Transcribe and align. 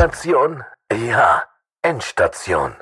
Endstation? 0.00 0.64
Ja, 0.90 1.42
Endstation. 1.82 2.74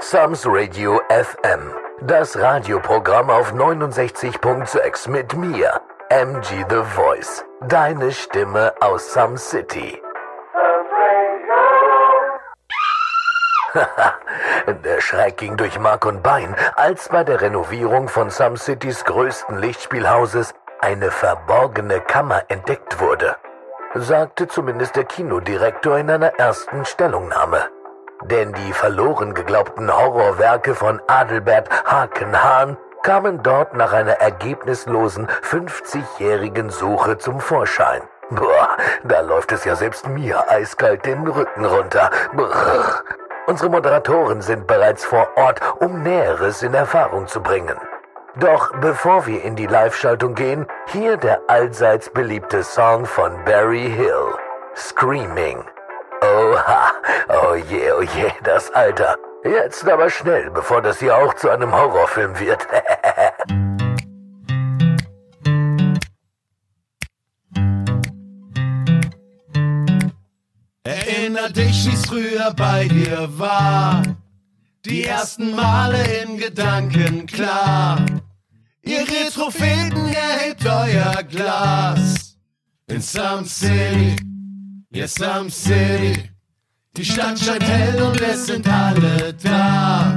Sams 0.00 0.44
Radio 0.44 1.00
FM. 1.08 1.72
Das 2.00 2.36
Radioprogramm 2.36 3.30
auf 3.30 3.52
69.6 3.52 5.08
mit 5.08 5.36
mir, 5.36 5.80
MG 6.08 6.64
The 6.68 6.82
Voice. 6.82 7.44
Deine 7.68 8.10
Stimme 8.10 8.74
aus 8.80 9.12
Some 9.12 9.38
City. 9.38 10.02
der 14.84 15.00
Schreck 15.00 15.36
ging 15.36 15.56
durch 15.56 15.78
Mark 15.78 16.06
und 16.06 16.24
Bein, 16.24 16.56
als 16.74 17.08
bei 17.08 17.22
der 17.22 17.40
Renovierung 17.40 18.08
von 18.08 18.30
Some 18.30 18.56
Citys 18.56 19.04
größten 19.04 19.58
Lichtspielhauses 19.58 20.54
eine 20.80 21.10
verborgene 21.10 22.00
Kammer 22.00 22.42
entdeckt 22.48 23.00
wurde, 23.00 23.36
sagte 23.94 24.48
zumindest 24.48 24.96
der 24.96 25.04
Kinodirektor 25.04 25.98
in 25.98 26.10
einer 26.10 26.38
ersten 26.38 26.84
Stellungnahme. 26.84 27.68
Denn 28.24 28.52
die 28.52 28.72
verloren 28.72 29.34
geglaubten 29.34 29.94
Horrorwerke 29.94 30.74
von 30.74 31.00
Adelbert 31.06 31.68
Hakenhahn 31.86 32.76
kamen 33.02 33.42
dort 33.42 33.74
nach 33.74 33.92
einer 33.92 34.14
ergebnislosen 34.14 35.28
50-jährigen 35.42 36.70
Suche 36.70 37.18
zum 37.18 37.40
Vorschein. 37.40 38.02
Boah, 38.30 38.76
da 39.04 39.20
läuft 39.20 39.52
es 39.52 39.64
ja 39.64 39.74
selbst 39.76 40.06
mir 40.08 40.50
eiskalt 40.50 41.06
den 41.06 41.26
Rücken 41.26 41.64
runter. 41.64 42.10
Brrr. 42.34 43.02
Unsere 43.46 43.70
Moderatoren 43.70 44.42
sind 44.42 44.66
bereits 44.66 45.04
vor 45.04 45.28
Ort, 45.36 45.60
um 45.80 46.02
Näheres 46.02 46.62
in 46.62 46.74
Erfahrung 46.74 47.26
zu 47.26 47.42
bringen. 47.42 47.76
Doch 48.36 48.72
bevor 48.80 49.26
wir 49.26 49.42
in 49.42 49.56
die 49.56 49.66
Live-Schaltung 49.66 50.34
gehen, 50.34 50.66
hier 50.86 51.16
der 51.16 51.40
allseits 51.48 52.10
beliebte 52.10 52.62
Song 52.62 53.04
von 53.06 53.32
Barry 53.44 53.90
Hill, 53.90 54.34
Screaming. 54.76 55.64
Oha, 56.20 56.92
oh 57.28 57.54
je, 57.54 57.90
oh 57.92 58.02
je, 58.02 58.30
das 58.44 58.70
Alter. 58.72 59.16
Jetzt 59.44 59.88
aber 59.88 60.10
schnell, 60.10 60.50
bevor 60.50 60.82
das 60.82 60.98
hier 60.98 61.16
auch 61.16 61.34
zu 61.34 61.48
einem 61.48 61.72
Horrorfilm 61.72 62.38
wird. 62.38 62.66
Erinner 70.84 71.50
dich, 71.50 71.86
wie's 71.86 72.06
früher 72.06 72.52
bei 72.56 72.88
dir 72.88 73.28
war. 73.38 74.02
Die 74.84 75.04
ersten 75.04 75.54
Male 75.54 76.02
in 76.22 76.38
Gedanken 76.38 77.26
klar. 77.26 78.04
Ihr 78.82 79.00
Retropheten 79.00 80.06
erhebt 80.08 80.64
euer 80.64 81.22
Glas. 81.24 82.36
In 82.86 83.02
Some 83.02 83.44
City, 83.44 84.16
yes, 84.90 85.14
Some 85.14 85.50
City. 85.50 86.30
Die 86.96 87.04
Stadt 87.04 87.38
scheint 87.38 87.62
hell 87.62 88.02
und 88.02 88.20
es 88.20 88.46
sind 88.46 88.66
alle 88.66 89.34
da. 89.34 90.16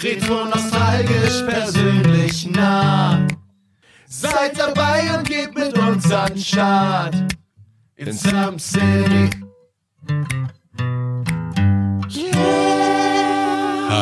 Retro 0.00 0.44
nostalgisch, 0.44 1.42
persönlich 1.48 2.50
nah. 2.50 3.26
Seid 4.06 4.58
dabei 4.58 5.16
und 5.16 5.26
geht 5.26 5.54
mit 5.54 5.76
uns 5.78 6.10
an 6.12 6.36
Start. 6.36 7.14
In 7.96 8.12
Some 8.12 8.58
City. 8.58 9.30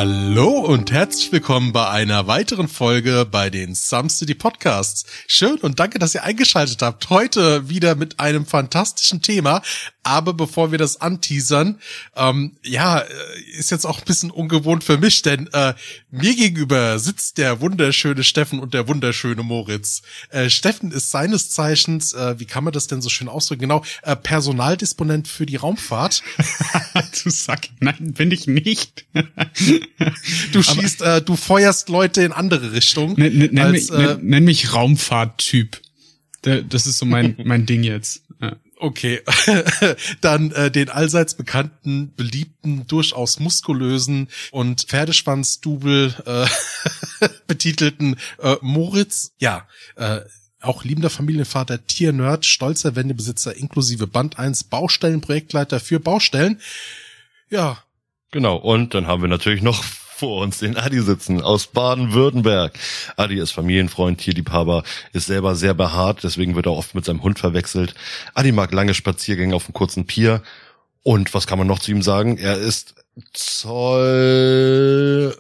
Hallo 0.07 0.59
und 0.59 0.93
herzlich 0.93 1.33
willkommen 1.33 1.73
bei 1.73 1.89
einer 1.89 2.27
weiteren 2.27 2.69
Folge 2.69 3.25
bei 3.25 3.49
den 3.49 3.75
Some 3.75 4.11
City 4.11 4.35
Podcasts. 4.35 5.07
Schön 5.27 5.57
und 5.57 5.81
danke, 5.81 5.99
dass 5.99 6.15
ihr 6.15 6.25
eingeschaltet 6.25 6.83
habt. 6.83 7.09
Heute 7.09 7.71
wieder 7.71 7.95
mit 7.95 8.21
einem 8.21 8.45
fantastischen 8.45 9.23
Thema. 9.23 9.63
Aber 10.05 10.35
bevor 10.35 10.71
wir 10.71 10.79
das 10.79 11.01
anteasern, 11.01 11.81
ähm, 12.15 12.53
ja, 12.63 13.01
äh, 13.01 13.07
ist 13.59 13.71
jetzt 13.71 13.87
auch 13.87 13.99
ein 13.99 14.05
bisschen 14.05 14.31
ungewohnt 14.31 14.85
für 14.85 14.99
mich, 14.99 15.23
denn 15.23 15.49
äh, 15.53 15.75
mir 16.11 16.35
gegenüber 16.37 16.99
sitzt 16.99 17.39
der 17.39 17.61
wunderschöne 17.61 18.23
Steffen 18.23 18.61
und 18.61 18.75
der 18.75 18.87
wunderschöne 18.87 19.43
Moritz. 19.43 20.03
Äh, 20.29 20.51
Steffen 20.51 20.93
ist 20.93 21.11
seines 21.11 21.51
Zeichens, 21.51 22.13
äh, 22.13 22.39
wie 22.39 22.45
kann 22.45 22.65
man 22.65 22.73
das 22.73 22.87
denn 22.87 23.01
so 23.01 23.09
schön 23.09 23.29
ausdrücken? 23.29 23.63
Genau, 23.63 23.83
äh, 24.03 24.15
Personaldisponent 24.15 25.27
für 25.27 25.47
die 25.47 25.57
Raumfahrt. 25.57 26.23
du 27.25 27.31
Sack, 27.31 27.71
nein, 27.81 28.13
bin 28.13 28.31
ich 28.31 28.47
nicht. 28.47 29.07
du 30.53 30.63
schießt, 30.63 31.01
äh, 31.01 31.23
du 31.23 31.37
feuerst 31.37 31.89
Leute 31.89 32.23
in 32.23 32.33
andere 32.33 32.73
Richtungen. 32.73 33.15
Nenn, 33.17 33.39
nenn, 33.39 33.59
als, 33.59 33.91
mich, 33.91 33.91
äh, 33.91 34.03
nenn, 34.03 34.27
nenn 34.27 34.45
mich 34.45 34.75
Raumfahrttyp. 34.75 35.81
Das 36.43 36.87
ist 36.87 36.99
so 36.99 37.07
mein, 37.07 37.37
mein 37.45 37.67
Ding 37.67 37.83
jetzt. 37.83 38.24
Okay, 38.85 39.23
dann 40.21 40.53
äh, 40.53 40.71
den 40.71 40.91
allseits 40.91 41.33
bekannten, 41.39 42.15
beliebten, 42.17 42.87
durchaus 42.87 43.41
muskulösen 43.41 44.29
und 44.51 44.83
Pferdeschwanzdubel 44.83 46.15
äh, 46.27 47.29
betitelten 47.47 48.17
äh, 48.43 48.57
Moritz. 48.61 49.33
Ja, 49.39 49.67
äh, 49.97 50.21
auch 50.61 50.85
liebender 50.85 51.09
Familienvater, 51.09 51.87
Tiernerd, 51.87 52.45
stolzer 52.45 52.95
Wendebesitzer 52.95 53.57
inklusive 53.57 54.07
Band 54.07 54.39
1 54.39 54.65
Baustellenprojektleiter 54.65 55.81
für 55.81 55.99
Baustellen. 55.99 56.61
Ja. 57.49 57.83
Genau, 58.33 58.57
und 58.57 58.93
dann 58.93 59.07
haben 59.07 59.23
wir 59.23 59.31
natürlich 59.31 59.63
noch 59.63 59.83
vor 60.17 60.43
uns 60.43 60.59
den 60.59 60.77
Adi 60.77 61.01
sitzen 61.01 61.41
aus 61.41 61.67
Baden-Württemberg. 61.67 62.79
Adi 63.17 63.39
ist 63.39 63.51
Familienfreund, 63.51 64.19
Tierliebhaber, 64.19 64.85
ist 65.13 65.27
selber 65.27 65.57
sehr 65.57 65.75
behaart, 65.75 66.23
deswegen 66.23 66.55
wird 66.55 66.67
er 66.67 66.73
oft 66.73 66.95
mit 66.95 67.05
seinem 67.05 67.23
Hund 67.23 67.39
verwechselt. 67.39 67.95
Adi 68.33 68.53
mag 68.53 68.73
lange 68.73 68.95
Spaziergänge 68.95 69.57
auf 69.57 69.65
einem 69.67 69.75
kurzen 69.75 70.07
Pier. 70.07 70.43
Und 71.03 71.35
was 71.35 71.47
kann 71.47 71.59
man 71.59 71.67
noch 71.67 71.81
zu 71.81 71.91
ihm 71.91 72.03
sagen? 72.03 72.39
Er 72.39 72.57
ist 72.57 72.95
Zoll 73.33 74.17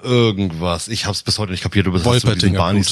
irgendwas. 0.02 0.88
Ich 0.88 1.06
hab's 1.06 1.22
bis 1.22 1.38
heute 1.38 1.52
nicht 1.52 1.62
kapiert. 1.62 1.86
Du 1.86 1.92
bist 1.92 2.04
hast 2.06 2.24
du 2.24 2.34
diesen 2.34 2.54
Barney 2.54 2.82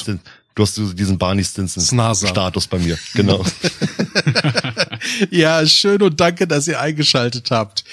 Du 0.54 0.62
hast 0.62 0.76
diesen 0.76 1.16
Barney 1.18 1.44
Stinson 1.44 1.82
Status 2.14 2.66
bei 2.66 2.78
mir. 2.78 2.98
Genau. 3.14 3.42
ja, 5.30 5.66
schön 5.66 6.02
und 6.02 6.20
danke, 6.20 6.46
dass 6.46 6.68
ihr 6.68 6.78
eingeschaltet 6.80 7.50
habt. 7.50 7.84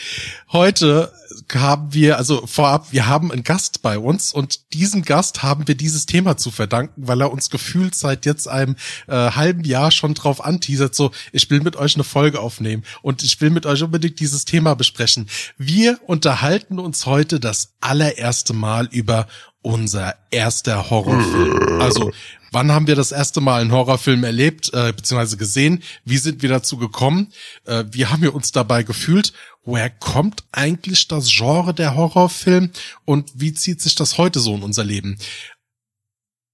Heute 0.52 1.12
haben 1.56 1.94
wir, 1.94 2.18
also 2.18 2.46
vorab, 2.46 2.92
wir 2.92 3.08
haben 3.08 3.32
einen 3.32 3.44
Gast 3.44 3.82
bei 3.82 3.98
uns 3.98 4.32
und 4.34 4.74
diesem 4.74 5.04
Gast 5.04 5.44
haben 5.44 5.68
wir 5.68 5.76
dieses 5.76 6.06
Thema 6.06 6.38
zu 6.38 6.52
verdanken, 6.52 7.08
weil 7.08 7.22
er 7.22 7.32
uns 7.32 7.50
gefühlt 7.50 7.96
seit 7.96 8.26
jetzt 8.26 8.48
einem 8.48 8.76
äh, 9.08 9.14
halben 9.14 9.64
Jahr 9.64 9.92
schon 9.92 10.14
drauf 10.14 10.44
anteasert, 10.44 10.96
so, 10.96 11.12
ich 11.32 11.50
will 11.50 11.62
mit 11.62 11.76
euch 11.76 11.96
eine 11.96 12.04
Folge 12.04 12.40
aufnehmen 12.40 12.84
und 13.02 13.24
ich 13.24 13.40
will 13.42 13.50
mit 13.50 13.66
euch 13.66 13.84
unbedingt 13.84 14.20
dieses 14.20 14.46
Thema 14.46 14.76
besprechen. 14.76 15.28
Wir 15.58 16.00
unterhalten 16.06 16.80
uns 16.80 17.06
heute 17.06 17.40
das 17.40 17.74
allererste 17.82 18.54
Mal 18.54 18.88
über 18.92 19.28
unser 19.62 20.16
erster 20.32 20.90
Horrorfilm. 20.90 21.82
Also, 21.82 22.12
wann 22.52 22.72
haben 22.72 22.88
wir 22.88 22.96
das 22.96 23.12
erste 23.12 23.42
Mal 23.42 23.62
einen 23.62 23.72
Horrorfilm 23.72 24.24
erlebt, 24.24 24.74
äh, 24.74 24.94
beziehungsweise 24.94 25.38
gesehen? 25.38 25.84
Wie 26.06 26.18
sind 26.18 26.42
wir 26.42 26.50
dazu 26.50 26.78
gekommen? 26.78 27.32
Äh, 27.66 27.86
wie 27.92 28.06
haben 28.06 28.22
wir 28.22 28.36
uns 28.36 28.52
dabei 28.52 28.84
gefühlt? 28.84 29.34
Woher 29.64 29.90
kommt 29.90 30.44
eigentlich 30.52 31.08
das 31.08 31.30
Genre 31.30 31.74
der 31.74 31.96
Horrorfilm? 31.96 32.72
Und 33.06 33.32
wie 33.36 33.54
zieht 33.54 33.82
sich 33.82 33.96
das 33.96 34.18
heute 34.18 34.40
so 34.40 34.56
in 34.56 34.64
unser 34.64 34.84
Leben? 34.84 35.18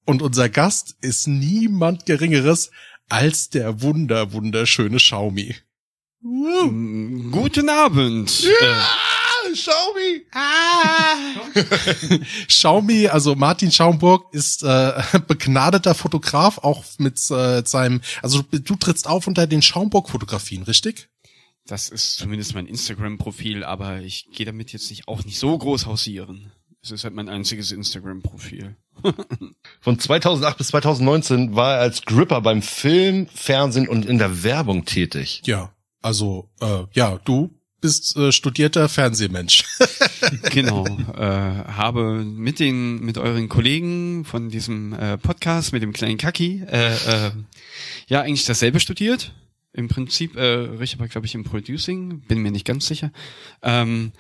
Und 0.06 0.22
unser 0.22 0.50
Gast 0.50 0.96
ist 1.02 1.28
niemand 1.28 2.06
Geringeres 2.06 2.72
als 3.10 3.50
der 3.50 3.82
wunder, 3.82 4.34
wunderschöne 4.34 4.98
Xiaomi. 4.98 5.56
Guten 7.32 7.70
Abend. 7.70 8.44
Ja! 8.62 8.88
Xiaomi! 9.56 10.26
Ah. 10.34 11.16
Xiaomi, 12.48 13.08
also 13.08 13.36
Martin 13.36 13.72
Schaumburg 13.72 14.34
ist 14.34 14.64
äh, 14.64 15.02
begnadeter 15.28 15.96
Fotograf, 15.96 16.60
auch 16.60 16.84
mit 16.98 17.18
äh, 17.32 17.64
seinem, 17.66 18.02
also 18.22 18.42
du 18.42 18.76
trittst 18.76 19.08
auf 19.08 19.28
unter 19.28 19.48
den 19.48 19.62
Schaumburg-Fotografien, 19.62 20.64
richtig? 20.64 21.10
Das 21.68 21.90
ist 21.90 22.18
zumindest 22.18 22.54
mein 22.54 22.68
Instagram-Profil, 22.68 23.64
aber 23.64 24.02
ich 24.02 24.28
gehe 24.32 24.46
damit 24.46 24.72
jetzt 24.72 24.90
nicht 24.92 25.08
auch 25.08 25.26
nicht 25.26 25.40
so 25.40 25.58
groß 25.58 25.88
hausieren. 25.88 26.52
Es 26.84 26.92
ist 26.92 27.04
halt 27.04 27.16
mein 27.16 27.30
einziges 27.30 27.72
Instagram-Profil. 27.72 28.76
Von 29.82 29.98
2008 29.98 30.58
bis 30.58 30.68
2019 30.68 31.56
war 31.56 31.76
er 31.76 31.80
als 31.80 32.04
Gripper 32.04 32.42
beim 32.42 32.62
Film, 32.62 33.28
Fernsehen 33.34 33.88
und 33.88 34.06
in 34.06 34.20
der 34.20 34.44
Werbung 34.44 34.86
tätig. 34.86 35.42
Ja, 35.46 35.74
also 36.04 36.52
äh, 36.62 36.84
ja, 36.94 37.18
du 37.26 37.50
bist 37.86 38.18
äh, 38.18 38.32
studierter 38.32 38.90
Fernsehmensch. 38.90 39.64
genau. 40.50 40.88
Äh, 41.16 41.22
habe 41.22 42.26
mit 42.26 42.60
den, 42.60 43.00
mit 43.02 43.20
euren 43.20 43.48
Kollegen 43.48 44.26
von 44.26 44.50
diesem 44.50 44.94
äh, 44.94 45.20
Podcast, 45.20 45.72
mit 45.72 45.84
dem 45.84 45.94
kleinen 45.94 46.18
Kaki, 46.18 46.64
äh, 46.68 46.94
äh, 46.94 47.32
ja 48.08 48.22
eigentlich 48.22 48.46
dasselbe 48.46 48.80
studiert. 48.80 49.34
Im 49.72 49.88
Prinzip, 49.88 50.36
äh, 50.36 50.42
Richard 50.42 51.00
war, 51.00 51.08
glaube 51.08 51.28
ich, 51.28 51.36
im 51.36 51.44
Producing, 51.44 52.22
bin 52.22 52.40
mir 52.40 52.50
nicht 52.50 52.66
ganz 52.66 52.88
sicher. 52.88 53.12
Ähm, 53.62 54.14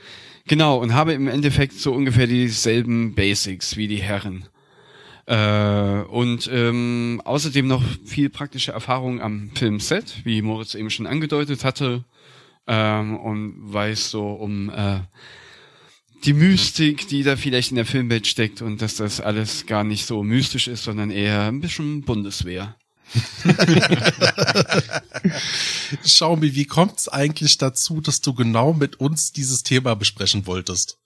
genau, 0.45 0.77
und 0.77 0.94
habe 0.94 1.13
im 1.13 1.27
Endeffekt 1.27 1.73
so 1.73 1.91
ungefähr 1.91 2.27
dieselben 2.27 3.15
Basics 3.15 3.77
wie 3.77 3.88
die 3.88 4.03
Herren. 4.03 4.45
Äh, 5.25 6.03
und 6.03 6.47
ähm, 6.53 7.19
außerdem 7.25 7.65
noch 7.65 7.81
viel 8.06 8.29
praktische 8.29 8.73
Erfahrung 8.73 9.21
am 9.21 9.50
Filmset, 9.56 10.23
wie 10.23 10.44
Moritz 10.44 10.75
eben 10.75 10.91
schon 10.91 11.07
angedeutet 11.07 11.63
hatte. 11.63 12.03
Ähm, 12.67 13.17
und 13.17 13.73
weiß 13.73 14.09
so 14.09 14.31
um 14.33 14.69
äh, 14.69 15.01
die 16.25 16.33
Mystik, 16.33 17.07
die 17.07 17.23
da 17.23 17.35
vielleicht 17.35 17.69
in 17.69 17.75
der 17.75 17.85
Filmwelt 17.85 18.25
steckt 18.27 18.62
und 18.62 18.81
dass 18.81 18.95
das 18.95 19.21
alles 19.21 19.65
gar 19.67 19.83
nicht 19.83 20.06
so 20.06 20.23
mystisch 20.23 20.67
ist, 20.67 20.83
sondern 20.83 21.12
eher 21.12 21.44
ein 21.44 21.62
bisschen 21.62 22.01
Bundeswehr. 22.01 22.75
Xiaomi, 26.01 26.56
wie 26.56 26.65
kommt 26.65 26.97
es 26.97 27.07
eigentlich 27.07 27.59
dazu, 27.59 28.01
dass 28.01 28.21
du 28.21 28.33
genau 28.33 28.73
mit 28.73 29.00
uns 29.00 29.31
dieses 29.31 29.61
Thema 29.61 29.95
besprechen 29.95 30.47
wolltest? 30.47 30.97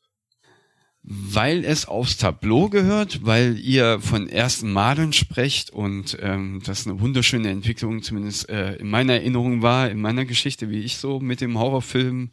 Weil 1.02 1.64
es 1.64 1.88
aufs 1.88 2.18
Tableau 2.18 2.70
gehört, 2.70 3.26
weil 3.26 3.58
ihr 3.58 4.00
von 4.02 4.28
ersten 4.28 4.72
Malen 4.72 5.14
sprecht 5.14 5.70
und 5.70 6.18
ähm, 6.22 6.62
das 6.66 6.86
eine 6.86 7.00
wunderschöne 7.00 7.50
Entwicklung 7.50 8.04
zumindest 8.04 8.50
äh, 8.50 8.76
in 8.76 8.90
meiner 8.90 9.14
Erinnerung 9.14 9.62
war, 9.62 9.90
in 9.90 10.02
meiner 10.02 10.26
Geschichte, 10.26 10.70
wie 10.70 10.82
ich 10.82 10.98
so 10.98 11.20
mit 11.20 11.42
dem 11.42 11.58
Horrorfilm 11.58 12.32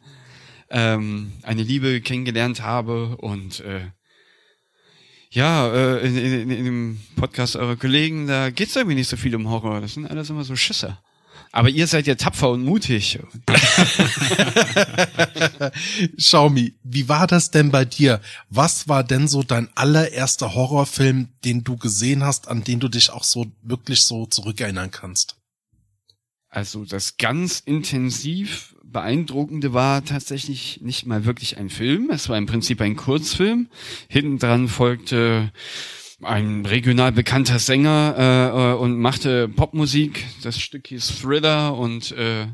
ähm, 0.69 1.31
eine 1.43 1.63
Liebe 1.63 2.01
kennengelernt 2.01 2.61
habe 2.61 3.15
und 3.17 3.61
äh, 3.61 3.87
ja, 5.29 5.73
äh, 5.73 6.05
in, 6.05 6.17
in, 6.17 6.51
in 6.51 6.65
dem 6.65 6.99
Podcast 7.15 7.55
eurer 7.55 7.75
Kollegen, 7.75 8.27
da 8.27 8.49
geht's 8.49 8.75
irgendwie 8.75 8.95
nicht 8.95 9.09
so 9.09 9.17
viel 9.17 9.35
um 9.35 9.49
Horror. 9.49 9.81
Das 9.81 9.93
sind 9.93 10.09
alles 10.09 10.29
immer 10.29 10.43
so 10.43 10.55
Schüsse. 10.55 10.97
Aber 11.57 11.69
ihr 11.69 11.87
seid 11.87 12.05
ja 12.05 12.13
tapfer 12.13 12.51
und 12.51 12.63
mutig. 12.63 13.17
Xiaomi, 16.15 16.75
wie 16.83 17.09
war 17.09 17.25
das 17.25 17.49
denn 17.49 17.71
bei 17.71 17.83
dir? 17.83 18.21
Was 18.51 18.87
war 18.87 19.03
denn 19.03 19.27
so 19.27 19.41
dein 19.41 19.67
allererster 19.73 20.53
Horrorfilm, 20.53 21.29
den 21.43 21.63
du 21.63 21.75
gesehen 21.75 22.23
hast, 22.23 22.47
an 22.47 22.63
den 22.63 22.79
du 22.79 22.89
dich 22.89 23.09
auch 23.09 23.23
so 23.23 23.47
wirklich 23.63 24.03
so 24.03 24.27
zurückerinnern 24.27 24.91
kannst? 24.91 25.37
Also 26.47 26.85
das 26.85 27.17
ganz 27.17 27.59
intensiv 27.59 28.75
beeindruckende 28.83 29.73
war 29.73 30.05
tatsächlich 30.05 30.81
nicht 30.81 31.07
mal 31.07 31.25
wirklich 31.25 31.57
ein 31.57 31.71
Film. 31.71 32.11
Es 32.11 32.29
war 32.29 32.37
im 32.37 32.45
Prinzip 32.45 32.81
ein 32.81 32.95
Kurzfilm. 32.95 33.67
Hinten 34.09 34.37
dran 34.37 34.67
folgte 34.67 35.51
ein 36.23 36.65
regional 36.65 37.11
bekannter 37.11 37.59
Sänger 37.59 38.15
äh, 38.17 38.47
äh, 38.47 38.73
und 38.75 38.99
machte 38.99 39.47
Popmusik. 39.47 40.25
Das 40.43 40.59
Stück 40.59 40.87
hieß 40.87 41.21
Thriller 41.21 41.77
und 41.77 42.11
äh, 42.11 42.47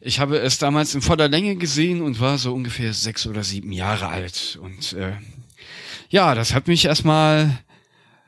ich 0.00 0.18
habe 0.18 0.38
es 0.38 0.58
damals 0.58 0.94
in 0.94 1.02
voller 1.02 1.28
Länge 1.28 1.56
gesehen 1.56 2.02
und 2.02 2.20
war 2.20 2.38
so 2.38 2.52
ungefähr 2.52 2.92
sechs 2.92 3.26
oder 3.26 3.44
sieben 3.44 3.72
Jahre 3.72 4.08
alt. 4.08 4.58
Und 4.60 4.94
äh, 4.94 5.12
ja, 6.08 6.34
das 6.34 6.54
hat 6.54 6.66
mich 6.66 6.84
erstmal 6.86 7.58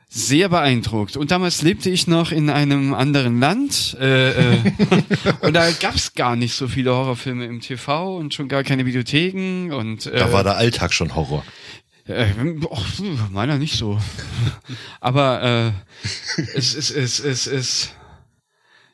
sehr 0.07 0.47
beeindruckt. 0.47 1.17
Und 1.17 1.31
damals 1.31 1.61
lebte 1.61 1.89
ich 1.89 2.07
noch 2.07 2.31
in 2.31 2.49
einem 2.49 2.93
anderen 2.93 3.39
Land 3.39 3.97
äh, 3.99 4.53
äh, 4.53 4.57
und 5.41 5.53
da 5.53 5.69
gab's 5.71 6.13
gar 6.13 6.37
nicht 6.37 6.53
so 6.53 6.69
viele 6.69 6.91
Horrorfilme 6.95 7.45
im 7.45 7.59
TV 7.59 8.15
und 8.15 8.33
schon 8.33 8.47
gar 8.47 8.63
keine 8.63 8.85
Videotheken 8.85 9.73
und 9.73 10.05
äh, 10.05 10.17
Da 10.17 10.31
war 10.31 10.43
der 10.43 10.55
Alltag 10.55 10.93
schon 10.93 11.15
Horror. 11.15 11.43
Äh, 12.07 12.33
meiner 13.31 13.57
nicht 13.57 13.77
so. 13.77 13.99
Aber 14.99 15.41
äh, 15.43 15.71
es 16.55 16.73
ist 16.73 16.91
es, 16.91 17.19
es, 17.19 17.19
es, 17.19 17.47
es 17.47 17.91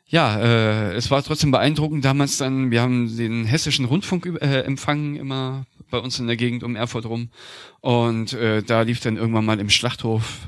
ja, 0.08 0.40
äh, 0.40 0.94
es 0.94 1.10
war 1.10 1.24
trotzdem 1.24 1.52
beeindruckend 1.52 2.04
damals 2.04 2.38
dann. 2.38 2.70
Wir 2.70 2.82
haben 2.82 3.16
den 3.16 3.46
hessischen 3.46 3.86
Rundfunk 3.86 4.26
äh, 4.42 4.62
empfangen 4.62 5.16
immer 5.16 5.66
bei 5.90 6.00
uns 6.00 6.20
in 6.20 6.28
der 6.28 6.38
Gegend 6.38 6.64
um 6.64 6.76
Erfurt 6.76 7.06
rum 7.06 7.30
und 7.82 8.34
äh, 8.34 8.64
da 8.64 8.82
lief 8.82 9.00
dann 9.02 9.18
irgendwann 9.18 9.46
mal 9.46 9.60
im 9.60 9.70
Schlachthof 9.70 10.48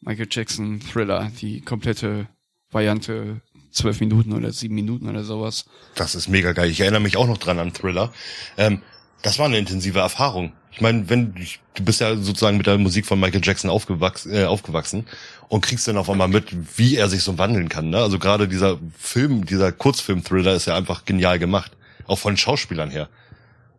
Michael 0.00 0.28
Jackson 0.30 0.80
Thriller, 0.80 1.30
die 1.40 1.60
komplette 1.60 2.28
Variante 2.70 3.40
zwölf 3.70 4.00
Minuten 4.00 4.32
oder 4.32 4.52
sieben 4.52 4.74
Minuten 4.74 5.08
oder 5.08 5.24
sowas. 5.24 5.64
Das 5.94 6.14
ist 6.14 6.28
mega 6.28 6.52
geil. 6.52 6.70
Ich 6.70 6.80
erinnere 6.80 7.00
mich 7.00 7.16
auch 7.16 7.26
noch 7.26 7.38
dran 7.38 7.58
an 7.58 7.72
Thriller. 7.72 8.12
Ähm, 8.56 8.82
das 9.22 9.38
war 9.38 9.46
eine 9.46 9.58
intensive 9.58 10.00
Erfahrung. 10.00 10.52
Ich 10.72 10.80
meine, 10.80 11.08
wenn 11.08 11.34
du 11.74 11.84
bist 11.84 12.00
ja 12.00 12.16
sozusagen 12.16 12.56
mit 12.56 12.66
der 12.66 12.78
Musik 12.78 13.06
von 13.06 13.20
Michael 13.20 13.42
Jackson 13.44 13.70
aufgewachsen, 13.70 14.32
äh, 14.32 14.44
aufgewachsen 14.44 15.06
und 15.48 15.60
kriegst 15.60 15.86
dann 15.86 15.98
auf 15.98 16.08
einmal 16.08 16.28
mit, 16.28 16.78
wie 16.78 16.96
er 16.96 17.08
sich 17.08 17.22
so 17.22 17.38
wandeln 17.38 17.68
kann. 17.68 17.90
Ne? 17.90 17.98
Also 17.98 18.18
gerade 18.18 18.48
dieser 18.48 18.78
Film, 18.98 19.44
dieser 19.44 19.70
Kurzfilm-Thriller 19.70 20.54
ist 20.54 20.66
ja 20.66 20.76
einfach 20.76 21.04
genial 21.04 21.38
gemacht, 21.38 21.72
auch 22.06 22.18
von 22.18 22.36
Schauspielern 22.36 22.90
her. 22.90 23.08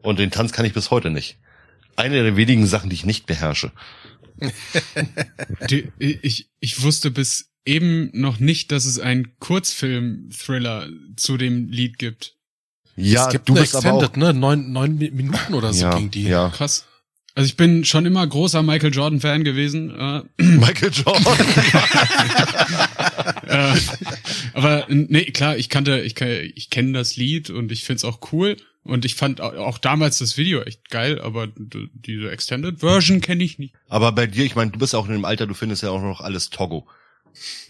Und 0.01 0.19
den 0.19 0.31
Tanz 0.31 0.51
kann 0.51 0.65
ich 0.65 0.73
bis 0.73 0.91
heute 0.91 1.09
nicht. 1.09 1.37
Eine 1.95 2.23
der 2.23 2.35
wenigen 2.35 2.67
Sachen, 2.67 2.89
die 2.89 2.95
ich 2.95 3.05
nicht 3.05 3.25
beherrsche. 3.25 3.71
Die, 5.69 5.91
ich, 5.99 6.49
ich 6.59 6.81
wusste 6.81 7.11
bis 7.11 7.51
eben 7.65 8.09
noch 8.13 8.39
nicht, 8.39 8.71
dass 8.71 8.85
es 8.85 8.99
einen 8.99 9.37
Kurzfilm-Thriller 9.39 10.89
zu 11.15 11.37
dem 11.37 11.69
Lied 11.69 11.97
gibt. 11.99 12.35
Ja, 12.95 13.25
es 13.27 13.31
gibt 13.31 13.49
du 13.49 13.53
eine 13.53 13.61
bist 13.61 13.75
aber 13.75 13.93
auch, 13.93 14.03
Extended, 14.03 14.33
ne? 14.35 14.39
Neun, 14.39 14.71
neun 14.71 14.97
Minuten 14.97 15.53
oder 15.53 15.73
so 15.73 15.85
ja, 15.85 15.97
ging 15.97 16.11
die. 16.11 16.23
ja. 16.23 16.49
Krass. 16.49 16.85
Also 17.35 17.47
ich 17.47 17.57
bin 17.57 17.83
schon 17.83 18.05
immer 18.05 18.25
großer 18.27 18.61
Michael 18.61 18.93
Jordan 18.93 19.19
Fan 19.19 19.43
gewesen. 19.43 19.89
Äh, 19.89 20.21
Michael 20.43 20.91
Jordan. 20.93 21.37
äh, 23.47 23.75
aber 24.53 24.85
nee, 24.89 25.25
klar, 25.25 25.57
ich 25.57 25.69
kannte, 25.69 25.99
ich, 26.01 26.15
kann- 26.15 26.51
ich 26.55 26.69
kenne 26.69 26.93
das 26.93 27.15
Lied 27.15 27.49
und 27.49 27.71
ich 27.71 27.83
find's 27.83 28.03
auch 28.05 28.19
cool. 28.31 28.57
Und 28.83 29.05
ich 29.05 29.15
fand 29.15 29.39
au- 29.39 29.57
auch 29.65 29.77
damals 29.77 30.17
das 30.19 30.37
Video 30.37 30.61
echt 30.61 30.89
geil, 30.89 31.21
aber 31.21 31.47
diese 31.47 32.29
Extended 32.29 32.81
Version 32.81 33.21
kenne 33.21 33.43
ich 33.43 33.57
nicht. 33.57 33.73
aber 33.87 34.11
bei 34.11 34.27
dir, 34.27 34.43
ich 34.43 34.55
meine, 34.55 34.71
du 34.71 34.79
bist 34.79 34.93
auch 34.93 35.05
in 35.07 35.13
dem 35.13 35.25
Alter, 35.25 35.47
du 35.47 35.53
findest 35.53 35.83
ja 35.83 35.89
auch 35.89 36.01
noch 36.01 36.19
alles 36.19 36.49
Togo. 36.49 36.85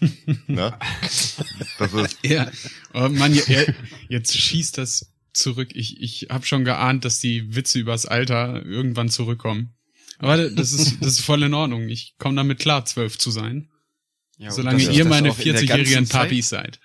ne? 0.48 0.74
Das 1.78 1.92
ist, 1.94 2.18
Ja. 2.24 2.50
Oh 2.92 3.08
Mann, 3.08 3.32
je- 3.32 3.44
je- 3.46 3.72
jetzt 4.08 4.36
schießt 4.36 4.76
das 4.76 5.12
zurück. 5.36 5.70
Ich, 5.74 6.00
ich 6.00 6.28
habe 6.30 6.46
schon 6.46 6.64
geahnt, 6.64 7.04
dass 7.04 7.18
die 7.18 7.54
Witze 7.54 7.78
übers 7.78 8.06
Alter 8.06 8.64
irgendwann 8.64 9.08
zurückkommen. 9.10 9.74
Aber 10.18 10.48
das 10.48 10.72
ist, 10.72 10.96
das 11.00 11.14
ist 11.14 11.20
voll 11.20 11.42
in 11.42 11.54
Ordnung. 11.54 11.88
Ich 11.88 12.14
komme 12.18 12.36
damit 12.36 12.58
klar, 12.60 12.84
zwölf 12.84 13.18
zu 13.18 13.30
sein. 13.30 13.68
Ja, 14.38 14.50
solange 14.50 14.82
ihr 14.82 15.04
meine 15.04 15.30
auch 15.30 15.38
in 15.38 15.44
der 15.52 15.60
40-jährigen 15.60 15.94
ganzen 15.94 16.10
Zeit- 16.10 16.22
Papis 16.22 16.48
seid. 16.48 16.80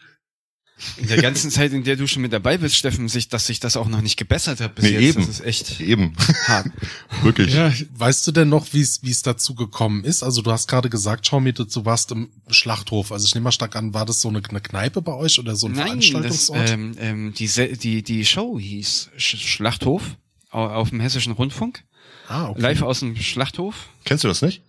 In 0.97 1.07
der 1.07 1.21
ganzen 1.21 1.51
Zeit, 1.51 1.73
in 1.73 1.83
der 1.83 1.95
du 1.95 2.07
schon 2.07 2.21
mit 2.21 2.31
dabei 2.31 2.57
bist, 2.57 2.75
Steffen, 2.75 3.07
sich, 3.09 3.27
dass 3.27 3.47
sich 3.47 3.59
das 3.59 3.75
auch 3.77 3.87
noch 3.87 4.01
nicht 4.01 4.17
gebessert 4.17 4.59
hat 4.61 4.75
bis 4.75 4.85
Nee, 4.85 4.91
jetzt. 4.91 5.03
eben. 5.03 5.19
Das 5.25 5.29
ist 5.29 5.45
echt 5.45 5.81
eben. 5.81 6.13
hart. 6.47 6.67
Wirklich. 7.21 7.53
Ja, 7.53 7.71
Weißt 7.95 8.25
du 8.27 8.31
denn 8.31 8.49
noch, 8.49 8.67
wie 8.73 8.81
es 8.81 9.03
wie 9.03 9.11
es 9.11 9.21
dazu 9.21 9.55
gekommen 9.55 10.03
ist? 10.03 10.23
Also 10.23 10.41
du 10.41 10.51
hast 10.51 10.67
gerade 10.67 10.89
gesagt, 10.89 11.23
Xiaomi, 11.23 11.51
du 11.53 11.65
du 11.65 11.85
warst 11.85 12.11
im 12.11 12.29
Schlachthof. 12.49 13.11
Also 13.11 13.25
ich 13.25 13.35
nehme 13.35 13.45
mal 13.45 13.51
stark 13.51 13.75
an, 13.75 13.93
war 13.93 14.05
das 14.05 14.21
so 14.21 14.29
eine, 14.29 14.41
eine 14.49 14.61
Kneipe 14.61 15.01
bei 15.01 15.13
euch 15.13 15.37
oder 15.39 15.55
so 15.55 15.67
ein 15.67 15.73
Nein, 15.73 15.97
das, 15.99 16.05
Veranstaltungsort? 16.07 16.69
ähm, 16.69 16.95
ähm, 16.99 17.33
die, 17.37 17.47
die, 17.77 18.03
die 18.03 18.25
Show 18.25 18.57
hieß 18.59 19.09
Sch 19.17 19.35
Schlachthof 19.37 20.03
au- 20.51 20.65
auf 20.67 20.89
dem 20.91 20.99
Hessischen 21.01 21.33
Rundfunk. 21.33 21.83
ah, 22.27 22.49
okay. 22.49 22.61
Live 22.61 22.81
aus 22.83 22.99
dem 23.01 23.15
Schlachthof. 23.17 23.89
Kennst 24.05 24.23
du 24.23 24.27
das 24.27 24.41
nicht? 24.41 24.61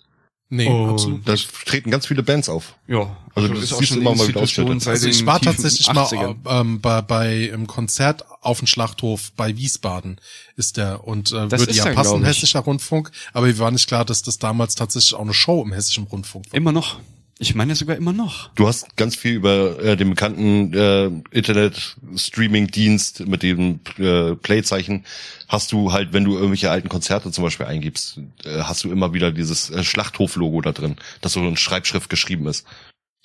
Nee, 0.53 0.69
Oh. 0.69 0.91
absolut. 0.91 1.27
Da 1.29 1.35
treten 1.65 1.91
ganz 1.93 2.07
viele 2.07 2.25
Bands 2.25 2.49
auf. 2.49 2.75
Ja, 2.89 3.17
Also 3.37 3.49
das 3.55 3.69
siehst 3.69 3.93
du 3.95 4.01
immer 4.01 4.17
mal 4.17 4.27
wieder 4.27 4.41
ausgestattet. 4.41 4.87
Also 4.89 5.07
ich 5.09 5.25
war 5.25 5.41
tatsächlich 5.41 5.89
80ern. 5.89 6.37
mal 6.43 6.61
ähm, 6.61 6.81
bei, 6.81 7.01
bei 7.03 7.45
im 7.45 7.69
Konzert 7.69 8.25
auf 8.41 8.59
dem 8.59 8.67
Schlachthof 8.67 9.31
bei 9.37 9.57
Wiesbaden 9.57 10.21
ist 10.57 10.77
der 10.77 11.07
und 11.07 11.31
äh, 11.31 11.47
Das 11.47 11.61
würde 11.61 11.71
ist 11.71 11.77
ja 11.79 11.93
passen, 11.93 12.25
hessischer 12.25 12.61
Rundfunk, 12.61 13.13
aber 13.33 13.47
mir 13.47 13.59
war 13.59 13.71
nicht 13.71 13.87
klar, 13.87 14.05
dass 14.05 14.23
das 14.23 14.39
damals 14.39 14.75
tatsächlich 14.75 15.15
auch 15.15 15.21
eine 15.23 15.35
Show 15.35 15.63
im 15.63 15.73
hessischen 15.73 16.05
Rundfunk 16.05 16.47
war. 16.51 16.55
Immer 16.57 16.73
noch. 16.73 16.99
Ich 17.43 17.55
meine 17.55 17.75
sogar 17.75 17.97
immer 17.97 18.13
noch. 18.13 18.51
Du 18.55 18.69
hast 18.69 18.99
ganz 18.99 19.17
viel 19.17 19.33
über 19.33 19.83
äh, 19.83 19.97
den 19.97 20.11
bekannten 20.11 20.75
äh, 20.75 21.07
Internet-Streaming-Dienst 21.31 23.27
mit 23.27 23.43
dem 23.43 23.81
äh, 23.97 24.37
Playzeichen 24.37 25.07
hast 25.49 25.73
du 25.73 25.91
halt, 25.91 26.13
wenn 26.13 26.25
du 26.25 26.35
irgendwelche 26.35 26.71
alten 26.71 26.91
Konzerte 26.91 27.33
zum 27.33 27.43
Beispiel 27.43 27.65
eingibst, 27.65 28.21
äh, 28.45 28.59
hast 28.61 28.85
du 28.85 28.93
immer 28.93 29.15
wieder 29.15 29.33
dieses 29.33 29.71
äh, 29.71 29.83
Schlachthof-Logo 29.83 30.61
da 30.61 30.73
drin, 30.73 30.97
das 31.23 31.33
so 31.33 31.41
in 31.41 31.57
Schreibschrift 31.57 32.11
geschrieben 32.11 32.47
ist. 32.47 32.67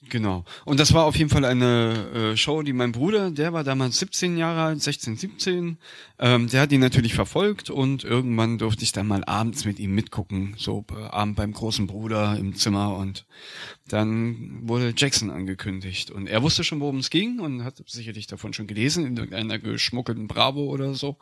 Genau. 0.10 0.46
Und 0.66 0.80
das 0.80 0.94
war 0.94 1.06
auf 1.06 1.16
jeden 1.16 1.30
Fall 1.30 1.46
eine 1.46 2.34
äh, 2.34 2.38
Show, 2.38 2.62
die 2.62 2.74
mein 2.74 2.92
Bruder, 2.92 3.32
der 3.32 3.54
war 3.54 3.64
damals 3.64 3.98
17 4.00 4.38
Jahre 4.38 4.62
alt, 4.62 4.82
16, 4.82 5.18
17, 5.18 5.78
ähm, 6.20 6.48
der 6.48 6.62
hat 6.62 6.72
die 6.72 6.78
natürlich 6.78 7.16
verfolgt 7.16 7.70
und 7.70 8.04
irgendwann 8.04 8.58
durfte 8.58 8.84
ich 8.84 8.92
dann 8.92 9.08
mal 9.08 9.24
abends 9.26 9.66
mit 9.66 9.80
ihm 9.80 9.96
mitgucken, 9.96 10.54
so 10.58 10.86
äh, 10.96 11.02
Abend 11.06 11.38
beim 11.38 11.54
großen 11.54 11.88
Bruder 11.88 12.38
im 12.38 12.56
Zimmer 12.56 12.96
und 12.96 13.26
dann 13.88 14.68
wurde 14.68 14.94
Jackson 14.96 15.30
angekündigt. 15.30 16.10
Und 16.10 16.28
er 16.28 16.42
wusste 16.42 16.64
schon, 16.64 16.80
worum 16.80 16.98
es 16.98 17.10
ging 17.10 17.40
und 17.40 17.64
hat 17.64 17.84
sicherlich 17.86 18.26
davon 18.26 18.54
schon 18.54 18.66
gelesen 18.66 19.06
in 19.06 19.16
irgendeiner 19.16 19.60
geschmuggelten 19.60 20.28
Bravo 20.28 20.64
oder 20.66 20.96
so. 20.96 21.18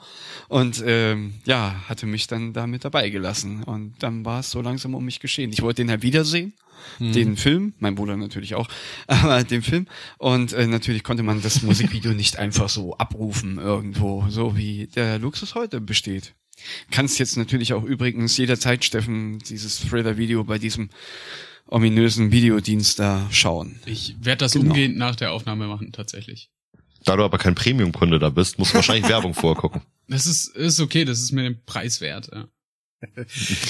Und 0.47 0.81
ähm, 0.85 1.33
ja, 1.45 1.83
hatte 1.89 2.05
mich 2.05 2.27
dann 2.27 2.53
da 2.53 2.65
mit 2.65 2.85
dabei 2.85 3.09
gelassen. 3.09 3.63
Und 3.63 4.01
dann 4.01 4.23
war 4.23 4.39
es 4.39 4.51
so 4.51 4.61
langsam 4.61 4.95
um 4.95 5.03
mich 5.03 5.19
geschehen. 5.19 5.51
Ich 5.51 5.61
wollte 5.61 5.81
den 5.81 5.89
halt 5.89 6.03
wiedersehen 6.03 6.53
den 6.99 7.37
Film, 7.37 7.73
mein 7.79 7.95
Bruder 7.95 8.17
natürlich 8.17 8.55
auch, 8.55 8.67
aber 9.07 9.43
den 9.43 9.61
Film. 9.61 9.87
Und 10.17 10.53
äh, 10.53 10.67
natürlich 10.67 11.03
konnte 11.03 11.23
man 11.23 11.41
das 11.41 11.61
Musikvideo 11.63 12.11
nicht 12.13 12.37
einfach 12.37 12.69
so 12.69 12.95
abrufen 12.97 13.57
irgendwo, 13.57 14.25
so 14.29 14.55
wie 14.57 14.87
der 14.87 15.19
Luxus 15.19 15.55
heute 15.55 15.81
besteht. 15.81 16.33
Kannst 16.91 17.19
jetzt 17.19 17.35
natürlich 17.35 17.73
auch 17.73 17.83
übrigens 17.83 18.37
jederzeit, 18.37 18.85
Steffen, 18.85 19.39
dieses 19.39 19.79
Thriller-Video 19.79 20.43
bei 20.43 20.59
diesem 20.59 20.89
ominösen 21.67 22.31
Videodienst 22.31 22.99
da 22.99 23.27
schauen. 23.31 23.79
Ich 23.85 24.15
werde 24.19 24.39
das 24.39 24.53
Genau. 24.53 24.67
umgehend 24.67 24.97
nach 24.97 25.15
der 25.15 25.31
Aufnahme 25.31 25.67
machen, 25.67 25.91
tatsächlich. 25.91 26.49
Da 27.05 27.15
du 27.17 27.23
aber 27.23 27.37
kein 27.37 27.55
Premium-Kunde 27.55 28.19
da 28.19 28.29
bist, 28.29 28.59
musst 28.59 28.71
du 28.71 28.75
wahrscheinlich 28.75 29.09
Werbung 29.09 29.33
vorgucken. 29.33 29.81
Das 30.07 30.27
ist, 30.27 30.55
ist 30.55 30.79
okay, 30.79 31.05
das 31.05 31.19
ist 31.19 31.31
mir 31.31 31.43
den 31.43 31.63
Preis 31.65 31.99
wert. 32.01 32.29
Ja. 32.33 32.47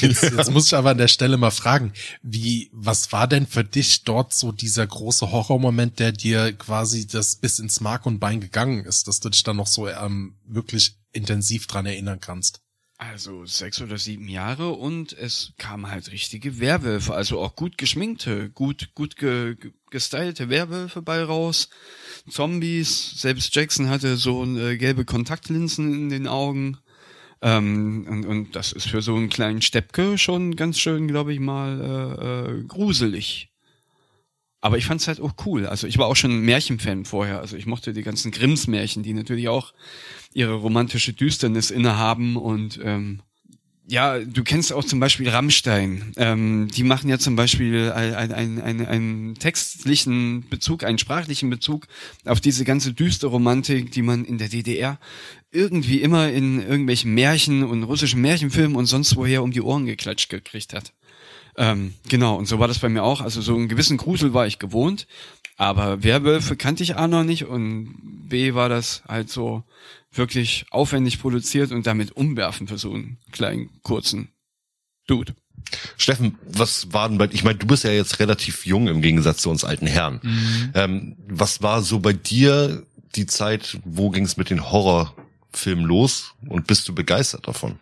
Jetzt, 0.01 0.23
jetzt 0.23 0.51
muss 0.51 0.67
ich 0.67 0.75
aber 0.75 0.91
an 0.91 0.97
der 0.97 1.07
Stelle 1.07 1.37
mal 1.37 1.51
fragen, 1.51 1.93
wie, 2.21 2.69
was 2.71 3.11
war 3.11 3.27
denn 3.27 3.47
für 3.47 3.63
dich 3.63 4.03
dort 4.03 4.33
so 4.33 4.51
dieser 4.51 4.85
große 4.85 5.31
Horrormoment, 5.31 5.99
der 5.99 6.11
dir 6.11 6.53
quasi 6.53 7.07
das 7.07 7.35
bis 7.35 7.59
ins 7.59 7.81
Mark 7.81 8.05
und 8.05 8.19
Bein 8.19 8.41
gegangen 8.41 8.85
ist, 8.85 9.07
dass 9.07 9.19
du 9.19 9.29
dich 9.29 9.43
da 9.43 9.53
noch 9.53 9.67
so 9.67 9.87
ähm, 9.87 10.35
wirklich 10.45 10.95
intensiv 11.11 11.67
dran 11.67 11.85
erinnern 11.85 12.19
kannst? 12.19 12.61
Also 12.99 13.45
sechs 13.45 13.81
oder 13.81 13.97
sieben 13.97 14.29
Jahre 14.29 14.69
und 14.69 15.11
es 15.13 15.53
kamen 15.57 15.89
halt 15.89 16.11
richtige 16.11 16.59
Werwölfe, 16.59 17.13
also 17.13 17.41
auch 17.41 17.55
gut 17.55 17.77
geschminkte, 17.77 18.49
gut, 18.51 18.91
gut 18.93 19.17
ge, 19.17 19.55
ge- 19.55 19.73
gestylte 19.89 20.47
Werwölfe 20.47 21.01
bei 21.01 21.21
raus. 21.21 21.69
Zombies, 22.29 23.19
selbst 23.19 23.53
Jackson 23.53 23.89
hatte 23.89 24.15
so 24.15 24.45
äh, 24.45 24.77
gelbe 24.77 25.03
Kontaktlinsen 25.03 25.93
in 25.93 26.09
den 26.09 26.27
Augen. 26.27 26.77
Ähm, 27.43 28.07
und, 28.09 28.25
und 28.25 28.55
das 28.55 28.71
ist 28.71 28.87
für 28.87 29.01
so 29.01 29.15
einen 29.15 29.27
kleinen 29.27 29.61
Steppke 29.61 30.17
schon 30.17 30.55
ganz 30.55 30.79
schön, 30.79 31.09
glaube 31.09 31.33
ich 31.33 31.41
mal, 31.41 31.81
äh, 31.81 32.59
äh, 32.59 32.63
gruselig. 32.63 33.49
Aber 34.61 34.77
ich 34.77 34.85
fand's 34.85 35.09
halt 35.09 35.19
auch 35.19 35.33
cool. 35.45 35.67
Also 35.67 35.85
ich 35.85 35.97
war 35.97 36.07
auch 36.07 36.15
schon 36.15 36.31
ein 36.31 36.45
Märchenfan 36.45 37.03
vorher. 37.03 37.41
Also 37.41 37.57
ich 37.57 37.65
mochte 37.65 37.91
die 37.91 38.01
ganzen 38.01 38.31
Grimms 38.31 38.67
Märchen, 38.67 39.03
die 39.03 39.13
natürlich 39.13 39.49
auch 39.49 39.73
ihre 40.33 40.53
romantische 40.53 41.11
Düsternis 41.11 41.69
innehaben 41.69 42.37
und 42.37 42.79
ähm, 42.81 43.21
ja, 43.85 44.19
du 44.19 44.43
kennst 44.43 44.71
auch 44.71 44.85
zum 44.85 44.99
Beispiel 44.99 45.27
Rammstein. 45.29 46.13
Ähm, 46.15 46.69
die 46.69 46.83
machen 46.83 47.09
ja 47.09 47.19
zum 47.19 47.35
Beispiel 47.35 47.91
einen 47.91 48.31
ein, 48.31 48.61
ein, 48.61 48.85
einen 48.85 49.35
textlichen 49.35 50.47
Bezug, 50.49 50.83
einen 50.83 50.97
sprachlichen 50.97 51.49
Bezug 51.49 51.87
auf 52.25 52.39
diese 52.39 52.63
ganze 52.63 52.93
düstere 52.93 53.31
Romantik, 53.31 53.91
die 53.91 54.01
man 54.01 54.23
in 54.23 54.37
der 54.37 54.47
DDR 54.47 54.99
irgendwie 55.51 56.01
immer 56.01 56.31
in 56.31 56.61
irgendwelchen 56.61 57.13
Märchen 57.13 57.63
und 57.63 57.83
russischen 57.83 58.21
Märchenfilmen 58.21 58.75
und 58.75 58.85
sonst 58.85 59.15
woher 59.15 59.43
um 59.43 59.51
die 59.51 59.61
Ohren 59.61 59.85
geklatscht 59.85 60.29
gekriegt 60.29 60.73
hat. 60.73 60.93
Ähm, 61.55 61.93
genau, 62.09 62.35
und 62.35 62.47
so 62.47 62.59
war 62.59 62.67
das 62.67 62.79
bei 62.79 62.89
mir 62.89 63.03
auch. 63.03 63.21
Also 63.21 63.41
so 63.41 63.53
einen 63.53 63.67
gewissen 63.67 63.97
Grusel 63.97 64.33
war 64.33 64.47
ich 64.47 64.59
gewohnt, 64.59 65.07
aber 65.57 66.03
Werwölfe 66.03 66.55
kannte 66.55 66.83
ich 66.83 66.95
A 66.95 67.07
noch 67.07 67.23
nicht 67.23 67.45
und 67.45 67.95
B 68.27 68.53
war 68.55 68.69
das 68.69 69.03
halt 69.07 69.29
so 69.29 69.63
wirklich 70.13 70.65
aufwendig 70.71 71.19
produziert 71.19 71.71
und 71.71 71.87
damit 71.87 72.11
umwerfen 72.11 72.67
für 72.67 72.77
so 72.77 72.93
einen 72.93 73.17
kleinen, 73.31 73.69
kurzen 73.81 74.29
Dude. 75.07 75.35
Steffen, 75.97 76.37
was 76.45 76.93
war 76.93 77.09
denn 77.09 77.17
bei, 77.17 77.29
ich 77.31 77.43
meine, 77.43 77.57
du 77.57 77.67
bist 77.67 77.83
ja 77.83 77.91
jetzt 77.91 78.19
relativ 78.19 78.65
jung 78.65 78.87
im 78.87 79.01
Gegensatz 79.01 79.41
zu 79.41 79.49
uns 79.49 79.63
alten 79.63 79.87
Herren. 79.87 80.21
Ähm, 80.75 81.15
was 81.27 81.61
war 81.61 81.81
so 81.81 81.99
bei 81.99 82.13
dir 82.13 82.85
die 83.15 83.25
Zeit, 83.25 83.77
wo 83.83 84.09
ging 84.09 84.25
es 84.25 84.37
mit 84.37 84.49
den 84.49 84.71
Horrorfilmen 84.71 85.85
los 85.85 86.33
und 86.47 86.67
bist 86.67 86.87
du 86.87 86.95
begeistert 86.95 87.47
davon? 87.47 87.79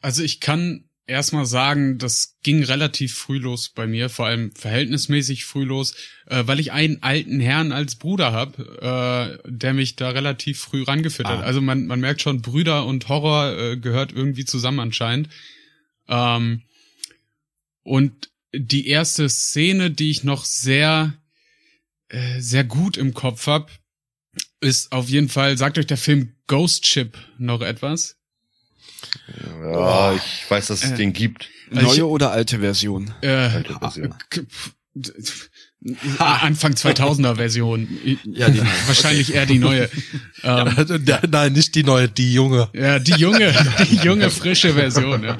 Also 0.00 0.22
ich 0.22 0.40
kann 0.40 0.84
erstmal 1.10 1.44
sagen, 1.44 1.98
das 1.98 2.36
ging 2.42 2.62
relativ 2.62 3.14
früh 3.14 3.38
los 3.38 3.68
bei 3.68 3.86
mir, 3.86 4.08
vor 4.08 4.26
allem 4.26 4.52
verhältnismäßig 4.52 5.44
früh 5.44 5.64
los, 5.64 5.94
äh, 6.26 6.44
weil 6.46 6.60
ich 6.60 6.72
einen 6.72 7.02
alten 7.02 7.40
Herrn 7.40 7.72
als 7.72 7.96
Bruder 7.96 8.32
habe, 8.32 9.40
äh, 9.44 9.50
der 9.50 9.74
mich 9.74 9.96
da 9.96 10.10
relativ 10.10 10.60
früh 10.60 10.82
rangeführt 10.82 11.28
hat. 11.28 11.40
Ah. 11.40 11.42
Also 11.42 11.60
man, 11.60 11.86
man 11.86 12.00
merkt 12.00 12.22
schon, 12.22 12.40
Brüder 12.40 12.86
und 12.86 13.08
Horror 13.08 13.58
äh, 13.58 13.76
gehört 13.76 14.12
irgendwie 14.12 14.44
zusammen 14.44 14.80
anscheinend. 14.80 15.28
Ähm, 16.08 16.62
und 17.82 18.30
die 18.54 18.86
erste 18.86 19.28
Szene, 19.28 19.90
die 19.90 20.10
ich 20.10 20.24
noch 20.24 20.44
sehr, 20.44 21.14
äh, 22.08 22.40
sehr 22.40 22.64
gut 22.64 22.96
im 22.96 23.14
Kopf 23.14 23.46
hab, 23.46 23.70
ist 24.60 24.92
auf 24.92 25.08
jeden 25.08 25.28
Fall, 25.28 25.58
sagt 25.58 25.78
euch 25.78 25.86
der 25.86 25.96
Film 25.96 26.36
Ghost 26.46 26.86
Ship 26.86 27.16
noch 27.38 27.62
etwas? 27.62 28.19
Ja, 29.62 30.14
ich 30.14 30.50
weiß, 30.50 30.68
dass 30.68 30.82
es 30.84 30.92
Äh. 30.92 30.96
den 30.96 31.12
gibt. 31.12 31.48
Also 31.70 31.86
Neue 31.86 31.96
ich- 31.96 32.02
oder 32.02 32.30
alte 32.32 32.58
Version? 32.60 33.12
Äh, 33.22 33.28
Alte 33.28 33.74
Version. 33.78 34.14
d- 34.94 35.12
Anfang 36.18 36.74
2000er 36.74 37.36
Version. 37.36 37.88
Ja, 38.24 38.50
die- 38.50 38.60
Wahrscheinlich 38.86 39.32
eher 39.34 39.46
die 39.46 39.58
neue. 39.58 39.88
Ähm, 40.42 40.74
Nein, 41.30 41.52
nicht 41.52 41.74
die 41.74 41.84
neue, 41.84 42.08
die 42.08 42.32
junge. 42.32 42.70
ja, 42.72 42.98
die 42.98 43.12
junge, 43.12 43.52
die 43.90 43.96
junge, 43.96 44.30
frische 44.30 44.72
Version. 44.74 45.22
Ja. 45.22 45.38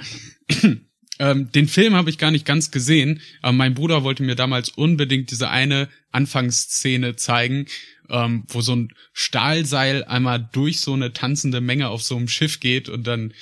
Ähm, 1.22 1.52
den 1.52 1.68
Film 1.68 1.94
habe 1.96 2.08
ich 2.08 2.16
gar 2.16 2.30
nicht 2.30 2.46
ganz 2.46 2.70
gesehen, 2.70 3.20
aber 3.42 3.52
mein 3.52 3.74
Bruder 3.74 4.04
wollte 4.04 4.22
mir 4.22 4.36
damals 4.36 4.70
unbedingt 4.70 5.30
diese 5.30 5.50
eine 5.50 5.90
Anfangsszene 6.12 7.14
zeigen, 7.16 7.66
ähm, 8.10 8.44
wo 8.48 8.60
so 8.60 8.74
ein 8.76 8.92
Stahlseil 9.12 10.04
einmal 10.04 10.48
durch 10.52 10.80
so 10.80 10.92
eine 10.94 11.12
tanzende 11.12 11.60
Menge 11.60 11.88
auf 11.88 12.02
so 12.02 12.16
einem 12.16 12.28
Schiff 12.28 12.60
geht 12.60 12.88
und 12.88 13.06
dann 13.06 13.32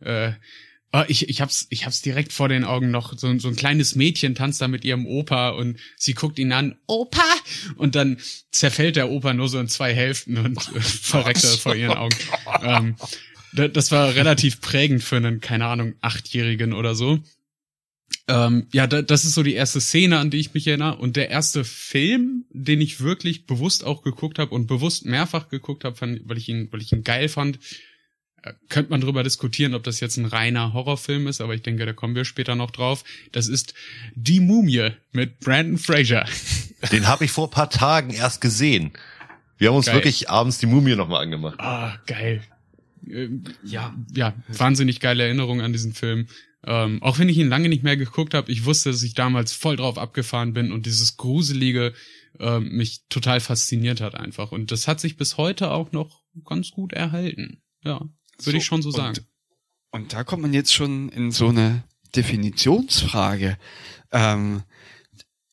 äh, 0.00 0.32
ah, 0.92 1.04
ich, 1.08 1.28
ich 1.28 1.40
hab's, 1.40 1.66
ich 1.70 1.86
hab's 1.86 2.02
direkt 2.02 2.32
vor 2.32 2.48
den 2.48 2.64
Augen 2.64 2.90
noch. 2.90 3.16
So, 3.16 3.38
so 3.38 3.48
ein 3.48 3.56
kleines 3.56 3.94
Mädchen 3.94 4.34
tanzt 4.34 4.60
da 4.60 4.68
mit 4.68 4.84
ihrem 4.84 5.06
Opa 5.06 5.48
und 5.50 5.78
sie 5.96 6.12
guckt 6.12 6.38
ihn 6.38 6.52
an, 6.52 6.76
Opa! 6.86 7.24
Und 7.76 7.94
dann 7.94 8.18
zerfällt 8.50 8.96
der 8.96 9.10
Opa 9.10 9.32
nur 9.32 9.48
so 9.48 9.58
in 9.58 9.68
zwei 9.68 9.94
Hälften 9.94 10.36
und 10.36 10.58
äh, 10.74 10.80
verreckt 10.80 11.42
er 11.44 11.50
vor 11.50 11.74
ihren 11.74 11.96
Augen. 11.96 12.16
Ähm, 12.62 12.96
da- 13.54 13.68
das 13.68 13.90
war 13.90 14.14
relativ 14.14 14.60
prägend 14.60 15.02
für 15.02 15.16
einen, 15.16 15.40
keine 15.40 15.66
Ahnung, 15.66 15.94
Achtjährigen 16.02 16.72
oder 16.74 16.94
so. 16.94 17.20
Ähm, 18.28 18.66
ja, 18.72 18.86
da, 18.86 19.02
das 19.02 19.24
ist 19.24 19.34
so 19.34 19.42
die 19.42 19.54
erste 19.54 19.80
Szene, 19.80 20.18
an 20.18 20.30
die 20.30 20.38
ich 20.38 20.54
mich 20.54 20.66
erinnere. 20.66 20.96
Und 20.96 21.16
der 21.16 21.30
erste 21.30 21.64
Film, 21.64 22.44
den 22.50 22.80
ich 22.80 23.00
wirklich 23.00 23.46
bewusst 23.46 23.84
auch 23.84 24.02
geguckt 24.02 24.38
habe 24.38 24.54
und 24.54 24.66
bewusst 24.66 25.04
mehrfach 25.04 25.48
geguckt 25.48 25.84
habe, 25.84 26.20
weil 26.24 26.38
ich 26.38 26.48
ihn, 26.48 26.68
weil 26.70 26.82
ich 26.82 26.92
ihn 26.92 27.02
geil 27.02 27.28
fand, 27.28 27.58
äh, 28.42 28.52
könnte 28.68 28.90
man 28.90 29.00
drüber 29.00 29.22
diskutieren, 29.22 29.74
ob 29.74 29.82
das 29.82 30.00
jetzt 30.00 30.16
ein 30.16 30.26
reiner 30.26 30.72
Horrorfilm 30.72 31.26
ist, 31.26 31.40
aber 31.40 31.54
ich 31.54 31.62
denke, 31.62 31.84
da 31.84 31.92
kommen 31.92 32.14
wir 32.14 32.24
später 32.24 32.54
noch 32.54 32.70
drauf. 32.70 33.04
Das 33.32 33.48
ist 33.48 33.74
Die 34.14 34.40
Mumie 34.40 34.90
mit 35.12 35.40
Brandon 35.40 35.78
Fraser. 35.78 36.24
Den 36.92 37.08
habe 37.08 37.24
ich 37.24 37.30
vor 37.30 37.50
paar 37.50 37.70
Tagen 37.70 38.10
erst 38.10 38.40
gesehen. 38.40 38.92
Wir 39.58 39.68
haben 39.68 39.76
uns 39.76 39.86
Geil. 39.86 39.96
wirklich 39.96 40.28
abends 40.28 40.58
die 40.58 40.66
Mumie 40.66 40.96
nochmal 40.96 41.22
angemacht. 41.22 41.60
Ah, 41.60 41.98
geil. 42.06 42.42
Ähm, 43.08 43.44
Ja, 43.62 43.94
ja, 44.12 44.34
wahnsinnig 44.48 45.00
geile 45.00 45.24
Erinnerung 45.24 45.60
an 45.60 45.72
diesen 45.72 45.92
Film. 45.92 46.26
Ähm, 46.64 47.02
auch 47.02 47.18
wenn 47.18 47.28
ich 47.28 47.38
ihn 47.38 47.48
lange 47.48 47.68
nicht 47.68 47.82
mehr 47.82 47.96
geguckt 47.96 48.34
habe, 48.34 48.50
ich 48.52 48.64
wusste, 48.64 48.90
dass 48.90 49.02
ich 49.02 49.14
damals 49.14 49.52
voll 49.52 49.76
drauf 49.76 49.98
abgefahren 49.98 50.52
bin 50.52 50.70
und 50.72 50.86
dieses 50.86 51.16
Gruselige 51.16 51.92
ähm, 52.38 52.68
mich 52.76 53.02
total 53.08 53.40
fasziniert 53.40 54.00
hat 54.00 54.14
einfach. 54.14 54.52
Und 54.52 54.70
das 54.70 54.86
hat 54.88 55.00
sich 55.00 55.16
bis 55.16 55.36
heute 55.36 55.70
auch 55.72 55.92
noch 55.92 56.22
ganz 56.44 56.70
gut 56.70 56.92
erhalten. 56.92 57.60
Ja, 57.84 57.98
würde 58.00 58.10
So, 58.38 58.52
ich 58.52 58.64
schon 58.64 58.82
so 58.82 58.90
und- 58.90 58.94
sagen. 58.96 59.18
Und 59.90 60.12
da 60.14 60.24
kommt 60.24 60.40
man 60.42 60.54
jetzt 60.54 60.72
schon 60.72 61.10
in 61.10 61.30
so 61.32 61.48
eine 61.48 61.84
Definitionsfrage. 62.16 63.58
Ähm, 64.10 64.62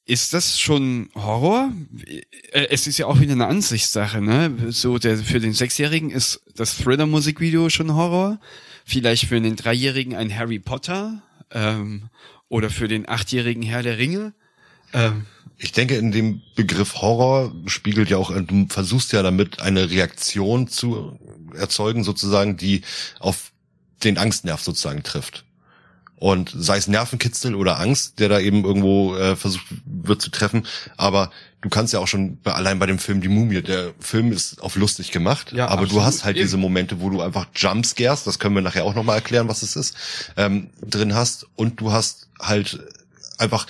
ist 0.06 0.34
das 0.34 0.60
schon 0.60 1.10
Horror? 1.16 1.72
Äh, 2.52 2.68
Es 2.70 2.88
ist 2.88 2.98
ja 2.98 3.06
auch 3.08 3.20
wieder 3.20 3.34
eine 3.34 3.48
Ansichtssache, 3.48 4.22
ne? 4.22 4.72
So 4.72 4.98
der 4.98 5.18
für 5.18 5.40
den 5.40 5.54
Sechsjährigen 5.54 6.10
ist 6.10 6.42
das 6.56 6.78
Thriller-Musikvideo 6.78 7.70
schon 7.70 7.94
Horror. 7.94 8.40
Vielleicht 8.90 9.28
für 9.28 9.40
den 9.40 9.56
Dreijährigen 9.56 10.16
ein 10.16 10.36
Harry 10.36 10.58
Potter 10.58 11.22
ähm, 11.52 12.10
oder 12.48 12.72
für 12.72 12.88
den 12.88 13.08
Achtjährigen 13.08 13.62
Herr 13.62 13.84
der 13.84 14.00
Ringe. 14.00 14.34
Ähm, 14.94 15.28
Ich 15.60 15.74
denke, 15.74 15.96
in 15.96 16.12
dem 16.12 16.42
Begriff 16.56 16.96
Horror 16.96 17.54
spiegelt 17.68 18.10
ja 18.10 18.18
auch, 18.18 18.32
du 18.32 18.66
versuchst 18.68 19.14
ja 19.14 19.22
damit 19.22 19.62
eine 19.62 19.92
Reaktion 19.92 20.68
zu 20.68 21.20
erzeugen, 21.54 22.04
sozusagen, 22.04 22.58
die 22.58 22.82
auf 23.20 23.52
den 24.04 24.18
Angstnerv 24.18 24.64
sozusagen 24.64 25.04
trifft. 25.04 25.46
Und 26.20 26.52
sei 26.54 26.76
es 26.78 26.88
Nervenkitzel 26.90 27.56
oder 27.56 27.80
Angst, 27.80 28.20
der 28.20 28.28
da 28.28 28.40
eben 28.42 28.66
irgendwo 28.66 29.16
äh, 29.16 29.38
versucht 29.38 29.66
wird 29.86 30.22
zu 30.22 30.30
treffen. 30.30 30.68
Aber 30.98 31.32
du 31.62 31.70
kannst 31.70 31.94
ja 31.94 32.00
auch 32.00 32.10
schon 32.10 32.38
bei, 32.44 32.52
allein 32.52 32.78
bei 32.78 32.88
dem 32.88 33.00
Film 33.00 33.22
Die 33.22 33.30
Mumie, 33.30 33.62
der 33.62 33.94
Film 34.02 34.34
ist 34.34 34.62
auf 34.62 34.76
lustig 34.76 35.12
gemacht, 35.12 35.54
Ja, 35.54 35.68
aber 35.70 35.84
du 35.84 35.86
absolut. 35.86 36.04
hast 36.06 36.26
halt 36.26 36.36
Eben. 36.36 36.46
diese 36.46 36.58
Momente, 36.58 37.00
wo 37.00 37.10
du 37.10 37.22
einfach 37.22 37.48
Jumpscares, 37.56 38.26
das 38.26 38.38
können 38.38 38.54
wir 38.54 38.62
nachher 38.62 38.84
auch 38.84 38.96
nochmal 38.96 39.16
erklären, 39.16 39.48
was 39.48 39.64
es 39.64 39.78
ist, 39.78 39.96
ähm, 40.36 40.70
drin 40.86 41.16
hast. 41.16 41.48
Und 41.56 41.80
du 41.80 41.94
hast 41.94 42.28
halt 42.38 42.80
einfach 43.38 43.66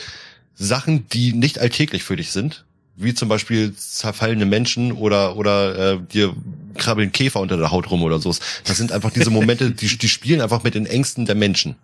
Sachen, 0.56 1.08
die 1.10 1.34
nicht 1.34 1.60
alltäglich 1.60 2.04
für 2.04 2.16
dich 2.16 2.32
sind, 2.32 2.66
wie 2.96 3.14
zum 3.14 3.30
Beispiel 3.30 3.76
zerfallene 3.76 4.46
Menschen 4.46 4.92
oder 4.92 5.38
oder 5.38 5.94
äh, 5.94 6.00
dir 6.02 6.36
krabbeln 6.76 7.12
Käfer 7.12 7.40
unter 7.42 7.58
der 7.58 7.70
Haut 7.70 7.92
rum 7.92 8.02
oder 8.02 8.20
so. 8.20 8.36
Das 8.66 8.78
sind 8.78 8.92
einfach 8.92 9.12
diese 9.12 9.30
Momente, 9.30 9.70
die, 9.72 9.98
die 9.98 10.10
spielen 10.10 10.42
einfach 10.42 10.64
mit 10.64 10.74
den 10.74 10.88
Ängsten 10.88 11.26
der 11.26 11.36
Menschen. 11.36 11.76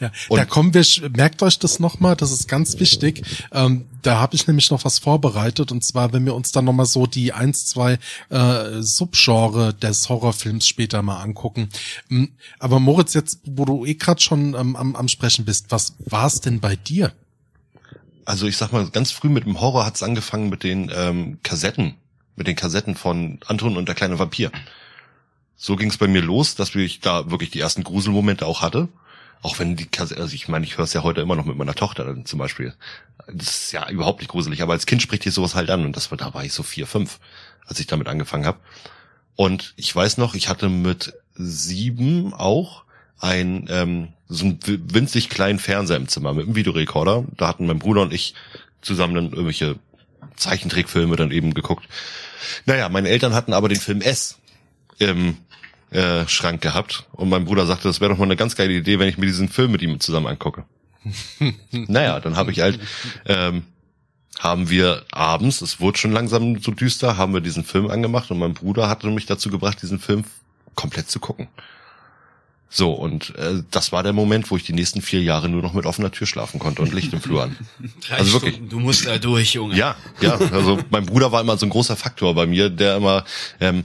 Ja, 0.00 0.10
Und- 0.28 0.38
da 0.38 0.44
kommen 0.44 0.74
wir, 0.74 0.84
merkt 1.16 1.42
euch 1.42 1.58
das 1.58 1.78
nochmal, 1.78 2.16
das 2.16 2.32
ist 2.32 2.48
ganz 2.48 2.78
wichtig. 2.80 3.22
Ähm, 3.52 3.86
da 4.02 4.18
habe 4.18 4.34
ich 4.34 4.46
nämlich 4.46 4.70
noch 4.70 4.84
was 4.84 4.98
vorbereitet 4.98 5.70
und 5.70 5.84
zwar, 5.84 6.12
wenn 6.12 6.24
wir 6.24 6.34
uns 6.34 6.52
dann 6.52 6.64
nochmal 6.64 6.86
so 6.86 7.06
die 7.06 7.32
eins, 7.32 7.66
zwei 7.66 7.98
äh, 8.30 8.80
Subgenre 8.80 9.74
des 9.74 10.08
Horrorfilms 10.08 10.66
später 10.66 11.02
mal 11.02 11.20
angucken. 11.20 11.68
Mm, 12.08 12.24
Aber 12.58 12.80
Moritz, 12.80 13.14
jetzt, 13.14 13.40
wo 13.44 13.64
du 13.64 13.84
eh 13.86 13.94
gerade 13.94 14.20
schon 14.20 14.54
ähm, 14.54 14.76
am, 14.76 14.96
am 14.96 15.08
Sprechen 15.08 15.44
bist, 15.44 15.66
was 15.70 15.94
war 16.06 16.26
es 16.26 16.40
denn 16.40 16.60
bei 16.60 16.76
dir? 16.76 17.12
also 18.24 18.46
ich 18.46 18.56
sag 18.56 18.72
mal, 18.72 18.88
ganz 18.90 19.10
früh 19.10 19.28
mit 19.28 19.44
dem 19.46 19.60
Horror 19.60 19.84
hat's 19.84 20.02
angefangen 20.02 20.48
mit 20.48 20.62
den 20.62 20.90
ähm, 20.94 21.38
Kassetten, 21.42 21.94
mit 22.36 22.46
den 22.46 22.56
Kassetten 22.56 22.94
von 22.94 23.40
Anton 23.46 23.76
und 23.76 23.86
der 23.88 23.94
kleine 23.94 24.18
Vampir. 24.18 24.50
So 25.56 25.76
ging's 25.76 25.96
bei 25.96 26.08
mir 26.08 26.22
los, 26.22 26.54
dass 26.54 26.74
ich 26.74 27.00
da 27.00 27.30
wirklich 27.30 27.50
die 27.50 27.60
ersten 27.60 27.84
Gruselmomente 27.84 28.46
auch 28.46 28.62
hatte. 28.62 28.88
Auch 29.42 29.58
wenn 29.58 29.76
die 29.76 29.86
Kassette, 29.86 30.20
also 30.20 30.34
ich 30.34 30.48
meine, 30.48 30.64
ich 30.64 30.78
höre 30.78 30.84
es 30.84 30.92
ja 30.92 31.02
heute 31.02 31.20
immer 31.20 31.36
noch 31.36 31.44
mit 31.44 31.56
meiner 31.56 31.74
Tochter 31.74 32.04
dann 32.04 32.24
zum 32.24 32.38
Beispiel. 32.38 32.74
Das 33.26 33.48
ist 33.48 33.72
ja 33.72 33.88
überhaupt 33.90 34.20
nicht 34.20 34.30
gruselig, 34.30 34.62
aber 34.62 34.72
als 34.72 34.86
Kind 34.86 35.02
spricht 35.02 35.24
dir 35.24 35.32
sowas 35.32 35.54
halt 35.54 35.70
an 35.70 35.84
und 35.84 35.96
das 35.96 36.10
war, 36.10 36.18
da 36.18 36.32
war 36.32 36.44
ich 36.44 36.52
so 36.52 36.62
vier, 36.62 36.86
fünf, 36.86 37.18
als 37.66 37.80
ich 37.80 37.86
damit 37.86 38.06
angefangen 38.08 38.46
habe. 38.46 38.58
Und 39.34 39.74
ich 39.76 39.94
weiß 39.94 40.18
noch, 40.18 40.34
ich 40.34 40.48
hatte 40.48 40.68
mit 40.68 41.14
sieben 41.34 42.32
auch 42.34 42.84
ein 43.18 43.66
ähm, 43.68 44.08
so 44.28 44.44
einen 44.46 44.58
winzig 44.64 45.28
kleinen 45.28 45.58
Fernseher 45.58 45.96
im 45.96 46.08
Zimmer 46.08 46.32
mit 46.34 46.46
einem 46.46 46.56
Videorekorder. 46.56 47.24
Da 47.36 47.48
hatten 47.48 47.66
mein 47.66 47.78
Bruder 47.78 48.02
und 48.02 48.12
ich 48.12 48.34
zusammen 48.80 49.14
dann 49.14 49.30
irgendwelche 49.30 49.76
Zeichentrickfilme 50.36 51.16
dann 51.16 51.30
eben 51.30 51.54
geguckt. 51.54 51.86
Naja, 52.66 52.88
meine 52.88 53.08
Eltern 53.08 53.34
hatten 53.34 53.52
aber 53.52 53.68
den 53.68 53.80
Film 53.80 54.00
S 54.00 54.38
im 54.98 55.36
äh, 55.92 56.26
Schrank 56.26 56.62
gehabt 56.62 57.06
und 57.12 57.28
mein 57.28 57.44
Bruder 57.44 57.66
sagte, 57.66 57.88
das 57.88 58.00
wäre 58.00 58.10
doch 58.10 58.18
mal 58.18 58.24
eine 58.24 58.36
ganz 58.36 58.56
geile 58.56 58.72
Idee, 58.72 58.98
wenn 58.98 59.08
ich 59.08 59.18
mir 59.18 59.26
diesen 59.26 59.48
Film 59.48 59.72
mit 59.72 59.82
ihm 59.82 60.00
zusammen 60.00 60.26
angucke. 60.26 60.64
naja, 61.70 62.20
dann 62.20 62.36
habe 62.36 62.52
ich 62.52 62.60
halt, 62.60 62.80
ähm, 63.26 63.64
haben 64.38 64.70
wir 64.70 65.04
abends, 65.10 65.60
es 65.60 65.80
wurde 65.80 65.98
schon 65.98 66.12
langsam 66.12 66.60
so 66.60 66.72
düster, 66.72 67.16
haben 67.16 67.34
wir 67.34 67.40
diesen 67.40 67.64
Film 67.64 67.90
angemacht 67.90 68.30
und 68.30 68.38
mein 68.38 68.54
Bruder 68.54 68.88
hatte 68.88 69.08
mich 69.08 69.26
dazu 69.26 69.50
gebracht, 69.50 69.82
diesen 69.82 69.98
Film 69.98 70.24
komplett 70.74 71.10
zu 71.10 71.20
gucken. 71.20 71.48
So, 72.74 72.92
und 72.92 73.36
äh, 73.36 73.62
das 73.70 73.92
war 73.92 74.02
der 74.02 74.14
Moment, 74.14 74.50
wo 74.50 74.56
ich 74.56 74.64
die 74.64 74.72
nächsten 74.72 75.02
vier 75.02 75.20
Jahre 75.20 75.50
nur 75.50 75.60
noch 75.60 75.74
mit 75.74 75.84
offener 75.84 76.10
Tür 76.10 76.26
schlafen 76.26 76.58
konnte 76.58 76.80
und 76.80 76.94
Licht 76.94 77.12
im 77.12 77.20
Flur 77.20 77.42
an. 77.42 77.56
Drei 78.08 78.16
Also 78.16 78.32
wirklich. 78.32 78.54
Stunden, 78.54 78.70
du 78.70 78.80
musst 78.80 79.06
da 79.06 79.18
durch, 79.18 79.52
Junge. 79.52 79.76
Ja, 79.76 79.94
ja, 80.22 80.38
also 80.38 80.78
mein 80.88 81.04
Bruder 81.04 81.30
war 81.32 81.42
immer 81.42 81.58
so 81.58 81.66
ein 81.66 81.68
großer 81.68 81.96
Faktor 81.96 82.34
bei 82.34 82.46
mir, 82.46 82.70
der 82.70 82.96
immer 82.96 83.26
ähm, 83.60 83.84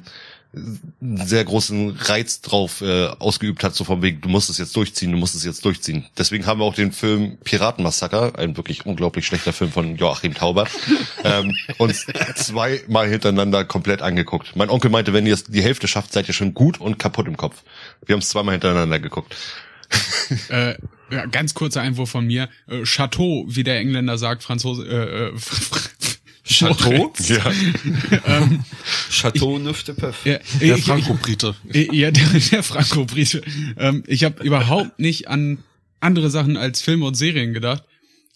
sehr 1.00 1.44
großen 1.44 1.92
Reiz 1.92 2.42
drauf 2.42 2.82
äh, 2.82 3.08
ausgeübt 3.08 3.64
hat, 3.64 3.76
so 3.76 3.84
vom 3.84 4.02
Weg, 4.02 4.22
du 4.22 4.30
musst 4.30 4.50
es 4.50 4.58
jetzt 4.58 4.76
durchziehen, 4.76 5.12
du 5.12 5.18
musst 5.18 5.36
es 5.36 5.44
jetzt 5.44 5.64
durchziehen. 5.66 6.06
Deswegen 6.18 6.46
haben 6.46 6.60
wir 6.60 6.66
auch 6.66 6.76
den 6.76 6.92
Film 6.92 7.38
Piratenmassaker, 7.44 8.38
ein 8.38 8.58
wirklich 8.58 8.86
unglaublich 8.86 9.26
schlechter 9.26 9.54
Film 9.54 9.72
von 9.72 9.96
Joachim 9.96 10.34
Tauber, 10.34 10.68
ähm, 11.24 11.56
uns 11.78 12.06
zweimal 12.36 13.08
hintereinander 13.08 13.66
komplett 13.66 14.02
angeguckt. 14.02 14.56
Mein 14.56 14.70
Onkel 14.70 14.92
meinte, 14.92 15.14
wenn 15.14 15.26
ihr 15.26 15.34
es 15.34 15.44
die 15.44 15.62
Hälfte 15.62 15.88
schafft, 15.88 16.14
seid 16.14 16.28
ihr 16.28 16.34
schon 16.34 16.54
gut 16.54 16.80
und 16.80 17.00
kaputt 17.00 17.28
im 17.28 17.38
Kopf. 17.38 17.64
Wir 18.06 18.14
haben 18.14 18.22
es 18.22 18.30
zweimal 18.30 18.54
hintereinander 18.54 19.00
geguckt. 19.00 19.36
Äh, 20.50 20.76
ja, 21.10 21.26
ganz 21.26 21.54
kurzer 21.54 21.82
Einwurf 21.82 22.10
von 22.10 22.28
mir. 22.28 22.50
Äh, 22.68 22.84
Chateau, 22.84 23.46
wie 23.48 23.64
der 23.64 23.80
Engländer 23.80 24.18
sagt, 24.18 24.44
Franzose. 24.44 24.86
Äh, 24.86 25.28
äh, 25.28 25.34
Chateau? 26.48 27.14
Ja. 27.28 27.52
Chateau 29.12 29.60
Neuf 29.60 29.84
de 29.84 29.96
Peuf. 29.96 30.26
Ja, 30.26 30.40
Der 30.62 30.78
ich- 30.78 30.86
Franco-Brite. 30.86 31.56
ich- 31.72 31.92
Ja, 31.92 32.12
der, 32.12 32.26
der 32.52 32.64
Franco-Brite. 32.64 33.42
Ähm, 33.78 34.04
ich 34.08 34.24
habe 34.24 34.44
überhaupt 34.44 35.00
nicht 35.00 35.28
an 35.28 35.60
andere 36.00 36.30
Sachen 36.30 36.58
als 36.58 36.82
Filme 36.82 37.06
und 37.06 37.16
Serien 37.16 37.54
gedacht. 37.54 37.84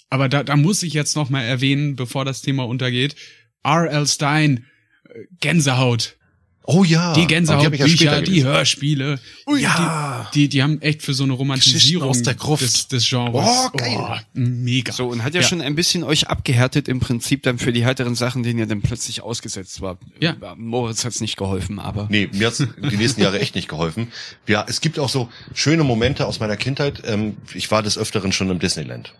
Aber 0.09 0.27
da, 0.27 0.43
da 0.43 0.55
muss 0.57 0.83
ich 0.83 0.93
jetzt 0.93 1.15
noch 1.15 1.29
mal 1.29 1.41
erwähnen, 1.43 1.95
bevor 1.95 2.25
das 2.25 2.41
Thema 2.41 2.63
untergeht. 2.67 3.15
R.L. 3.63 4.07
Stein, 4.07 4.65
äh, 5.07 5.19
Gänsehaut. 5.39 6.17
Oh 6.63 6.83
ja. 6.83 7.13
Die 7.13 7.21
ja 7.21 7.25
Gänsehautbücher, 7.25 7.87
später 7.87 8.21
die. 8.21 8.43
Hörspiele. 8.43 9.19
ja. 9.59 10.29
Die, 10.33 10.41
die, 10.41 10.49
die 10.49 10.63
haben 10.63 10.79
echt 10.81 11.01
für 11.01 11.13
so 11.15 11.23
eine 11.23 11.33
Romantisierung 11.33 12.07
aus 12.09 12.21
der 12.21 12.35
Gruft. 12.35 12.61
Des, 12.61 12.87
des 12.87 13.09
Genres. 13.09 13.45
Oh, 13.47 13.69
geil. 13.75 14.21
mega. 14.33 14.93
So, 14.93 15.07
und 15.07 15.23
hat 15.23 15.33
ja, 15.33 15.41
Ja. 15.41 15.47
schon 15.47 15.61
ein 15.61 15.73
bisschen 15.73 16.03
euch 16.03 16.27
abgehärtet 16.27 16.87
im 16.87 16.99
Prinzip 16.99 17.41
dann 17.43 17.57
für 17.57 17.73
die 17.73 17.83
härteren 17.83 18.13
Sachen, 18.13 18.43
denen 18.43 18.59
ihr 18.59 18.67
dann 18.67 18.81
plötzlich 18.81 19.21
ausgesetzt 19.23 19.81
war. 19.81 19.97
Ja. 20.19 20.35
Moritz 20.55 21.03
hat's 21.03 21.19
nicht 21.19 21.35
geholfen, 21.35 21.79
aber. 21.79 22.07
Nee, 22.11 22.29
mir 22.31 22.47
hat's 22.47 22.57
die 22.59 22.97
nächsten 22.97 23.21
Jahre 23.21 23.39
echt 23.39 23.55
nicht 23.55 23.67
geholfen. 23.67 24.11
Ja, 24.47 24.63
es 24.69 24.81
gibt 24.81 24.99
auch 24.99 25.09
so 25.09 25.29
schöne 25.55 25.83
Momente 25.83 26.27
aus 26.27 26.39
meiner 26.39 26.57
Kindheit. 26.57 27.01
Ähm, 27.05 27.37
ich 27.55 27.71
war 27.71 27.81
des 27.81 27.97
Öfteren 27.97 28.31
schon 28.31 28.49
im 28.51 28.59
Disneyland. 28.59 29.13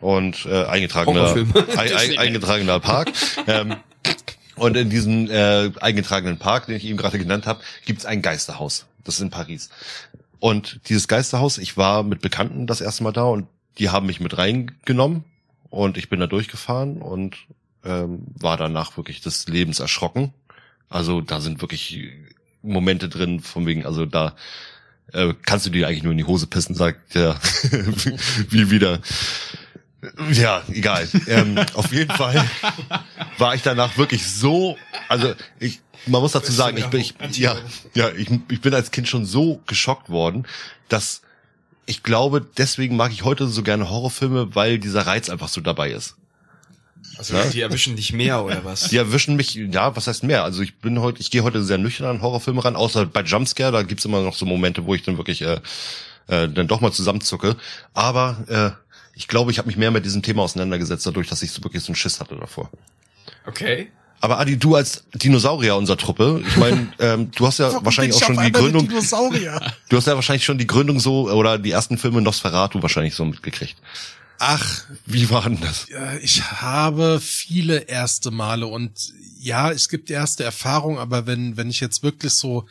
Und 0.00 0.44
äh, 0.50 0.64
eingetragener, 0.64 1.34
ein, 1.34 1.46
Disneyland. 1.54 2.18
eingetragener 2.18 2.80
Park. 2.80 3.12
ähm, 3.46 3.76
und 4.56 4.76
in 4.76 4.90
diesem 4.90 5.30
äh, 5.30 5.70
eingetragenen 5.80 6.38
Park, 6.38 6.66
den 6.66 6.76
ich 6.76 6.84
eben 6.84 6.96
gerade 6.96 7.18
genannt 7.18 7.46
habe, 7.46 7.62
gibt's 7.84 8.06
ein 8.06 8.22
Geisterhaus. 8.22 8.86
Das 9.04 9.16
ist 9.16 9.20
in 9.20 9.30
Paris. 9.30 9.70
Und 10.38 10.80
dieses 10.88 11.08
Geisterhaus, 11.08 11.58
ich 11.58 11.76
war 11.76 12.02
mit 12.02 12.20
Bekannten 12.20 12.66
das 12.66 12.80
erste 12.80 13.02
Mal 13.02 13.12
da 13.12 13.24
und 13.24 13.46
die 13.78 13.90
haben 13.90 14.06
mich 14.06 14.20
mit 14.20 14.36
reingenommen 14.36 15.24
und 15.70 15.96
ich 15.96 16.08
bin 16.08 16.20
da 16.20 16.26
durchgefahren 16.26 17.02
und 17.02 17.36
ähm, 17.84 18.26
war 18.38 18.56
danach 18.56 18.96
wirklich 18.96 19.20
des 19.20 19.48
Lebens 19.48 19.80
erschrocken. 19.80 20.32
Also 20.88 21.20
da 21.20 21.40
sind 21.40 21.60
wirklich 21.60 22.10
Momente 22.62 23.08
drin, 23.08 23.40
von 23.40 23.66
wegen, 23.66 23.84
also 23.84 24.06
da 24.06 24.36
äh, 25.12 25.34
kannst 25.44 25.66
du 25.66 25.70
dir 25.70 25.88
eigentlich 25.88 26.02
nur 26.02 26.12
in 26.12 26.18
die 26.18 26.24
Hose 26.24 26.46
pissen, 26.46 26.74
sagt 26.74 27.14
der 27.14 27.36
wie 28.50 28.70
wieder. 28.70 29.00
Ja, 30.32 30.62
egal. 30.70 31.08
Ähm, 31.26 31.58
auf 31.74 31.92
jeden 31.92 32.14
Fall 32.14 32.44
war 33.38 33.54
ich 33.54 33.62
danach 33.62 33.96
wirklich 33.96 34.26
so, 34.26 34.76
also 35.08 35.34
ich, 35.58 35.80
man 36.06 36.20
muss 36.20 36.32
dazu 36.32 36.52
sagen, 36.52 36.76
ich 36.76 36.86
bin, 36.86 37.00
ich, 37.00 37.14
ja, 37.36 37.56
ja, 37.94 38.10
ich, 38.10 38.28
ich 38.50 38.60
bin 38.60 38.74
als 38.74 38.90
Kind 38.90 39.08
schon 39.08 39.24
so 39.24 39.60
geschockt 39.66 40.10
worden, 40.10 40.46
dass 40.88 41.22
ich 41.86 42.02
glaube, 42.02 42.46
deswegen 42.56 42.96
mag 42.96 43.12
ich 43.12 43.24
heute 43.24 43.46
so 43.46 43.62
gerne 43.62 43.90
Horrorfilme, 43.90 44.54
weil 44.54 44.78
dieser 44.78 45.06
Reiz 45.06 45.28
einfach 45.28 45.48
so 45.48 45.60
dabei 45.60 45.90
ist. 45.90 46.16
Also, 47.18 47.36
die 47.52 47.60
erwischen 47.60 47.96
dich 47.96 48.12
mehr, 48.12 48.44
oder 48.44 48.64
was? 48.64 48.88
Die 48.88 48.96
erwischen 48.96 49.36
mich, 49.36 49.54
ja, 49.54 49.94
was 49.94 50.06
heißt 50.06 50.24
mehr? 50.24 50.42
Also 50.42 50.62
ich 50.62 50.78
bin 50.78 51.00
heute, 51.00 51.20
ich 51.20 51.30
gehe 51.30 51.44
heute 51.44 51.62
sehr 51.62 51.78
nüchtern 51.78 52.08
an 52.08 52.22
Horrorfilme 52.22 52.64
ran, 52.64 52.76
außer 52.76 53.06
bei 53.06 53.22
Jumpscare, 53.22 53.70
da 53.70 53.82
gibt's 53.82 54.04
immer 54.04 54.22
noch 54.22 54.34
so 54.34 54.46
Momente, 54.46 54.86
wo 54.86 54.94
ich 54.94 55.02
dann 55.02 55.16
wirklich 55.16 55.42
äh, 55.42 55.60
äh, 56.26 56.48
dann 56.48 56.66
doch 56.66 56.80
mal 56.80 56.92
zusammenzucke. 56.92 57.56
Aber 57.92 58.38
äh, 58.48 58.83
ich 59.14 59.28
glaube, 59.28 59.50
ich 59.50 59.58
habe 59.58 59.66
mich 59.66 59.76
mehr 59.76 59.90
mit 59.90 60.04
diesem 60.04 60.22
Thema 60.22 60.42
auseinandergesetzt, 60.42 61.06
dadurch, 61.06 61.28
dass 61.28 61.42
ich 61.42 61.52
so 61.52 61.62
wirklich 61.62 61.82
so 61.82 61.88
einen 61.88 61.96
Schiss 61.96 62.20
hatte 62.20 62.36
davor. 62.36 62.70
Okay. 63.46 63.88
Aber 64.20 64.38
Adi, 64.38 64.56
du 64.56 64.74
als 64.74 65.04
Dinosaurier 65.14 65.76
unserer 65.76 65.98
Truppe, 65.98 66.42
ich 66.46 66.56
meine, 66.56 66.92
ähm, 66.98 67.30
du 67.32 67.46
hast 67.46 67.58
ja 67.58 67.84
wahrscheinlich 67.84 68.16
auch 68.16 68.26
schon 68.26 68.42
die 68.42 68.52
Gründung, 68.52 68.88
Dinosaurier. 68.88 69.60
du 69.88 69.96
hast 69.96 70.06
ja 70.06 70.14
wahrscheinlich 70.14 70.44
schon 70.44 70.58
die 70.58 70.66
Gründung 70.66 70.98
so 70.98 71.30
oder 71.30 71.58
die 71.58 71.70
ersten 71.70 71.98
Filme 71.98 72.22
Nosferatu 72.22 72.80
wahrscheinlich 72.82 73.14
so 73.14 73.24
mitgekriegt. 73.24 73.76
Ach, 74.38 74.84
Wie 75.06 75.30
war 75.30 75.42
denn 75.42 75.60
das? 75.60 75.86
Ich 76.20 76.42
habe 76.42 77.20
viele 77.20 77.82
erste 77.82 78.30
Male 78.30 78.66
und 78.66 79.12
ja, 79.38 79.70
es 79.70 79.88
gibt 79.88 80.10
erste 80.10 80.42
Erfahrungen, 80.42 80.98
aber 80.98 81.26
wenn, 81.26 81.56
wenn 81.56 81.70
ich 81.70 81.80
jetzt 81.80 82.02
wirklich 82.02 82.32
so, 82.32 82.66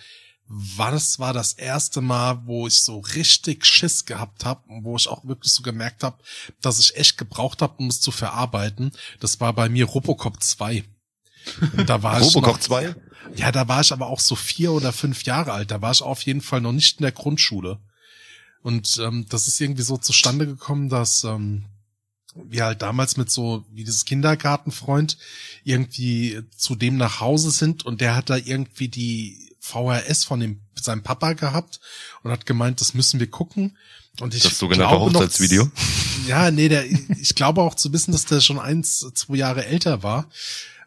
was 0.47 1.19
war 1.19 1.33
das 1.33 1.53
erste 1.53 2.01
Mal, 2.01 2.45
wo 2.45 2.67
ich 2.67 2.81
so 2.81 2.99
richtig 2.99 3.65
Schiss 3.65 4.05
gehabt 4.05 4.45
habe 4.45 4.61
und 4.67 4.83
wo 4.83 4.95
ich 4.95 5.07
auch 5.07 5.25
wirklich 5.25 5.51
so 5.51 5.63
gemerkt 5.63 6.03
habe, 6.03 6.21
dass 6.61 6.79
ich 6.79 6.95
echt 6.95 7.17
gebraucht 7.17 7.61
habe, 7.61 7.75
um 7.77 7.87
es 7.87 8.01
zu 8.01 8.11
verarbeiten, 8.11 8.91
das 9.19 9.39
war 9.39 9.53
bei 9.53 9.69
mir 9.69 9.85
Robocop 9.85 10.41
2. 10.41 10.83
Und 11.77 11.89
Da 11.89 12.03
war 12.03 12.19
ich 12.21 12.27
Robocop 12.27 12.55
noch, 12.55 12.59
2? 12.59 12.95
Ja, 13.35 13.51
da 13.51 13.67
war 13.67 13.81
ich 13.81 13.91
aber 13.91 14.07
auch 14.07 14.19
so 14.19 14.35
vier 14.35 14.71
oder 14.73 14.93
fünf 14.93 15.23
Jahre 15.23 15.53
alt. 15.53 15.71
Da 15.71 15.81
war 15.81 15.91
ich 15.91 16.01
auf 16.01 16.21
jeden 16.23 16.41
Fall 16.41 16.61
noch 16.61 16.73
nicht 16.73 16.99
in 16.99 17.03
der 17.03 17.11
Grundschule. 17.11 17.79
Und 18.61 18.97
ähm, 19.01 19.25
das 19.29 19.47
ist 19.47 19.59
irgendwie 19.59 19.81
so 19.81 19.97
zustande 19.97 20.45
gekommen, 20.45 20.89
dass 20.89 21.23
ähm, 21.23 21.65
wir 22.35 22.65
halt 22.65 22.81
damals 22.81 23.17
mit 23.17 23.29
so 23.29 23.65
wie 23.71 23.83
dieses 23.83 24.05
Kindergartenfreund 24.05 25.17
irgendwie 25.63 26.41
zu 26.55 26.75
dem 26.75 26.97
nach 26.97 27.19
Hause 27.19 27.51
sind 27.51 27.85
und 27.85 28.01
der 28.01 28.15
hat 28.15 28.29
da 28.29 28.37
irgendwie 28.37 28.87
die 28.87 29.52
VHS 29.63 30.25
von 30.25 30.39
dem 30.41 30.59
seinem 30.75 31.03
Papa 31.03 31.31
gehabt 31.33 31.79
und 32.23 32.31
hat 32.31 32.45
gemeint, 32.45 32.81
das 32.81 32.93
müssen 32.93 33.19
wir 33.21 33.29
gucken. 33.29 33.77
Und 34.19 34.35
ich 34.35 34.43
Das 34.43 34.57
sogenannte 34.59 34.93
glaube 34.95 35.11
noch- 35.13 35.21
Hochzeitsvideo? 35.21 35.71
Ja, 36.27 36.51
nee, 36.51 36.67
der, 36.67 36.85
ich 36.85 37.33
glaube 37.35 37.61
auch 37.61 37.73
zu 37.75 37.93
wissen, 37.93 38.11
dass 38.11 38.25
der 38.25 38.41
schon 38.41 38.59
eins, 38.59 38.99
zwei 39.15 39.35
Jahre 39.37 39.65
älter 39.65 40.03
war. 40.03 40.29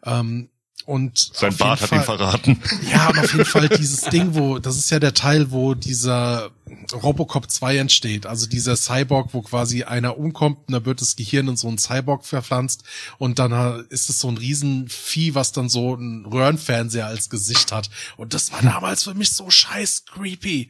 Ähm, 0.05 0.49
und 0.87 1.31
Sein 1.33 1.53
Bart 1.57 1.81
hat 1.81 1.91
ihn 1.91 1.97
Fall- 1.97 2.17
verraten. 2.17 2.61
ja, 2.91 3.09
und 3.09 3.19
auf 3.19 3.33
jeden 3.33 3.43
Fall 3.43 3.67
dieses 3.67 4.01
Ding, 4.05 4.35
wo, 4.35 4.57
das 4.57 4.77
ist 4.77 4.89
ja 4.89 4.99
der 4.99 5.13
Teil, 5.13 5.51
wo 5.51 5.73
dieser 5.73 6.49
Robocop 6.93 7.51
2 7.51 7.77
entsteht. 7.77 8.25
Also 8.25 8.47
dieser 8.47 8.77
Cyborg, 8.77 9.33
wo 9.33 9.41
quasi 9.41 9.83
einer 9.83 10.17
umkommt 10.17 10.59
und 10.65 10.71
da 10.71 10.85
wird 10.85 11.01
das 11.01 11.17
Gehirn 11.17 11.49
in 11.49 11.57
so 11.57 11.67
einen 11.67 11.77
Cyborg 11.77 12.25
verpflanzt 12.25 12.85
und 13.17 13.37
dann 13.37 13.85
ist 13.89 14.09
es 14.09 14.21
so 14.21 14.29
ein 14.29 14.37
Riesenvieh, 14.37 15.35
was 15.35 15.51
dann 15.51 15.67
so 15.67 15.95
ein 15.95 16.25
Röhrenfernseher 16.25 17.05
als 17.05 17.29
Gesicht 17.29 17.73
hat. 17.73 17.89
Und 18.15 18.33
das 18.33 18.53
war 18.53 18.61
damals 18.61 19.03
für 19.03 19.13
mich 19.13 19.31
so 19.33 19.49
scheiß 19.49 20.05
creepy. 20.05 20.69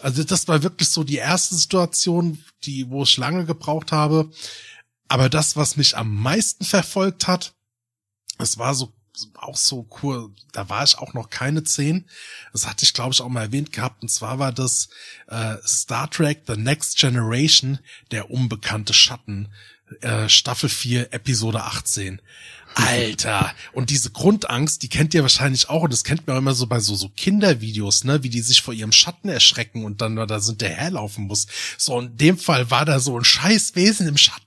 Also 0.00 0.24
das 0.24 0.46
war 0.46 0.62
wirklich 0.62 0.90
so 0.90 1.04
die 1.04 1.16
erste 1.16 1.54
Situation, 1.54 2.36
die, 2.64 2.90
wo 2.90 3.04
ich 3.04 3.16
lange 3.16 3.46
gebraucht 3.46 3.92
habe. 3.92 4.30
Aber 5.08 5.30
das, 5.30 5.56
was 5.56 5.78
mich 5.78 5.96
am 5.96 6.14
meisten 6.14 6.66
verfolgt 6.66 7.26
hat, 7.26 7.54
es 8.38 8.58
war 8.58 8.74
so 8.74 8.92
auch 9.36 9.56
so 9.56 9.86
cool. 10.02 10.30
Da 10.52 10.68
war 10.68 10.84
ich 10.84 10.98
auch 10.98 11.14
noch 11.14 11.30
keine 11.30 11.64
zehn. 11.64 12.04
Das 12.52 12.66
hatte 12.66 12.84
ich, 12.84 12.92
glaube 12.94 13.12
ich, 13.12 13.20
auch 13.20 13.28
mal 13.28 13.42
erwähnt 13.42 13.72
gehabt. 13.72 14.02
Und 14.02 14.08
zwar 14.08 14.38
war 14.38 14.52
das 14.52 14.88
äh, 15.28 15.56
Star 15.66 16.10
Trek 16.10 16.42
The 16.46 16.56
Next 16.56 16.98
Generation, 16.98 17.78
der 18.10 18.30
unbekannte 18.30 18.94
Schatten. 18.94 19.48
äh, 20.00 20.28
Staffel 20.28 20.68
4, 20.68 21.12
Episode 21.12 21.62
18. 21.62 22.20
Alter, 22.74 23.54
und 23.72 23.90
diese 23.90 24.10
Grundangst, 24.10 24.82
die 24.82 24.88
kennt 24.88 25.14
ihr 25.14 25.22
wahrscheinlich 25.22 25.68
auch 25.68 25.82
und 25.82 25.92
das 25.92 26.04
kennt 26.04 26.26
man 26.26 26.36
auch 26.36 26.40
immer 26.40 26.54
so 26.54 26.66
bei 26.66 26.80
so 26.80 26.94
so 26.94 27.08
Kindervideos, 27.08 28.04
ne, 28.04 28.22
wie 28.22 28.28
die 28.28 28.40
sich 28.40 28.62
vor 28.62 28.74
ihrem 28.74 28.92
Schatten 28.92 29.28
erschrecken 29.28 29.84
und 29.84 30.00
dann 30.00 30.16
da 30.16 30.40
sind 30.40 30.60
der 30.60 30.70
herlaufen 30.70 31.26
muss. 31.26 31.46
So 31.78 32.00
in 32.00 32.16
dem 32.16 32.36
Fall 32.36 32.70
war 32.70 32.84
da 32.84 32.98
so 32.98 33.16
ein 33.16 33.24
Scheißwesen 33.24 34.08
im 34.08 34.16
Schatten 34.16 34.44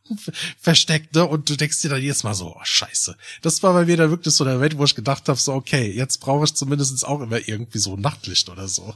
versteckt, 0.60 1.16
ne, 1.16 1.26
und 1.26 1.50
du 1.50 1.56
denkst 1.56 1.82
dir 1.82 1.90
dann 1.90 2.02
jetzt 2.02 2.24
mal 2.24 2.34
so, 2.34 2.56
oh, 2.56 2.62
Scheiße. 2.64 3.16
Das 3.42 3.64
war 3.64 3.74
bei 3.74 3.86
mir 3.86 3.98
dann 3.98 4.10
wirklich 4.10 4.34
so 4.34 4.44
der 4.46 4.60
Welt, 4.60 4.78
wo 4.78 4.84
ich 4.84 4.96
gedacht 4.96 5.28
habe, 5.30 5.40
so 5.40 5.54
okay, 5.54 5.92
jetzt 5.92 6.18
brauche 6.20 6.46
ich 6.46 6.54
zumindest 6.54 7.06
auch 7.06 7.22
immer 7.22 7.40
irgendwie 7.48 7.80
so 7.80 7.96
ein 7.96 8.02
Nachtlicht 8.02 8.50
oder 8.50 8.68
so. 8.68 8.94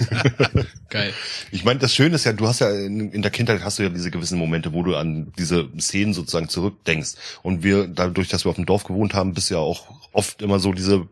Geil. 0.90 1.12
Ich 1.50 1.64
meine, 1.64 1.80
das 1.80 1.94
Schöne 1.94 2.16
ist 2.16 2.24
ja, 2.24 2.32
du 2.32 2.46
hast 2.46 2.60
ja 2.60 2.70
in, 2.70 3.10
in 3.10 3.22
der 3.22 3.30
Kindheit 3.30 3.62
hast 3.64 3.78
du 3.78 3.82
ja 3.82 3.88
diese 3.88 4.10
gewissen 4.10 4.38
Momente, 4.38 4.72
wo 4.72 4.82
du 4.82 4.96
an 4.96 5.32
diese 5.38 5.68
Szenen 5.78 6.14
sozusagen 6.14 6.48
zurückdenkst. 6.48 7.14
Und 7.42 7.62
wir, 7.62 7.88
dadurch, 7.88 8.28
dass 8.34 8.44
wir 8.44 8.50
auf 8.50 8.56
dem 8.56 8.66
Dorf 8.66 8.84
gewohnt 8.84 9.14
haben, 9.14 9.34
bist 9.34 9.50
ja 9.50 9.58
auch 9.58 9.86
oft 10.12 10.42
immer 10.42 10.58
so 10.58 10.72
diese 10.72 11.06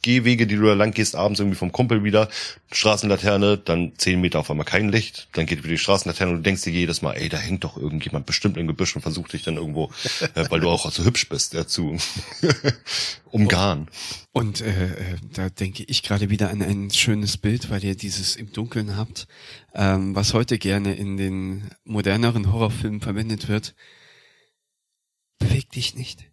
Gehwege, 0.00 0.46
die 0.46 0.56
du 0.56 0.62
da 0.62 0.72
lang 0.72 0.92
gehst, 0.92 1.16
abends 1.16 1.38
irgendwie 1.38 1.58
vom 1.58 1.70
Kumpel 1.70 2.02
wieder, 2.02 2.30
Straßenlaterne, 2.72 3.58
dann 3.58 3.92
zehn 3.98 4.22
Meter 4.22 4.38
auf 4.38 4.50
einmal 4.50 4.64
kein 4.64 4.88
Licht, 4.88 5.28
dann 5.32 5.44
geht 5.44 5.58
wieder 5.58 5.74
die 5.74 5.78
Straßenlaterne 5.78 6.32
und 6.32 6.38
du 6.38 6.42
denkst 6.44 6.62
dir 6.62 6.72
jedes 6.72 7.02
Mal, 7.02 7.12
ey, 7.12 7.28
da 7.28 7.36
hängt 7.36 7.62
doch 7.62 7.76
irgendjemand 7.76 8.24
bestimmt 8.24 8.56
im 8.56 8.66
Gebüsch 8.66 8.96
und 8.96 9.02
versucht 9.02 9.34
dich 9.34 9.42
dann 9.42 9.56
irgendwo, 9.56 9.90
äh, 10.34 10.46
weil 10.48 10.60
du 10.60 10.70
auch 10.70 10.90
so 10.90 11.04
hübsch 11.04 11.28
bist, 11.28 11.52
ja, 11.52 11.66
zu 11.66 11.98
umgarnen. 13.30 13.88
Und 14.32 14.62
äh, 14.62 14.70
äh, 14.70 15.16
da 15.34 15.50
denke 15.50 15.84
ich 15.86 16.02
gerade 16.02 16.30
wieder 16.30 16.48
an 16.48 16.62
ein 16.62 16.90
schönes 16.90 17.36
Bild, 17.36 17.68
weil 17.68 17.84
ihr 17.84 17.96
dieses 17.96 18.34
im 18.36 18.52
Dunkeln 18.52 18.96
habt, 18.96 19.28
ähm, 19.74 20.14
was 20.14 20.32
heute 20.32 20.56
gerne 20.56 20.94
in 20.94 21.18
den 21.18 21.70
moderneren 21.84 22.50
Horrorfilmen 22.50 23.02
verwendet 23.02 23.48
wird. 23.48 23.74
Beweg 25.38 25.70
dich 25.70 25.94
nicht. 25.94 26.26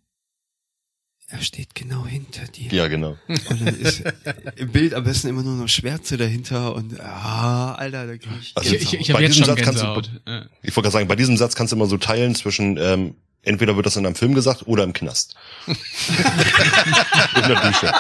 Er 1.34 1.42
steht 1.42 1.74
genau 1.74 2.06
hinter 2.06 2.46
dir. 2.46 2.72
Ja, 2.72 2.88
genau. 2.88 3.18
Und 3.28 3.62
dann 3.66 3.76
ist 3.80 4.04
im 4.56 4.72
Bild 4.72 4.94
am 4.94 5.04
besten 5.04 5.30
immer 5.30 5.42
nur 5.42 5.56
noch 5.56 5.68
Schwärze 5.68 6.16
dahinter 6.16 6.76
und 6.76 7.00
ah, 7.00 7.74
Alter, 7.74 8.06
da 8.06 8.18
krieg 8.18 8.30
ich 8.40 8.52
Also 8.56 8.76
Ich, 8.76 8.94
ich, 8.94 9.00
ich 9.00 9.14
Bei 9.14 9.26
diesem 9.26 9.44
Satz 9.44 9.60
kannst 9.62 9.82
du-. 9.82 10.02
Ja. 10.28 10.46
Ich 10.62 10.76
wollte 10.76 10.82
gerade 10.82 10.92
sagen, 10.92 11.08
bei 11.08 11.16
diesem 11.16 11.36
Satz 11.38 11.56
kannst 11.56 11.72
du 11.72 11.76
immer 11.76 11.88
so 11.88 11.98
teilen 11.98 12.36
zwischen, 12.36 12.78
ähm, 12.78 13.16
entweder 13.42 13.76
wird 13.76 13.88
das 13.88 13.96
in 13.96 14.06
einem 14.06 14.14
Film 14.14 14.36
gesagt 14.36 14.68
oder 14.68 14.84
im 14.84 14.94
Knast. 14.94 15.34
in 15.68 15.76
der 17.48 17.62
Dusche. 17.62 17.92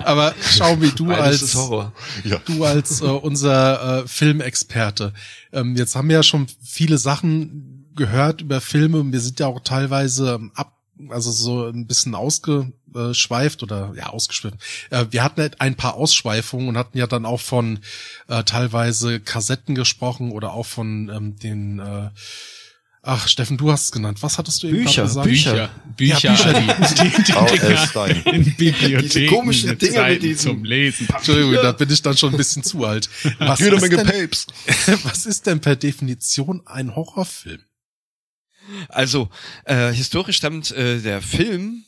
Aber 0.00 0.34
schau, 0.42 0.80
wie 0.82 0.90
du 0.90 1.06
Beides 1.06 1.56
als. 1.56 1.90
Ja. 2.24 2.38
du 2.44 2.64
als 2.64 3.00
äh, 3.00 3.04
unser 3.04 4.02
äh, 4.02 4.08
Filmexperte. 4.08 5.14
Ähm, 5.52 5.74
jetzt 5.74 5.96
haben 5.96 6.08
wir 6.08 6.16
ja 6.16 6.22
schon 6.22 6.48
viele 6.62 6.98
Sachen 6.98 7.75
gehört 7.96 8.40
über 8.40 8.60
Filme. 8.60 9.04
Wir 9.12 9.20
sind 9.20 9.40
ja 9.40 9.46
auch 9.46 9.60
teilweise 9.60 10.40
ab, 10.54 10.72
also 11.10 11.30
so 11.30 11.66
ein 11.66 11.86
bisschen 11.86 12.14
ausgeschweift 12.14 13.62
oder 13.62 13.92
ja 13.96 14.06
ausgeschweift. 14.08 14.56
Äh, 14.90 15.06
wir 15.10 15.22
hatten 15.22 15.40
halt 15.40 15.60
ein 15.60 15.74
paar 15.74 15.94
Ausschweifungen 15.94 16.68
und 16.68 16.78
hatten 16.78 16.96
ja 16.98 17.06
dann 17.06 17.26
auch 17.26 17.40
von 17.40 17.80
äh, 18.28 18.44
teilweise 18.44 19.20
Kassetten 19.20 19.74
gesprochen 19.74 20.32
oder 20.32 20.52
auch 20.52 20.66
von 20.66 21.08
ähm, 21.14 21.36
den 21.36 21.78
äh, 21.80 22.10
Ach, 23.08 23.28
Steffen, 23.28 23.56
du 23.56 23.70
hast 23.70 23.84
es 23.84 23.92
genannt. 23.92 24.20
Was 24.24 24.36
hattest 24.36 24.64
du 24.64 24.66
eben 24.66 24.78
Bücher, 24.78 25.04
gesagt? 25.04 25.28
Bücher. 25.28 25.70
Bücher. 25.96 26.34
Ja, 26.34 26.52
Bücher. 26.64 26.84
Die, 26.96 27.10
die, 27.10 27.22
die. 27.22 27.22
Dinger 27.22 28.34
in 28.34 28.44
Bibliotheken. 28.56 29.08
Diese 29.08 29.26
komischen 29.26 29.70
mit 29.70 29.82
Dinger 29.82 29.92
mit 29.92 30.00
Seiten 30.10 30.22
diesen- 30.22 30.50
zum 30.50 30.64
Lesen. 30.64 31.08
Entschuldigung, 31.14 31.52
da 31.54 31.70
bin 31.70 31.88
ich 31.88 32.02
dann 32.02 32.16
schon 32.16 32.32
ein 32.34 32.36
bisschen 32.36 32.64
zu 32.64 32.84
alt. 32.84 33.08
Was 33.38 33.60
ist 33.60 33.80
denn- 33.92 34.06
Papes. 34.06 34.46
Was 35.04 35.24
ist 35.24 35.46
denn 35.46 35.60
per 35.60 35.76
Definition 35.76 36.62
ein 36.66 36.96
Horrorfilm? 36.96 37.60
Also, 38.88 39.28
äh, 39.64 39.92
historisch 39.92 40.36
stammt 40.36 40.70
äh, 40.72 41.00
der 41.00 41.22
Film 41.22 41.84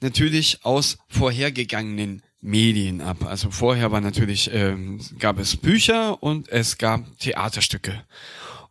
natürlich 0.00 0.64
aus 0.64 0.98
vorhergegangenen 1.08 2.22
Medien 2.40 3.00
ab. 3.00 3.24
Also 3.24 3.50
vorher 3.50 3.92
war 3.92 4.00
natürlich, 4.00 4.50
ähm, 4.52 5.00
gab 5.18 5.38
es 5.38 5.56
Bücher 5.56 6.22
und 6.22 6.48
es 6.48 6.78
gab 6.78 7.18
Theaterstücke. 7.18 8.02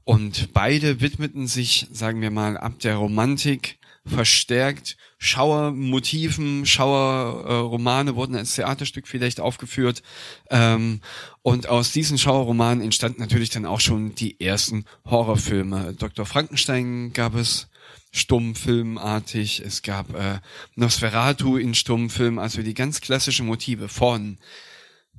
Und 0.04 0.52
beide 0.54 1.00
widmeten 1.00 1.47
sich, 1.47 1.88
sagen 1.91 2.21
wir 2.21 2.32
mal, 2.32 2.58
ab 2.58 2.80
der 2.80 2.95
Romantik 2.95 3.78
verstärkt 4.05 4.97
Schauermotiven, 5.17 6.65
Schauerromane 6.65 7.61
Romane 7.61 8.15
wurden 8.15 8.35
als 8.35 8.55
Theaterstück 8.55 9.07
vielleicht 9.07 9.39
aufgeführt. 9.39 10.01
Ähm, 10.49 11.01
und 11.43 11.67
aus 11.67 11.91
diesen 11.91 12.17
Schauerromanen 12.17 12.83
entstanden 12.83 13.21
natürlich 13.21 13.51
dann 13.51 13.65
auch 13.65 13.79
schon 13.79 14.15
die 14.15 14.39
ersten 14.39 14.85
Horrorfilme. 15.05 15.93
Dr. 15.93 16.25
Frankenstein 16.25 17.13
gab 17.13 17.35
es 17.35 17.69
stummfilmartig, 18.11 19.61
es 19.65 19.83
gab 19.83 20.13
äh, 20.15 20.39
Nosferatu 20.75 21.57
in 21.57 21.75
Stummfilm, 21.75 22.39
also 22.39 22.61
die 22.61 22.73
ganz 22.73 22.99
klassischen 22.99 23.45
Motive 23.45 23.87
von 23.87 24.37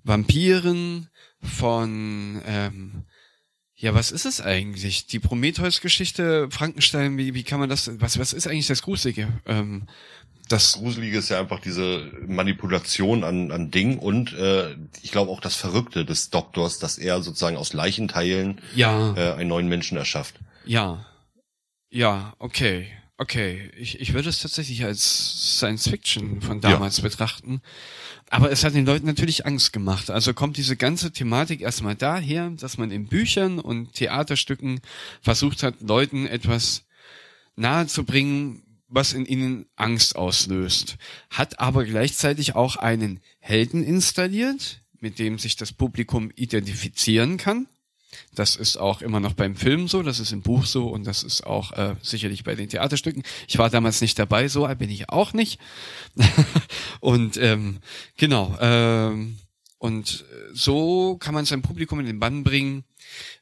Vampiren, 0.05 1.09
von 1.43 2.43
ähm, 2.47 3.05
ja, 3.83 3.95
was 3.95 4.13
ist 4.13 4.27
es 4.27 4.41
eigentlich? 4.41 5.07
Die 5.07 5.19
Prometheus-Geschichte, 5.19 6.49
Frankenstein, 6.53 7.19
wie, 7.19 7.35
wie 7.35 7.43
kann 7.43 7.59
man 7.59 7.69
das, 7.69 7.91
was, 8.01 8.17
was 8.17 8.33
ist 8.33 8.47
eigentlich 8.47 8.69
das 8.69 8.83
Gruselige? 8.83 9.27
Ähm, 9.45 9.89
das, 10.49 10.75
Gruselige 10.75 11.19
ist 11.19 11.31
ja 11.31 11.41
einfach 11.41 11.59
diese 11.59 12.13
Manipulation 12.25 13.25
an, 13.25 13.51
an 13.51 13.73
Ding 13.73 13.99
und 13.99 14.35
äh, 14.35 14.77
ich 15.03 15.11
glaube 15.11 15.33
auch 15.33 15.41
das 15.41 15.57
Verrückte 15.57 16.05
des 16.05 16.31
Doktors, 16.31 16.79
dass 16.79 16.97
er 16.97 17.23
sozusagen 17.23 17.57
aus 17.57 17.73
Leichenteilen 17.73 18.61
ja, 18.77 19.17
äh, 19.17 19.33
einen 19.33 19.49
neuen 19.49 19.67
Menschen 19.67 19.99
erschafft. 19.99 20.37
ja, 20.65 21.05
ja, 21.91 22.35
okay, 22.39 22.87
okay. 23.19 23.69
Ich, 23.77 24.01
ich 24.01 24.15
würde 24.15 24.29
es 24.29 24.39
tatsächlich 24.39 24.85
als 24.85 25.59
Science 25.59 25.89
Fiction 25.89 26.41
von 26.41 26.61
damals 26.61 27.01
betrachten. 27.01 27.61
Aber 28.33 28.51
es 28.51 28.65
hat 28.65 28.75
den 28.75 28.87
Leuten 28.87 29.05
natürlich 29.05 29.45
Angst 29.45 29.75
gemacht. 29.75 30.09
Also 30.09 30.33
kommt 30.33 30.57
diese 30.57 30.75
ganze 30.75 31.13
Thematik 31.13 31.61
erstmal 31.61 31.95
daher, 31.95 32.49
dass 32.49 32.79
man 32.79 32.91
in 32.91 33.07
Büchern 33.07 33.59
und 33.59 33.93
Theaterstücken 33.93 34.81
versucht 35.21 35.63
hat, 35.63 35.83
Leuten 35.83 36.27
etwas 36.27 36.85
nahezubringen, 37.57 38.63
was 38.89 39.13
in 39.13 39.27
ihnen 39.27 39.67
Angst 39.77 40.17
auslöst. 40.17 40.97
Hat 41.29 41.61
aber 41.61 41.85
gleichzeitig 41.85 42.55
auch 42.55 42.77
einen 42.77 43.21
Helden 43.39 43.85
installiert, 43.85 44.81
mit 44.99 45.19
dem 45.19 45.39
sich 45.39 45.57
das 45.57 45.75
Publikum 45.75 46.31
identifizieren 46.35 47.37
kann. 47.37 47.69
Das 48.35 48.57
ist 48.57 48.77
auch 48.77 49.03
immer 49.03 49.21
noch 49.21 49.35
beim 49.35 49.57
Film 49.57 49.89
so, 49.89 50.03
das 50.03 50.21
ist 50.21 50.33
im 50.33 50.43
Buch 50.43 50.67
so 50.67 50.89
und 50.89 51.07
das 51.07 51.23
ist 51.23 51.47
auch 51.47 51.73
äh, 51.73 51.97
sicherlich 52.03 52.45
bei 52.45 52.55
den 52.55 52.69
Theaterstücken. 52.69 53.23
Ich 53.49 53.59
war 53.59 53.71
damals 53.71 54.01
nicht 54.01 54.19
dabei, 54.19 54.49
so 54.49 54.67
bin 54.75 54.91
ich 54.91 55.09
auch 55.09 55.33
nicht. 55.33 55.61
und 57.01 57.37
ähm, 57.37 57.79
genau, 58.17 58.57
ähm, 58.61 59.39
und 59.79 60.25
so 60.53 61.17
kann 61.19 61.35
man 61.35 61.45
sein 61.45 61.63
Publikum 61.63 62.01
in 62.01 62.07
den 62.07 62.21
Bann 62.21 62.45
bringen, 62.45 62.85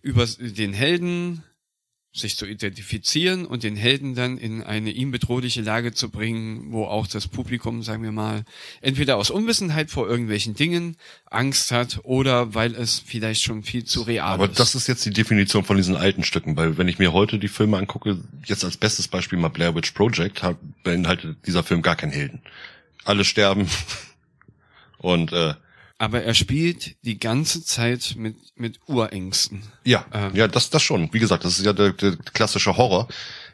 über 0.01 0.27
den 0.27 0.73
Helden 0.73 1.43
sich 2.13 2.37
zu 2.37 2.45
identifizieren 2.45 3.47
und 3.47 3.63
den 3.63 3.77
Helden 3.77 4.17
dann 4.17 4.37
in 4.37 4.65
eine 4.65 4.91
ihm 4.91 5.13
bedrohliche 5.13 5.63
Lage 5.63 5.93
zu 5.93 6.11
bringen, 6.11 6.73
wo 6.73 6.85
auch 6.85 7.07
das 7.07 7.29
Publikum, 7.29 7.85
sagen 7.85 8.03
wir 8.03 8.11
mal, 8.11 8.45
entweder 8.81 9.17
aus 9.17 9.31
Unwissenheit 9.31 9.91
vor 9.91 10.09
irgendwelchen 10.09 10.55
Dingen 10.55 10.97
Angst 11.27 11.71
hat 11.71 12.01
oder 12.03 12.53
weil 12.53 12.75
es 12.75 12.99
vielleicht 12.99 13.43
schon 13.43 13.63
viel 13.63 13.85
zu 13.85 14.03
real 14.03 14.35
Aber 14.35 14.51
ist. 14.51 14.59
das 14.59 14.75
ist 14.75 14.89
jetzt 14.89 15.07
die 15.07 15.13
Definition 15.13 15.63
von 15.63 15.77
diesen 15.77 15.95
alten 15.95 16.25
Stücken, 16.25 16.57
weil 16.57 16.79
wenn 16.79 16.89
ich 16.89 16.99
mir 16.99 17.13
heute 17.13 17.39
die 17.39 17.49
Filme 17.49 17.79
angucke, 17.79 18.19
jetzt 18.45 18.65
als 18.65 18.77
bestes 18.77 19.07
Beispiel 19.07 19.39
mal 19.39 19.49
Blair 19.49 19.77
Witch 19.77 19.93
Project, 19.93 20.43
beinhaltet 20.83 21.37
dieser 21.47 21.63
Film 21.63 21.81
gar 21.81 21.95
keinen 21.95 22.13
Helden. 22.13 22.43
Alle 23.05 23.25
sterben 23.25 23.69
und 24.99 25.33
äh, 25.33 25.55
Aber 26.01 26.23
er 26.23 26.33
spielt 26.33 26.97
die 27.05 27.19
ganze 27.19 27.63
Zeit 27.63 28.15
mit, 28.17 28.35
mit 28.57 28.81
Urängsten. 28.87 29.61
ja, 29.85 30.07
Ähm. 30.15 30.35
ja, 30.35 30.49
das 30.49 30.71
das 30.71 30.83
schon. 30.83 31.13
Wie 31.13 31.19
gesagt, 31.19 31.45
das 31.45 31.59
ist 31.59 31.67
ja 31.67 31.75
der, 31.75 31.93
der 31.93 32.17
klassische 32.17 32.79
Horror. 32.79 33.07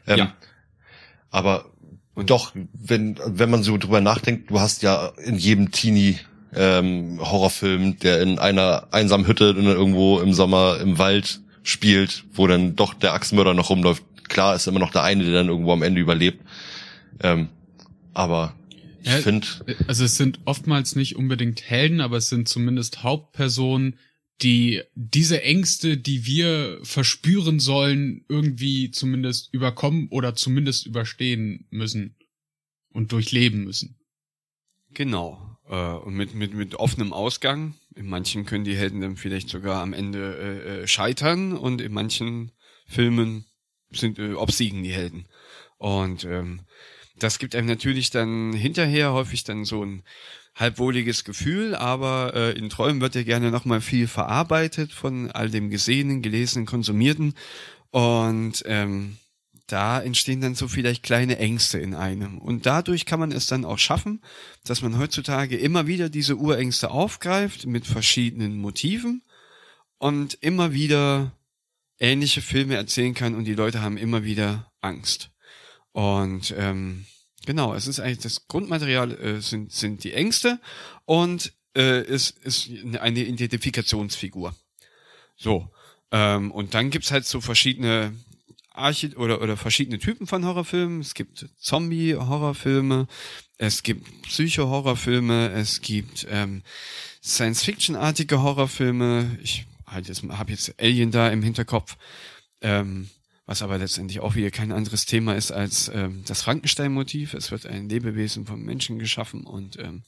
Ähm, 0.07 0.17
Ja. 0.17 0.33
Aber 1.29 1.65
doch, 2.15 2.53
wenn 2.73 3.19
wenn 3.25 3.49
man 3.49 3.63
so 3.63 3.77
drüber 3.77 3.99
nachdenkt, 3.99 4.49
du 4.49 4.61
hast 4.61 4.81
ja 4.81 5.11
in 5.25 5.35
jedem 5.35 5.71
Teenie 5.71 6.19
ähm, 6.55 7.19
Horrorfilm, 7.19 7.99
der 7.99 8.21
in 8.21 8.39
einer 8.39 8.87
einsamen 8.91 9.27
Hütte 9.27 9.53
irgendwo 9.57 10.21
im 10.21 10.33
Sommer 10.33 10.79
im 10.79 10.97
Wald 10.97 11.41
spielt, 11.63 12.23
wo 12.31 12.47
dann 12.47 12.77
doch 12.77 12.93
der 12.93 13.11
Axtmörder 13.11 13.55
noch 13.55 13.71
rumläuft. 13.71 14.05
Klar 14.29 14.55
ist 14.55 14.67
immer 14.67 14.79
noch 14.79 14.93
der 14.93 15.03
eine, 15.03 15.25
der 15.25 15.33
dann 15.33 15.49
irgendwo 15.49 15.73
am 15.73 15.83
Ende 15.83 15.99
überlebt. 15.99 16.41
Ähm, 17.21 17.49
aber 18.13 18.53
ich 19.07 19.13
Ja, 19.13 19.21
finde, 19.21 19.47
Also 19.87 20.05
es 20.05 20.17
sind 20.17 20.39
oftmals 20.45 20.95
nicht 20.95 21.15
unbedingt 21.15 21.63
Helden, 21.63 22.01
aber 22.01 22.17
es 22.17 22.29
sind 22.29 22.47
zumindest 22.47 23.03
Hauptpersonen, 23.03 23.97
die 24.41 24.83
diese 24.93 25.41
Ängste, 25.41 25.97
die 25.97 26.25
wir 26.25 26.79
verspüren 26.83 27.59
sollen, 27.59 28.23
irgendwie 28.29 28.91
zumindest 28.91 29.53
überkommen 29.53 30.07
oder 30.09 30.35
zumindest 30.35 30.85
überstehen 30.85 31.65
müssen 31.71 32.15
und 32.91 33.11
durchleben 33.11 33.63
müssen. 33.63 33.95
Genau. 34.93 35.57
Äh, 35.67 35.75
und 35.75 36.13
mit, 36.13 36.35
mit, 36.35 36.53
mit 36.53 36.75
offenem 36.75 37.13
Ausgang. 37.13 37.75
In 37.95 38.07
manchen 38.07 38.45
können 38.45 38.63
die 38.63 38.75
Helden 38.75 39.01
dann 39.01 39.17
vielleicht 39.17 39.49
sogar 39.49 39.81
am 39.81 39.93
Ende 39.93 40.35
äh, 40.37 40.81
äh, 40.83 40.87
scheitern 40.87 41.53
und 41.53 41.81
in 41.81 41.93
manchen 41.93 42.51
Filmen 42.85 43.45
sind 43.91 44.19
äh, 44.19 44.33
obsiegen 44.33 44.83
die 44.83 44.93
Helden. 44.93 45.25
Und 45.77 46.25
ähm, 46.25 46.61
das 47.19 47.39
gibt 47.39 47.55
einem 47.55 47.67
natürlich 47.67 48.09
dann 48.09 48.53
hinterher 48.53 49.13
häufig 49.13 49.43
dann 49.43 49.65
so 49.65 49.83
ein 49.83 50.03
halbwohliges 50.55 51.23
Gefühl, 51.23 51.75
aber 51.75 52.33
äh, 52.35 52.57
in 52.57 52.69
Träumen 52.69 53.01
wird 53.01 53.15
ja 53.15 53.23
gerne 53.23 53.51
nochmal 53.51 53.81
viel 53.81 54.07
verarbeitet 54.07 54.91
von 54.91 55.31
all 55.31 55.49
dem 55.49 55.69
Gesehenen, 55.69 56.21
Gelesenen, 56.21 56.65
Konsumierten. 56.65 57.35
Und 57.91 58.63
ähm, 58.65 59.17
da 59.67 60.01
entstehen 60.01 60.41
dann 60.41 60.55
so 60.55 60.67
vielleicht 60.67 61.03
kleine 61.03 61.37
Ängste 61.37 61.77
in 61.77 61.93
einem. 61.93 62.39
Und 62.39 62.65
dadurch 62.65 63.05
kann 63.05 63.19
man 63.19 63.31
es 63.31 63.47
dann 63.47 63.65
auch 63.65 63.77
schaffen, 63.77 64.21
dass 64.63 64.81
man 64.81 64.97
heutzutage 64.97 65.57
immer 65.57 65.87
wieder 65.87 66.09
diese 66.09 66.37
Urängste 66.37 66.89
aufgreift 66.89 67.65
mit 67.65 67.85
verschiedenen 67.85 68.57
Motiven 68.57 69.23
und 69.97 70.35
immer 70.41 70.73
wieder 70.73 71.33
ähnliche 71.99 72.41
Filme 72.41 72.75
erzählen 72.75 73.13
kann 73.13 73.35
und 73.35 73.45
die 73.45 73.55
Leute 73.55 73.81
haben 73.81 73.97
immer 73.97 74.23
wieder 74.23 74.71
Angst. 74.81 75.31
Und 75.97 76.53
ähm, 76.55 77.07
genau, 77.47 77.73
es 77.73 77.87
ist 77.87 77.99
eigentlich 77.99 78.19
das 78.19 78.47
Grundmaterial 78.47 79.19
äh, 79.19 79.41
sind, 79.41 79.71
sind 79.71 80.03
die 80.03 80.13
Ängste 80.13 80.59
und 81.05 81.53
äh, 81.75 82.01
es 82.01 82.29
ist 82.29 82.69
eine 82.99 83.23
Identifikationsfigur. 83.23 84.55
So. 85.35 85.71
Ähm, 86.11 86.51
und 86.51 86.75
dann 86.75 86.91
gibt's 86.91 87.09
halt 87.09 87.25
so 87.25 87.41
verschiedene 87.41 88.13
Archi 88.69 89.15
oder, 89.15 89.41
oder 89.41 89.57
verschiedene 89.57 89.97
Typen 89.97 90.27
von 90.27 90.45
Horrorfilmen. 90.45 91.01
Es 91.01 91.15
gibt 91.15 91.49
Zombie-Horrorfilme, 91.57 93.07
es 93.57 93.81
gibt 93.81 94.21
Psycho-Horrorfilme, 94.21 95.49
es 95.49 95.81
gibt 95.81 96.27
ähm, 96.29 96.61
Science-Fiction-artige 97.23 98.43
Horrorfilme. 98.43 99.39
Ich 99.41 99.65
halt 99.87 100.09
jetzt, 100.09 100.21
habe 100.21 100.51
jetzt 100.51 100.79
Alien 100.79 101.09
da 101.09 101.29
im 101.29 101.41
Hinterkopf, 101.41 101.97
ähm, 102.61 103.09
was 103.47 103.61
aber 103.63 103.79
letztendlich 103.79 104.19
auch 104.19 104.35
wieder 104.35 104.51
kein 104.51 104.71
anderes 104.71 105.05
Thema 105.05 105.35
ist 105.35 105.51
als 105.51 105.89
ähm, 105.93 106.21
das 106.27 106.43
Frankenstein-Motiv. 106.43 107.33
Es 107.33 107.49
wird 107.49 107.65
ein 107.65 107.89
Lebewesen 107.89 108.45
vom 108.45 108.61
Menschen 108.61 108.99
geschaffen 108.99 109.45
und 109.45 109.79
ähm, 109.79 110.03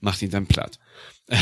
macht 0.00 0.22
ihn 0.22 0.30
dann 0.30 0.46
platt. 0.46 0.78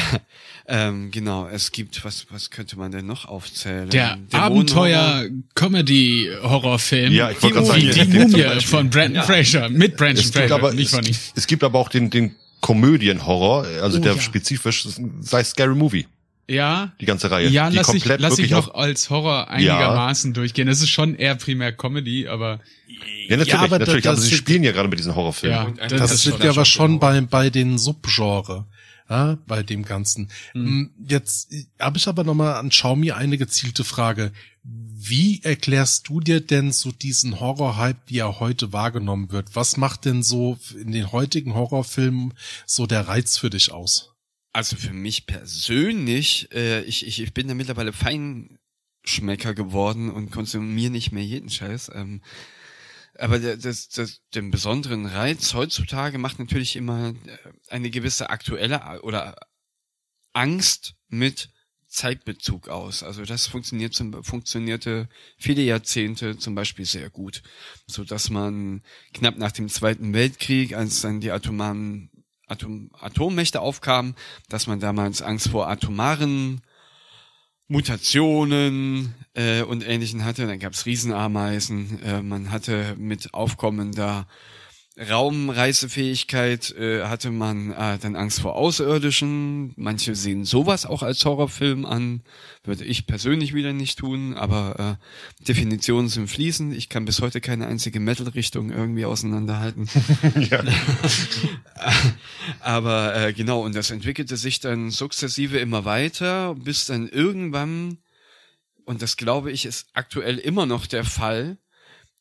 ähm, 0.69 1.11
genau, 1.11 1.47
es 1.49 1.73
gibt, 1.73 2.05
was, 2.05 2.27
was 2.31 2.51
könnte 2.51 2.79
man 2.79 2.91
denn 2.93 3.07
noch 3.07 3.25
aufzählen? 3.27 3.89
Der 3.91 4.19
Abenteuer-Comedy-Horrorfilm. 4.33 7.13
Ja, 7.13 7.31
ich 7.31 7.43
wollte 7.43 7.57
gerade 7.57 7.67
sagen, 7.67 7.81
die, 7.81 7.91
die 7.91 8.05
Mumie 8.19 8.61
von 8.63 8.89
Brandon 8.91 9.23
Fraser. 9.25 9.69
Mit 9.69 9.97
Brandon 9.97 10.25
Es 10.25 10.33
gibt 10.33 10.49
Fraser, 10.49 10.55
aber, 10.55 10.73
nicht 10.73 10.87
es, 10.87 10.95
von 10.95 11.05
ihm. 11.05 11.17
es 11.35 11.47
gibt 11.47 11.65
aber 11.65 11.79
auch 11.79 11.89
den, 11.89 12.11
den 12.11 12.35
Komödienhorror, 12.61 13.65
also 13.83 13.99
Oh, 13.99 14.01
der 14.01 14.15
ja. 14.15 14.21
spezifisch, 14.21 14.87
sei 15.21 15.45
Scary 15.45 15.75
Movie, 15.75 16.07
Ja, 16.49 16.93
die 17.01 17.07
ganze 17.07 17.31
Reihe. 17.31 17.49
ja, 17.49 17.71
die 17.71 17.77
lass 17.77 17.89
ich, 17.89 18.03
komplett 18.03 18.21
lass 18.21 18.39
ich 18.39 18.51
noch 18.51 18.73
als 18.75 19.11
Horror 19.11 19.49
einigermaßen 19.51 20.33
durchgehen. 20.33 20.69
Das 20.69 20.81
ist 20.81 20.91
schon 20.91 21.17
eher 21.17 21.35
primär 21.35 21.73
Comedy, 21.73 22.29
aber 22.29 22.61
ja, 23.29 23.37
natürlich, 23.37 23.49
Ja, 23.49 23.59
aber 23.61 23.79
natürlich, 23.81 24.05
das 24.05 24.13
aber 24.13 24.21
sie 24.23 24.29
sind- 24.29 24.39
spielen 24.39 24.63
ja 24.63 24.71
gerade 24.73 24.89
mit 24.89 24.99
diesen 25.01 25.15
Horrorfilmen. 25.17 25.77
ja, 25.77 25.89
das, 25.89 25.99
Das, 25.99 26.11
das 26.11 26.23
schon- 26.23 26.39
wir 26.41 26.51
aber 26.51 26.61
das 26.61 26.69
schon 26.69 27.01
bei, 27.01 27.21
bei 27.23 27.51
den 27.51 27.79
Subgenre, 27.79 28.65
ja, 29.11 29.39
bei 29.49 29.65
dem 29.65 29.85
Ganzen. 29.85 30.29
Hm. 30.53 30.63
Mm, 30.65 30.91
Jetzt 31.09 31.53
habe 31.81 31.99
ich 31.99 32.07
aber 32.07 32.23
nochmal 32.23 32.55
an 32.55 32.69
Xiaomi 32.69 33.11
eine 33.11 33.39
gezielte 33.39 33.83
Frage. 33.83 34.31
Wie 34.63 35.41
erklärst 35.43 36.09
du 36.09 36.21
dir 36.21 36.41
denn 36.41 36.71
so 36.73 36.91
diesen 36.93 37.39
Horror-Hype, 37.41 37.99
wie 38.07 38.19
er 38.19 38.39
heute 38.41 38.73
wahrgenommen 38.73 39.31
wird? 39.33 39.49
Was 39.55 39.77
macht 39.77 40.05
denn 40.05 40.23
so 40.23 40.59
in 40.81 40.93
den 40.93 41.11
heutigen 41.13 41.55
Horrorfilmen 41.55 42.35
so 42.67 42.87
der 42.87 43.07
Reiz 43.09 43.37
für 43.37 43.51
dich 43.51 43.71
aus? 43.73 44.13
Also 44.57 44.77
für 44.77 44.95
mich 44.95 45.27
persönlich, 45.27 46.51
äh, 46.51 46.81
ich, 46.85 47.07
ich, 47.07 47.21
ich 47.21 47.35
bin 47.35 47.47
da 47.47 47.53
mittlerweile 47.53 47.93
Feinschmecker 47.93 49.53
geworden 49.53 50.11
und 50.11 50.31
konsumiere 50.31 50.91
nicht 50.91 51.13
mehr 51.13 51.23
jeden 51.23 51.51
Scheiß. 51.51 51.91
Ähm, 51.95 52.23
aber 53.19 53.39
das, 53.39 53.91
das, 53.91 54.23
den 54.35 54.51
besonderen 54.51 55.05
Reiz 55.05 55.53
heutzutage 55.53 56.17
macht 56.17 56.39
natürlich 56.39 56.75
immer 56.75 57.11
äh, 57.11 57.37
eine 57.69 57.91
gewisse 57.91 58.31
aktuelle 58.31 58.83
A- 58.83 59.01
oder 59.01 59.37
Angst 60.33 60.95
mit 61.09 61.51
Zeitbezug 61.87 62.71
aus. 62.71 63.03
Also 63.03 63.27
das 63.27 63.47
funktioniert 63.49 63.93
zum, 63.93 64.25
funktionierte 64.25 65.11
viele 65.37 65.61
Jahrzehnte 65.61 66.39
zum 66.39 66.55
Beispiel 66.55 66.87
sehr 66.87 67.11
gut, 67.11 67.43
so 67.87 68.05
dass 68.05 68.31
man 68.31 68.83
knapp 69.13 69.37
nach 69.37 69.53
dem 69.53 69.69
Zweiten 69.69 70.15
Weltkrieg, 70.15 70.75
als 70.75 71.03
dann 71.03 71.21
die 71.21 71.31
atomaren 71.31 72.11
Atom, 72.47 72.91
Atommächte 73.01 73.61
aufkamen, 73.61 74.15
dass 74.49 74.67
man 74.67 74.81
damals 74.81 75.23
Angst 75.23 75.49
vor 75.49 75.69
atomaren 75.69 76.61
Mutationen 77.69 79.15
äh, 79.35 79.63
und 79.63 79.87
Ähnlichen 79.87 80.25
hatte. 80.25 80.47
Dann 80.47 80.61
gab 80.61 80.73
es 80.73 80.87
Riesenameisen. 80.87 82.03
Äh, 82.03 82.23
man 82.23 82.51
hatte 82.51 82.95
mit 82.99 83.35
aufkommender 83.35 84.27
Raumreisefähigkeit 84.99 86.71
äh, 86.71 87.05
hatte 87.05 87.31
man 87.31 87.71
äh, 87.73 87.99
dann 87.99 88.17
Angst 88.17 88.41
vor 88.41 88.57
Außerirdischen. 88.57 89.75
Manche 89.77 90.15
sehen 90.15 90.47
sowas 90.47 90.87
auch 90.87 91.03
als 91.03 91.23
Horrorfilm 91.25 91.85
an. 91.85 92.23
Würde 92.65 92.85
ich 92.85 93.07
persönlich 93.07 93.53
wieder 93.53 93.75
nicht 93.75 93.99
tun, 93.99 94.33
aber 94.33 94.99
äh, 94.99 95.45
Definitionen 95.45 96.09
sind 96.09 96.29
fließend. 96.29 96.75
Ich 96.75 96.89
kann 96.89 97.05
bis 97.05 97.21
heute 97.21 97.43
keine 97.43 97.67
einzige 97.67 98.01
Metal-Richtung 98.01 98.71
irgendwie 98.71 99.05
auseinanderhalten. 99.05 99.87
Aber 102.61 103.15
äh, 103.15 103.33
genau, 103.33 103.61
und 103.63 103.75
das 103.75 103.91
entwickelte 103.91 104.37
sich 104.37 104.61
dann 104.61 104.91
sukzessive 104.91 105.59
immer 105.59 105.85
weiter, 105.85 106.55
bis 106.55 106.87
dann 106.87 107.09
irgendwann, 107.09 107.99
und 108.85 109.03
das 109.03 109.17
glaube 109.17 109.53
ich 109.53 109.67
ist 109.67 109.89
aktuell 109.93 110.39
immer 110.39 110.67
noch 110.67 110.87
der 110.87 111.05
Fall, 111.05 111.59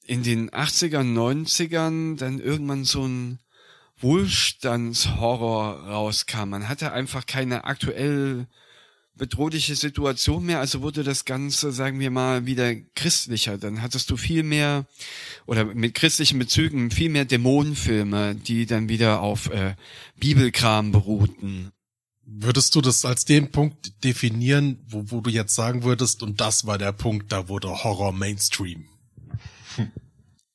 in 0.07 0.23
den 0.23 0.49
80ern, 0.49 1.13
90ern 1.13 2.17
dann 2.17 2.39
irgendwann 2.39 2.85
so 2.85 3.07
ein 3.07 3.39
Wohlstandshorror 3.99 5.87
rauskam. 5.87 6.49
Man 6.49 6.67
hatte 6.67 6.91
einfach 6.91 7.25
keine 7.25 7.63
aktuell 7.63 8.47
bedrohliche 9.17 9.75
Situation 9.75 10.45
mehr, 10.45 10.59
also 10.59 10.81
wurde 10.81 11.03
das 11.03 11.23
Ganze, 11.23 11.71
sagen 11.71 11.99
wir 11.99 12.11
mal, 12.11 12.45
wieder 12.45 12.75
christlicher. 12.95 13.57
Dann 13.57 13.81
hattest 13.81 14.09
du 14.09 14.17
viel 14.17 14.43
mehr, 14.43 14.85
oder 15.45 15.65
mit 15.65 15.93
christlichen 15.93 16.37
Bezügen, 16.37 16.91
viel 16.91 17.09
mehr 17.09 17.25
Dämonenfilme, 17.25 18.35
die 18.35 18.65
dann 18.65 18.89
wieder 18.89 19.21
auf 19.21 19.49
äh, 19.49 19.75
Bibelkram 20.17 20.91
beruhten. 20.91 21.71
Würdest 22.25 22.75
du 22.75 22.81
das 22.81 23.05
als 23.05 23.23
den 23.23 23.51
Punkt 23.51 24.03
definieren, 24.03 24.83
wo, 24.87 25.05
wo 25.07 25.21
du 25.21 25.29
jetzt 25.29 25.55
sagen 25.55 25.83
würdest, 25.83 26.21
und 26.21 26.41
das 26.41 26.65
war 26.65 26.77
der 26.77 26.91
Punkt, 26.91 27.31
da 27.31 27.47
wurde 27.47 27.69
Horror 27.69 28.11
Mainstream? 28.11 28.85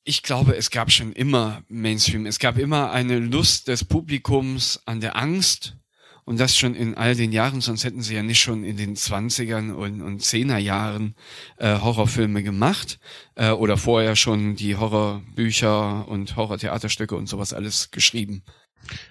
Ich 0.03 0.23
glaube, 0.23 0.55
es 0.55 0.71
gab 0.71 0.91
schon 0.91 1.13
immer 1.13 1.63
Mainstream. 1.67 2.25
Es 2.25 2.39
gab 2.39 2.57
immer 2.57 2.91
eine 2.91 3.19
Lust 3.19 3.67
des 3.67 3.85
Publikums 3.85 4.81
an 4.85 4.99
der 4.99 5.15
Angst. 5.15 5.75
Und 6.23 6.39
das 6.39 6.55
schon 6.55 6.75
in 6.75 6.95
all 6.95 7.15
den 7.15 7.31
Jahren, 7.31 7.61
sonst 7.61 7.83
hätten 7.83 8.01
sie 8.01 8.15
ja 8.15 8.23
nicht 8.23 8.39
schon 8.39 8.63
in 8.63 8.77
den 8.77 8.95
20ern 8.95 9.71
und, 9.71 10.01
und 10.01 10.21
10er 10.21 10.57
Jahren 10.57 11.15
äh, 11.57 11.79
Horrorfilme 11.79 12.43
gemacht. 12.43 12.99
Äh, 13.35 13.51
oder 13.51 13.75
vorher 13.77 14.15
schon 14.15 14.55
die 14.55 14.75
Horrorbücher 14.75 16.07
und 16.07 16.35
Horrortheaterstücke 16.35 17.15
und 17.15 17.27
sowas 17.27 17.53
alles 17.53 17.91
geschrieben. 17.91 18.43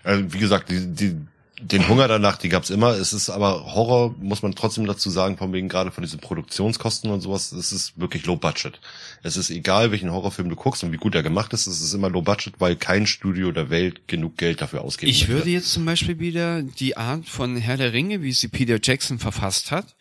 Also 0.03 0.33
wie 0.33 0.39
gesagt, 0.39 0.71
die, 0.71 0.93
die, 0.93 1.17
den 1.63 1.89
Hunger 1.89 2.09
danach, 2.09 2.39
die 2.39 2.49
gab's 2.49 2.71
immer. 2.71 2.91
Es 2.91 3.13
ist 3.13 3.31
aber 3.31 3.75
Horror, 3.75 4.15
muss 4.19 4.43
man 4.43 4.55
trotzdem 4.55 4.87
dazu 4.87 5.11
sagen, 5.11 5.37
von 5.37 5.53
wegen 5.53 5.69
gerade 5.69 5.91
von 5.91 6.03
diesen 6.03 6.21
Produktionskosten 6.21 7.11
und 7.11 7.21
sowas, 7.21 7.53
es 7.53 7.73
ist 7.73 7.99
wirklich 8.01 8.27
low 8.27 8.37
budget. 8.37 8.81
Es 9.23 9.37
ist 9.37 9.51
egal, 9.51 9.91
welchen 9.91 10.11
Horrorfilm 10.11 10.49
du 10.49 10.57
guckst 10.57 10.83
und 10.85 10.93
wie 10.93 10.97
gut 10.97 11.15
er 11.15 11.23
gemacht 11.23 11.53
ist, 11.53 11.67
es 11.67 11.81
ist 11.81 11.93
immer 11.93 12.11
low 12.11 12.23
budget, 12.23 12.55
weil 12.59 12.77
kein 12.77 13.07
Studio 13.07 13.53
der 13.53 13.71
Welt 13.71 14.09
genug 14.09 14.37
Geld 14.37 14.61
dafür 14.61 14.83
ausgeben 14.83 15.11
Ich 15.11 15.23
möchte. 15.23 15.35
würde 15.35 15.51
jetzt 15.51 15.73
zum 15.73 15.85
Beispiel 15.85 16.19
wieder 16.19 16.63
die 16.63 16.97
Art 16.97 17.27
von 17.27 17.57
Herr 17.57 17.77
der 17.77 17.93
Ringe, 17.93 18.23
wie 18.23 18.33
sie 18.33 18.49
Peter 18.49 18.79
Jackson 18.83 19.19
verfasst 19.19 19.71
hat, 19.71 19.97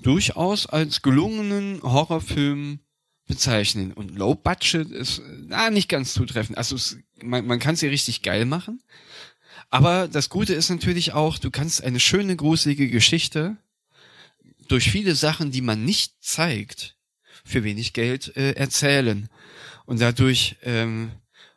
durchaus 0.00 0.66
als 0.66 1.02
gelungenen 1.02 1.82
Horrorfilm 1.82 2.80
bezeichnen. 3.26 3.92
Und 3.92 4.16
Low 4.16 4.34
Budget 4.34 4.90
ist 4.90 5.22
na, 5.48 5.70
nicht 5.70 5.88
ganz 5.88 6.12
zutreffend. 6.12 6.58
Also 6.58 6.76
es, 6.76 6.98
man, 7.22 7.46
man 7.46 7.58
kann 7.58 7.76
sie 7.76 7.88
richtig 7.88 8.22
geil 8.22 8.44
machen. 8.44 8.80
Aber 9.74 10.06
das 10.06 10.28
Gute 10.28 10.54
ist 10.54 10.70
natürlich 10.70 11.14
auch, 11.14 11.36
du 11.36 11.50
kannst 11.50 11.82
eine 11.82 11.98
schöne, 11.98 12.36
gruselige 12.36 12.88
Geschichte 12.88 13.56
durch 14.68 14.88
viele 14.88 15.16
Sachen, 15.16 15.50
die 15.50 15.62
man 15.62 15.84
nicht 15.84 16.12
zeigt, 16.20 16.94
für 17.44 17.64
wenig 17.64 17.92
Geld 17.92 18.36
äh, 18.36 18.52
erzählen. 18.52 19.28
Und 19.84 20.00
dadurch 20.00 20.54
ähm, 20.62 21.10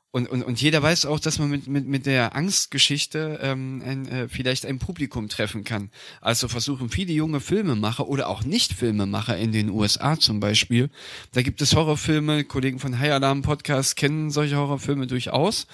und, 0.10 0.28
und, 0.30 0.42
und 0.42 0.60
jeder 0.60 0.82
weiß 0.82 1.06
auch, 1.06 1.20
dass 1.20 1.38
man 1.38 1.52
mit, 1.52 1.68
mit, 1.68 1.86
mit 1.86 2.08
der 2.08 2.36
Angstgeschichte 2.36 3.40
ähm, 3.40 3.84
ein, 3.86 4.08
äh, 4.08 4.28
vielleicht 4.28 4.66
ein 4.66 4.80
Publikum 4.80 5.30
treffen 5.30 5.64
kann. 5.64 5.92
Also 6.20 6.48
versuchen 6.48 6.90
viele 6.90 7.14
junge 7.14 7.40
Filmemacher 7.40 8.08
oder 8.08 8.30
auch 8.30 8.44
Nicht-Filmemacher 8.44 9.38
in 9.38 9.52
den 9.52 9.70
USA 9.70 10.18
zum 10.18 10.40
Beispiel. 10.40 10.90
Da 11.34 11.44
gibt 11.44 11.62
es 11.62 11.76
Horrorfilme, 11.76 12.46
Kollegen 12.46 12.80
von 12.80 12.98
High 12.98 13.12
Alarm 13.12 13.44
Podcast 13.44 13.96
kennen 13.96 14.32
solche 14.32 14.56
Horrorfilme 14.56 15.06
durchaus, 15.06 15.68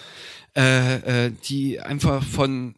äh, 0.55 1.25
äh, 1.25 1.31
die 1.45 1.79
einfach 1.79 2.23
von 2.23 2.75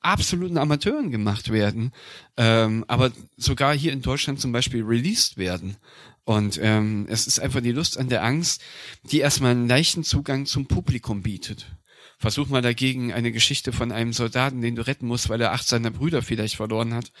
absoluten 0.00 0.58
Amateuren 0.58 1.10
gemacht 1.10 1.50
werden, 1.50 1.92
ähm, 2.36 2.84
aber 2.88 3.10
sogar 3.36 3.74
hier 3.74 3.92
in 3.92 4.02
Deutschland 4.02 4.40
zum 4.40 4.52
Beispiel 4.52 4.82
released 4.84 5.38
werden. 5.38 5.76
Und 6.24 6.58
ähm, 6.62 7.06
es 7.08 7.26
ist 7.26 7.38
einfach 7.38 7.60
die 7.60 7.72
Lust 7.72 7.98
an 7.98 8.08
der 8.08 8.22
Angst, 8.24 8.62
die 9.10 9.20
erstmal 9.20 9.52
einen 9.52 9.68
leichten 9.68 10.04
Zugang 10.04 10.46
zum 10.46 10.66
Publikum 10.66 11.22
bietet. 11.22 11.66
Versuch 12.18 12.48
mal 12.48 12.62
dagegen 12.62 13.12
eine 13.12 13.32
Geschichte 13.32 13.72
von 13.72 13.92
einem 13.92 14.12
Soldaten, 14.12 14.62
den 14.62 14.76
du 14.76 14.86
retten 14.86 15.06
musst, 15.06 15.28
weil 15.28 15.40
er 15.40 15.52
acht 15.52 15.66
seiner 15.66 15.90
Brüder 15.90 16.22
vielleicht 16.22 16.56
verloren 16.56 16.94
hat, 16.94 17.12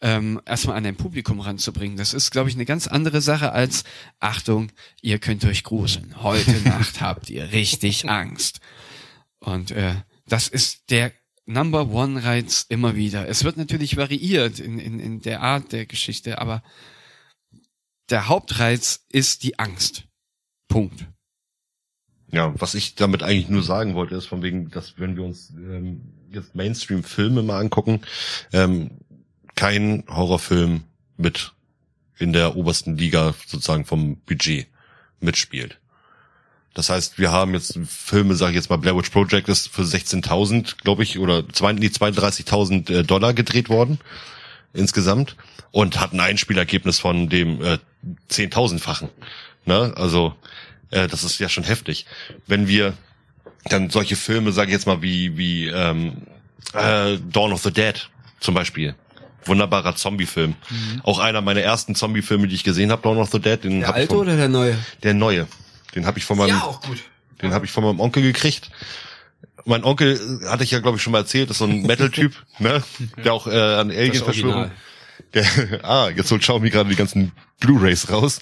ähm, 0.00 0.40
erstmal 0.44 0.76
an 0.76 0.84
dein 0.84 0.96
Publikum 0.96 1.40
ranzubringen. 1.40 1.96
Das 1.96 2.12
ist, 2.12 2.30
glaube 2.30 2.50
ich, 2.50 2.56
eine 2.56 2.66
ganz 2.66 2.86
andere 2.86 3.20
Sache 3.20 3.52
als 3.52 3.84
Achtung, 4.18 4.70
ihr 5.00 5.18
könnt 5.18 5.44
euch 5.44 5.62
gruseln. 5.62 6.22
Heute 6.22 6.52
Nacht 6.64 7.00
habt 7.00 7.30
ihr 7.30 7.52
richtig 7.52 8.08
Angst. 8.08 8.60
Und 9.40 9.70
äh, 9.72 9.94
das 10.26 10.48
ist 10.48 10.90
der 10.90 11.12
Number 11.46 11.88
One 11.88 12.22
Reiz 12.22 12.64
immer 12.68 12.94
wieder. 12.94 13.28
Es 13.28 13.42
wird 13.42 13.56
natürlich 13.56 13.96
variiert 13.96 14.60
in, 14.60 14.78
in, 14.78 15.00
in 15.00 15.20
der 15.20 15.40
Art 15.40 15.72
der 15.72 15.86
Geschichte, 15.86 16.38
aber 16.38 16.62
der 18.10 18.28
Hauptreiz 18.28 19.04
ist 19.08 19.42
die 19.42 19.58
Angst. 19.58 20.04
Punkt. 20.68 21.06
Ja, 22.32 22.54
was 22.60 22.74
ich 22.74 22.94
damit 22.94 23.22
eigentlich 23.22 23.48
nur 23.48 23.62
sagen 23.62 23.94
wollte, 23.94 24.14
ist 24.14 24.26
von 24.26 24.42
wegen, 24.42 24.70
dass 24.70 24.98
wenn 24.98 25.16
wir 25.16 25.24
uns 25.24 25.50
ähm, 25.50 26.12
jetzt 26.30 26.54
Mainstream-Filme 26.54 27.42
mal 27.42 27.58
angucken, 27.58 28.02
ähm, 28.52 29.00
kein 29.56 30.04
Horrorfilm 30.08 30.84
mit 31.16 31.54
in 32.18 32.32
der 32.32 32.56
obersten 32.56 32.96
Liga 32.96 33.34
sozusagen 33.46 33.84
vom 33.84 34.20
Budget 34.20 34.68
mitspielt. 35.18 35.79
Das 36.74 36.88
heißt, 36.88 37.18
wir 37.18 37.32
haben 37.32 37.52
jetzt 37.54 37.78
Filme, 37.88 38.36
sage 38.36 38.52
ich 38.52 38.56
jetzt 38.56 38.70
mal, 38.70 38.76
Blair 38.76 38.96
Witch 38.96 39.10
Project 39.10 39.48
ist 39.48 39.68
für 39.68 39.82
16.000, 39.82 40.76
glaube 40.82 41.02
ich, 41.02 41.18
oder 41.18 41.48
zwei, 41.48 41.72
nee, 41.72 41.86
32.000 41.86 42.90
äh, 42.92 43.02
Dollar 43.02 43.34
gedreht 43.34 43.68
worden 43.68 43.98
insgesamt 44.72 45.36
und 45.72 45.98
hat 45.98 46.12
ein 46.12 46.20
Einspielergebnis 46.20 47.00
von 47.00 47.28
dem 47.28 47.60
äh, 47.62 47.78
10.000-fachen. 48.30 49.08
Ne? 49.66 49.92
Also 49.96 50.34
äh, 50.90 51.08
das 51.08 51.24
ist 51.24 51.40
ja 51.40 51.48
schon 51.48 51.64
heftig. 51.64 52.06
Wenn 52.46 52.68
wir 52.68 52.94
dann 53.64 53.90
solche 53.90 54.16
Filme, 54.16 54.52
sage 54.52 54.68
ich 54.68 54.74
jetzt 54.74 54.86
mal, 54.86 55.02
wie 55.02 55.36
wie 55.36 55.66
ähm, 55.66 56.22
äh, 56.72 57.18
Dawn 57.30 57.52
of 57.52 57.62
the 57.62 57.72
Dead 57.72 58.08
zum 58.38 58.54
Beispiel, 58.54 58.94
wunderbarer 59.44 59.96
Zombie-Film. 59.96 60.54
Mhm. 60.70 61.00
Auch 61.02 61.18
einer 61.18 61.40
meiner 61.40 61.60
ersten 61.60 61.94
Zombie-Filme, 61.94 62.48
die 62.48 62.54
ich 62.54 62.64
gesehen 62.64 62.90
habe, 62.90 63.02
Dawn 63.02 63.18
of 63.18 63.30
the 63.30 63.40
Dead. 63.40 63.62
Den 63.62 63.80
Der 63.80 63.94
alte 63.94 64.08
von, 64.08 64.18
oder 64.18 64.36
der 64.36 64.48
neue? 64.48 64.78
der 65.02 65.14
neue. 65.14 65.46
Den 65.94 66.06
habe 66.06 66.18
ich 66.18 66.24
von 66.24 66.38
meinem, 66.38 66.60
auch 66.60 66.80
gut. 66.82 66.98
den 67.42 67.52
habe 67.52 67.64
ich 67.64 67.72
von 67.72 67.84
meinem 67.84 68.00
Onkel 68.00 68.22
gekriegt. 68.22 68.70
Mein 69.64 69.84
Onkel, 69.84 70.40
hatte 70.46 70.64
ich 70.64 70.70
ja 70.70 70.80
glaube 70.80 70.96
ich 70.96 71.02
schon 71.02 71.12
mal 71.12 71.18
erzählt, 71.18 71.50
ist 71.50 71.58
so 71.58 71.64
ein 71.64 71.82
Metal-Typ, 71.86 72.34
ne, 72.58 72.82
der 73.24 73.32
auch 73.32 73.46
äh, 73.46 73.50
an 73.50 73.90
Alien-Verschwörung. 73.90 74.70
Ah, 75.82 76.08
jetzt 76.08 76.30
holt 76.30 76.40
Xiaomi 76.40 76.70
gerade 76.70 76.88
die 76.88 76.96
ganzen 76.96 77.32
Blu-Rays 77.60 78.10
raus. 78.10 78.40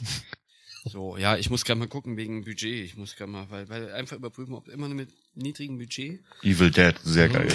So, 0.84 1.16
ja, 1.16 1.36
ich 1.36 1.50
muss 1.50 1.64
gerade 1.64 1.78
mal 1.78 1.88
gucken 1.88 2.16
wegen 2.16 2.44
Budget. 2.44 2.84
Ich 2.84 2.96
muss 2.96 3.16
gerade 3.16 3.30
mal, 3.30 3.50
weil, 3.50 3.68
weil 3.68 3.92
einfach 3.92 4.16
überprüfen, 4.16 4.54
ob 4.54 4.68
immer 4.68 4.88
mit 4.88 5.10
niedrigem 5.34 5.78
Budget. 5.78 6.20
Evil 6.42 6.70
Dead, 6.70 6.94
sehr 7.04 7.28
geil. 7.28 7.48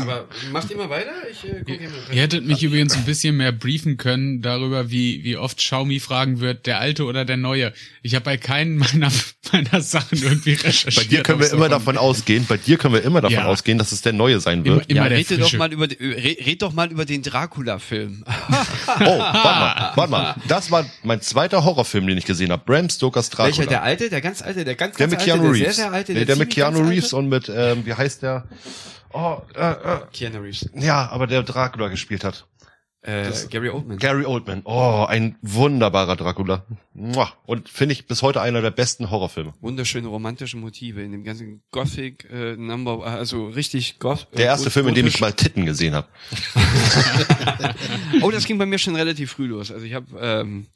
Aber 0.00 0.26
macht 0.50 0.70
immer 0.70 0.88
weiter? 0.90 1.10
Ich 1.30 1.44
äh, 1.44 1.58
gucke 1.58 1.78
hier 1.78 1.90
mal. 1.90 2.14
Ihr 2.14 2.22
hättet 2.22 2.44
mich 2.46 2.62
übrigens 2.62 2.94
ein 2.96 3.04
bisschen 3.04 3.36
mehr 3.36 3.52
briefen 3.52 3.96
können 3.98 4.42
darüber, 4.42 4.90
wie, 4.90 5.22
wie 5.24 5.36
oft 5.36 5.58
Xiaomi 5.58 6.00
fragen 6.00 6.40
wird, 6.40 6.66
der 6.66 6.80
alte 6.80 7.04
oder 7.04 7.24
der 7.24 7.36
neue. 7.36 7.72
Ich 8.02 8.14
habe 8.14 8.24
bei 8.24 8.36
keinen 8.36 8.76
meiner, 8.78 9.10
meiner 9.52 9.80
Sachen 9.80 10.20
irgendwie 10.22 10.54
recherchiert. 10.54 10.96
Bei 10.96 11.04
dir 11.04 11.22
können 11.22 11.40
wir 11.40 11.52
immer 11.52 11.68
davon- 11.68 11.98
ausgehen, 11.98 12.46
bei 12.48 12.56
dir 12.56 12.78
können 12.78 12.94
wir 12.94 13.02
immer 13.02 13.20
davon 13.20 13.34
Ja. 13.36 13.44
ausgehen, 13.44 13.78
dass 13.78 13.92
es 13.92 14.02
der 14.02 14.12
neue 14.12 14.40
sein 14.40 14.64
Immer, 14.64 14.76
wird. 14.76 14.90
immer 14.90 15.02
ja, 15.02 15.08
der 15.08 15.18
red 15.18 15.40
doch 15.40 15.52
mal 15.54 15.72
über, 15.72 15.86
den- 15.88 16.12
red, 16.12 16.46
red 16.46 16.62
doch 16.62 16.72
mal 16.72 16.90
über 16.90 17.04
den 17.04 17.22
Dracula-Film. 17.22 18.24
Oh, 18.98 19.18
warte 19.18 19.60
mal, 19.60 19.92
warte 19.96 20.10
mal. 20.10 20.36
Das 20.48 20.70
war 20.70 20.88
mein 21.02 21.20
zweiter 21.20 21.64
Horrorfilm, 21.64 22.06
den 22.06 22.16
ich 22.18 22.24
gesehen 22.24 22.50
habe. 22.50 22.62
Bram 22.64 22.88
Stokers 22.88 23.30
Dracula. 23.30 23.56
Welcher? 23.58 23.66
Der 23.68 23.82
alte? 23.82 24.08
Der 24.08 24.20
ganz 24.20 24.42
alte? 24.42 24.64
Der 24.64 24.74
ganz, 24.74 24.96
Der 24.96 25.06
ganz 25.06 25.12
mit 25.24 25.30
alte? 25.32 25.32
Keanu 25.42 25.52
der 25.52 25.55
Reeves. 25.56 25.76
sehr, 25.76 25.84
sehr 25.86 25.92
alte? 25.92 26.12
nee, 26.12 26.24
der 26.24 26.36
mit 26.36 26.52
ziemlich 26.52 26.72
Keanu 26.72 26.88
Reeves 26.88 27.04
alte? 27.04 27.16
und 27.16 27.28
mit, 27.28 27.48
ähm, 27.48 27.86
wie 27.86 27.94
heißt 27.94 28.22
der? 28.22 28.48
Oh, 29.12 29.38
äh, 29.54 29.70
äh, 29.70 30.00
Keanu 30.12 30.40
Reeves. 30.40 30.68
ja, 30.74 31.08
aber 31.08 31.26
der 31.26 31.42
Dracula 31.42 31.88
gespielt 31.88 32.24
hat. 32.24 32.46
Äh, 33.06 33.30
Gary 33.50 33.68
Oldman. 33.68 33.98
Gary 33.98 34.24
Oldman. 34.24 34.62
Oh, 34.64 35.06
ein 35.08 35.36
wunderbarer 35.40 36.16
Dracula. 36.16 36.66
Und 37.46 37.68
finde 37.68 37.92
ich 37.92 38.08
bis 38.08 38.20
heute 38.22 38.40
einer 38.40 38.62
der 38.62 38.72
besten 38.72 39.10
Horrorfilme. 39.12 39.54
Wunderschöne 39.60 40.08
romantische 40.08 40.56
Motive 40.56 41.02
in 41.02 41.12
dem 41.12 41.22
ganzen 41.22 41.62
Gothic 41.70 42.28
äh, 42.32 42.56
Number, 42.56 43.06
also 43.06 43.46
richtig 43.46 44.00
Goth. 44.00 44.26
Der 44.36 44.46
erste 44.46 44.68
äh, 44.68 44.70
Film, 44.72 44.88
in 44.88 44.96
dem 44.96 45.06
ich 45.06 45.20
mal 45.20 45.32
Titten 45.32 45.66
gesehen 45.66 45.94
habe. 45.94 46.08
Oh, 48.22 48.30
das 48.30 48.46
ging 48.46 48.58
bei 48.58 48.66
mir 48.66 48.78
schon 48.78 48.96
relativ 48.96 49.32
früh 49.32 49.46
los. 49.46 49.70
Also 49.70 49.84
ich 49.84 49.94
habe, 49.94 50.06
ähm, 50.20 50.66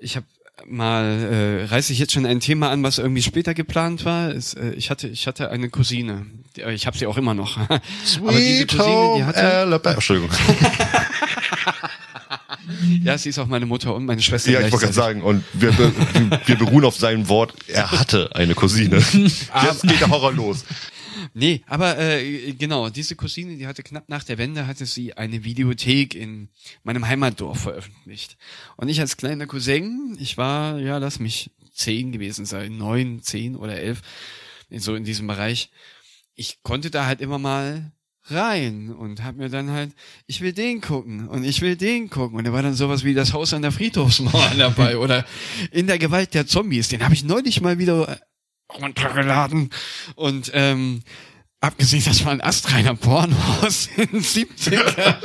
ich 0.00 0.16
habe 0.16 0.26
mal 0.68 1.04
äh, 1.04 1.64
reiße 1.64 1.92
ich 1.92 1.98
jetzt 1.98 2.12
schon 2.12 2.26
ein 2.26 2.40
Thema 2.40 2.70
an, 2.70 2.82
was 2.82 2.98
irgendwie 2.98 3.22
später 3.22 3.54
geplant 3.54 4.04
war. 4.04 4.30
Es, 4.30 4.54
äh, 4.54 4.70
ich 4.70 4.90
hatte, 4.90 5.08
ich 5.08 5.26
hatte 5.26 5.50
eine 5.50 5.68
Cousine. 5.68 6.26
Die, 6.56 6.62
äh, 6.62 6.72
ich 6.72 6.86
habe 6.86 6.96
sie 6.96 7.06
auch 7.06 7.16
immer 7.16 7.34
noch. 7.34 7.56
Aber 7.68 7.80
diese 8.32 8.66
Cousine, 8.66 9.14
die 9.16 9.24
hatte, 9.24 9.42
Alabama. 9.42 9.94
Entschuldigung. 9.94 10.30
ja, 13.04 13.18
sie 13.18 13.28
ist 13.30 13.38
auch 13.38 13.46
meine 13.46 13.66
Mutter 13.66 13.94
und 13.94 14.04
meine 14.06 14.22
Schwester. 14.22 14.50
Ja, 14.50 14.60
ich 14.60 14.72
wollte 14.72 14.86
gerade 14.86 14.94
sagen, 14.94 15.22
und 15.22 15.44
wir, 15.52 15.76
wir, 15.78 15.92
wir 16.46 16.56
beruhen 16.56 16.84
auf 16.84 16.96
seinem 16.96 17.28
Wort, 17.28 17.54
er 17.68 17.90
hatte 17.90 18.30
eine 18.34 18.54
Cousine. 18.54 18.96
Jetzt 19.12 19.82
geht 19.82 20.00
der 20.00 20.08
Horror 20.10 20.32
los. 20.32 20.64
Nee, 21.34 21.62
aber 21.66 21.98
äh, 21.98 22.52
genau, 22.52 22.90
diese 22.90 23.16
Cousine, 23.16 23.56
die 23.56 23.66
hatte 23.66 23.82
knapp 23.82 24.08
nach 24.08 24.22
der 24.22 24.36
Wende, 24.36 24.66
hatte 24.66 24.84
sie 24.84 25.14
eine 25.14 25.44
Videothek 25.44 26.14
in 26.14 26.50
meinem 26.82 27.06
Heimatdorf 27.06 27.60
veröffentlicht. 27.60 28.36
Und 28.76 28.88
ich 28.88 29.00
als 29.00 29.16
kleiner 29.16 29.46
Cousin, 29.46 30.16
ich 30.20 30.36
war, 30.36 30.78
ja, 30.78 30.98
lass 30.98 31.20
mich 31.20 31.50
zehn 31.72 32.12
gewesen 32.12 32.44
sein, 32.44 32.76
neun, 32.76 33.22
zehn 33.22 33.56
oder 33.56 33.76
elf, 33.76 34.02
so 34.70 34.94
in 34.94 35.04
diesem 35.04 35.26
Bereich. 35.26 35.70
Ich 36.34 36.62
konnte 36.62 36.90
da 36.90 37.06
halt 37.06 37.22
immer 37.22 37.38
mal 37.38 37.92
rein 38.26 38.90
und 38.90 39.24
hab 39.24 39.36
mir 39.36 39.48
dann 39.48 39.70
halt, 39.70 39.92
ich 40.26 40.42
will 40.42 40.52
den 40.52 40.80
gucken 40.80 41.28
und 41.28 41.44
ich 41.44 41.60
will 41.60 41.76
den 41.76 42.08
gucken 42.08 42.38
und 42.38 42.44
da 42.44 42.52
war 42.52 42.62
dann 42.62 42.74
sowas 42.74 43.04
wie 43.04 43.14
das 43.14 43.32
Haus 43.32 43.52
an 43.52 43.62
der 43.62 43.72
Friedhofsmauer 43.72 44.52
dabei 44.58 44.96
oder 44.98 45.26
in 45.72 45.86
der 45.86 45.98
Gewalt 45.98 46.34
der 46.34 46.46
Zombies, 46.46 46.88
den 46.88 47.02
habe 47.02 47.14
ich 47.14 47.24
neulich 47.24 47.60
mal 47.60 47.78
wieder 47.78 48.20
runtergeladen 48.70 49.70
und 50.14 50.50
ähm, 50.54 51.02
abgesehen, 51.62 52.02
das 52.04 52.24
war 52.24 52.32
ein 52.32 52.40
astreiner 52.40 52.96
Porno 52.96 53.36
aus 53.62 53.88
den 53.96 54.20
70er. 54.20 55.16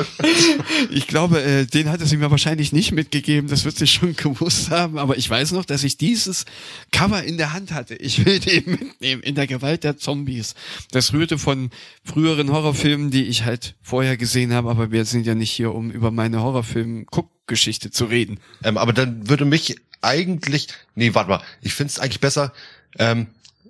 Ich 0.91 1.07
glaube, 1.07 1.41
äh, 1.41 1.65
den 1.65 1.89
hatte 1.89 2.05
sie 2.05 2.17
mir 2.17 2.29
wahrscheinlich 2.29 2.71
nicht 2.71 2.91
mitgegeben, 2.91 3.49
das 3.49 3.65
wird 3.65 3.75
sie 3.75 3.87
schon 3.87 4.15
gewusst 4.15 4.69
haben, 4.69 4.99
aber 4.99 5.17
ich 5.17 5.27
weiß 5.27 5.51
noch, 5.51 5.65
dass 5.65 5.83
ich 5.83 5.97
dieses 5.97 6.45
Cover 6.91 7.23
in 7.23 7.37
der 7.37 7.53
Hand 7.53 7.71
hatte. 7.71 7.95
Ich 7.95 8.23
will 8.25 8.39
den 8.39 8.65
mitnehmen, 8.69 9.23
in 9.23 9.33
der 9.33 9.47
Gewalt 9.47 9.83
der 9.83 9.97
Zombies. 9.97 10.53
Das 10.91 11.11
rührte 11.11 11.39
von 11.39 11.71
früheren 12.03 12.51
Horrorfilmen, 12.51 13.09
die 13.09 13.25
ich 13.25 13.43
halt 13.43 13.75
vorher 13.81 14.15
gesehen 14.15 14.53
habe, 14.53 14.69
aber 14.69 14.91
wir 14.91 15.05
sind 15.05 15.25
ja 15.25 15.33
nicht 15.33 15.51
hier, 15.51 15.73
um 15.73 15.89
über 15.89 16.11
meine 16.11 16.41
Horrorfilm-Guckgeschichte 16.41 17.89
zu 17.89 18.05
reden. 18.05 18.39
Ähm, 18.63 18.77
aber 18.77 18.93
dann 18.93 19.27
würde 19.27 19.45
mich 19.45 19.75
eigentlich, 20.01 20.67
nee, 20.93 21.15
warte 21.15 21.29
mal, 21.31 21.41
ich 21.61 21.73
finde 21.73 21.91
es 21.91 21.99
eigentlich 21.99 22.19
besser, 22.19 22.53
ähm, 22.99 23.27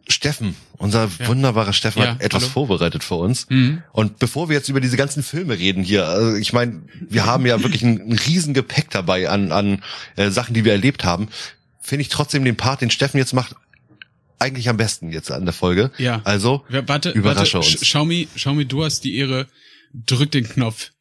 Steffen, 0.09 0.55
unser 0.77 1.09
wunderbarer 1.27 1.73
Steffen 1.73 2.01
Ja, 2.01 2.09
hat 2.11 2.21
etwas 2.21 2.43
hallo. 2.43 2.51
vorbereitet 2.53 3.03
für 3.03 3.15
uns. 3.15 3.49
Mhm. 3.49 3.83
Und 3.91 4.19
bevor 4.19 4.47
wir 4.47 4.55
jetzt 4.55 4.69
über 4.69 4.79
diese 4.79 4.95
ganzen 4.95 5.21
Filme 5.21 5.57
reden 5.59 5.83
hier, 5.83 6.05
also 6.07 6.35
ich 6.37 6.53
meine, 6.53 6.81
wir 7.09 7.25
haben 7.25 7.45
ja 7.45 7.61
wirklich 7.61 7.83
ein, 7.83 7.99
ein 8.11 8.13
riesen 8.13 8.53
Gepäck 8.53 8.89
dabei 8.89 9.27
an, 9.29 9.51
an 9.51 9.83
äh, 10.15 10.29
Sachen, 10.29 10.53
die 10.53 10.63
wir 10.63 10.71
erlebt 10.71 11.03
haben, 11.03 11.27
finde 11.81 12.03
ich 12.03 12.09
trotzdem 12.09 12.45
den 12.45 12.55
Part, 12.55 12.79
den 12.81 12.89
Steffen 12.89 13.17
jetzt 13.17 13.33
macht, 13.33 13.55
eigentlich 14.39 14.69
am 14.69 14.77
besten 14.77 15.11
jetzt 15.11 15.31
an 15.31 15.43
der 15.45 15.53
Folge. 15.53 15.91
Ja. 15.97 16.21
Also, 16.23 16.63
Warte, 16.69 17.09
überrasche 17.09 17.55
warte, 17.55 17.67
uns. 17.67 17.67
Sch- 17.67 17.81
Xiaomi, 17.81 18.27
Xiaomi, 18.35 18.65
du 18.65 18.83
hast 18.85 19.03
die 19.03 19.17
Ehre. 19.17 19.47
Drück 19.93 20.31
den 20.31 20.47
Knopf. 20.47 20.91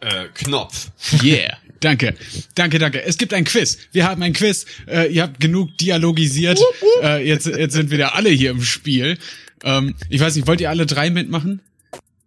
Äh, 0.00 0.26
Knopf. 0.34 0.90
Yeah. 1.22 1.56
Danke. 1.80 2.14
Danke, 2.54 2.78
danke. 2.78 3.02
Es 3.04 3.18
gibt 3.18 3.32
ein 3.32 3.44
Quiz. 3.44 3.78
Wir 3.92 4.06
haben 4.06 4.22
ein 4.22 4.32
Quiz. 4.32 4.66
Äh, 4.86 5.12
ihr 5.12 5.22
habt 5.22 5.38
genug 5.38 5.76
dialogisiert. 5.78 6.60
Äh, 7.02 7.26
jetzt, 7.26 7.46
jetzt 7.46 7.74
sind 7.74 7.90
wieder 7.90 8.14
alle 8.16 8.30
hier 8.30 8.50
im 8.50 8.62
Spiel. 8.62 9.16
Ähm, 9.62 9.94
ich 10.08 10.20
weiß 10.20 10.34
nicht, 10.34 10.46
wollt 10.48 10.60
ihr 10.60 10.70
alle 10.70 10.86
drei 10.86 11.10
mitmachen? 11.10 11.60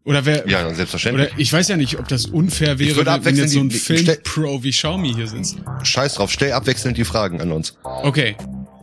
Oder 0.03 0.25
wer, 0.25 0.47
ja, 0.47 0.73
selbstverständlich. 0.73 1.31
oder 1.31 1.39
ich 1.39 1.53
weiß 1.53 1.67
ja 1.67 1.77
nicht, 1.77 1.99
ob 1.99 2.07
das 2.07 2.25
unfair 2.25 2.79
wäre, 2.79 3.05
wenn 3.23 3.35
jetzt 3.35 3.51
so 3.51 3.59
ein 3.59 3.69
Filmpro 3.69 4.63
wie 4.63 4.71
Xiaomi 4.71 5.13
hier 5.13 5.27
sitzt. 5.27 5.57
Scheiß 5.83 6.15
drauf, 6.15 6.31
stell 6.31 6.53
abwechselnd 6.53 6.97
die 6.97 7.03
Fragen 7.05 7.39
an 7.39 7.51
uns. 7.51 7.77
Okay. 7.83 8.35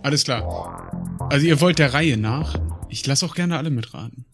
Alles 0.03 0.25
klar. 0.25 1.29
Also 1.31 1.47
ihr 1.47 1.61
wollt 1.61 1.79
der 1.81 1.93
Reihe 1.93 2.17
nach? 2.17 2.55
Ich 2.89 3.05
lasse 3.07 3.27
auch 3.27 3.35
gerne 3.35 3.59
alle 3.59 3.71
mitraten. 3.71 4.25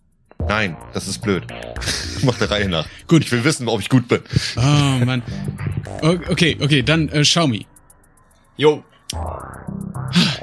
Nein, 0.49 0.77
das 0.93 1.09
ist 1.09 1.19
blöd. 1.23 1.45
Mach 2.23 2.39
der 2.39 2.51
Reihe 2.51 2.69
nach. 2.69 2.87
Gut. 3.09 3.23
Ich 3.23 3.33
will 3.33 3.45
wissen, 3.45 3.69
ob 3.69 3.81
ich 3.81 3.89
gut 3.89 4.09
bin. 4.09 4.21
Oh 4.57 4.61
Mann. 5.05 5.23
Okay, 6.03 6.57
okay, 6.61 6.83
dann 6.83 7.09
äh, 7.09 7.23
Xiaomi. 7.23 7.67
Jo. 8.57 8.85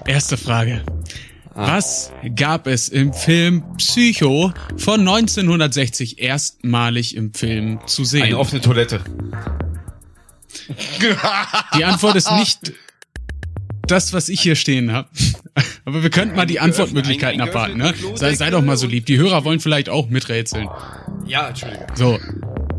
Erste 0.05 0.37
Frage. 0.37 0.83
Was 1.53 2.11
gab 2.35 2.67
es 2.67 2.87
im 2.87 3.13
Film 3.13 3.63
Psycho 3.77 4.53
von 4.77 5.01
1960 5.01 6.19
erstmalig 6.19 7.15
im 7.15 7.33
Film 7.33 7.79
zu 7.85 8.05
sehen? 8.05 8.23
Eine 8.23 8.39
offene 8.39 8.61
Toilette. 8.61 9.01
Die 11.77 11.83
Antwort 11.83 12.15
ist 12.15 12.31
nicht 12.31 12.73
das, 13.91 14.13
was 14.13 14.29
ich 14.29 14.41
hier 14.41 14.55
stehen 14.55 14.91
habe. 14.91 15.09
Aber 15.85 16.03
wir 16.03 16.09
könnten 16.09 16.35
mal 16.35 16.45
die 16.45 16.59
Antwortmöglichkeiten 16.59 17.41
abwarten, 17.41 17.77
ne? 17.77 17.93
Sei, 18.15 18.33
sei 18.35 18.49
doch 18.49 18.61
mal 18.61 18.77
so 18.77 18.87
lieb. 18.87 19.05
Die 19.05 19.17
Hörer 19.17 19.43
wollen 19.43 19.59
vielleicht 19.59 19.89
auch 19.89 20.09
miträtseln. 20.09 20.69
Ja, 21.25 21.49
Entschuldige. 21.49 21.87
So. 21.95 22.19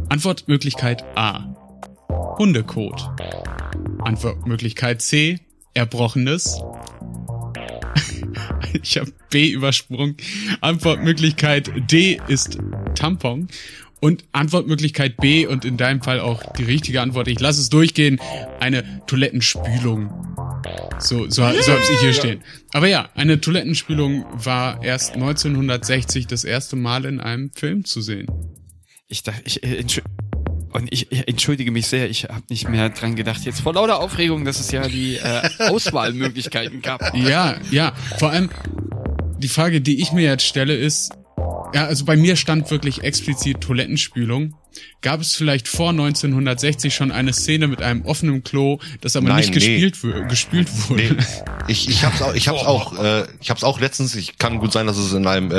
Antwortmöglichkeit 0.09 1.05
A. 1.17 1.55
Hundekot. 2.39 3.11
Antwortmöglichkeit 4.01 5.03
C. 5.03 5.41
Erbrochenes. 5.75 6.61
Ich 8.83 8.97
habe 8.97 9.13
B 9.29 9.51
übersprungen. 9.51 10.17
Antwortmöglichkeit 10.63 11.71
D 11.91 12.19
ist 12.29 12.59
Tampon. 12.95 13.49
Und 14.01 14.25
Antwortmöglichkeit 14.33 15.19
B 15.19 15.47
und 15.47 15.65
in 15.65 15.77
deinem 15.77 16.03
Fall 16.03 16.21
auch 16.21 16.43
die 16.55 16.65
richtige 16.65 17.03
Antwort, 17.03 17.29
ich 17.29 17.39
lasse 17.39 17.61
es 17.61 17.69
durchgehen, 17.69 18.19
eine 18.59 19.03
Toilettenspülung. 19.07 20.32
So, 20.99 21.25
so, 21.29 21.31
so 21.31 21.45
habe 21.45 21.57
ich 21.57 22.01
hier 22.01 22.13
stehen. 22.13 22.43
Aber 22.73 22.87
ja, 22.87 23.09
eine 23.15 23.41
Toilettenspülung 23.41 24.25
war 24.33 24.83
erst 24.83 25.15
1960 25.15 26.27
das 26.27 26.45
erste 26.45 26.77
Mal 26.77 27.05
in 27.05 27.21
einem 27.21 27.51
Film 27.53 27.85
zu 27.85 28.01
sehen. 28.01 28.27
Ich 29.09 29.23
dachte, 29.23 29.43
ich, 29.45 29.63
äh, 29.63 29.81
entschü- 29.81 30.03
und 30.73 30.91
ich, 30.91 31.13
ich 31.13 31.29
entschuldige 31.29 31.71
mich 31.71 31.87
sehr, 31.87 32.09
ich 32.09 32.25
habe 32.25 32.45
nicht 32.49 32.69
mehr 32.69 32.89
dran 32.89 33.15
gedacht. 33.15 33.45
Jetzt 33.45 33.61
vor 33.61 33.75
lauter 33.75 34.01
Aufregung, 34.01 34.45
dass 34.45 34.59
es 34.59 34.71
ja 34.71 34.89
die 34.89 35.17
äh, 35.17 35.49
Auswahlmöglichkeiten 35.59 36.81
gab. 36.81 37.15
Ja, 37.15 37.57
ja. 37.71 37.93
Vor 38.19 38.31
allem 38.31 38.49
die 39.39 39.49
Frage, 39.49 39.81
die 39.81 40.01
ich 40.01 40.13
mir 40.13 40.23
jetzt 40.23 40.47
stelle, 40.47 40.75
ist, 40.75 41.13
ja, 41.75 41.87
also 41.87 42.05
bei 42.05 42.17
mir 42.17 42.37
stand 42.37 42.71
wirklich 42.71 43.03
explizit 43.03 43.61
Toilettenspülung. 43.61 44.55
Gab 45.03 45.21
es 45.21 45.35
vielleicht 45.37 45.69
vor 45.69 45.91
1960 45.91 46.95
schon 46.95 47.13
eine 47.13 47.33
Szene 47.35 47.67
mit 47.69 47.83
einem 47.83 48.03
offenen 48.07 48.43
Klo, 48.43 48.79
das 49.03 49.17
aber 49.17 49.29
Nein, 49.29 49.37
nicht 49.39 49.49
nee. 49.51 49.55
gespielt 49.55 50.03
wu- 50.03 50.29
gespült 50.29 50.69
wurde? 50.89 51.03
Nee, 51.03 51.17
ich, 51.69 51.89
ich 51.91 52.05
hab's 52.05 52.23
auch, 52.23 52.35
ich 52.35 52.49
hab's 52.49 52.65
auch, 52.65 52.99
äh, 52.99 53.27
ich 53.41 53.51
hab's 53.51 53.65
auch 53.65 53.81
letztens, 53.81 54.15
ich 54.15 54.39
kann 54.39 54.59
gut 54.61 54.73
sein, 54.73 54.87
dass 54.87 54.97
es 54.97 55.13
in 55.13 55.27
einem 55.27 55.51
äh, 55.51 55.57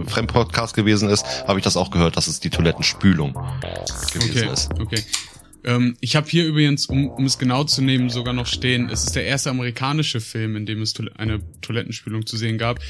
äh, 0.00 0.04
Fremdpodcast 0.08 0.74
gewesen 0.74 1.08
ist, 1.08 1.24
habe 1.46 1.60
ich 1.60 1.64
das 1.64 1.76
auch 1.76 1.90
gehört, 1.92 2.16
dass 2.16 2.26
es 2.26 2.40
die 2.40 2.50
Toilettenspülung 2.50 3.34
gewesen 4.12 4.30
Okay, 4.48 4.52
ist. 4.52 4.70
okay. 4.80 5.02
Ähm, 5.64 5.96
ich 6.00 6.16
habe 6.16 6.28
hier 6.28 6.44
übrigens, 6.46 6.86
um, 6.86 7.08
um 7.08 7.24
es 7.24 7.38
genau 7.38 7.64
zu 7.64 7.82
nehmen, 7.82 8.10
sogar 8.10 8.34
noch 8.34 8.46
stehen, 8.46 8.88
es 8.90 9.04
ist 9.04 9.14
der 9.16 9.24
erste 9.26 9.50
amerikanische 9.50 10.20
Film, 10.20 10.56
in 10.56 10.66
dem 10.66 10.82
es 10.82 10.92
Toil- 10.92 11.12
eine 11.16 11.40
Toilettenspülung 11.60 12.26
zu 12.26 12.36
sehen 12.36 12.58
gab. 12.58 12.80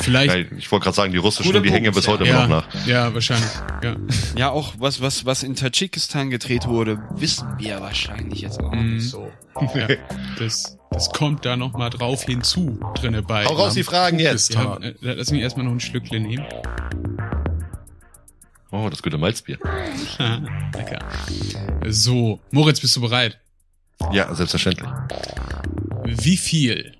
Vielleicht, 0.00 0.34
Ja, 0.50 0.56
ich 0.58 0.70
wollte 0.72 0.84
gerade 0.84 0.96
sagen, 0.96 1.12
die 1.12 1.18
russischen, 1.18 1.62
die 1.62 1.70
hängen 1.70 1.84
ja 1.84 1.90
bis 1.92 2.04
Punkt, 2.06 2.20
heute 2.20 2.30
immer 2.30 2.40
ja, 2.40 2.46
noch 2.48 2.74
nach. 2.74 2.86
ja, 2.86 3.14
wahrscheinlich, 3.14 3.48
ja. 3.84 3.96
Ja, 4.36 4.50
auch 4.50 4.74
was, 4.78 5.00
was, 5.00 5.24
was 5.26 5.42
in 5.42 5.54
Tadschikistan 5.54 6.30
gedreht 6.30 6.66
wurde, 6.66 6.98
wissen 7.16 7.46
wir 7.58 7.80
wahrscheinlich 7.80 8.40
jetzt 8.40 8.60
auch 8.60 8.72
Mhm. 8.72 8.94
nicht 8.96 9.08
so. 9.10 9.30
ja 9.74 9.88
das, 10.38 10.76
das 10.90 11.10
kommt 11.10 11.44
da 11.44 11.56
noch 11.56 11.72
mal 11.74 11.90
drauf 11.90 12.24
hinzu, 12.24 12.78
drinne 12.94 13.22
bei. 13.22 13.44
Hau 13.44 13.54
raus 13.54 13.74
die 13.74 13.82
Fragen 13.84 14.18
jetzt. 14.18 14.54
Ja, 14.54 14.76
äh, 14.78 14.94
lass 15.00 15.30
mich 15.30 15.40
erstmal 15.42 15.66
noch 15.66 15.72
ein 15.72 15.80
Schlückchen 15.80 16.22
nehmen. 16.22 16.44
Oh, 18.70 18.88
das 18.90 19.02
gute 19.02 19.16
Malzbier. 19.18 19.58
Lecker. 20.74 20.98
So, 21.88 22.40
Moritz, 22.50 22.80
bist 22.80 22.96
du 22.96 23.00
bereit? 23.00 23.38
Ja, 24.12 24.32
selbstverständlich. 24.34 24.88
Wie 26.04 26.36
viel 26.36 26.92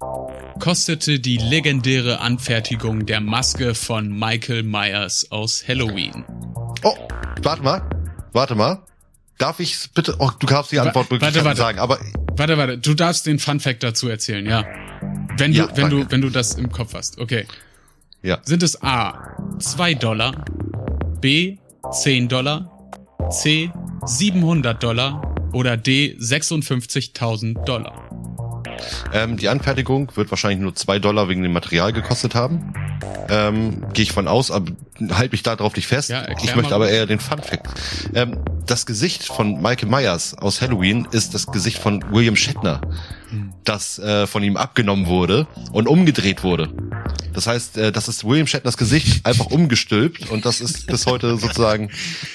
kostete 0.60 1.20
die 1.20 1.36
legendäre 1.36 2.20
Anfertigung 2.20 3.06
der 3.06 3.20
Maske 3.20 3.74
von 3.74 4.08
Michael 4.18 4.62
Myers 4.62 5.30
aus 5.30 5.64
Halloween? 5.66 6.24
Oh, 6.82 6.96
warte 7.42 7.62
mal, 7.62 7.82
warte 8.32 8.54
mal. 8.54 8.80
Darf 9.38 9.60
ich 9.60 9.90
bitte? 9.94 10.16
Oh, 10.18 10.30
du 10.38 10.46
darfst 10.46 10.72
die 10.72 10.76
Wa- 10.78 10.82
Antwortmöglichkeiten 10.82 11.44
warte, 11.44 11.44
warte. 11.46 11.60
sagen, 11.60 11.78
aber 11.78 11.98
Warte, 12.36 12.56
warte, 12.58 12.78
du 12.78 12.94
darfst 12.94 13.26
den 13.26 13.38
Fun 13.38 13.60
Fact 13.60 13.82
dazu 13.82 14.08
erzählen, 14.08 14.44
ja. 14.46 14.64
Wenn 15.36 15.52
du, 15.52 15.58
Ja, 15.58 15.68
wenn 15.76 15.90
du, 15.90 16.10
wenn 16.10 16.20
du 16.20 16.30
das 16.30 16.54
im 16.54 16.70
Kopf 16.72 16.94
hast. 16.94 17.18
Okay. 17.18 17.46
ja. 18.22 18.38
Sind 18.44 18.62
es 18.64 18.82
A 18.82 19.36
2 19.60 19.94
Dollar, 19.94 20.44
B 21.20 21.58
10 21.90 22.28
Dollar, 22.28 22.70
C 23.30 23.70
700 24.04 24.82
Dollar 24.82 25.34
oder 25.52 25.76
D 25.76 26.16
56.000 26.18 27.64
Dollar? 27.64 28.08
Ähm, 29.12 29.36
die 29.36 29.48
Anfertigung 29.48 30.12
wird 30.14 30.30
wahrscheinlich 30.30 30.60
nur 30.60 30.74
zwei 30.74 30.98
Dollar 30.98 31.28
wegen 31.28 31.42
dem 31.42 31.52
Material 31.52 31.92
gekostet 31.92 32.34
haben. 32.34 32.72
Ähm, 33.28 33.84
Gehe 33.92 34.04
ich 34.04 34.12
von 34.12 34.28
aus, 34.28 34.50
aber 34.50 34.72
halt 35.10 35.32
mich 35.32 35.42
da 35.42 35.56
drauf 35.56 35.74
nicht 35.76 35.86
fest. 35.86 36.10
Ja, 36.10 36.26
ich 36.42 36.54
möchte 36.54 36.74
aber 36.74 36.88
eher 36.88 37.06
den 37.06 37.18
Fun 37.18 37.42
Fact. 37.42 37.66
Ähm, 38.14 38.38
das 38.66 38.86
Gesicht 38.86 39.24
von 39.24 39.60
Michael 39.60 39.88
Myers 39.88 40.34
aus 40.34 40.60
Halloween 40.60 41.06
ist 41.10 41.34
das 41.34 41.46
Gesicht 41.46 41.78
von 41.78 42.04
William 42.10 42.36
Shatner. 42.36 42.80
Das 43.64 43.98
äh, 43.98 44.26
von 44.26 44.42
ihm 44.42 44.56
abgenommen 44.56 45.06
wurde 45.06 45.46
und 45.72 45.86
umgedreht 45.86 46.42
wurde. 46.42 46.70
Das 47.32 47.46
heißt, 47.46 47.78
äh, 47.78 47.92
das 47.92 48.08
ist 48.08 48.24
William 48.24 48.46
Shatners 48.46 48.76
Gesicht 48.76 49.24
einfach 49.24 49.46
umgestülpt 49.46 50.30
und 50.30 50.44
das 50.44 50.60
ist 50.60 50.86
bis 50.86 51.06
heute 51.06 51.36
sozusagen 51.36 51.90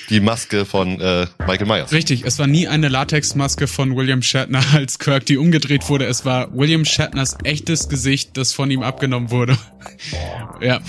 die 0.10 0.20
Maske 0.20 0.66
von 0.66 1.02
äh, 1.02 1.28
Michael 1.48 1.68
Myers. 1.68 1.92
Richtig, 1.92 2.24
es 2.26 2.40
war 2.40 2.48
nie 2.48 2.68
eine 2.68 2.88
Latexmaske 2.88 3.68
von 3.68 3.96
William 3.96 4.22
Shatner 4.22 4.64
als 4.74 5.00
Kirk, 5.00 5.26
die 5.26 5.38
umgedreht 5.38 5.90
wurde. 5.90 6.06
Es 6.06 6.26
war 6.26 6.56
William 6.56 6.86
Shatners 6.86 7.38
echtes 7.44 7.90
Gesicht, 7.90 8.38
das 8.38 8.54
von 8.54 8.72
ihm 8.72 8.84
abgenommen 8.84 9.32
wurde. 9.32 9.58
Ja. 10.62 10.80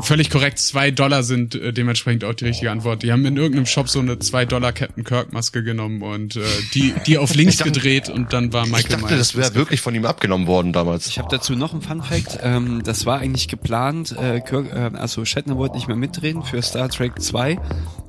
Völlig 0.00 0.30
korrekt, 0.30 0.58
zwei 0.58 0.90
Dollar 0.90 1.22
sind 1.22 1.54
äh, 1.54 1.72
dementsprechend 1.72 2.24
auch 2.24 2.34
die 2.34 2.44
richtige 2.46 2.70
Antwort. 2.70 3.02
Die 3.02 3.10
haben 3.12 3.24
in 3.26 3.36
irgendeinem 3.36 3.66
Shop 3.66 3.88
so 3.88 3.98
eine 3.98 4.18
zwei 4.20 4.44
Dollar 4.44 4.72
Captain 4.72 5.02
Kirk 5.04 5.32
Maske 5.32 5.62
genommen 5.62 6.02
und 6.02 6.36
äh, 6.36 6.40
die, 6.74 6.94
die 7.06 7.18
auf 7.18 7.34
links 7.34 7.56
dachte- 7.56 7.72
gedreht 7.72 8.08
und 8.08 8.32
dann 8.32 8.52
war 8.52 8.66
Michael 8.66 8.80
Ich 8.80 8.88
dachte, 8.88 9.04
Myers. 9.14 9.18
das 9.18 9.36
wäre 9.36 9.54
wirklich 9.54 9.80
von 9.80 9.94
ihm 9.94 10.04
abgenommen 10.04 10.46
worden 10.46 10.72
damals. 10.72 11.06
Ich 11.08 11.18
habe 11.18 11.28
dazu 11.30 11.54
noch 11.54 11.72
einen 11.72 11.82
Fun 11.82 12.02
Fact. 12.02 12.38
Ähm, 12.42 12.82
das 12.84 13.06
war 13.06 13.18
eigentlich 13.18 13.48
geplant. 13.48 14.14
Äh, 14.16 14.40
Kirk, 14.40 14.72
äh, 14.72 14.96
also 14.96 15.24
Shatner 15.24 15.56
wollte 15.56 15.74
nicht 15.76 15.88
mehr 15.88 15.96
mitdrehen 15.96 16.42
für 16.42 16.62
Star 16.62 16.88
Trek 16.88 17.20
2 17.20 17.58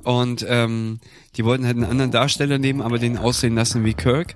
und 0.04 0.46
ähm, 0.48 1.00
die 1.38 1.46
wollten 1.46 1.66
halt 1.66 1.76
einen 1.78 1.86
anderen 1.86 2.12
Darsteller 2.12 2.58
nehmen, 2.60 2.82
aber 2.82 3.00
den 3.00 3.18
aussehen 3.18 3.56
lassen 3.56 3.84
wie 3.84 3.94
Kirk. 3.94 4.36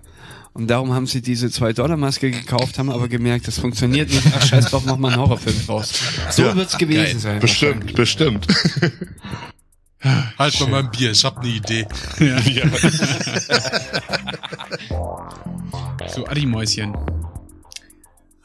Und 0.54 0.68
darum 0.68 0.94
haben 0.94 1.08
sie 1.08 1.22
diese 1.22 1.48
2-Dollar-Maske 1.48 2.30
gekauft, 2.30 2.78
haben 2.78 2.92
aber 2.92 3.08
gemerkt, 3.08 3.48
das 3.48 3.58
funktioniert 3.58 4.10
nicht. 4.10 4.22
Ach, 4.36 4.46
scheiß 4.46 4.66
drauf, 4.66 4.84
mach 4.86 4.98
mal 4.98 5.12
einen 5.14 5.22
Horrorfilm 5.22 5.66
draus. 5.66 5.92
So 6.30 6.44
Ja. 6.44 6.56
wird's 6.56 6.78
gewesen 6.78 7.04
Geil. 7.04 7.20
sein. 7.20 7.40
Bestimmt, 7.40 7.96
bestimmt. 7.96 8.48
Halt 10.38 10.60
mal 10.60 10.70
mein 10.70 10.92
Bier, 10.92 11.12
ich 11.12 11.24
hab 11.24 11.42
ne 11.44 11.50
Idee. 11.50 11.88
So, 16.14 16.28
Adi 16.28 16.46
Mäuschen. 16.46 16.94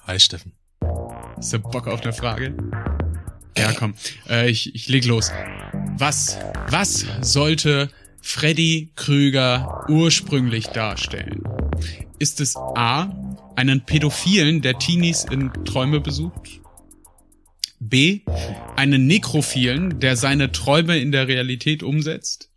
Hi 0.06 0.18
Steffen. 0.18 0.52
Hast 1.36 1.52
du 1.52 1.58
Bock 1.58 1.86
auf 1.88 2.00
eine 2.02 2.12
Frage? 2.12 2.54
Ja, 3.56 3.72
komm. 3.72 3.94
Äh, 4.28 4.48
ich, 4.48 4.74
ich 4.74 4.88
leg 4.88 5.04
los. 5.04 5.32
Was, 5.98 6.38
was 6.70 7.04
sollte 7.20 7.90
Freddy 8.20 8.90
Krüger 8.96 9.86
ursprünglich 9.88 10.66
darstellen? 10.66 11.42
Ist 12.18 12.40
es 12.40 12.56
A, 12.56 13.12
einen 13.56 13.84
Pädophilen, 13.84 14.62
der 14.62 14.78
Teenies 14.78 15.24
in 15.24 15.52
Träume 15.64 16.00
besucht? 16.00 16.60
B, 17.80 18.20
einen 18.76 19.06
Nekrophilen, 19.06 20.00
der 20.00 20.16
seine 20.16 20.50
Träume 20.50 20.98
in 20.98 21.12
der 21.12 21.28
Realität 21.28 21.82
umsetzt? 21.82 22.50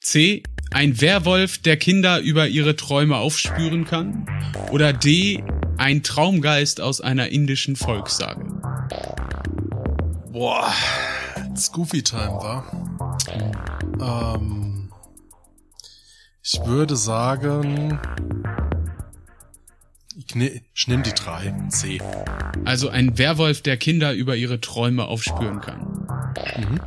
C, 0.00 0.42
ein 0.70 1.00
Werwolf, 1.00 1.58
der 1.58 1.76
Kinder 1.76 2.20
über 2.20 2.48
ihre 2.48 2.76
Träume 2.76 3.16
aufspüren 3.16 3.84
kann? 3.84 4.26
Oder 4.70 4.92
D, 4.92 5.42
ein 5.76 6.02
Traumgeist 6.02 6.80
aus 6.80 7.00
einer 7.00 7.28
indischen 7.28 7.76
Volkssage? 7.76 8.44
Boah, 10.30 10.72
it's 11.50 11.70
Goofy 11.70 12.02
Time, 12.02 12.28
war. 12.28 12.91
Ähm, 14.00 14.92
ich 16.42 16.60
würde 16.64 16.96
sagen, 16.96 18.00
ich, 20.16 20.34
ne, 20.34 20.60
ich 20.74 20.88
nehme 20.88 21.02
die 21.02 21.12
drei. 21.12 21.54
C. 21.68 22.00
Also 22.64 22.88
ein 22.88 23.16
Werwolf, 23.18 23.62
der 23.62 23.76
Kinder 23.76 24.12
über 24.12 24.36
ihre 24.36 24.60
Träume 24.60 25.06
aufspüren 25.06 25.60
kann. 25.60 25.80
Mhm. 26.56 26.80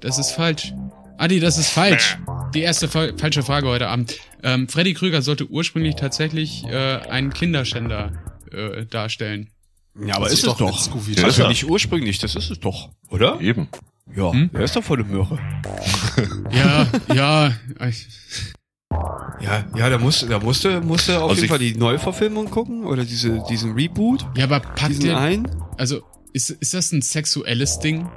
Das 0.00 0.18
ist 0.18 0.32
falsch. 0.32 0.72
Adi, 1.18 1.40
das 1.40 1.58
ist 1.58 1.70
falsch. 1.70 2.18
Die 2.54 2.60
erste 2.62 2.88
fa 2.88 3.08
falsche 3.16 3.42
Frage 3.42 3.68
heute 3.68 3.88
Abend. 3.88 4.18
Ähm, 4.42 4.68
Freddy 4.68 4.94
Krüger 4.94 5.22
sollte 5.22 5.46
ursprünglich 5.48 5.94
tatsächlich 5.96 6.64
äh, 6.64 6.98
einen 7.08 7.32
Kinderschänder 7.32 8.12
äh, 8.50 8.84
darstellen. 8.86 9.50
Ja, 9.98 10.16
aber 10.16 10.24
Das 10.24 10.32
ist, 10.34 10.40
ist 10.40 10.46
es 10.46 10.58
doch 10.58 10.58
doch. 10.58 11.08
Ja, 11.08 11.24
Also 11.24 11.42
ja. 11.42 11.48
nicht 11.48 11.68
ursprünglich, 11.68 12.18
das 12.18 12.34
ist 12.34 12.50
es 12.50 12.60
doch, 12.60 12.90
oder? 13.08 13.40
Eben. 13.40 13.68
Ja, 14.14 14.32
Hm? 14.32 14.50
der 14.52 14.60
ist 14.62 14.76
doch 14.76 14.84
voll 14.84 15.00
eine 15.00 15.08
Möhre. 15.08 15.38
Ja, 16.52 16.86
ja. 17.14 17.52
ich- 17.88 18.06
Ja, 19.40 19.64
ja, 19.76 19.90
da 19.90 19.98
musste, 19.98 20.26
da 20.26 20.38
musste, 20.38 20.80
musste 20.80 21.16
auf 21.22 21.30
Also 21.30 21.34
jeden 21.34 21.44
ich- 21.44 21.50
Fall 21.50 21.58
die 21.58 21.74
Neuverfilmung 21.74 22.50
gucken 22.50 22.84
oder 22.84 23.04
diese, 23.04 23.42
diesen 23.48 23.72
Reboot, 23.72 24.24
Ja, 24.36 24.44
aber 24.44 24.60
packt 24.60 25.02
ihr, 25.02 25.18
ein. 25.18 25.48
also 25.78 26.02
ist, 26.32 26.50
ist 26.50 26.74
das 26.74 26.92
ein 26.92 27.02
sexuelles 27.02 27.78
Ding? 27.80 28.08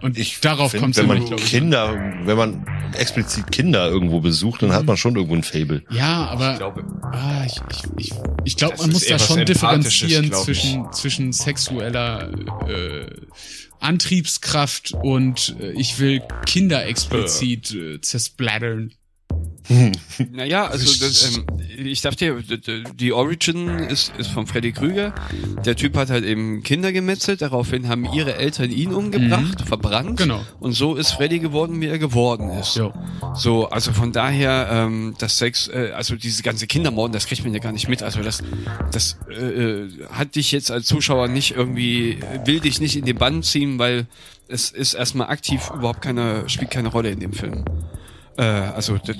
Und 0.00 0.16
Ich 0.16 0.40
darauf 0.40 0.72
kommt 0.76 0.92
es 0.96 0.98
wenn 1.02 1.08
man 1.08 1.16
nämlich, 1.16 1.28
glaube 1.30 1.42
ich. 1.42 1.50
Kinder, 1.50 1.92
wenn 2.24 2.36
man 2.36 2.66
explizit 2.96 3.50
Kinder 3.50 3.88
irgendwo 3.88 4.20
besucht, 4.20 4.62
dann 4.62 4.72
hat 4.72 4.84
man 4.86 4.96
schon 4.96 5.16
irgendwo 5.16 5.34
ein 5.34 5.42
Fable. 5.42 5.82
Ja, 5.90 6.26
aber 6.28 6.56
glaube, 6.56 6.84
ah, 7.12 7.42
ich, 7.44 7.60
ich, 7.70 7.82
ich, 7.96 8.12
ich 8.44 8.56
glaube, 8.56 8.76
man 8.78 8.90
muss 8.92 9.04
da 9.06 9.18
schon 9.18 9.44
differenzieren 9.44 10.26
ich. 10.26 10.32
zwischen, 10.32 10.92
zwischen 10.92 11.32
sexueller 11.32 12.30
äh, 12.68 13.06
Antriebskraft 13.80 14.92
und 14.92 15.56
äh, 15.60 15.72
ich 15.72 15.98
will 15.98 16.22
Kinder 16.46 16.86
explizit 16.86 17.72
äh, 17.74 18.00
zersplattern. 18.00 18.94
Naja, 20.32 20.66
also 20.66 21.06
das, 21.06 21.36
ähm, 21.36 21.44
ich 21.86 22.00
dachte, 22.00 22.42
die 22.94 23.12
Origin 23.12 23.68
ist, 23.68 24.12
ist 24.18 24.30
von 24.30 24.46
Freddy 24.46 24.72
Krüger. 24.72 25.14
Der 25.64 25.76
Typ 25.76 25.96
hat 25.96 26.10
halt 26.10 26.24
eben 26.24 26.62
Kinder 26.62 26.92
gemetzelt, 26.92 27.42
daraufhin 27.42 27.88
haben 27.88 28.04
ihre 28.12 28.36
Eltern 28.36 28.70
ihn 28.70 28.92
umgebracht, 28.92 29.62
verbrannt. 29.66 30.18
Genau. 30.18 30.44
Und 30.60 30.72
so 30.72 30.96
ist 30.96 31.12
Freddy 31.12 31.38
geworden, 31.38 31.80
wie 31.80 31.86
er 31.86 31.98
geworden 31.98 32.50
ist. 32.50 32.74
So. 32.74 32.92
So, 33.34 33.68
also 33.68 33.92
von 33.92 34.12
daher, 34.12 34.68
ähm, 34.70 35.14
das 35.18 35.38
Sex, 35.38 35.68
äh, 35.68 35.92
also 35.94 36.16
diese 36.16 36.42
ganze 36.42 36.66
Kindermorden, 36.66 37.12
das 37.12 37.26
kriegt 37.26 37.44
man 37.44 37.52
ja 37.52 37.60
gar 37.60 37.72
nicht 37.72 37.88
mit. 37.88 38.02
Also 38.02 38.22
das, 38.22 38.42
das 38.92 39.18
äh, 39.30 39.34
äh, 39.34 39.88
hat 40.10 40.34
dich 40.34 40.52
jetzt 40.52 40.70
als 40.70 40.86
Zuschauer 40.86 41.28
nicht 41.28 41.54
irgendwie, 41.54 42.18
will 42.44 42.60
dich 42.60 42.80
nicht 42.80 42.96
in 42.96 43.04
den 43.04 43.16
Bann 43.16 43.42
ziehen, 43.42 43.78
weil 43.78 44.06
es 44.48 44.70
ist 44.70 44.94
erstmal 44.94 45.28
aktiv 45.28 45.70
überhaupt 45.74 46.02
keine, 46.02 46.48
spielt 46.48 46.70
keine 46.70 46.88
Rolle 46.88 47.10
in 47.10 47.20
dem 47.20 47.32
Film. 47.32 47.64
Äh, 48.38 48.42
also 48.42 48.98
das, 49.04 49.16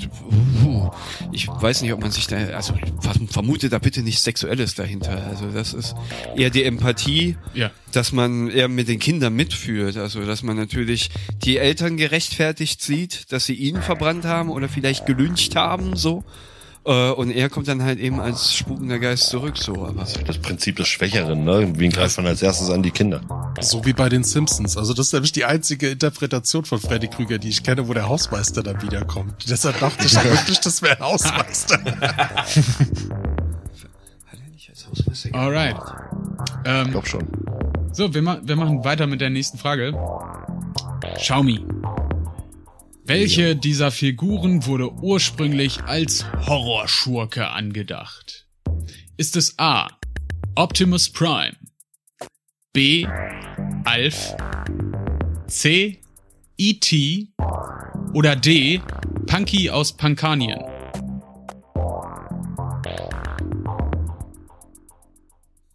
uh, 0.64 0.90
ich 1.32 1.48
weiß 1.48 1.82
nicht, 1.82 1.92
ob 1.92 2.00
man 2.00 2.12
sich 2.12 2.28
da, 2.28 2.36
also 2.36 2.72
verm- 3.02 3.28
vermute 3.30 3.68
da 3.68 3.78
bitte 3.80 4.02
nicht 4.02 4.20
Sexuelles 4.20 4.74
dahinter. 4.76 5.26
Also 5.28 5.50
das 5.50 5.74
ist 5.74 5.96
eher 6.36 6.50
die 6.50 6.62
Empathie, 6.62 7.36
Ja. 7.52 7.72
dass 7.92 8.12
man 8.12 8.48
eher 8.48 8.68
mit 8.68 8.86
den 8.86 9.00
Kindern 9.00 9.34
mitführt. 9.34 9.96
Also 9.96 10.24
dass 10.24 10.44
man 10.44 10.56
natürlich 10.56 11.10
die 11.44 11.58
Eltern 11.58 11.96
gerechtfertigt 11.96 12.80
sieht, 12.80 13.32
dass 13.32 13.44
sie 13.44 13.54
ihn 13.54 13.82
verbrannt 13.82 14.24
haben 14.24 14.50
oder 14.50 14.68
vielleicht 14.68 15.04
gelyncht 15.06 15.56
haben, 15.56 15.96
so. 15.96 16.22
Äh, 16.84 17.10
Und 17.10 17.30
er 17.30 17.48
kommt 17.50 17.68
dann 17.68 17.82
halt 17.82 17.98
eben 17.98 18.20
als 18.20 18.54
spukender 18.54 18.98
Geist 18.98 19.28
zurück, 19.28 19.56
so. 19.58 19.86
Aber 19.86 20.06
Das 20.26 20.38
Prinzip 20.38 20.76
des 20.76 20.88
Schwächeren, 20.88 21.44
ne? 21.44 21.72
Wen 21.76 21.90
greift 21.90 22.16
man 22.16 22.26
als 22.26 22.42
erstes 22.42 22.70
an 22.70 22.82
die 22.82 22.90
Kinder? 22.90 23.20
So 23.60 23.84
wie 23.84 23.92
bei 23.92 24.08
den 24.08 24.24
Simpsons. 24.24 24.76
Also 24.76 24.94
das 24.94 25.06
ist 25.08 25.12
nämlich 25.12 25.32
die 25.32 25.44
einzige 25.44 25.90
Interpretation 25.90 26.64
von 26.64 26.78
Freddy 26.80 27.08
Krüger, 27.08 27.38
die 27.38 27.48
ich 27.48 27.62
kenne, 27.62 27.88
wo 27.88 27.94
der 27.94 28.08
Hausmeister 28.08 28.62
dann 28.62 28.80
wiederkommt. 28.82 29.34
Deshalb 29.48 29.78
dachte 29.80 30.06
ich 30.06 30.14
wirklich, 30.14 30.60
das 30.60 30.82
wäre 30.82 30.96
ein 30.96 31.02
Hausmeister. 31.04 31.78
hat 31.84 32.46
er 34.32 34.50
nicht 34.52 34.70
als 34.70 34.86
Hausmeister 34.88 35.34
Alright. 35.34 35.76
Ähm, 36.64 36.86
Ich 36.86 36.90
glaub 36.92 37.06
schon. 37.06 37.28
So, 37.92 38.14
wir, 38.14 38.22
ma 38.22 38.38
wir 38.42 38.56
machen 38.56 38.84
weiter 38.84 39.06
mit 39.06 39.20
der 39.20 39.30
nächsten 39.30 39.58
Frage. 39.58 39.92
Xiaomi. 41.16 41.60
Welche 43.08 43.56
dieser 43.56 43.90
Figuren 43.90 44.66
wurde 44.66 44.92
ursprünglich 44.92 45.82
als 45.84 46.26
Horrorschurke 46.46 47.48
angedacht? 47.48 48.46
Ist 49.16 49.34
es 49.34 49.58
A. 49.58 49.88
Optimus 50.54 51.08
Prime? 51.08 51.56
B. 52.74 53.06
Alf? 53.84 54.36
C. 55.46 56.02
E.T. 56.58 57.28
oder 58.12 58.36
D. 58.36 58.82
Punky 59.26 59.70
aus 59.70 59.96
Pankanien? 59.96 60.60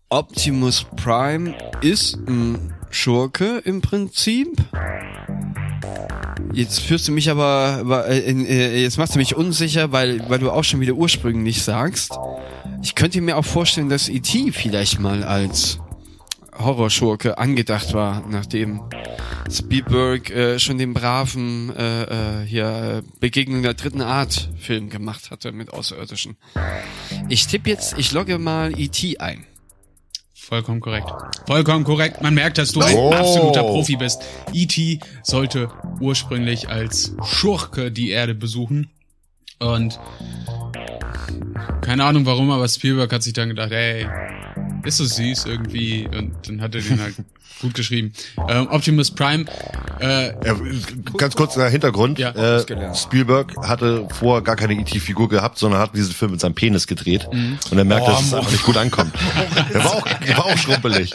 Optimus 0.09 0.85
Prime 0.97 1.57
ist 1.81 2.15
ein 2.27 2.75
Schurke 2.91 3.57
im 3.65 3.81
Prinzip. 3.81 4.49
Jetzt 6.53 6.81
führst 6.81 7.07
du 7.07 7.11
mich 7.11 7.31
aber, 7.31 8.05
äh, 8.07 8.19
äh, 8.19 8.81
jetzt 8.81 8.97
machst 8.97 9.15
du 9.15 9.19
mich 9.19 9.35
unsicher, 9.35 9.91
weil, 9.91 10.29
weil 10.29 10.39
du 10.39 10.51
auch 10.51 10.63
schon 10.63 10.79
wieder 10.81 10.93
ursprünglich 10.93 11.63
sagst. 11.63 12.17
Ich 12.83 12.93
könnte 12.93 13.21
mir 13.21 13.37
auch 13.37 13.45
vorstellen, 13.45 13.89
dass 13.89 14.07
E.T. 14.07 14.51
vielleicht 14.51 14.99
mal 14.99 15.23
als 15.23 15.79
Horrorschurke 16.57 17.37
angedacht 17.39 17.93
war, 17.93 18.23
nachdem 18.29 18.81
Spielberg 19.49 20.29
äh, 20.29 20.59
schon 20.59 20.77
den 20.77 20.93
braven 20.93 21.75
äh, 21.75 22.03
äh, 22.03 22.45
hier 22.45 23.01
äh, 23.03 23.19
Begegnung 23.19 23.63
der 23.63 23.73
dritten 23.73 24.01
Art 24.01 24.49
Film 24.59 24.89
gemacht 24.89 25.31
hatte 25.31 25.51
mit 25.51 25.73
Außerirdischen. 25.73 26.37
Ich 27.29 27.47
tippe 27.47 27.69
jetzt, 27.69 27.97
ich 27.97 28.11
logge 28.11 28.37
mal 28.37 28.79
E.T. 28.79 29.17
ein. 29.17 29.45
Vollkommen 30.47 30.81
korrekt. 30.81 31.09
Vollkommen 31.47 31.85
korrekt. 31.85 32.21
Man 32.21 32.33
merkt, 32.33 32.57
dass 32.57 32.73
du 32.73 32.81
ein 32.81 32.95
Oh. 32.97 33.11
absoluter 33.13 33.63
Profi 33.63 33.95
bist. 33.95 34.21
E.T. 34.51 34.99
sollte 35.23 35.69
ursprünglich 36.01 36.67
als 36.69 37.15
Schurke 37.23 37.91
die 37.91 38.09
Erde 38.09 38.35
besuchen. 38.35 38.89
Und 39.59 39.97
keine 41.81 42.03
Ahnung 42.03 42.25
warum, 42.25 42.51
aber 42.51 42.67
Spielberg 42.67 43.13
hat 43.13 43.23
sich 43.23 43.31
dann 43.33 43.49
gedacht, 43.49 43.71
ey, 43.71 44.05
ist 44.85 44.97
so 44.97 45.05
süß 45.05 45.45
irgendwie. 45.45 46.07
Und 46.07 46.33
dann 46.47 46.61
hat 46.61 46.75
er 46.75 46.81
den 46.81 47.01
halt 47.01 47.15
gut 47.61 47.73
geschrieben. 47.75 48.11
Ähm, 48.49 48.67
Optimus 48.69 49.11
Prime, 49.11 49.45
äh, 50.01 50.27
Ja, 50.45 50.55
ganz 51.17 51.35
kurz 51.35 51.53
der 51.53 51.69
Hintergrund. 51.69 52.19
Ja, 52.19 52.31
äh. 52.31 52.95
Spielberg 52.95 53.55
hatte 53.61 54.07
vorher 54.19 54.41
gar 54.41 54.55
keine 54.57 54.73
E.T.-Figur 54.73 55.29
gehabt, 55.29 55.57
sondern 55.59 55.79
hat 55.79 55.95
diesen 55.95 56.13
Film 56.13 56.31
mit 56.31 56.41
seinem 56.41 56.55
Penis 56.55 56.87
gedreht. 56.87 57.27
Mhm. 57.31 57.57
Und 57.71 57.77
er 57.77 57.85
merkt, 57.85 58.05
Oh, 58.07 58.11
dass 58.11 58.21
es 58.23 58.33
einfach 58.33 58.51
nicht 58.51 58.63
gut 58.65 58.75
ankommt. 58.75 59.13
er, 59.71 59.83
war 59.83 59.91
auch, 59.93 60.05
er 60.25 60.37
war 60.37 60.45
auch 60.47 60.57
schrumpelig. 60.57 61.13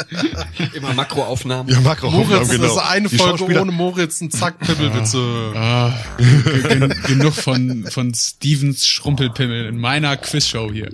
Immer 0.73 0.95
Makroaufnahmen. 0.95 1.71
Ja, 1.73 1.81
Makro 1.81 2.11
Moritz, 2.11 2.49
genau. 2.49 2.63
das 2.63 2.73
ist 2.73 2.79
eine 2.79 3.09
Die 3.09 3.17
Folge 3.19 3.61
ohne 3.61 3.73
Moritz, 3.73 4.21
ein 4.23 4.31
Zack, 4.31 4.59
Pimmelwitze. 4.61 5.53
ah, 5.55 5.93
gen 6.69 6.95
genug 7.07 7.35
von, 7.35 7.85
von 7.91 8.15
Stevens 8.15 8.87
Schrumpelpimmel 8.87 9.67
in 9.67 9.79
meiner 9.79 10.17
Quizshow 10.17 10.71
hier. 10.73 10.89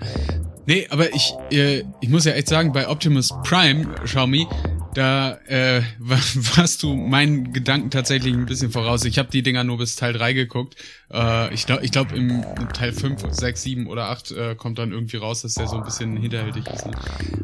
Nee, 0.67 0.87
aber 0.91 1.13
ich, 1.15 1.33
äh, 1.51 1.85
ich 2.01 2.09
muss 2.09 2.25
ja 2.25 2.33
echt 2.33 2.49
sagen, 2.49 2.73
bei 2.73 2.89
Optimus 2.89 3.29
Prime, 3.45 3.87
Xiaomi, 4.05 4.47
da 4.95 5.33
äh, 5.47 5.83
wa- 5.99 6.19
warst 6.57 6.83
du 6.83 6.95
meinen 6.95 7.53
Gedanken 7.53 7.91
tatsächlich 7.91 8.33
ein 8.35 8.47
bisschen 8.47 8.71
voraus. 8.71 9.05
Ich 9.05 9.19
habe 9.19 9.29
die 9.31 9.43
Dinger 9.43 9.63
nur 9.65 9.77
bis 9.79 9.97
Teil 9.97 10.13
3 10.15 10.33
geguckt. 10.33 10.77
Äh, 11.13 11.53
ich 11.53 11.67
glaube, 11.67 11.85
ich 11.85 11.91
glaub, 11.91 12.13
im 12.13 12.43
Teil 12.73 12.93
5, 12.93 13.25
6, 13.31 13.63
7 13.63 13.87
oder 13.89 14.09
8 14.09 14.31
äh, 14.33 14.55
kommt 14.55 14.79
dann 14.79 14.93
irgendwie 14.93 15.19
raus, 15.19 15.43
dass 15.43 15.55
der 15.55 15.67
so 15.67 15.77
ein 15.77 15.85
bisschen 15.85 16.17
hinterhältig 16.17 16.67
ist. 16.69 16.87
Ne? 16.87 16.93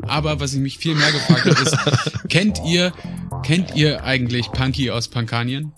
Aber 0.07 0.41
was 0.41 0.55
ich 0.55 0.61
mich 0.61 0.79
viel 0.79 0.95
mehr 0.95 1.13
gefragt 1.13 1.45
habe, 1.45 1.61
ist, 1.63 1.77
kennt 2.31 2.61
ihr, 2.65 2.93
kennt 3.43 3.75
ihr 3.75 4.03
eigentlich 4.05 4.51
Punky 4.53 4.91
aus 4.91 5.09
Pankanien? 5.09 5.73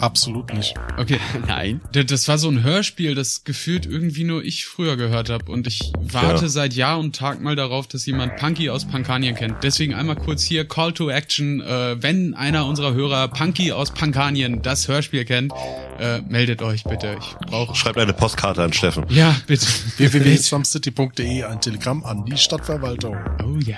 Absolut 0.00 0.52
nicht. 0.52 0.74
Okay, 0.98 1.18
Nein. 1.46 1.80
Das 1.92 2.26
war 2.28 2.38
so 2.38 2.48
ein 2.48 2.62
Hörspiel, 2.62 3.14
das 3.14 3.44
gefühlt 3.44 3.86
irgendwie 3.86 4.24
nur 4.24 4.42
ich 4.42 4.66
früher 4.66 4.96
gehört 4.96 5.30
habe. 5.30 5.50
Und 5.50 5.66
ich 5.66 5.92
warte 6.00 6.42
Ja. 6.42 6.48
seit 6.48 6.74
Jahr 6.74 6.98
und 6.98 7.14
Tag 7.16 7.40
mal 7.40 7.56
darauf, 7.56 7.86
dass 7.86 8.04
jemand 8.06 8.36
Punky 8.36 8.70
aus 8.70 8.84
Pankanien 8.86 9.34
kennt. 9.34 9.62
Deswegen 9.62 9.94
einmal 9.94 10.16
kurz 10.16 10.42
hier 10.42 10.66
Call 10.66 10.92
to 10.92 11.10
Action. 11.10 11.60
Äh, 11.60 12.02
wenn 12.02 12.34
einer 12.34 12.66
unserer 12.66 12.92
Hörer 12.94 13.28
Punky 13.28 13.72
aus 13.72 13.92
Pankanien 13.92 14.62
das 14.62 14.88
Hörspiel 14.88 15.24
kennt, 15.24 15.52
äh, 15.98 16.20
meldet 16.22 16.60
euch 16.62 16.84
bitte. 16.84 17.16
Ich 17.20 17.46
brauche. 17.46 17.74
Schreibt 17.74 17.98
eine 17.98 18.12
Postkarte 18.12 18.62
an 18.62 18.72
Steffen. 18.72 19.04
Ja, 19.10 19.34
bitte. 19.46 19.66
www.slumcity.de, 19.96 21.44
ein 21.44 21.60
Telegramm 21.60 22.04
an 22.04 22.24
die 22.24 22.36
Stadtverwaltung. 22.36 23.16
Oh 23.44 23.56
ja. 23.64 23.76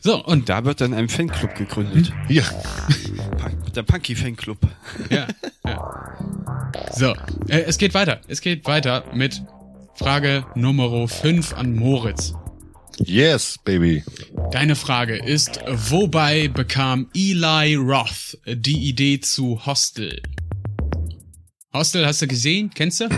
So, 0.00 0.24
und 0.24 0.48
Da 0.48 0.64
wird 0.64 0.80
dann 0.80 0.94
ein 0.94 1.08
Fanclub 1.08 1.54
gegründet. 1.54 2.12
Punk- 3.38 3.72
Der 3.74 3.82
Punky 3.82 4.14
Fanclub. 4.14 4.58
Ja, 5.10 5.26
ja. 5.66 6.16
So, 6.92 7.14
äh, 7.48 7.60
es 7.66 7.78
geht 7.78 7.94
weiter. 7.94 8.20
Es 8.28 8.40
geht 8.40 8.66
weiter 8.66 9.04
mit 9.14 9.42
Frage 9.94 10.44
Nummer 10.54 11.06
5 11.08 11.54
an 11.54 11.74
Moritz. 11.76 12.34
Yes, 12.98 13.58
baby. 13.64 14.04
Deine 14.52 14.76
Frage 14.76 15.16
ist, 15.16 15.60
wobei 15.66 16.48
bekam 16.48 17.08
Eli 17.14 17.74
Roth 17.74 18.38
die 18.46 18.88
Idee 18.88 19.20
zu 19.20 19.66
Hostel? 19.66 20.22
Hostel 21.72 22.06
hast 22.06 22.22
du 22.22 22.28
gesehen? 22.28 22.70
Kennst 22.72 23.00
du? 23.00 23.08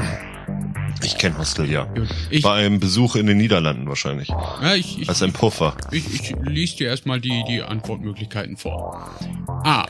Ich 1.04 1.18
kenne 1.18 1.38
Hostel, 1.38 1.70
ja. 1.70 1.84
Gut. 1.84 2.08
Ich, 2.30 2.42
Bei 2.42 2.54
einem 2.54 2.80
Besuch 2.80 3.16
in 3.16 3.26
den 3.26 3.36
Niederlanden 3.36 3.88
wahrscheinlich. 3.88 4.28
ja, 4.28 4.74
ich, 4.74 5.02
ich, 5.02 5.08
Als 5.08 5.22
ein 5.22 5.32
Puffer. 5.32 5.76
ich, 5.90 6.12
ich 6.14 6.34
lies 6.44 6.76
dir 6.76 6.88
erstmal 6.88 7.20
die, 7.20 7.44
die 7.48 7.62
Antwortmöglichkeiten 7.62 8.56
vor. 8.56 9.10
A. 9.64 9.86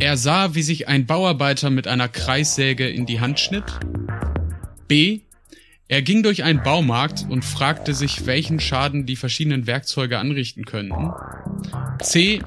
Er 0.00 0.16
sah, 0.16 0.54
wie 0.54 0.62
sich 0.62 0.88
ein 0.88 1.06
Bauarbeiter 1.06 1.70
mit 1.70 1.86
einer 1.88 2.08
Kreissäge 2.08 2.88
in 2.88 3.06
die 3.06 3.20
Hand 3.20 3.40
schnitt. 3.40 3.64
B. 4.88 5.20
Er 5.92 6.00
ging 6.00 6.22
durch 6.22 6.42
einen 6.42 6.62
Baumarkt 6.62 7.26
und 7.28 7.44
fragte 7.44 7.92
sich, 7.92 8.24
welchen 8.24 8.60
Schaden 8.60 9.04
die 9.04 9.14
verschiedenen 9.14 9.66
Werkzeuge 9.66 10.18
anrichten 10.18 10.64
könnten. 10.64 11.10
C. 12.00 12.40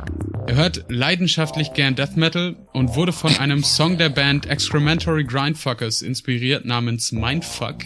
Er 0.48 0.56
hört 0.56 0.86
leidenschaftlich 0.89 1.74
gern 1.74 1.96
Death 1.96 2.18
Metal 2.18 2.56
und 2.74 2.96
wurde 2.96 3.14
von 3.14 3.38
einem 3.38 3.64
Song 3.64 4.00
der 4.00 4.10
Band 4.10 4.48
Excrementary 4.48 5.26
Grindfuckers 5.26 6.02
inspiriert 6.02 6.66
namens 6.66 7.12
Mindfuck. 7.12 7.84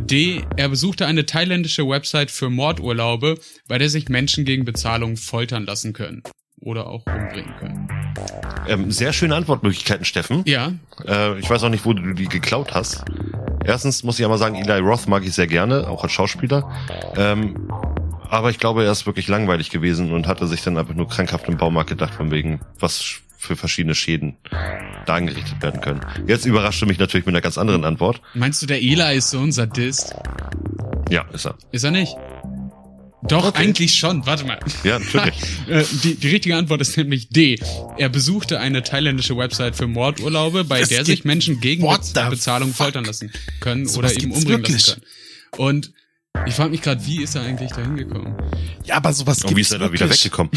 D. 0.00 0.44
Er 0.56 0.68
besuchte 0.68 1.06
eine 1.06 1.26
thailändische 1.26 1.88
Website 1.88 2.30
für 2.30 2.48
Mordurlaube, 2.48 3.40
bei 3.66 3.78
der 3.78 3.90
sich 3.90 4.08
Menschen 4.08 4.44
gegen 4.44 4.64
Bezahlung 4.64 5.16
foltern 5.16 5.66
lassen 5.66 5.92
können. 5.92 6.22
Oder 6.64 6.86
auch 6.86 7.04
umbringen 7.06 7.52
können. 7.58 7.88
Ähm, 8.68 8.90
sehr 8.92 9.12
schöne 9.12 9.34
Antwortmöglichkeiten, 9.34 10.04
Steffen. 10.04 10.42
Ja, 10.46 10.72
Äh, 11.06 11.38
ich 11.40 11.50
weiß 11.50 11.64
auch 11.64 11.68
nicht, 11.70 11.84
wo 11.84 11.92
du 11.92 12.12
die 12.14 12.28
geklaut 12.28 12.72
hast. 12.72 13.04
Erstens 13.64 14.04
muss 14.04 14.18
ich 14.18 14.24
einmal 14.24 14.38
sagen, 14.38 14.54
Eli 14.54 14.78
Roth 14.78 15.08
mag 15.08 15.24
ich 15.24 15.32
sehr 15.34 15.48
gerne, 15.48 15.88
auch 15.88 16.04
als 16.04 16.12
Schauspieler. 16.12 16.70
Ähm, 17.16 17.68
aber 18.28 18.50
ich 18.50 18.58
glaube, 18.58 18.84
er 18.84 18.92
ist 18.92 19.06
wirklich 19.06 19.26
langweilig 19.26 19.70
gewesen 19.70 20.12
und 20.12 20.28
hatte 20.28 20.46
sich 20.46 20.62
dann 20.62 20.78
einfach 20.78 20.94
nur 20.94 21.08
krankhaft 21.08 21.48
im 21.48 21.56
Baumarkt 21.56 21.90
gedacht, 21.90 22.14
von 22.14 22.30
wegen, 22.30 22.60
was 22.78 23.16
für 23.36 23.56
verschiedene 23.56 23.96
Schäden 23.96 24.36
da 25.06 25.16
angerichtet 25.16 25.60
werden 25.62 25.80
können. 25.80 26.00
Jetzt 26.28 26.46
überraschte 26.46 26.86
mich 26.86 26.98
natürlich 27.00 27.26
mit 27.26 27.34
einer 27.34 27.42
ganz 27.42 27.58
anderen 27.58 27.84
Antwort. 27.84 28.20
meinst 28.34 28.62
du, 28.62 28.66
der 28.66 28.80
Eli 28.80 29.16
ist 29.16 29.30
so 29.30 29.40
ein 29.40 29.50
Sadist? 29.50 30.14
Ja, 31.10 31.24
ist 31.32 31.44
er. 31.46 31.56
Ist 31.72 31.82
er 31.82 31.90
nicht? 31.90 32.16
Doch, 33.28 33.54
eigentlich 33.54 33.94
schon. 33.94 34.26
Warte 34.26 34.44
mal. 34.44 34.58
Ja, 34.84 34.98
natürlich. 34.98 35.34
Äh, 35.68 35.84
die, 36.02 36.16
die 36.16 36.28
richtige 36.28 36.56
Antwort 36.56 36.80
ist 36.80 36.96
nämlich 36.96 37.28
D. 37.28 37.58
Er 37.96 38.08
besuchte 38.08 38.58
eine 38.58 38.82
thailändische 38.82 39.36
Website 39.36 39.76
für 39.76 39.86
Mordurlaube, 39.86 40.64
bei 40.64 40.80
Es 40.80 40.88
der 40.88 41.04
sich 41.04 41.24
Menschen 41.24 41.60
gegen 41.60 41.86
Bezahlung 41.86 42.68
fuck? 42.70 42.76
foltern 42.76 43.04
lassen 43.04 43.30
können 43.60 43.86
Sowas 43.86 43.96
oder 43.98 44.10
eben 44.12 44.20
gibt's 44.22 44.38
umbringen 44.38 44.62
wirklich? 44.62 44.86
lassen 44.86 45.02
können. 45.52 45.68
Und 45.68 45.92
ich 46.46 46.54
frage 46.54 46.70
mich 46.70 46.82
gerade, 46.82 47.06
wie 47.06 47.22
ist 47.22 47.36
er 47.36 47.42
eigentlich 47.42 47.70
da 47.70 47.82
hingekommen? 47.82 48.34
Ja, 48.84 48.96
aber 48.96 49.12
sowas 49.12 49.42
Und 49.44 49.50
wie 49.50 49.54
gibt's 49.54 49.68
ist 49.70 49.72
er 49.72 49.78
da 49.78 49.92
wieder 49.92 50.10
weggekommen? 50.10 50.50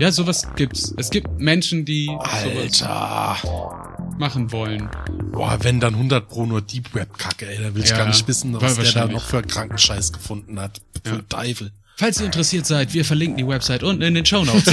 Ja, 0.00 0.12
sowas 0.12 0.46
gibt's. 0.54 0.94
Es 0.96 1.10
gibt 1.10 1.40
Menschen, 1.40 1.84
die 1.84 2.06
sowas 2.06 2.82
Alter. 2.82 3.77
Machen 4.18 4.52
wollen. 4.52 4.88
Boah, 5.32 5.58
wenn 5.62 5.80
dann 5.80 5.94
100 5.94 6.28
Pro 6.28 6.46
nur 6.46 6.60
Deep 6.62 6.94
Web 6.94 7.16
Kacke, 7.18 7.46
ey, 7.48 7.58
da 7.62 7.74
will 7.74 7.82
ich 7.84 7.90
Ja, 7.90 7.98
gar 7.98 8.06
nicht 8.08 8.26
wissen, 8.28 8.54
was 8.60 8.76
der 8.76 8.92
da 8.92 9.06
noch 9.06 9.24
für 9.24 9.42
Krankenscheiß 9.42 10.12
gefunden 10.12 10.60
hat. 10.60 10.80
Für 11.04 11.16
Ja. 11.16 11.20
Teufel. 11.28 11.70
Falls 11.96 12.20
ihr 12.20 12.26
interessiert 12.26 12.64
seid, 12.64 12.94
wir 12.94 13.04
verlinken 13.04 13.38
die 13.38 13.46
Website 13.48 13.82
unten 13.82 14.02
in 14.02 14.14
den 14.14 14.24
Show 14.24 14.44
Notes. 14.44 14.72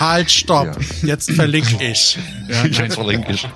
Halt, 0.00 0.30
stopp. 0.30 0.76
Jetzt 1.02 1.30
verlinke 1.32 1.76
ich. 1.84 2.18
ja, 2.48 2.62
nein, 2.62 2.72
Jetzt 2.72 2.94
verlinke 2.94 3.32
ich. 3.32 3.46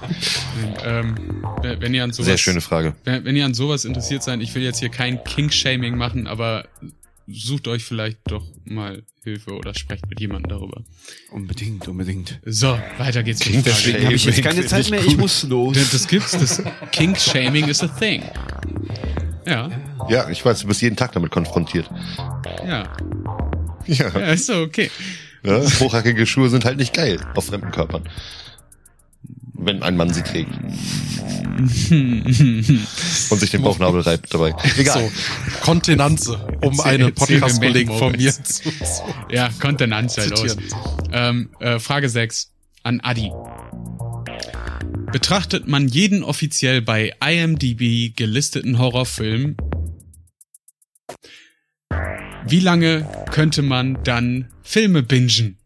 ähm, 0.84 1.14
wenn 1.62 1.94
ihr 1.94 2.04
an 2.04 2.12
sowas 2.12 2.26
Sehr 2.26 2.38
schöne 2.38 2.60
Frage. 2.60 2.94
Wenn, 3.04 3.24
wenn 3.24 3.36
ihr 3.36 3.44
an 3.44 3.54
sowas 3.54 3.84
interessiert 3.84 4.22
seid, 4.22 4.40
ich 4.40 4.54
will 4.54 4.62
jetzt 4.62 4.78
hier 4.78 4.88
kein 4.88 5.22
King-Shaming 5.24 5.96
machen, 5.96 6.26
aber 6.26 6.64
sucht 7.26 7.68
euch 7.68 7.84
vielleicht 7.84 8.18
doch 8.26 8.44
mal 8.64 9.02
Hilfe 9.24 9.52
oder 9.52 9.74
sprecht 9.74 10.08
mit 10.08 10.20
jemandem 10.20 10.50
darüber. 10.50 10.82
Unbedingt, 11.30 11.86
unbedingt. 11.88 12.40
So, 12.44 12.78
weiter 12.98 13.22
geht's 13.22 13.42
Frage. 13.44 13.62
deswegen- 13.64 14.04
Habe 14.04 14.14
ich 14.14 14.24
jetzt 14.24 14.42
keine 14.42 14.66
Zeit 14.66 14.90
mehr, 14.90 15.04
ich 15.04 15.16
muss 15.16 15.42
los. 15.44 15.76
Das, 15.92 16.08
gibt's, 16.08 16.32
das 16.32 16.62
King-Shaming 16.90 17.68
is 17.68 17.82
a 17.82 17.88
thing. 17.88 18.22
Ja, 19.46 19.70
Ja, 20.08 20.28
ich 20.30 20.44
weiß, 20.44 20.60
du 20.60 20.66
bist 20.68 20.82
jeden 20.82 20.96
Tag 20.96 21.12
damit 21.12 21.30
konfrontiert. 21.30 21.88
ja, 22.66 22.92
Ja. 23.86 24.08
ja, 24.18 24.32
ist 24.32 24.46
so 24.46 24.54
okay. 24.62 24.90
ja. 25.44 25.60
Hochhackige 25.80 26.26
Schuhe 26.26 26.48
sind 26.50 26.64
halt 26.64 26.76
nicht 26.78 26.94
geil 26.94 27.18
auf 27.34 27.46
fremden 27.46 27.70
Körpern. 27.72 28.08
Wenn 29.64 29.82
ein 29.82 29.96
Mann 29.96 30.12
sie 30.12 30.22
trägt. 30.22 30.50
Und 31.92 33.38
sich 33.38 33.50
den 33.50 33.62
Bauchnabel 33.62 34.00
reibt 34.00 34.32
dabei. 34.34 34.54
Egal. 34.76 35.00
So, 35.04 35.12
Kontenanze, 35.60 36.34
um 36.62 36.72
Erzähl- 36.72 36.84
einen 36.86 37.14
Podcast-Kollegen 37.14 37.96
von 37.98 38.12
mir 38.12 38.32
zu, 38.32 38.42
zu 38.70 38.70
Ja, 39.30 39.50
Kontenanz 39.60 40.16
los. 40.16 40.26
zitieren. 40.40 40.58
Ähm, 41.12 41.50
äh, 41.60 41.78
Frage 41.78 42.08
6 42.08 42.50
an 42.82 43.00
Adi. 43.00 43.30
Betrachtet 45.12 45.68
man 45.68 45.88
jeden 45.88 46.24
offiziell 46.24 46.80
bei 46.82 47.12
IMDb 47.24 48.16
gelisteten 48.16 48.78
Horrorfilm, 48.78 49.56
wie 52.46 52.60
lange 52.60 53.06
könnte 53.30 53.62
man 53.62 53.98
dann 54.04 54.48
Filme 54.62 55.02
bingen? 55.02 55.58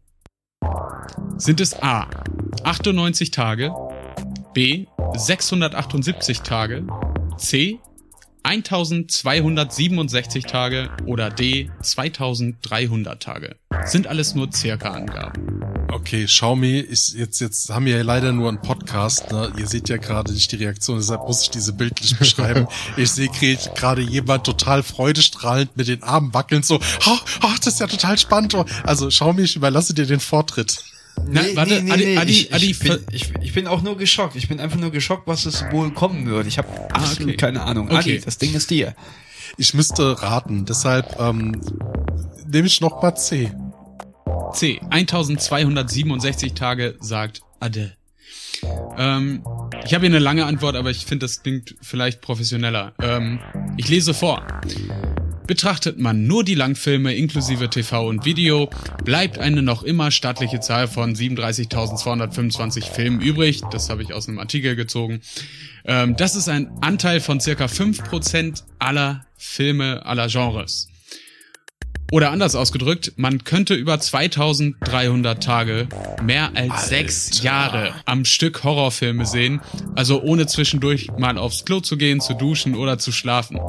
Sind 1.37 1.61
es 1.61 1.81
A 1.81 2.07
98 2.63 3.31
Tage, 3.31 3.71
B 4.57 4.87
678 5.15 6.41
Tage, 6.41 6.87
C 7.37 7.79
1267 8.41 10.45
Tage 10.45 10.89
oder 11.05 11.29
D 11.29 11.69
2300 11.83 13.21
Tage? 13.21 13.57
Sind 13.85 14.07
alles 14.07 14.33
nur 14.33 14.51
circa 14.51 14.93
Angaben. 14.93 15.61
Okay, 15.91 16.25
Xiaomi 16.25 16.79
ist 16.79 17.13
jetzt, 17.13 17.39
jetzt 17.39 17.69
haben 17.69 17.85
wir 17.85 17.97
ja 17.97 18.03
leider 18.03 18.31
nur 18.31 18.49
einen 18.49 18.59
Podcast, 18.59 19.31
ne? 19.31 19.53
Ihr 19.59 19.67
seht 19.67 19.89
ja 19.89 19.97
gerade 19.97 20.33
nicht 20.33 20.51
die 20.51 20.55
Reaktion, 20.55 20.97
deshalb 20.97 21.27
muss 21.27 21.43
ich 21.43 21.51
diese 21.51 21.73
bildlich 21.73 22.15
beschreiben. 22.19 22.67
ich 22.95 23.11
sehe 23.11 23.29
gerade 23.29 24.01
jemand 24.01 24.43
total 24.43 24.81
freudestrahlend 24.81 25.77
mit 25.77 25.87
den 25.87 26.01
Armen 26.01 26.33
wackeln, 26.33 26.63
so, 26.63 26.79
oh, 27.05 27.17
oh, 27.43 27.53
das 27.59 27.75
ist 27.75 27.79
ja 27.79 27.85
total 27.85 28.17
spannend. 28.17 28.55
Also 28.81 29.09
Xiaomi, 29.09 29.43
ich 29.43 29.55
überlasse 29.55 29.93
dir 29.93 30.07
den 30.07 30.19
Vortritt. 30.19 30.83
Na, 31.25 31.41
warte, 31.55 31.77
Adi, 31.77 32.17
Adi, 32.17 32.31
ich, 32.31 32.53
Adi, 32.53 32.71
ich, 32.71 32.79
bin, 32.79 32.99
ich, 33.11 33.33
ich 33.41 33.53
bin 33.53 33.67
auch 33.67 33.81
nur 33.81 33.97
geschockt. 33.97 34.35
Ich 34.35 34.47
bin 34.47 34.59
einfach 34.59 34.79
nur 34.79 34.91
geschockt, 34.91 35.27
was 35.27 35.45
es 35.45 35.65
wohl 35.71 35.91
kommen 35.91 36.27
wird. 36.27 36.47
Ich 36.47 36.57
habe 36.57 36.67
absolut 36.91 37.29
okay. 37.29 37.37
keine 37.37 37.63
Ahnung. 37.63 37.87
Okay. 37.87 37.97
Adi, 37.97 38.19
das 38.19 38.37
Ding 38.37 38.53
ist 38.53 38.69
dir. 38.69 38.95
Ich 39.57 39.73
müsste 39.73 40.21
raten, 40.21 40.65
deshalb 40.65 41.19
ähm, 41.19 41.61
nehme 42.47 42.67
ich 42.67 42.81
noch 42.81 43.01
mal 43.01 43.15
C. 43.15 43.51
C. 44.53 44.79
1267 44.89 46.53
Tage 46.53 46.95
sagt 46.99 47.41
Ade. 47.59 47.93
Ähm, 48.97 49.43
ich 49.85 49.93
habe 49.93 50.05
hier 50.05 50.15
eine 50.15 50.19
lange 50.19 50.45
Antwort, 50.45 50.75
aber 50.75 50.89
ich 50.89 51.05
finde, 51.05 51.25
das 51.25 51.43
klingt 51.43 51.75
vielleicht 51.81 52.21
professioneller. 52.21 52.93
Ähm, 53.01 53.39
ich 53.77 53.87
lese 53.87 54.13
vor. 54.13 54.45
Betrachtet 55.47 55.97
man 55.97 56.27
nur 56.27 56.43
die 56.43 56.55
Langfilme 56.55 57.15
inklusive 57.15 57.69
TV 57.69 58.05
und 58.05 58.25
Video, 58.25 58.69
bleibt 59.05 59.39
eine 59.39 59.61
noch 59.61 59.81
immer 59.81 60.11
stattliche 60.11 60.59
Zahl 60.59 60.89
von 60.89 61.15
37.225 61.15 62.91
Filmen 62.91 63.21
übrig. 63.21 63.61
Das 63.71 63.89
habe 63.89 64.03
ich 64.03 64.13
aus 64.13 64.27
einem 64.27 64.39
Artikel 64.39 64.75
gezogen. 64.75 65.21
Ähm, 65.85 66.17
das 66.17 66.35
ist 66.35 66.49
ein 66.49 66.69
Anteil 66.81 67.21
von 67.21 67.39
circa 67.39 67.65
5% 67.65 68.63
aller 68.77 69.25
Filme 69.37 70.05
aller 70.05 70.27
Genres. 70.27 70.89
Oder 72.11 72.31
anders 72.31 72.55
ausgedrückt, 72.55 73.13
man 73.17 73.43
könnte 73.43 73.73
über 73.73 73.99
2300 73.99 75.43
Tage 75.43 75.87
mehr 76.23 76.51
als 76.55 76.87
sechs 76.87 77.41
Jahre 77.43 77.93
am 78.05 78.23
Stück 78.23 78.63
Horrorfilme 78.63 79.25
sehen, 79.25 79.59
also 79.95 80.21
ohne 80.21 80.47
zwischendurch 80.47 81.09
mal 81.17 81.37
aufs 81.37 81.65
Klo 81.65 81.81
zu 81.81 81.97
gehen, 81.97 82.21
zu 82.21 82.33
duschen 82.33 82.75
oder 82.75 82.97
zu 82.97 83.11
schlafen. 83.11 83.59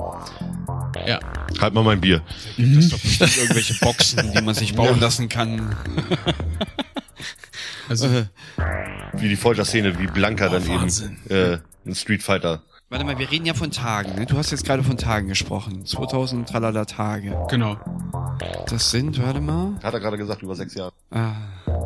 Ja, 1.06 1.20
Halt 1.60 1.74
mal 1.74 1.82
mein 1.84 2.00
Bier. 2.00 2.22
Das 2.56 2.66
ist 2.84 2.92
doch 2.92 3.00
bestimmt 3.00 3.36
irgendwelche 3.36 3.74
Boxen, 3.80 4.32
die 4.32 4.42
man 4.42 4.54
sich 4.54 4.74
bauen 4.74 4.98
lassen 5.00 5.28
kann. 5.28 5.76
also 7.88 8.08
Wie 9.14 9.28
die 9.28 9.36
Folterszene, 9.36 9.98
wie 9.98 10.06
Blanca 10.06 10.48
dann 10.48 10.66
Wahnsinn. 10.68 11.18
eben 11.28 11.52
äh, 11.54 11.58
in 11.84 11.94
Street 11.94 12.22
Fighter. 12.22 12.62
warte 12.90 13.04
mal, 13.04 13.18
wir 13.18 13.30
reden 13.30 13.46
ja 13.46 13.54
von 13.54 13.70
Tagen. 13.70 14.14
Ne? 14.14 14.26
Du 14.26 14.36
hast 14.36 14.50
jetzt 14.50 14.64
gerade 14.64 14.82
von 14.82 14.96
Tagen 14.96 15.28
gesprochen. 15.28 15.84
2000 15.86 16.48
tralala 16.48 16.84
Tage. 16.84 17.36
genau. 17.48 17.78
Das 18.66 18.90
sind, 18.90 19.20
warte 19.22 19.40
mal. 19.40 19.72
Hat 19.82 19.94
er 19.94 20.00
gerade 20.00 20.18
gesagt, 20.18 20.42
über 20.42 20.54
sechs 20.54 20.74
Jahre. 20.74 20.92
Ah, 21.10 21.32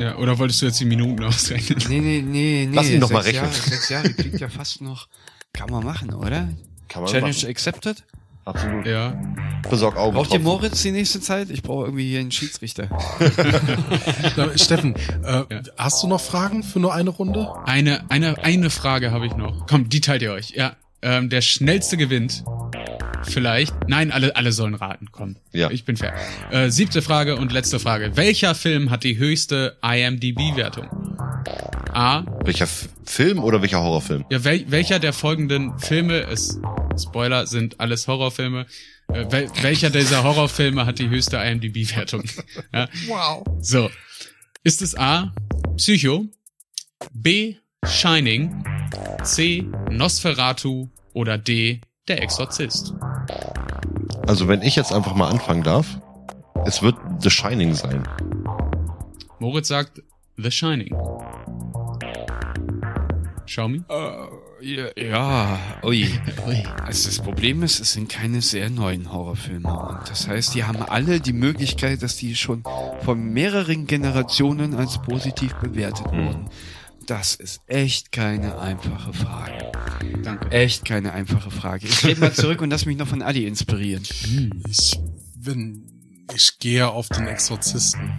Ja, 0.01 0.17
oder 0.17 0.39
wolltest 0.39 0.61
du 0.63 0.67
jetzt 0.67 0.81
die 0.81 0.85
Minuten 0.85 1.23
ausrechnen? 1.25 1.79
nee, 1.89 2.01
nee, 2.01 2.23
nee, 2.23 2.67
nee. 2.69 2.77
Lass 2.77 2.91
ihn 2.91 3.01
doch 3.01 3.11
mal 3.11 3.21
rechnen. 3.23 3.45
Jahre, 3.45 3.55
sechs 3.55 3.89
Jahre 3.89 4.13
klingt 4.13 4.41
ja 4.41 4.49
fast 4.49 4.81
noch. 4.81 5.09
Kann 5.53 5.71
man 5.71 5.85
machen, 5.85 6.13
oder? 6.15 6.49
Kann 6.89 7.03
man 7.03 7.11
Challenge 7.11 7.33
machen. 7.35 7.49
accepted? 7.49 8.05
Absolut. 8.45 8.87
Ja. 8.87 9.15
Besorg 9.71 9.97
Augen. 9.97 10.17
Braucht 10.17 10.33
ihr 10.33 10.41
Moritz 10.41 10.83
die 10.83 10.91
nächste 10.91 11.21
Zeit? 11.21 11.51
Ich 11.51 11.63
brauche 11.63 11.85
irgendwie 11.85 12.09
hier 12.09 12.21
einen 12.21 12.33
Schiedsrichter. 12.33 12.89
Steffen, 14.57 14.97
äh, 15.25 15.45
hast 15.79 16.03
du 16.03 16.09
noch 16.09 16.21
Fragen 16.21 16.63
für 16.63 16.81
nur 16.81 16.93
eine 16.93 17.11
Runde? 17.11 17.49
Eine, 17.65 18.11
eine, 18.11 18.43
eine 18.43 18.71
Frage 18.71 19.13
habe 19.13 19.27
ich 19.27 19.37
noch. 19.37 19.67
Komm, 19.67 19.89
die 19.89 20.01
teilt 20.01 20.23
ihr 20.23 20.33
euch. 20.33 20.51
Ja. 20.51 20.77
Ähm, 21.03 21.31
der 21.31 21.41
schnellste 21.41 21.97
gewinnt. 21.97 22.45
Vielleicht. 23.25 23.75
Nein, 23.89 24.11
alle, 24.11 24.35
alle 24.37 24.53
sollen 24.53 24.75
raten. 24.75 25.09
Komm. 25.13 25.37
Ja. 25.53 25.71
Ich 25.71 25.85
bin 25.85 25.97
fair. 25.97 26.15
Äh, 26.51 26.71
siebte 26.71 27.03
Frage 27.03 27.37
und 27.37 27.53
letzte 27.53 27.79
Frage. 27.79 28.17
Welcher 28.17 28.55
Film 28.55 28.91
hat 28.91 29.05
die 29.05 29.19
höchste 29.19 29.77
IMDb-Wertung? 29.83 30.89
A. 31.93 32.25
Welcher 32.45 32.65
F 32.65 32.89
Film 33.05 33.43
oder 33.43 33.61
welcher 33.61 33.81
Horrorfilm? 33.83 34.25
Ja, 34.31 34.45
wel, 34.45 34.65
welcher 34.69 34.99
der 34.99 35.13
folgenden 35.13 35.79
Filme 35.79 36.19
ist, 36.19 36.59
Spoiler, 36.99 37.47
sind 37.47 37.81
alles 37.81 38.07
Horrorfilme. 38.09 38.67
Äh, 39.09 39.31
wel, 39.31 39.51
welcher 39.63 39.91
dieser 39.91 40.25
Horrorfilme 40.25 40.87
hat 40.87 40.99
die 40.99 41.09
höchste 41.09 41.37
IMDb-Wertung? 41.37 42.25
ja. 42.73 42.89
Wow. 43.07 43.45
So. 43.61 43.91
Ist 44.63 44.83
es 44.83 44.97
A. 44.97 45.33
Psycho? 45.77 46.27
B. 47.13 47.57
Shining? 47.85 48.65
C. 49.23 49.67
Nosferatu? 49.91 50.89
Oder 51.13 51.39
D. 51.39 51.81
Der 52.09 52.23
Exorzist? 52.23 52.95
Also 54.27 54.49
wenn 54.49 54.63
ich 54.63 54.77
jetzt 54.77 54.93
einfach 54.93 55.15
mal 55.15 55.29
anfangen 55.29 55.63
darf, 55.63 55.87
es 56.65 56.83
wird 56.83 56.97
The 57.21 57.31
Shining 57.31 57.75
sein. 57.75 58.09
Moritz 59.39 59.69
sagt 59.69 60.03
The 60.37 60.51
Shining. 60.51 60.95
Schau 63.55 63.69
mir. 63.69 63.85
Äh, 63.91 64.65
Ja, 64.65 64.87
ja, 64.97 65.59
ui. 65.83 66.09
Also 66.87 67.09
das 67.11 67.19
Problem 67.19 67.63
ist, 67.63 67.81
es 67.81 67.93
sind 67.93 68.09
keine 68.09 68.41
sehr 68.41 68.71
neuen 68.71 69.13
Horrorfilme. 69.13 69.69
Und 69.71 70.09
das 70.09 70.27
heißt, 70.27 70.55
die 70.55 70.65
haben 70.65 70.81
alle 70.81 71.21
die 71.21 71.35
Möglichkeit, 71.35 72.03
dass 72.03 72.17
die 72.17 72.35
schon 72.35 72.63
von 73.05 73.23
mehreren 73.23 73.87
Generationen 73.87 74.73
als 74.75 75.03
positiv 75.03 75.53
bewertet 75.57 76.07
wurden. 76.07 76.49
Das 77.07 77.35
ist 77.35 77.61
echt 77.67 78.11
keine 78.11 78.59
einfache 78.59 79.13
Frage. 79.13 79.71
Danke. 80.23 80.51
Echt 80.51 80.87
keine 80.87 81.13
einfache 81.13 81.51
Frage. 81.51 81.87
Ich 81.87 82.07
rede 82.07 82.21
mal 82.21 82.33
zurück 82.33 82.63
und 82.63 82.71
lass 82.71 82.87
mich 82.87 82.97
noch 82.97 83.09
von 83.09 83.21
Adi 83.21 83.47
inspirieren. 83.47 84.03
Ich, 84.67 84.99
wenn, 85.37 85.92
ich 86.35 86.59
gehe 86.59 86.89
auf 86.89 87.09
den 87.09 87.27
Exorzisten. 87.27 88.19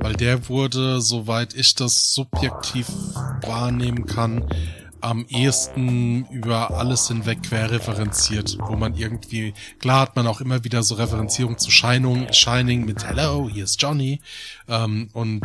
Weil 0.00 0.14
der 0.14 0.48
wurde, 0.48 1.00
soweit 1.00 1.54
ich 1.54 1.74
das 1.74 2.12
subjektiv 2.12 2.88
wahrnehmen 3.42 4.06
kann, 4.06 4.44
am 5.00 5.26
ehesten 5.28 6.26
über 6.30 6.72
alles 6.72 7.08
hinweg 7.08 7.42
querreferenziert, 7.42 8.58
wo 8.60 8.76
man 8.76 8.94
irgendwie, 8.94 9.54
klar 9.78 10.00
hat 10.00 10.16
man 10.16 10.26
auch 10.26 10.40
immer 10.40 10.64
wieder 10.64 10.82
so 10.82 10.96
Referenzierung 10.96 11.58
zu 11.58 11.70
Shining, 11.70 12.32
Shining 12.32 12.84
mit 12.84 13.06
Hello, 13.06 13.48
hier 13.52 13.64
ist 13.64 13.80
Johnny, 13.80 14.20
ähm, 14.68 15.08
und 15.12 15.42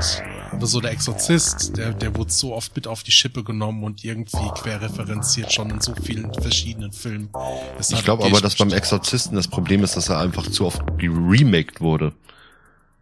aber 0.52 0.66
so 0.66 0.82
der 0.82 0.92
Exorzist, 0.92 1.78
der, 1.78 1.94
der 1.94 2.16
wurde 2.16 2.32
so 2.32 2.54
oft 2.54 2.76
mit 2.76 2.88
auf 2.88 3.04
die 3.04 3.12
Schippe 3.12 3.44
genommen 3.44 3.84
und 3.84 4.04
irgendwie 4.04 4.50
querreferenziert 4.56 5.52
schon 5.52 5.70
in 5.70 5.82
so 5.82 5.94
vielen 5.96 6.34
verschiedenen 6.34 6.92
Filmen. 6.92 7.30
Deshalb 7.78 8.00
Ich 8.00 8.06
glaube 8.06 8.24
gehe 8.24 8.32
aber, 8.32 8.42
dass 8.42 8.56
beim 8.56 8.72
Exorzisten 8.72 9.36
das 9.36 9.48
Problem 9.48 9.84
ist, 9.84 9.96
dass 9.96 10.10
er 10.10 10.20
einfach 10.20 10.50
zu 10.50 10.66
oft 10.66 10.82
geremaked 10.98 11.82
wurde. 11.82 12.14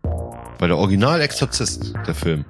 Weil 0.04 0.68
der 0.68 0.78
Original-Exorzist, 0.78 1.94
der 2.06 2.16
Film, 2.16 2.46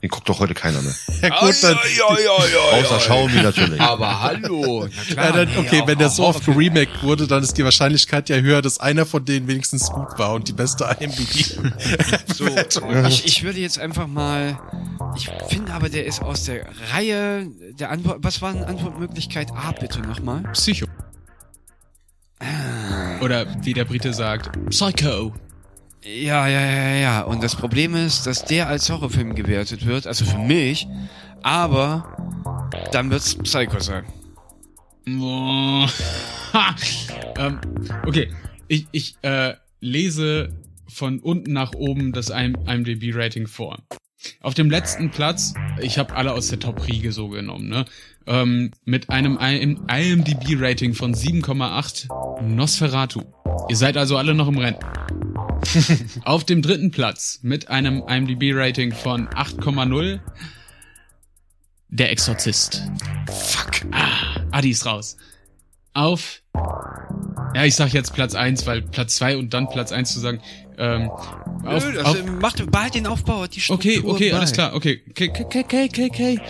den 0.00 0.10
guckt 0.10 0.28
doch 0.28 0.38
heute 0.38 0.54
keiner 0.54 0.80
mehr. 0.80 0.94
Ja, 1.22 1.40
gut, 1.40 1.56
dann, 1.62 1.76
Außer 1.76 2.98
Xiaomi 2.98 3.42
natürlich. 3.42 3.80
Aber 3.80 4.20
hallo. 4.22 4.88
Na 5.16 5.24
Ja, 5.24 5.32
dann, 5.32 5.48
nee, 5.48 5.56
okay, 5.58 5.80
auch- 5.82 5.86
wenn 5.88 5.98
der 5.98 6.08
so 6.10 6.24
oft 6.24 6.44
geremaked 6.46 7.02
wurde, 7.02 7.26
dann 7.26 7.42
ist 7.42 7.58
die 7.58 7.64
Wahrscheinlichkeit 7.64 8.28
ja 8.28 8.36
höher, 8.36 8.62
dass 8.62 8.78
einer 8.78 9.04
von 9.06 9.24
denen 9.24 9.48
wenigstens 9.48 9.90
gut 9.90 10.16
war 10.16 10.34
und 10.34 10.46
die 10.46 10.52
beste 10.52 10.84
IMDb. 11.00 11.58
So, 12.34 12.46
ich, 13.08 13.24
ich 13.24 13.42
würde 13.42 13.58
jetzt 13.58 13.78
einfach 13.80 14.06
mal. 14.06 14.58
Ich 15.16 15.28
finde 15.48 15.72
aber, 15.72 15.88
der 15.88 16.06
ist 16.06 16.22
aus 16.22 16.44
der 16.44 16.66
Reihe 16.92 17.46
der 17.80 17.90
Antwort. 17.90 18.18
Was 18.22 18.40
war 18.40 18.50
eine 18.50 18.66
Antwortmöglichkeit 18.66 19.50
A, 19.52 19.72
bitte 19.72 20.00
nochmal? 20.00 20.42
Psycho. 20.52 20.86
Oder 23.20 23.46
wie 23.64 23.74
der 23.74 23.84
Brite 23.84 24.12
sagt, 24.14 24.50
Psycho. 24.70 25.34
Ja, 26.04 26.46
ja, 26.46 26.60
ja, 26.60 26.94
ja. 26.94 27.20
Und 27.22 27.42
das 27.42 27.56
Problem 27.56 27.94
ist, 27.94 28.26
dass 28.26 28.44
der 28.44 28.68
als 28.68 28.88
Horrorfilm 28.88 29.34
gewertet 29.34 29.84
wird, 29.84 30.06
also 30.06 30.24
für 30.24 30.38
mich, 30.38 30.86
aber 31.42 32.16
dann 32.92 33.10
wird's 33.10 33.34
Psycho 33.34 33.80
sein. 33.80 34.04
Ähm, 37.36 37.60
okay, 38.06 38.32
ich, 38.66 38.86
ich 38.90 39.16
äh, 39.22 39.54
lese 39.80 40.48
von 40.88 41.20
unten 41.20 41.52
nach 41.52 41.72
oben 41.74 42.12
das 42.12 42.30
IM 42.30 42.56
IMDb-Rating 42.66 43.46
vor. 43.46 43.78
Auf 44.40 44.54
dem 44.54 44.70
letzten 44.70 45.10
Platz, 45.10 45.54
ich 45.80 45.98
habe 45.98 46.14
alle 46.14 46.32
aus 46.32 46.48
der 46.48 46.58
Top-Riege 46.58 47.12
so 47.12 47.28
genommen, 47.28 47.68
ne? 47.68 47.84
Ähm, 48.26 48.72
mit 48.84 49.10
einem 49.10 49.38
IM 49.38 49.86
IMDb-Rating 49.88 50.94
von 50.94 51.14
7,8 51.14 52.42
Nosferatu. 52.42 53.22
Ihr 53.68 53.76
seid 53.76 53.96
also 53.96 54.16
alle 54.16 54.34
noch 54.34 54.48
im 54.48 54.58
Rennen. 54.58 54.78
Auf 56.24 56.44
dem 56.44 56.62
dritten 56.62 56.90
Platz 56.90 57.40
mit 57.42 57.68
einem 57.68 58.02
IMDb-Rating 58.06 58.92
von 58.92 59.28
8,0 59.28 60.20
Der 61.88 62.10
Exorzist. 62.10 62.82
Fuck. 63.30 63.86
Ah, 63.92 64.40
Adi 64.50 64.70
ist 64.70 64.84
raus. 64.84 65.16
Auf. 65.94 66.42
Ja, 67.54 67.64
ich 67.64 67.74
sag 67.74 67.92
jetzt 67.92 68.14
Platz 68.14 68.34
1, 68.34 68.66
weil 68.66 68.82
Platz 68.82 69.16
2 69.16 69.36
und 69.36 69.54
dann 69.54 69.68
Platz 69.68 69.90
1 69.90 70.12
zu 70.12 70.20
sagen. 70.20 70.40
Ähm, 70.76 71.10
auf, 71.64 71.84
Nö, 71.84 71.92
das, 71.92 72.04
auf, 72.04 72.18
äh, 72.18 72.22
macht, 72.22 72.70
behalt 72.70 72.94
den 72.94 73.06
Aufbau, 73.06 73.46
die 73.46 73.60
okay, 73.68 73.90
Struktur 73.92 74.12
okay, 74.14 74.30
bei. 74.30 74.36
alles 74.38 74.52
klar. 74.52 74.74
Okay, 74.74 75.02
okay, 75.10 75.30
okay, 75.30 75.44
okay, 75.64 75.88
okay, 75.88 76.08
okay. 76.10 76.40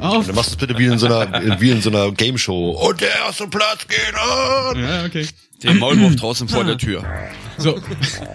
Auf. 0.00 0.26
Dann 0.26 0.34
machst 0.34 0.50
du 0.50 0.54
es 0.54 0.56
bitte 0.58 0.78
wie 0.78 0.86
in 0.86 0.98
so 0.98 1.06
einer, 1.06 1.60
wie 1.60 1.70
in 1.70 1.80
so 1.82 1.90
einer 1.90 2.10
Game 2.12 2.38
Show. 2.38 2.70
Und 2.70 3.00
der 3.00 3.14
erste 3.14 3.46
Platz 3.48 3.86
geht 3.88 4.14
an! 4.14 4.80
Ja, 4.82 5.04
okay. 5.04 5.26
Den 5.62 5.78
Maulwurf 5.78 6.16
draußen 6.16 6.48
vor 6.48 6.64
der 6.64 6.78
Tür. 6.78 7.04
So, 7.58 7.78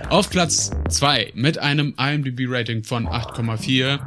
auf 0.09 0.29
Platz 0.29 0.69
2 0.89 1.31
mit 1.33 1.57
einem 1.57 1.95
IMDb-Rating 1.97 2.83
von 2.83 3.07
8,4. 3.07 3.99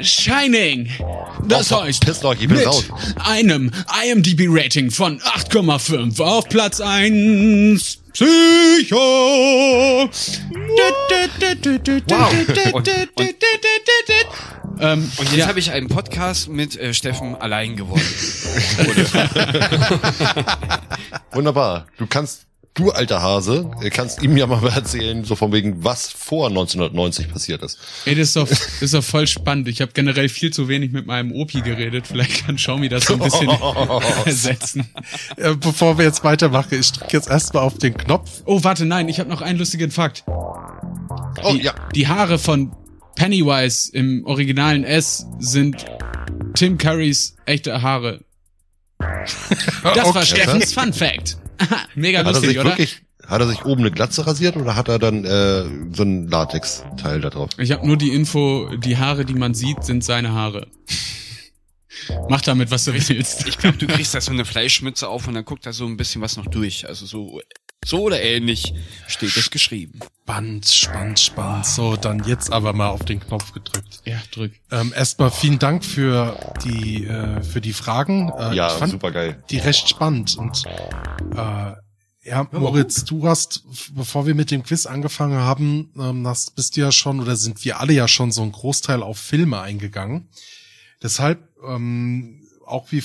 Shining. 0.00 0.90
Das 1.48 1.72
Oh, 1.72 1.82
heißt, 1.82 2.04
pisst 2.04 2.24
euch, 2.24 2.42
ich 2.42 2.48
bin 2.48 2.58
mit 2.58 2.66
raus. 2.66 2.84
einem 3.24 3.70
IMDb-Rating 4.04 4.90
von 4.90 5.20
8,5 5.20 6.20
auf 6.20 6.48
Platz 6.48 6.80
1. 6.80 8.00
Psycho. 8.14 8.96
Wow. 12.08 12.32
Und- 12.74 12.74
und- 12.74 12.88
Ähm, 14.80 15.10
Und 15.18 15.24
jetzt 15.28 15.36
ja, 15.36 15.46
habe 15.48 15.58
ich 15.58 15.70
einen 15.72 15.88
Podcast 15.88 16.48
mit 16.48 16.76
äh, 16.76 16.94
Steffen 16.94 17.34
allein 17.36 17.76
gewonnen. 17.76 18.02
Wunderbar. 21.32 21.86
Du 21.96 22.06
kannst, 22.06 22.46
du 22.74 22.90
alter 22.90 23.22
Hase, 23.22 23.70
kannst 23.90 24.22
ihm 24.22 24.36
ja 24.36 24.46
mal 24.46 24.66
erzählen, 24.74 25.24
so 25.24 25.36
von 25.36 25.52
wegen, 25.52 25.84
was 25.84 26.10
vor 26.10 26.48
1990 26.48 27.30
passiert 27.30 27.62
ist. 27.62 27.78
ey, 28.04 28.14
das 28.14 28.28
ist 28.28 28.36
doch, 28.36 28.48
das 28.48 28.82
ist 28.82 28.94
doch 28.94 29.04
voll 29.04 29.26
spannend. 29.26 29.68
Ich 29.68 29.80
habe 29.80 29.92
generell 29.92 30.28
viel 30.28 30.52
zu 30.52 30.68
wenig 30.68 30.92
mit 30.92 31.06
meinem 31.06 31.32
Opi 31.32 31.60
geredet. 31.62 32.06
Vielleicht 32.06 32.46
kann 32.46 32.56
Xiaomi 32.56 32.88
das 32.88 33.04
so 33.04 33.14
ein 33.14 33.20
bisschen 33.20 33.48
ersetzen. 34.26 34.88
Äh, 35.36 35.54
Bevor 35.54 35.98
wir 35.98 36.04
jetzt 36.04 36.24
weitermachen, 36.24 36.78
ich 36.78 36.92
drücke 36.92 37.16
jetzt 37.16 37.30
erstmal 37.30 37.62
auf 37.62 37.78
den 37.78 37.96
Knopf. 37.96 38.42
Oh, 38.44 38.64
warte, 38.64 38.84
nein, 38.84 39.08
ich 39.08 39.20
habe 39.20 39.30
noch 39.30 39.40
einen 39.40 39.58
lustigen 39.58 39.90
Fakt. 39.90 40.24
Oh, 40.26 41.52
die, 41.52 41.62
ja. 41.62 41.74
die 41.94 42.08
Haare 42.08 42.38
von 42.38 42.72
Pennywise 43.14 43.90
im 43.92 44.26
originalen 44.26 44.84
S 44.84 45.26
sind 45.38 45.84
Tim 46.54 46.78
Currys 46.78 47.36
echte 47.46 47.82
Haare. 47.82 48.24
Das 49.24 49.84
war 49.84 50.06
Okay. 50.16 50.26
Steffens 50.26 50.72
Fun 50.72 50.92
Fact. 50.92 51.36
Mega 51.94 52.20
Hat 52.20 52.26
er 52.26 52.32
lustig, 52.32 52.50
sich 52.50 52.58
oder? 52.58 52.70
wirklich, 52.70 53.02
hat 53.26 53.40
er 53.40 53.48
sich 53.48 53.64
oben 53.64 53.82
eine 53.82 53.90
Glatze 53.90 54.26
rasiert 54.26 54.56
oder 54.56 54.76
hat 54.76 54.88
er 54.88 54.98
dann 54.98 55.24
äh, 55.24 55.64
so 55.94 56.02
ein 56.02 56.28
Latex-Teil 56.28 57.20
da 57.20 57.30
drauf? 57.30 57.50
Ich 57.58 57.70
habe 57.72 57.86
nur 57.86 57.96
die 57.96 58.12
Info, 58.12 58.68
die 58.76 58.98
Haare, 58.98 59.24
die 59.24 59.34
man 59.34 59.54
sieht, 59.54 59.84
sind 59.84 60.04
seine 60.04 60.32
Haare. 60.32 60.66
Mach 62.28 62.42
damit, 62.42 62.70
was 62.70 62.84
du 62.84 62.92
willst. 62.92 63.46
Ich 63.46 63.58
glaube, 63.58 63.78
du 63.78 63.86
kriegst 63.88 64.14
da 64.14 64.20
so 64.20 64.32
eine 64.32 64.44
Fleischmütze 64.44 65.08
auf 65.08 65.26
und 65.28 65.34
dann 65.34 65.44
guckt 65.44 65.64
da 65.64 65.72
so 65.72 65.86
ein 65.86 65.96
bisschen 65.96 66.20
was 66.20 66.36
noch 66.36 66.46
durch. 66.46 66.86
Also 66.88 67.06
so, 67.06 67.40
so 67.84 68.02
oder 68.02 68.20
ähnlich 68.22 68.74
steht 69.06 69.36
es 69.36 69.50
geschrieben. 69.50 70.00
Spannend, 70.22 70.66
spannend, 70.68 71.20
spannend. 71.20 71.66
So, 71.66 71.96
dann 71.96 72.24
jetzt 72.24 72.50
aber 72.52 72.72
mal 72.72 72.88
auf 72.88 73.04
den 73.04 73.20
Knopf 73.20 73.52
gedrückt. 73.52 74.00
Ja, 74.04 74.16
drück. 74.32 74.52
Ähm, 74.70 74.92
erstmal 74.96 75.30
vielen 75.30 75.58
Dank 75.58 75.84
für 75.84 76.38
die, 76.64 77.04
äh, 77.04 77.42
für 77.42 77.60
die 77.60 77.72
Fragen. 77.74 78.30
Äh, 78.38 78.54
Ja, 78.54 78.68
ich 78.68 78.74
fand 78.74 78.92
super 78.92 79.10
geil. 79.10 79.42
die 79.50 79.58
recht 79.58 79.88
spannend 79.88 80.36
und 80.38 80.64
äh, 81.36 81.72
ja, 82.26 82.48
Moritz, 82.52 83.04
du 83.04 83.28
hast, 83.28 83.64
bevor 83.94 84.26
wir 84.26 84.34
mit 84.34 84.50
dem 84.50 84.62
Quiz 84.62 84.86
angefangen 84.86 85.38
haben, 85.40 85.90
ähm, 85.98 86.26
hast, 86.26 86.56
bist 86.56 86.74
du 86.76 86.80
ja 86.80 86.90
schon 86.90 87.20
oder 87.20 87.36
sind 87.36 87.62
wir 87.66 87.80
alle 87.80 87.92
ja 87.92 88.08
schon 88.08 88.32
so 88.32 88.40
ein 88.42 88.50
Großteil 88.52 89.02
auf 89.02 89.18
Filme 89.18 89.60
eingegangen. 89.60 90.28
Deshalb, 91.02 91.46
ähm, 91.66 92.40
auch 92.64 92.90
wie 92.92 93.02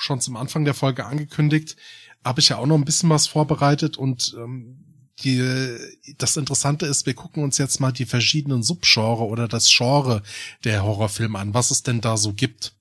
schon 0.00 0.22
zum 0.22 0.36
Anfang 0.36 0.64
der 0.64 0.72
Folge 0.72 1.04
angekündigt, 1.04 1.76
habe 2.24 2.40
ich 2.40 2.48
ja 2.48 2.58
auch 2.58 2.66
noch 2.66 2.76
ein 2.76 2.84
bisschen 2.84 3.10
was 3.10 3.26
vorbereitet 3.26 3.96
und 3.96 4.34
ähm, 4.38 4.78
die, 5.20 5.76
das 6.18 6.36
Interessante 6.36 6.86
ist, 6.86 7.06
wir 7.06 7.14
gucken 7.14 7.44
uns 7.44 7.58
jetzt 7.58 7.80
mal 7.80 7.92
die 7.92 8.06
verschiedenen 8.06 8.62
Subgenre 8.62 9.24
oder 9.24 9.46
das 9.46 9.68
Genre 9.70 10.22
der 10.64 10.82
Horrorfilme 10.84 11.38
an, 11.38 11.54
was 11.54 11.70
es 11.70 11.82
denn 11.82 12.00
da 12.00 12.16
so 12.16 12.32
gibt. 12.32 12.74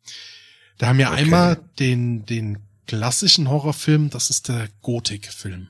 Da 0.77 0.87
haben 0.87 0.97
wir 0.97 1.09
Okay. 1.11 1.21
einmal 1.21 1.59
den, 1.77 2.25
den 2.25 2.59
klassischen 2.87 3.49
Horrorfilm, 3.49 4.09
das 4.09 4.29
ist 4.29 4.47
der 4.47 4.69
Gothic-Film. 4.81 5.69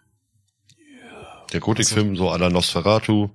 Der 1.52 1.60
Gotik-Film, 1.60 2.16
so 2.16 2.32
à 2.32 2.38
la 2.38 2.50
Nosferatu, 2.50 3.30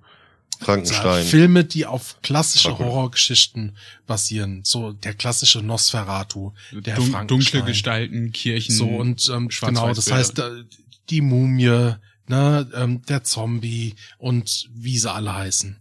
Frankenstein. 0.60 1.24
Filme, 1.24 1.64
die 1.64 1.86
auf 1.86 2.16
klassische 2.22 2.68
Dracula. 2.68 2.88
Horrorgeschichten 2.88 3.76
basieren. 4.06 4.62
So 4.64 4.92
der 4.92 5.14
klassische 5.14 5.60
Nosferatu, 5.62 6.52
der 6.72 6.96
Dun 6.96 7.10
Frankenstein. 7.10 7.26
dunkle 7.26 7.62
Gestalten, 7.64 8.32
Kirchen. 8.32 8.74
So 8.74 8.86
und 8.86 9.28
ähm, 9.32 9.48
genau, 9.48 9.92
das 9.92 10.10
heißt 10.10 10.38
äh, 10.38 10.64
die 11.10 11.20
Mumie, 11.20 11.94
ne, 12.28 12.70
ähm, 12.74 13.02
der 13.08 13.22
Zombie 13.24 13.94
und 14.18 14.68
wie 14.74 14.98
sie 14.98 15.10
alle 15.12 15.34
heißen. 15.34 15.76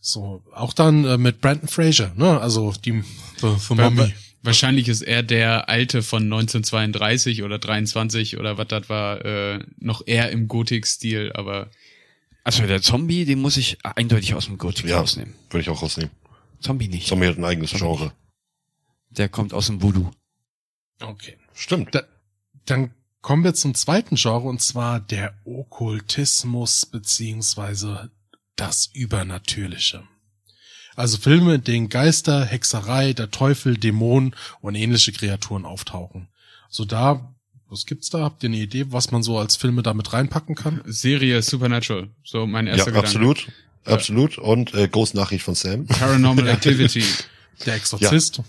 So 0.00 0.42
auch 0.54 0.72
dann 0.72 1.04
äh, 1.04 1.18
mit 1.18 1.40
Brandon 1.40 1.68
Fraser, 1.68 2.12
ne, 2.16 2.40
also 2.40 2.72
die 2.84 3.02
the, 3.40 3.48
the 3.68 3.74
Mummy. 3.74 3.98
wa- 3.98 4.08
Wahrscheinlich 4.44 4.86
ist 4.88 5.02
er 5.02 5.24
der 5.24 5.68
alte 5.68 6.00
von 6.02 6.22
1932 6.22 7.42
oder 7.42 7.58
23 7.58 8.38
oder 8.38 8.56
was 8.56 8.68
das 8.68 8.88
war, 8.88 9.24
äh, 9.24 9.58
noch 9.78 10.02
eher 10.06 10.30
im 10.30 10.46
Gothic-Stil, 10.46 11.32
aber 11.34 11.70
Also 12.48 12.66
der 12.66 12.80
Zombie, 12.80 13.26
den 13.26 13.40
muss 13.42 13.58
ich 13.58 13.76
eindeutig 13.84 14.32
aus 14.34 14.46
dem 14.46 14.56
Gothic 14.56 14.86
Ja, 14.86 15.00
rausnehmen. 15.00 15.34
würde 15.50 15.60
ich 15.60 15.68
auch 15.68 15.82
rausnehmen. 15.82 16.10
Zombie 16.60 16.88
nicht. 16.88 17.06
Zombie 17.06 17.26
hat 17.26 17.36
ein 17.36 17.44
eigenes 17.44 17.72
Genre. 17.72 18.12
Der 19.10 19.28
kommt 19.28 19.52
aus 19.52 19.66
dem 19.66 19.82
Voodoo. 19.82 20.10
Okay. 20.98 21.36
Stimmt. 21.52 21.94
Da, 21.94 22.04
dann 22.64 22.94
kommen 23.20 23.44
wir 23.44 23.52
zum 23.52 23.74
zweiten 23.74 24.14
Genre 24.16 24.48
und 24.48 24.62
zwar 24.62 24.98
der 24.98 25.34
Okkultismus 25.44 26.86
beziehungsweise 26.86 28.10
das 28.56 28.86
Übernatürliche. 28.94 30.04
Also 30.96 31.18
Filme, 31.18 31.56
in 31.56 31.64
denen 31.64 31.90
Geister, 31.90 32.46
Hexerei, 32.46 33.12
der 33.12 33.30
Teufel, 33.30 33.76
Dämonen 33.76 34.34
und 34.62 34.74
ähnliche 34.74 35.12
Kreaturen 35.12 35.66
auftauchen. 35.66 36.28
So 36.70 36.86
da, 36.86 37.34
was 37.70 37.86
gibt's 37.86 38.10
da? 38.10 38.20
Habt 38.20 38.42
ihr 38.42 38.48
eine 38.48 38.56
Idee, 38.58 38.86
was 38.90 39.10
man 39.10 39.22
so 39.22 39.38
als 39.38 39.56
Filme 39.56 39.82
damit 39.82 40.12
reinpacken 40.12 40.54
kann? 40.54 40.80
Serie 40.86 41.42
Supernatural. 41.42 42.08
So 42.24 42.46
mein 42.46 42.66
Ja, 42.66 42.72
erster 42.74 42.90
Gedanke. 42.92 43.06
absolut. 43.08 43.48
Absolut. 43.84 44.38
Und 44.38 44.74
äh, 44.74 44.86
Großnachricht 44.88 45.44
von 45.44 45.54
Sam. 45.54 45.86
Paranormal 45.86 46.46
Activity. 46.48 47.04
Der 47.64 47.74
Exorzist. 47.74 48.42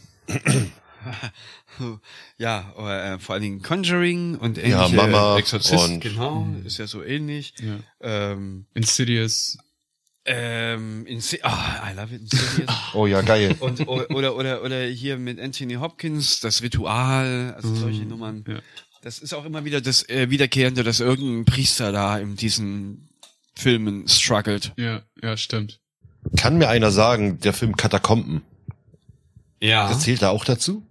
Ja, 2.38 2.74
oder, 2.78 3.14
äh, 3.14 3.20
vor 3.20 3.34
allen 3.34 3.42
Dingen 3.44 3.62
Conjuring 3.62 4.36
und 4.36 4.58
ähnliche 4.58 4.96
Ja, 4.96 5.08
Mama 5.08 5.38
Exorzist, 5.38 5.74
und- 5.90 6.00
genau, 6.02 6.48
ist 6.66 6.78
ja 6.78 6.88
so 6.88 7.04
ähnlich. 7.04 7.54
ja. 7.60 7.80
Ähm, 8.02 8.66
Insidious. 8.74 9.58
ähm, 10.26 11.06
Insi 11.08 11.40
ah, 11.44 11.90
I 11.90 11.96
love 11.96 12.14
it, 12.14 12.22
Insidious. 12.22 12.70
Oh 12.94 13.08
ja, 13.08 13.22
geil. 13.22 13.56
und 13.60 13.88
oder 13.88 14.36
oder 14.36 14.64
oder 14.64 14.84
hier 14.86 15.18
mit 15.18 15.40
Anthony 15.40 15.76
Hopkins 15.76 16.40
das 16.42 16.62
Ritual, 16.62 17.54
also 17.56 17.74
solche 17.76 18.04
Nummern. 18.04 18.44
Ja. 18.48 18.60
Das 19.02 19.20
ist 19.20 19.34
auch 19.34 19.46
immer 19.46 19.64
wieder 19.66 19.82
das 19.82 20.08
äh, 20.10 20.30
wiederkehrende, 20.30 20.84
dass 20.84 21.00
irgendein 21.00 21.46
Priester 21.46 21.92
da 21.92 22.18
in 22.18 22.36
diesen 22.36 23.10
Filmen 23.56 24.08
struggelt. 24.08 24.74
Ja, 24.78 25.02
ja, 25.22 25.38
stimmt. 25.38 25.80
Kann 26.38 26.58
mir 26.58 26.68
einer 26.70 26.92
sagen, 26.92 27.40
der 27.40 27.54
Film 27.54 27.78
Katakomben, 27.78 28.42
Ja. 29.62 29.88
das 29.90 30.02
zählt 30.02 30.22
da 30.22 30.30
auch 30.30 30.44
dazu? 30.44 30.84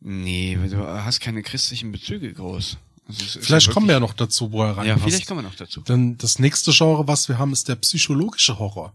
Nee, 0.00 0.58
du 0.70 0.78
hast 0.86 1.20
keine 1.20 1.42
christlichen 1.42 1.92
Bezüge 1.92 2.32
groß. 2.32 2.78
Also 3.08 3.40
Vielleicht 3.40 3.68
ja 3.68 3.72
kommen 3.72 3.86
wir 3.86 3.94
ja 3.94 4.00
noch 4.00 4.12
dazu, 4.14 4.52
wo 4.52 4.62
er 4.62 4.68
Ja, 4.68 4.72
reinpasst. 4.74 5.04
vielleicht 5.04 5.26
kommen 5.26 5.40
wir 5.42 5.48
noch 5.48 5.54
dazu. 5.56 5.80
Denn 5.82 6.18
das 6.18 6.38
nächste 6.38 6.72
Genre, 6.72 7.06
was 7.08 7.28
wir 7.28 7.38
haben, 7.38 7.52
ist 7.52 7.68
der 7.68 7.76
psychologische 7.76 8.58
Horror. 8.58 8.94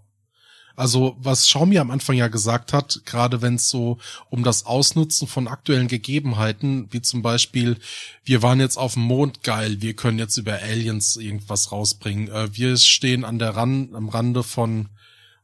Also 0.75 1.15
was 1.19 1.45
Xiaomi 1.45 1.77
am 1.77 1.91
Anfang 1.91 2.15
ja 2.15 2.29
gesagt 2.29 2.73
hat, 2.73 3.01
gerade 3.05 3.41
wenn 3.41 3.55
es 3.55 3.69
so 3.69 3.99
um 4.29 4.43
das 4.43 4.65
Ausnutzen 4.65 5.27
von 5.27 5.47
aktuellen 5.47 5.87
Gegebenheiten, 5.87 6.87
wie 6.91 7.01
zum 7.01 7.21
Beispiel, 7.21 7.77
wir 8.23 8.41
waren 8.41 8.59
jetzt 8.59 8.77
auf 8.77 8.93
dem 8.93 9.03
Mond, 9.03 9.43
geil, 9.43 9.81
wir 9.81 9.95
können 9.95 10.17
jetzt 10.17 10.37
über 10.37 10.53
Aliens 10.53 11.15
irgendwas 11.15 11.71
rausbringen. 11.71 12.29
Äh, 12.29 12.55
wir 12.55 12.75
stehen 12.77 13.23
an 13.23 13.37
der 13.37 13.55
Ran 13.55 13.89
am 13.93 14.09
Rande 14.09 14.41
von, 14.41 14.89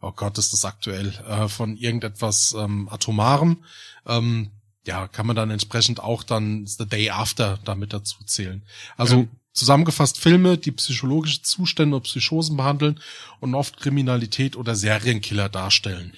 oh 0.01 0.11
Gott, 0.11 0.39
ist 0.39 0.51
das 0.53 0.65
aktuell, 0.65 1.13
äh, 1.27 1.47
von 1.47 1.77
irgendetwas 1.77 2.55
ähm, 2.57 2.89
Atomarem. 2.89 3.63
Ähm, 4.07 4.49
ja, 4.87 5.07
kann 5.07 5.27
man 5.27 5.35
dann 5.35 5.51
entsprechend 5.51 5.99
auch 5.99 6.23
dann 6.23 6.65
The 6.65 6.87
Day 6.87 7.11
After 7.11 7.59
damit 7.65 7.93
dazu 7.93 8.23
zählen. 8.25 8.63
Also 8.97 9.21
Ja. 9.21 9.27
Zusammengefasst 9.53 10.19
Filme, 10.19 10.57
die 10.57 10.71
psychologische 10.71 11.41
Zustände 11.41 11.95
und 11.95 12.03
Psychosen 12.03 12.57
behandeln 12.57 12.99
und 13.39 13.55
oft 13.55 13.77
Kriminalität 13.77 14.55
oder 14.55 14.75
Serienkiller 14.75 15.49
darstellen. 15.49 16.13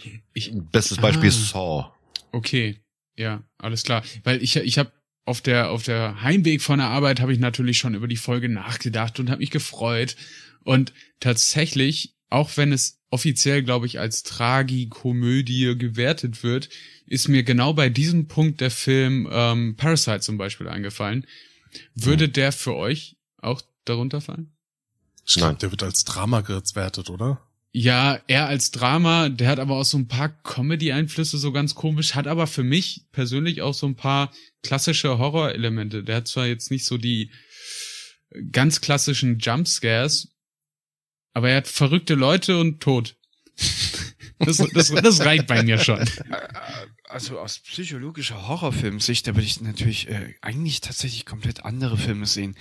Bestes 0.72 0.98
Beispiel 0.98 1.30
Ah. 1.30 1.32
Saw. 1.32 1.86
Okay, 2.32 2.80
ja, 3.18 3.44
alles 3.58 3.84
klar. 3.84 4.04
Weil 4.24 4.42
ich, 4.44 4.56
ich 4.56 4.78
habe 4.78 4.92
auf 5.26 5.42
der 5.42 5.70
auf 5.70 5.84
der 5.84 6.22
Heimweg 6.22 6.62
von 6.62 6.80
der 6.80 6.88
Arbeit 6.88 7.20
habe 7.20 7.32
ich 7.32 7.40
natürlich 7.40 7.78
schon 7.78 7.94
über 7.94 8.08
die 8.08 8.18
Folge 8.18 8.50
nachgedacht 8.50 9.20
und 9.20 9.30
habe 9.30 9.40
mich 9.40 9.52
gefreut. 9.52 10.16
Und 10.64 10.94
tatsächlich, 11.20 12.16
auch 12.30 12.58
wenn 12.58 12.72
es 12.72 13.00
offiziell, 13.10 13.62
glaube 13.64 13.86
ich, 13.86 14.00
als 14.00 14.24
Tragikomödie 14.24 15.78
gewertet 15.78 16.44
wird, 16.44 16.70
ist 17.06 17.28
mir 17.28 17.44
genau 17.44 17.74
bei 17.74 17.90
diesem 17.90 18.28
Punkt 18.28 18.62
der 18.62 18.72
Film 18.72 19.28
ähm, 19.32 19.76
Parasite 19.76 20.22
zum 20.22 20.38
Beispiel 20.38 20.68
eingefallen. 20.68 21.28
Würde 21.94 22.30
der 22.30 22.52
für 22.52 22.76
euch 22.76 23.18
auch 23.42 23.62
darunter 23.86 24.22
fallen? 24.22 24.52
Ich 25.26 25.36
glaube, 25.36 25.54
Nein. 25.54 25.60
der 25.60 25.72
wird 25.72 25.84
als 25.84 26.04
Drama 26.04 26.42
gewertet, 26.42 27.10
oder? 27.10 27.42
Ja, 27.74 28.20
er 28.28 28.48
als 28.48 28.72
Drama, 28.72 29.30
der 29.30 29.48
hat 29.48 29.60
aber 29.60 29.78
auch 29.78 29.86
so 29.86 29.98
ein 29.98 30.08
paar 30.08 30.30
Comedy-Einflüsse, 30.30 31.38
so 31.38 31.54
ganz 31.54 31.74
komisch, 31.74 32.16
hat 32.16 32.28
aber 32.28 32.48
für 32.48 32.64
mich 32.64 33.06
persönlich 33.14 33.62
auch 33.62 33.74
so 33.74 33.88
ein 33.88 33.96
paar 33.96 34.34
klassische 34.62 35.18
Horror-Elemente. 35.18 36.04
Der 36.04 36.18
hat 36.18 36.28
zwar 36.28 36.48
jetzt 36.48 36.70
nicht 36.70 36.86
so 36.86 36.98
die 36.98 37.32
ganz 38.52 38.82
klassischen 38.82 39.39
Jumpscares, 39.39 40.30
aber 41.34 41.50
er 41.50 41.58
hat 41.58 41.68
verrückte 41.68 42.16
Leute 42.16 42.60
und 42.60 42.82
Tod. 42.82 43.16
Das, 44.44 44.58
das, 44.58 44.89
das 44.89 45.20
reicht 45.20 45.46
bei 45.46 45.62
mir 45.62 45.78
schon. 45.78 46.04
Also 47.12 47.39
aus 47.39 47.59
psychologischer 47.59 48.47
Horrorfilmsicht, 48.47 49.28
da 49.28 49.36
würde 49.36 49.45
ich 49.45 49.59
natürlich 49.62 50.07
äh, 50.09 50.36
eigentlich 50.41 50.82
tatsächlich 50.82 51.26
komplett 51.26 51.66
andere 51.66 51.97
Filme 51.97 52.26
sehen. 52.26 52.55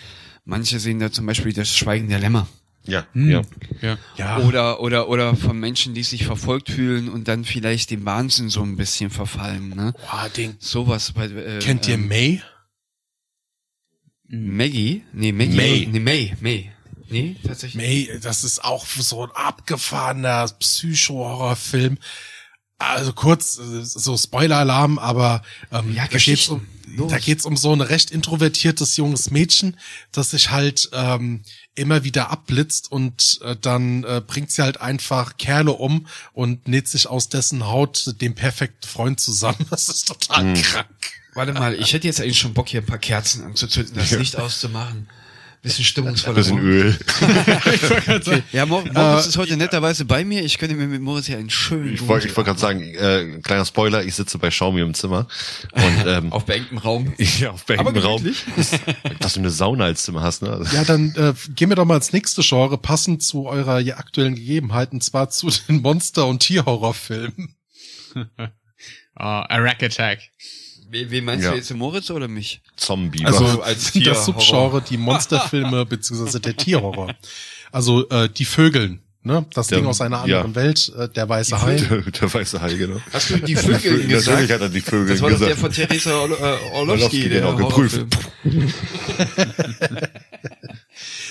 Manche 0.44 0.80
sehen 0.80 0.98
da 0.98 1.12
zum 1.12 1.26
Beispiel 1.26 1.53
das 1.53 1.74
Schweigen 1.76 2.09
der 2.09 2.18
Lämmer. 2.18 2.48
Ja, 2.84 3.07
Hm. 3.12 3.30
ja. 3.30 3.42
Ja. 3.82 3.98
Ja. 4.16 4.38
Oder, 4.38 4.80
oder, 4.80 5.09
oder 5.09 5.36
von 5.36 5.59
Menschen, 5.61 5.94
die 5.94 6.03
sich 6.03 6.24
verfolgt 6.24 6.70
fühlen 6.70 7.09
und 7.09 7.28
dann 7.28 7.44
vielleicht 7.44 7.90
dem 7.90 8.05
Wahnsinn 8.07 8.48
so 8.48 8.62
ein 8.62 8.76
bisschen 8.76 9.11
verfallen, 9.11 9.68
ne? 9.70 9.92
Boah, 10.11 10.28
den, 10.30 10.57
Sowas 10.59 11.12
bei, 11.12 11.26
äh, 11.26 11.59
kennt 11.61 11.86
ihr 11.88 11.94
ähm, 11.94 12.09
May? 12.09 12.42
Maggie? 14.28 15.03
Nee, 15.12 15.32
Maggie. 15.32 15.57
May. 15.57 15.88
Nee, 15.90 16.01
May, 16.01 16.36
May. 16.40 16.72
Nee, 17.11 17.36
tatsächlich. 17.44 18.09
May, 18.09 18.20
das 18.20 18.44
ist 18.44 18.64
auch 18.64 18.86
so 18.86 19.24
ein 19.24 19.30
abgefahrener 19.34 20.48
Psycho-Horrorfilm. 20.59 21.98
Also 22.81 23.12
kurz, 23.12 23.59
äh, 23.59 23.85
so 23.85 24.16
Spoiler-Alarm, 24.16 24.99
aber 24.99 25.43
ähm, 25.70 25.95
Ja, 25.95 26.09
da 26.09 26.16
geht's 26.18 26.49
um, 26.49 26.66
Los. 26.97 27.11
da 27.11 27.18
geht's 27.18 27.45
um 27.45 27.57
so 27.57 27.72
ein 27.72 27.83
recht 27.83 28.11
introvertiertes 28.11 28.97
junges 28.97 29.31
Mädchen, 29.31 29.76
das 30.12 30.31
sich 30.31 30.51
halt 30.51 30.89
ähm, 30.93 31.43
immer 31.74 32.05
wieder 32.05 32.31
abblitzt 32.31 32.91
und 32.91 33.39
äh, 33.43 33.55
dann 33.61 34.05
äh, 34.05 34.22
bringt 34.26 34.51
sie 34.51 34.62
halt 34.62 34.81
einfach 34.81 35.37
Kerle 35.37 35.72
um 35.72 36.07
und 36.33 36.68
näht 36.68 36.89
sich 36.89 37.07
aus 37.07 37.28
dessen 37.28 37.66
Haut 37.66 38.14
den 38.20 38.35
perfekten 38.35 38.87
Freund 38.89 39.20
zusammen. 39.20 39.59
Das 39.70 39.89
ist 39.91 40.09
total 40.09 40.55
Hm. 40.57 40.62
krank. 40.62 40.87
Warte 41.35 41.53
mal, 41.53 41.74
ich 41.74 41.93
hätte 41.93 42.07
jetzt 42.09 42.20
eigentlich 42.20 42.39
schon 42.41 42.55
Bock, 42.55 42.68
hier 42.70 42.81
ein 42.81 42.87
paar 42.87 42.99
Kerzen 42.99 43.45
anzuzünden, 43.45 43.95
das 43.95 44.11
Licht 44.11 44.37
auszumachen. 44.37 45.07
Bisschen 45.63 45.85
stimmungsvoller. 45.85 46.37
Bisschen 46.37 46.59
Öl. 46.59 46.99
Ja, 48.53 48.65
Mor 48.65 48.83
Moritz 48.93 49.27
ist 49.27 49.37
heute 49.37 49.59
netterweise 49.59 50.07
bei 50.07 50.25
mir. 50.25 50.43
Ich 50.43 50.57
könnte 50.57 50.75
mir 50.75 50.87
mit 50.87 51.03
Moritz 51.03 51.27
hier 51.27 51.37
einen 51.37 51.51
schönen 51.51 51.93
Ich 51.93 52.07
wollte 52.09 52.29
ich 52.29 52.37
wollte 52.37 52.49
gerade 52.49 52.61
sagen, 52.61 52.81
äh, 52.95 53.41
kleiner 53.43 53.67
Spoiler, 53.67 54.03
ich 54.03 54.15
sitze 54.15 54.39
bei 54.39 54.49
Xiaomi 54.49 54.81
im 54.81 54.95
Zimmer. 54.95 55.27
Und 55.73 56.05
ähm, 56.07 56.33
auf 56.33 56.47
beengtem 56.47 56.79
Raum. 56.79 57.13
ja, 57.39 57.51
auf 57.51 57.67
beengtem 57.67 57.89
Aber 57.89 58.03
Raum. 58.03 58.25
Dass 59.19 59.35
du 59.35 59.41
eine 59.41 59.51
Sauna 59.51 59.85
als 59.85 60.05
Zimmer 60.05 60.23
hast, 60.23 60.43
ne? 60.43 60.51
Also, 60.51 60.75
Ja, 60.75 60.85
dann 60.85 61.15
äh, 61.17 61.35
gehen 61.55 61.69
wir 61.69 61.77
doch 61.77 61.85
mal 61.85 61.97
ins 61.97 62.15
nächste 62.15 62.41
Genre, 62.43 62.79
passend 62.79 63.23
zu 63.23 63.47
eurer 63.47 63.81
je 63.81 63.93
aktuellen 63.93 64.37
Gegebenheiten, 64.37 64.97
und 64.97 65.03
zwar 65.03 65.29
zu 65.29 65.51
den 65.69 65.83
Monster- 65.83 66.27
und 66.27 66.41
Tierhorrorfilmen. 66.41 67.55
A 69.15 69.57
Rack 69.57 69.83
Attack. 69.83 70.21
Wen, 70.93 71.24
meinst 71.24 71.45
Ja. 71.45 71.53
du 71.53 71.57
jetzt, 71.57 71.72
Moritz 71.72 72.11
oder 72.11 72.26
mich? 72.26 72.61
Zombie. 72.76 73.24
Also 73.24 73.45
als 73.62 73.84
das 73.93 73.93
Tierhorror. 73.93 74.22
Subgenre, 74.24 74.82
die 74.88 74.97
Monsterfilme 74.97 75.86
beziehungsweise 75.86 76.41
der 76.41 76.57
Tierhorror. 76.57 77.14
Also 77.70 78.09
äh, 78.09 78.28
die 78.28 78.45
Vögeln, 78.45 79.01
ne? 79.22 79.47
Das 79.55 79.68
Der- 79.68 79.78
Ding 79.78 79.86
aus 79.86 80.01
einer 80.01 80.26
ja. 80.26 80.41
anderen 80.43 80.55
Welt, 80.57 80.93
äh, 80.99 81.09
der 81.09 81.28
weiße 81.28 81.62
Hai. 81.62 81.76
der, 81.76 81.99
der 82.03 82.34
weiße 82.34 82.61
Hai, 82.61 82.74
genau. 82.74 82.97
Hast 83.12 83.30
du 83.30 83.36
die 83.38 83.55
Vögel 83.55 83.74
Natürlich 83.93 84.09
gesagt? 84.09 84.51
hat 84.51 84.61
er 84.62 84.68
die 84.68 84.80
Vögel 84.80 85.09
Das 85.14 85.22
war 85.22 85.30
doch 85.30 85.38
der 85.38 85.55
gesagt. 85.55 85.61
von 85.61 85.72
Theresa 85.88 86.18
Orl 86.18 86.32
äh, 86.32 86.34
Orlowski, 86.34 86.74
Orlowski, 86.74 87.28
der 87.28 87.41
genau, 87.43 87.57
geprüft. 87.57 88.07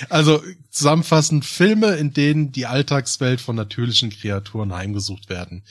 Also 0.10 0.42
zusammenfassend 0.70 1.46
Filme, 1.46 1.96
in 1.96 2.14
denen 2.14 2.52
die 2.52 2.66
Alltagswelt 2.66 3.42
von 3.42 3.56
natürlichen 3.56 4.10
Kreaturen 4.10 4.74
heimgesucht 4.74 5.30
werden. 5.30 5.64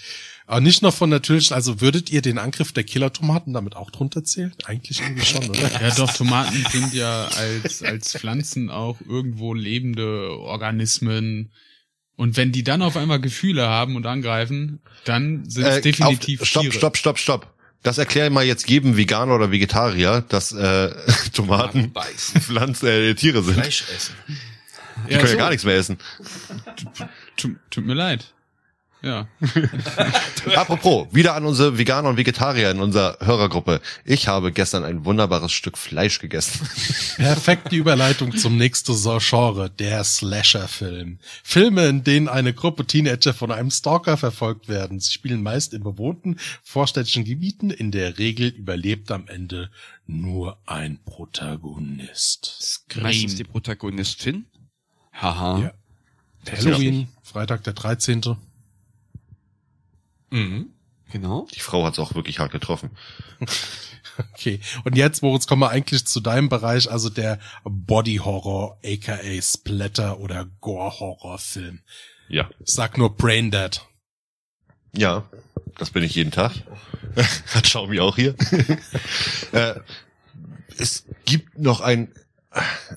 Aber 0.46 0.60
nicht 0.60 0.82
nur 0.82 0.92
von 0.92 1.10
natürlichen, 1.10 1.54
also 1.54 1.80
würdet 1.80 2.10
ihr 2.10 2.22
den 2.22 2.38
Angriff 2.38 2.72
der 2.72 2.84
Killertomaten 2.84 3.52
damit 3.52 3.76
auch 3.76 3.90
drunter 3.90 4.24
zählen? 4.24 4.54
Eigentlich 4.64 5.00
irgendwie 5.00 5.24
schon, 5.26 5.48
oder? 5.50 5.58
Ja, 5.82 5.94
doch, 5.94 6.12
Tomaten 6.12 6.64
sind 6.70 6.94
ja 6.94 7.26
als, 7.28 7.82
als 7.82 8.12
Pflanzen 8.16 8.70
auch 8.70 8.98
irgendwo 9.06 9.54
lebende 9.54 10.30
Organismen. 10.38 11.52
Und 12.16 12.36
wenn 12.36 12.50
die 12.50 12.64
dann 12.64 12.82
auf 12.82 12.96
einmal 12.96 13.20
Gefühle 13.20 13.68
haben 13.68 13.94
und 13.94 14.06
angreifen, 14.06 14.80
dann 15.04 15.48
sind 15.48 15.64
es 15.66 15.76
Äh, 15.76 15.80
definitiv 15.82 16.40
auf, 16.40 16.48
stopp, 16.48 16.62
Tiere. 16.62 16.74
stopp, 16.74 16.96
stopp, 16.96 17.18
stopp. 17.18 17.54
Das 17.82 17.98
erkläre 17.98 18.30
mal 18.30 18.44
jetzt 18.44 18.68
jedem 18.68 18.96
Veganer 18.96 19.34
oder 19.34 19.50
Vegetarier, 19.50 20.24
dass 20.28 20.52
äh, 20.52 20.90
Tomaten. 21.32 21.92
Pflanzen, 22.16 22.86
äh, 22.86 23.14
Tiere 23.14 23.42
sind. 23.42 23.54
Fleisch 23.54 23.84
essen. 23.94 24.14
Die 25.08 25.14
können 25.14 25.28
ja 25.28 25.36
gar 25.36 25.50
nichts 25.50 25.64
mehr 25.64 25.76
essen. 25.76 25.96
Tut, 27.36 27.56
tut 27.70 27.86
mir 27.86 27.94
leid. 27.94 28.32
Ja. 29.00 29.28
Apropos, 30.56 31.06
wieder 31.12 31.34
an 31.34 31.44
unsere 31.44 31.78
Veganer 31.78 32.08
und 32.08 32.16
Vegetarier 32.16 32.72
in 32.72 32.80
unserer 32.80 33.16
Hörergruppe. 33.20 33.80
Ich 34.04 34.26
habe 34.26 34.50
gestern 34.50 34.82
ein 34.82 35.04
wunderbares 35.04 35.52
Stück 35.52 35.78
Fleisch 35.78 36.18
gegessen. 36.18 36.68
Perfekt 37.16 37.70
die 37.70 37.76
Überleitung 37.76 38.36
zum 38.36 38.56
nächsten 38.56 38.96
Genre, 39.20 39.70
der 39.70 40.02
Slasher-Film. 40.02 41.18
Filme, 41.44 41.86
in 41.86 42.02
denen 42.02 42.28
eine 42.28 42.52
Gruppe 42.52 42.86
Teenager 42.86 43.34
von 43.34 43.52
einem 43.52 43.70
Stalker 43.70 44.16
verfolgt 44.16 44.68
werden. 44.68 44.98
Sie 44.98 45.12
spielen 45.12 45.42
meist 45.42 45.74
in 45.74 45.84
bewohnten, 45.84 46.36
vorstädtischen 46.64 47.24
Gebieten. 47.24 47.70
In 47.70 47.92
der 47.92 48.18
Regel 48.18 48.48
überlebt 48.48 49.12
am 49.12 49.28
Ende 49.28 49.70
nur 50.06 50.58
ein 50.66 50.98
Protagonist. 51.04 52.82
Meistens 52.96 53.36
die 53.36 53.44
Protagonistin. 53.44 54.46
Haha. 55.12 55.60
Ja. 55.60 55.72
Halloween, 56.50 57.08
Freitag 57.22 57.62
der 57.64 57.74
13. 57.74 58.36
Mhm. 60.30 60.70
Genau. 61.10 61.46
Die 61.54 61.60
Frau 61.60 61.84
hat's 61.84 61.98
auch 61.98 62.14
wirklich 62.14 62.38
hart 62.38 62.52
getroffen. 62.52 62.90
Okay. 64.34 64.60
Und 64.84 64.96
jetzt, 64.96 65.22
Moritz, 65.22 65.46
kommen 65.46 65.62
wir 65.62 65.70
eigentlich 65.70 66.04
zu 66.04 66.20
deinem 66.20 66.48
Bereich, 66.48 66.90
also 66.90 67.08
der 67.08 67.38
Body 67.62 68.16
Horror, 68.16 68.78
aka 68.84 69.18
Splatter 69.40 70.18
oder 70.18 70.46
Gore 70.60 70.98
Horror 70.98 71.38
Film. 71.38 71.80
Ja. 72.28 72.50
Sag 72.64 72.98
nur 72.98 73.16
Brain 73.16 73.50
Dead. 73.50 73.80
Ja, 74.92 75.28
das 75.78 75.90
bin 75.90 76.02
ich 76.02 76.14
jeden 76.14 76.32
Tag. 76.32 76.52
Hat 77.54 77.64
Xiaomi 77.64 78.00
auch 78.00 78.16
hier. 78.16 78.34
äh, 79.52 79.74
es 80.76 81.04
gibt 81.24 81.58
noch 81.58 81.80
ein, 81.80 82.12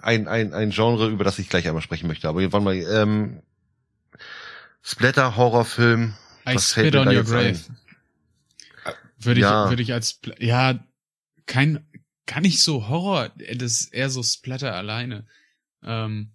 ein, 0.01 0.27
ein, 0.27 0.53
ein 0.53 0.71
Genre, 0.71 1.07
über 1.07 1.23
das 1.23 1.39
ich 1.39 1.49
gleich 1.49 1.67
einmal 1.67 1.83
sprechen 1.83 2.07
möchte. 2.07 2.27
Aber 2.29 2.41
warte 2.41 2.63
mal, 2.63 2.75
ähm, 2.75 3.41
Splatter-Horrorfilm. 4.83 6.15
I 6.47 6.55
Was 6.55 6.71
spit 6.71 6.95
on 6.95 7.07
your 7.07 7.23
grave. 7.23 7.59
ein? 8.85 8.95
Würde 9.19 9.39
ich, 9.39 9.43
Ja. 9.43 9.69
würde 9.69 9.83
ich 9.83 9.93
als, 9.93 10.19
ja, 10.39 10.83
kein, 11.45 11.85
gar 12.25 12.41
nicht 12.41 12.59
so 12.61 12.87
Horror, 12.87 13.29
das 13.55 13.81
ist 13.81 13.93
eher 13.93 14.09
so 14.09 14.23
Splatter 14.23 14.73
alleine. 14.75 15.25
Ähm, 15.83 16.31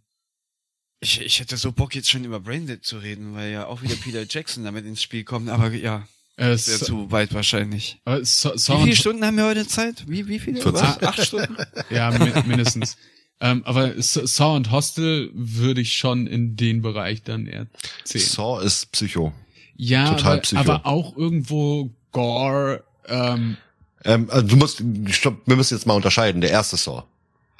Ich, 1.00 1.20
ich 1.20 1.40
hätte 1.40 1.56
so 1.58 1.72
Bock, 1.72 1.94
jetzt 1.94 2.08
schon 2.10 2.24
über 2.24 2.40
Braindead 2.40 2.82
zu 2.84 2.98
reden, 2.98 3.34
weil 3.34 3.52
ja 3.52 3.66
auch 3.66 3.82
wieder 3.82 3.96
Peter 3.96 4.24
Jackson 4.28 4.64
damit 4.64 4.86
ins 4.86 5.02
Spiel 5.02 5.24
kommt. 5.24 5.48
Aber 5.50 5.70
ja, 5.72 6.06
äh, 6.36 6.44
wäre 6.44 6.58
so, 6.58 6.84
zu 6.84 7.10
weit 7.10 7.34
wahrscheinlich. 7.34 8.00
äh, 8.06 8.24
so, 8.24 8.50
Wie 8.54 8.84
viele 8.84 8.96
Stunden 8.96 9.24
haben 9.24 9.36
wir 9.36 9.44
heute 9.46 9.66
Zeit? 9.68 10.04
Wie, 10.08 10.26
wie 10.26 10.38
viele? 10.38 10.62
40. 10.62 10.72
Was? 10.82 11.02
Acht 11.02 11.22
Stunden? 11.26 11.56
Ja, 11.90 12.10
mi- 12.10 12.32
mindestens. 12.46 12.96
ähm, 13.40 13.62
aber 13.64 14.00
Saw 14.00 14.56
und 14.56 14.70
Hostel 14.70 15.30
würde 15.34 15.82
ich 15.82 15.92
schon 15.98 16.26
in 16.26 16.56
den 16.56 16.80
Bereich 16.82 17.22
dann 17.22 17.46
eher 17.46 17.66
zählen. 18.04 18.24
Saw 18.24 18.64
ist 18.64 18.90
Psycho. 18.92 19.34
Ja, 19.76 20.10
total 20.10 20.32
aber, 20.34 20.42
Psycho. 20.42 20.60
aber 20.60 20.86
auch 20.86 21.16
irgendwo 21.16 21.90
Gore, 22.12 22.84
ähm, 23.08 23.56
Ähm, 24.04 24.28
also 24.30 24.46
du 24.46 24.56
musst, 24.56 24.82
stopp, 25.10 25.40
wir 25.46 25.56
müssen 25.56 25.74
jetzt 25.74 25.86
mal 25.86 25.94
unterscheiden. 25.94 26.40
Der 26.40 26.50
erste 26.50 26.76
Saw. 26.76 27.02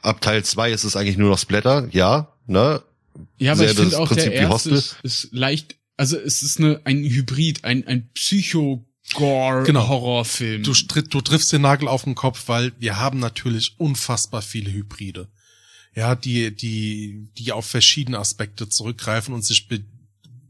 Ab 0.03 0.21
Teil 0.21 0.45
2 0.45 0.71
ist 0.71 0.85
es 0.85 0.95
eigentlich 0.95 1.17
nur 1.17 1.31
noch 1.31 1.39
Splatter, 1.39 1.89
ja, 1.91 2.33
ne? 2.47 2.83
Ja, 3.39 3.53
aber 3.53 3.61
Sehr 3.61 3.71
ich 3.71 3.77
finde 3.79 3.99
auch 3.99 4.09
Prinzip 4.09 4.33
der 4.33 4.43
erste 4.43 4.71
ist, 4.71 4.97
ist 5.03 5.29
leicht, 5.33 5.77
also 5.97 6.19
es 6.19 6.43
ist 6.43 6.59
eine, 6.59 6.81
ein 6.85 6.99
Hybrid, 7.03 7.65
ein, 7.65 7.87
ein 7.87 8.01
Genau. 8.01 8.11
Psycho-Gore-Horrorfilm. 8.15 10.63
Du, 10.63 10.73
tritt, 10.73 11.13
du 11.13 11.21
triffst 11.21 11.53
den 11.53 11.63
Nagel 11.63 11.89
auf 11.89 12.05
den 12.05 12.15
Kopf, 12.15 12.45
weil 12.49 12.73
wir 12.79 12.99
haben 13.01 13.19
natürlich 13.19 13.75
unfassbar 13.79 14.43
viele 14.43 14.73
Hybride. 14.73 15.29
Ja, 15.95 16.15
die, 16.15 16.55
die, 16.55 17.29
die 17.39 17.53
auf 17.53 17.67
verschiedene 17.67 18.19
Aspekte 18.19 18.69
zurückgreifen 18.69 19.35
und 19.35 19.45
sich 19.45 19.69
be 19.69 19.81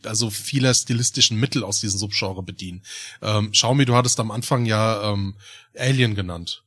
also 0.07 0.31
vieler 0.31 0.75
stilistischen 0.75 1.39
Mittel 1.39 1.65
aus 1.65 1.81
diesem 1.81 1.99
Subgenre 1.99 2.43
bedienen. 2.43 2.83
Ähm, 3.23 3.51
Xiaomi, 3.53 3.85
du 3.85 3.95
hattest 3.95 4.21
am 4.21 4.31
Anfang 4.31 4.67
ja 4.67 5.13
ähm, 5.13 5.35
Alien 5.77 6.15
genannt. 6.15 6.63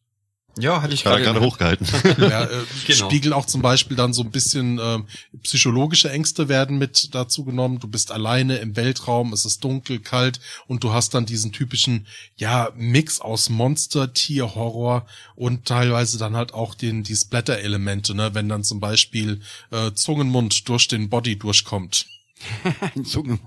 Ja, 0.58 0.82
hatte 0.82 0.94
ich 0.94 1.04
Gerade, 1.04 1.24
gerade 1.24 1.42
hochgehalten. 1.42 1.88
Ja, 2.20 2.44
äh, 2.44 2.64
Genau. 2.86 3.06
Spiegeln 3.06 3.34
auch 3.34 3.46
zum 3.46 3.62
Beispiel 3.62 3.96
dann 3.96 4.14
so 4.14 4.24
ein 4.24 4.32
bisschen 4.32 4.80
ähm, 4.82 5.06
psychologische 5.44 6.10
Ängste 6.12 6.50
werden 6.50 6.78
mit 6.78 7.14
dazu 7.14 7.46
genommen. 7.46 7.80
Du 7.80 7.88
bist 7.88 8.12
alleine 8.12 8.58
im 8.58 8.76
Weltraum, 8.76 9.32
es 9.32 9.46
ist 9.46 9.64
dunkel, 9.64 10.00
kalt 10.00 10.40
und 10.68 10.84
du 10.84 10.92
hast 10.92 11.14
dann 11.14 11.26
diesen 11.26 11.52
typischen, 11.52 12.08
ja, 12.36 12.70
Mix 12.76 13.22
aus 13.22 13.50
Monster, 13.50 14.14
Tier, 14.14 14.56
Horror 14.56 15.06
und 15.36 15.66
teilweise 15.66 16.18
dann 16.18 16.36
halt 16.36 16.54
auch 16.54 16.76
den, 16.76 17.04
die 17.04 17.16
Splatter-Elemente, 17.16 18.16
ne, 18.16 18.34
wenn 18.34 18.50
dann 18.50 18.64
zum 18.64 18.80
Beispiel 18.80 19.42
äh, 19.72 19.92
Zungenmund 19.94 20.68
durch 20.68 20.88
den 20.88 21.10
Body 21.10 21.38
durchkommt. 21.38 22.08
Zunge. 23.04 23.40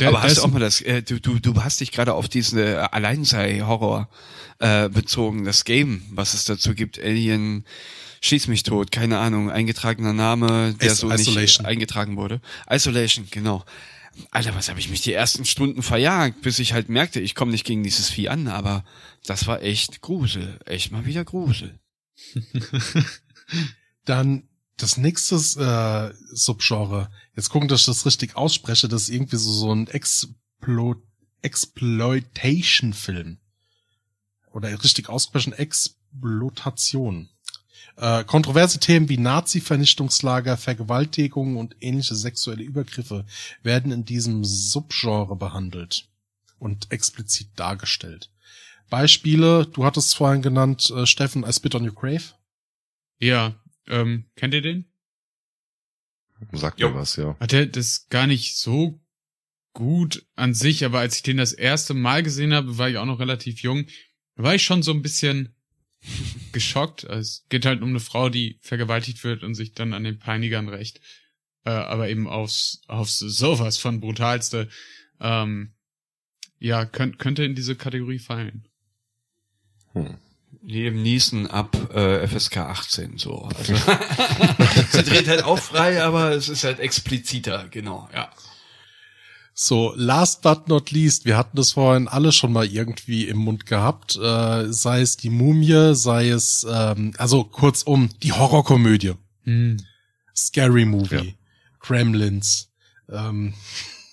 Der- 0.00 0.08
Aber 0.08 0.22
hast 0.22 0.38
du 0.38 0.42
auch 0.42 0.50
mal 0.50 0.60
das, 0.60 0.80
äh, 0.80 1.02
du, 1.02 1.20
du, 1.20 1.38
du 1.38 1.62
hast 1.62 1.80
dich 1.80 1.92
gerade 1.92 2.14
auf 2.14 2.28
diesen 2.28 2.58
äh, 2.58 2.74
Alleinsei-Horror 2.90 4.08
äh, 4.58 4.88
bezogen, 4.88 5.44
das 5.44 5.64
Game, 5.64 6.02
was 6.10 6.34
es 6.34 6.44
dazu 6.44 6.74
gibt, 6.74 6.98
Alien, 7.02 7.64
schieß 8.20 8.48
mich 8.48 8.62
tot, 8.62 8.92
keine 8.92 9.18
Ahnung, 9.18 9.50
eingetragener 9.50 10.12
Name, 10.12 10.74
der 10.80 10.92
Is- 10.92 10.98
so 10.98 11.06
Isolation. 11.10 11.42
nicht 11.42 11.64
eingetragen 11.64 12.16
wurde. 12.16 12.40
Isolation, 12.70 13.26
genau. 13.30 13.64
Alter, 14.30 14.54
was 14.54 14.68
habe 14.68 14.78
ich 14.78 14.88
mich 14.90 15.00
die 15.00 15.12
ersten 15.12 15.44
Stunden 15.44 15.82
verjagt, 15.82 16.40
bis 16.42 16.60
ich 16.60 16.72
halt 16.72 16.88
merkte, 16.88 17.18
ich 17.20 17.34
komme 17.34 17.50
nicht 17.50 17.64
gegen 17.66 17.82
dieses 17.82 18.08
Vieh 18.10 18.28
an, 18.28 18.46
aber 18.46 18.84
das 19.26 19.46
war 19.48 19.60
echt 19.62 20.02
Grusel, 20.02 20.60
echt 20.66 20.92
mal 20.92 21.04
wieder 21.04 21.24
Grusel. 21.24 21.80
Dann 24.04 24.44
das 24.76 24.96
nächste 24.96 25.36
äh, 25.36 26.14
Subgenre. 26.34 27.10
Jetzt 27.36 27.50
gucken, 27.50 27.68
dass 27.68 27.80
ich 27.80 27.86
das 27.86 28.06
richtig 28.06 28.36
ausspreche. 28.36 28.88
Das 28.88 29.02
ist 29.02 29.08
irgendwie 29.10 29.36
so, 29.36 29.52
so 29.52 29.72
ein 29.74 29.86
Explo 29.88 30.96
Exploitation-Film. 31.42 33.38
Oder 34.50 34.82
richtig 34.82 35.10
aussprechen, 35.10 35.52
Exploitation. 35.52 37.28
Äh, 37.96 38.24
kontroverse 38.24 38.80
Themen 38.80 39.08
wie 39.08 39.18
Nazi-Vernichtungslager, 39.18 40.56
Vergewaltigungen 40.56 41.56
und 41.56 41.76
ähnliche 41.80 42.14
sexuelle 42.14 42.64
Übergriffe 42.64 43.26
werden 43.62 43.92
in 43.92 44.04
diesem 44.04 44.42
Subgenre 44.44 45.36
behandelt 45.36 46.08
und 46.58 46.90
explizit 46.90 47.48
dargestellt. 47.56 48.30
Beispiele, 48.88 49.66
du 49.66 49.84
hattest 49.84 50.14
vorhin 50.16 50.42
genannt, 50.42 50.90
äh, 50.90 51.04
Steffen, 51.06 51.44
I 51.44 51.52
Spit 51.52 51.74
on 51.74 51.84
Your 51.84 51.94
Grave. 51.94 52.22
Ja, 53.18 53.54
ähm, 53.88 54.26
kennt 54.36 54.54
ihr 54.54 54.62
den? 54.62 54.86
Sagt 56.52 56.80
Jo. 56.80 56.90
mir 56.90 56.96
was, 56.96 57.16
ja. 57.16 57.36
Hat 57.40 57.52
der 57.52 57.66
das 57.66 58.08
gar 58.08 58.26
nicht 58.26 58.56
so 58.56 59.00
gut 59.72 60.26
an 60.36 60.54
sich, 60.54 60.84
aber 60.84 61.00
als 61.00 61.16
ich 61.16 61.22
den 61.22 61.36
das 61.36 61.52
erste 61.52 61.94
Mal 61.94 62.22
gesehen 62.22 62.54
habe, 62.54 62.78
war 62.78 62.88
ich 62.88 62.96
auch 62.96 63.06
noch 63.06 63.18
relativ 63.20 63.60
jung, 63.60 63.86
war 64.36 64.54
ich 64.54 64.62
schon 64.62 64.82
so 64.82 64.92
ein 64.92 65.02
bisschen 65.02 65.54
geschockt. 66.52 67.04
Also 67.04 67.20
Es 67.20 67.46
geht 67.48 67.66
halt 67.66 67.82
um 67.82 67.90
eine 67.90 68.00
Frau, 68.00 68.28
die 68.28 68.58
vergewaltigt 68.62 69.24
wird 69.24 69.42
und 69.42 69.54
sich 69.54 69.72
dann 69.72 69.92
an 69.92 70.04
den 70.04 70.18
Peinigern 70.18 70.68
rächt. 70.68 71.00
Äh, 71.64 71.70
aber 71.70 72.08
eben 72.08 72.28
aufs, 72.28 72.82
aufs 72.88 73.18
sowas 73.18 73.78
von 73.78 74.00
brutalste. 74.00 74.68
Ähm, 75.20 75.74
ja, 76.58 76.84
könnt, 76.84 77.18
könnte 77.18 77.44
in 77.44 77.54
diese 77.54 77.74
Kategorie 77.74 78.18
fallen. 78.18 78.68
Hm. 79.92 80.18
Liam 80.66 81.02
Neeson 81.02 81.46
ab 81.46 81.76
äh, 81.94 82.26
FSK 82.26 82.56
18 82.58 83.18
so. 83.18 83.42
Also, 83.56 83.74
sie 84.92 85.02
dreht 85.02 85.28
halt 85.28 85.44
auch 85.44 85.58
frei, 85.58 86.02
aber 86.02 86.30
es 86.32 86.48
ist 86.48 86.64
halt 86.64 86.80
expliziter, 86.80 87.66
genau, 87.70 88.08
ja. 88.14 88.30
So, 89.56 89.92
last 89.94 90.42
but 90.42 90.66
not 90.68 90.90
least, 90.90 91.26
wir 91.26 91.36
hatten 91.36 91.56
das 91.56 91.72
vorhin 91.72 92.08
alle 92.08 92.32
schon 92.32 92.52
mal 92.52 92.66
irgendwie 92.66 93.28
im 93.28 93.38
Mund 93.38 93.66
gehabt, 93.66 94.16
äh, 94.16 94.72
sei 94.72 95.00
es 95.00 95.16
die 95.16 95.30
Mumie, 95.30 95.94
sei 95.94 96.30
es, 96.30 96.66
ähm, 96.68 97.12
also 97.18 97.44
kurzum, 97.44 98.08
die 98.22 98.32
Horrorkomödie, 98.32 99.12
Hm. 99.44 99.76
Scary 100.34 100.84
Movie, 100.86 101.14
Ja. 101.28 101.32
Gremlins, 101.78 102.70
ähm, 103.08 103.54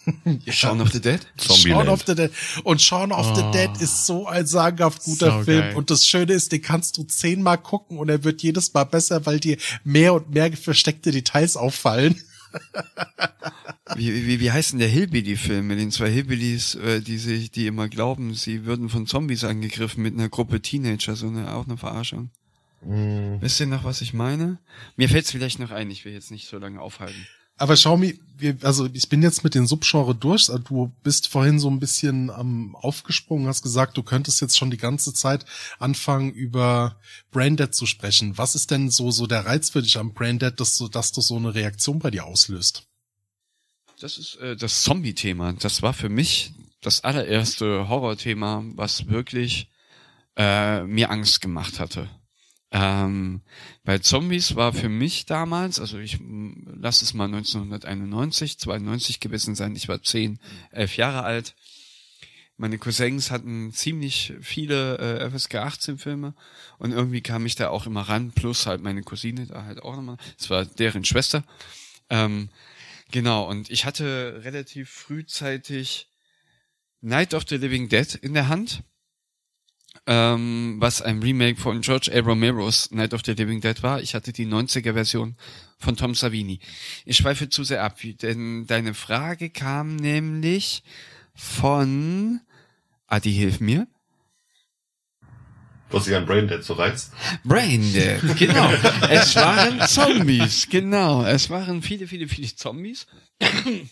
Shaun 0.47 0.81
of 0.81 0.91
the 0.91 0.99
Dead? 1.01 1.19
Shaun 1.39 1.57
Zombieland. 1.57 1.89
of 1.89 2.03
the 2.07 2.15
Dead. 2.15 2.31
Und 2.63 2.81
Shaun 2.81 3.11
of 3.11 3.35
the 3.35 3.43
Oh. 3.43 3.51
Dead 3.51 3.69
ist 3.81 4.05
so 4.05 4.27
ein 4.27 4.45
sagenhaft 4.45 5.03
guter 5.03 5.39
So 5.39 5.43
Film. 5.43 5.59
geil. 5.61 5.75
Und 5.75 5.89
das 5.91 6.07
Schöne 6.07 6.33
ist, 6.33 6.51
den 6.51 6.61
kannst 6.61 6.97
du 6.97 7.03
zehnmal 7.03 7.57
gucken 7.57 7.97
und 7.99 8.09
er 8.09 8.23
wird 8.23 8.41
jedes 8.41 8.73
Mal 8.73 8.85
besser, 8.85 9.25
weil 9.25 9.39
dir 9.39 9.57
mehr 9.83 10.13
und 10.13 10.31
mehr 10.31 10.51
versteckte 10.53 11.11
Details 11.11 11.55
auffallen. 11.57 12.15
Wie, 13.95 14.25
wie, 14.25 14.39
wie 14.39 14.51
heißt 14.51 14.71
denn 14.71 14.79
der 14.79 14.87
Hillbilly-Film 14.87 15.67
mit 15.67 15.77
den 15.79 15.91
zwei 15.91 16.09
Hillbillies, 16.09 16.75
äh, 16.75 17.01
die 17.01 17.17
sich, 17.17 17.51
die 17.51 17.67
immer 17.67 17.89
glauben, 17.89 18.33
sie 18.33 18.65
würden 18.65 18.87
von 18.87 19.05
Zombies 19.05 19.43
angegriffen 19.43 20.01
mit 20.01 20.13
einer 20.13 20.29
Gruppe 20.29 20.61
Teenager, 20.61 21.15
so 21.17 21.27
eine, 21.27 21.53
auch 21.53 21.65
eine 21.65 21.75
Verarschung. 21.77 22.29
Wisst 22.83 23.59
ihr 23.59 23.67
noch, 23.67 23.83
was 23.83 24.01
ich 24.01 24.13
meine? 24.13 24.59
Mir 24.95 25.07
fällt 25.09 25.25
es 25.25 25.31
vielleicht 25.31 25.59
noch 25.59 25.71
ein, 25.71 25.91
ich 25.91 26.03
will 26.05 26.13
jetzt 26.13 26.31
nicht 26.31 26.47
so 26.47 26.57
lange 26.57 26.79
aufhalten. 26.81 27.27
Aber 27.61 27.75
mir, 27.97 28.13
wir, 28.37 28.57
also 28.63 28.89
ich 28.91 29.07
bin 29.07 29.21
jetzt 29.21 29.43
mit 29.43 29.55
den 29.55 29.67
Subgenre 29.67 30.15
durch. 30.15 30.49
Also 30.49 30.57
Du 30.57 30.91
bist 31.03 31.27
vorhin 31.27 31.59
so 31.59 31.69
ein 31.69 31.79
bisschen 31.79 32.29
am 32.29 32.75
aufgesprungen, 32.75 33.47
hast 33.47 33.61
gesagt, 33.61 33.97
du 33.97 34.03
könntest 34.03 34.41
jetzt 34.41 34.57
schon 34.57 34.71
die 34.71 34.77
ganze 34.77 35.13
Zeit 35.13 35.45
anfangen, 35.79 36.31
über 36.31 36.97
Braindead 37.31 37.73
zu 37.75 37.85
sprechen. 37.85 38.37
Was 38.37 38.55
ist 38.55 38.71
denn 38.71 38.89
so, 38.89 39.11
so 39.11 39.27
der 39.27 39.45
Reiz 39.45 39.69
für 39.69 39.81
dich 39.81 39.97
am 39.97 40.13
Braindead, 40.13 40.59
dass 40.59 40.77
du, 40.77 40.87
dass 40.87 41.11
du 41.11 41.21
so 41.21 41.37
eine 41.37 41.53
Reaktion 41.53 41.99
bei 41.99 42.11
dir 42.11 42.25
auslöst? 42.25 42.87
das 44.01 44.17
ist 44.17 44.35
äh, 44.37 44.55
das 44.55 44.83
Zombie-Thema. 44.83 45.53
Das 45.53 45.81
war 45.81 45.93
für 45.93 46.09
mich 46.09 46.53
das 46.81 47.03
allererste 47.03 47.87
Horror-Thema, 47.87 48.63
was 48.75 49.07
wirklich 49.07 49.69
äh, 50.35 50.81
mir 50.83 51.11
Angst 51.11 51.41
gemacht 51.41 51.79
hatte. 51.79 52.09
Ähm, 52.71 53.41
bei 53.83 53.99
Zombies 53.99 54.55
war 54.55 54.71
für 54.71 54.87
mich 54.87 55.25
damals, 55.25 55.79
also 55.79 55.99
ich 55.99 56.19
lass 56.21 57.01
es 57.01 57.13
mal 57.13 57.25
1991, 57.25 58.57
92 58.59 59.19
gewesen 59.19 59.55
sein, 59.55 59.75
ich 59.75 59.89
war 59.89 60.01
10, 60.01 60.39
11 60.71 60.95
Jahre 60.95 61.23
alt. 61.23 61.53
Meine 62.55 62.77
Cousins 62.77 63.29
hatten 63.31 63.73
ziemlich 63.73 64.33
viele 64.39 64.97
äh, 64.99 65.29
FSK 65.29 65.55
18 65.55 65.97
Filme 65.97 66.33
und 66.77 66.91
irgendwie 66.91 67.21
kam 67.21 67.45
ich 67.45 67.55
da 67.55 67.69
auch 67.69 67.87
immer 67.87 68.01
ran, 68.03 68.31
plus 68.31 68.67
halt 68.67 68.81
meine 68.81 69.03
Cousine 69.03 69.47
da 69.47 69.65
halt 69.65 69.81
auch 69.81 69.95
nochmal. 69.95 70.17
Es 70.39 70.49
war 70.49 70.63
deren 70.65 71.03
Schwester. 71.03 71.43
Ähm, 72.09 72.49
genau, 73.11 73.49
und 73.49 73.69
ich 73.69 73.85
hatte 73.85 74.41
relativ 74.43 74.89
frühzeitig 74.89 76.07
Night 77.01 77.33
of 77.33 77.43
the 77.49 77.57
Living 77.57 77.89
Dead 77.89 78.15
in 78.15 78.33
der 78.33 78.47
Hand 78.47 78.83
ähm, 80.07 80.77
was 80.79 81.01
ein 81.01 81.21
Remake 81.21 81.59
von 81.59 81.81
George 81.81 82.11
A. 82.13 82.19
Romero's 82.19 82.91
Night 82.91 83.13
of 83.13 83.21
the 83.25 83.33
Living 83.33 83.61
Dead 83.61 83.81
war. 83.83 84.01
Ich 84.01 84.15
hatte 84.15 84.33
die 84.33 84.47
90er 84.47 84.93
Version 84.93 85.35
von 85.77 85.95
Tom 85.95 86.15
Savini. 86.15 86.59
Ich 87.05 87.17
schweife 87.17 87.49
zu 87.49 87.63
sehr 87.63 87.83
ab, 87.83 87.97
denn 88.21 88.65
deine 88.67 88.93
Frage 88.93 89.49
kam 89.49 89.95
nämlich 89.95 90.83
von 91.33 92.41
Adi, 93.07 93.33
hilf 93.33 93.59
mir. 93.59 93.87
Was 95.89 96.05
sich 96.05 96.15
an 96.15 96.25
Braindead 96.25 96.63
so 96.63 96.73
reizt. 96.73 97.11
Braindead, 97.43 98.21
genau. 98.37 98.71
es 99.09 99.35
waren 99.35 99.85
Zombies, 99.87 100.69
genau. 100.69 101.25
Es 101.25 101.49
waren 101.49 101.81
viele, 101.81 102.07
viele, 102.07 102.29
viele 102.29 102.55
Zombies. 102.55 103.07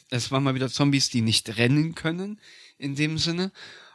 es 0.10 0.32
waren 0.32 0.44
mal 0.44 0.56
wieder 0.56 0.70
Zombies, 0.70 1.10
die 1.10 1.22
nicht 1.22 1.58
rennen 1.58 1.96
können, 1.96 2.40
in 2.78 2.96
dem 2.96 3.18
Sinne. 3.18 3.52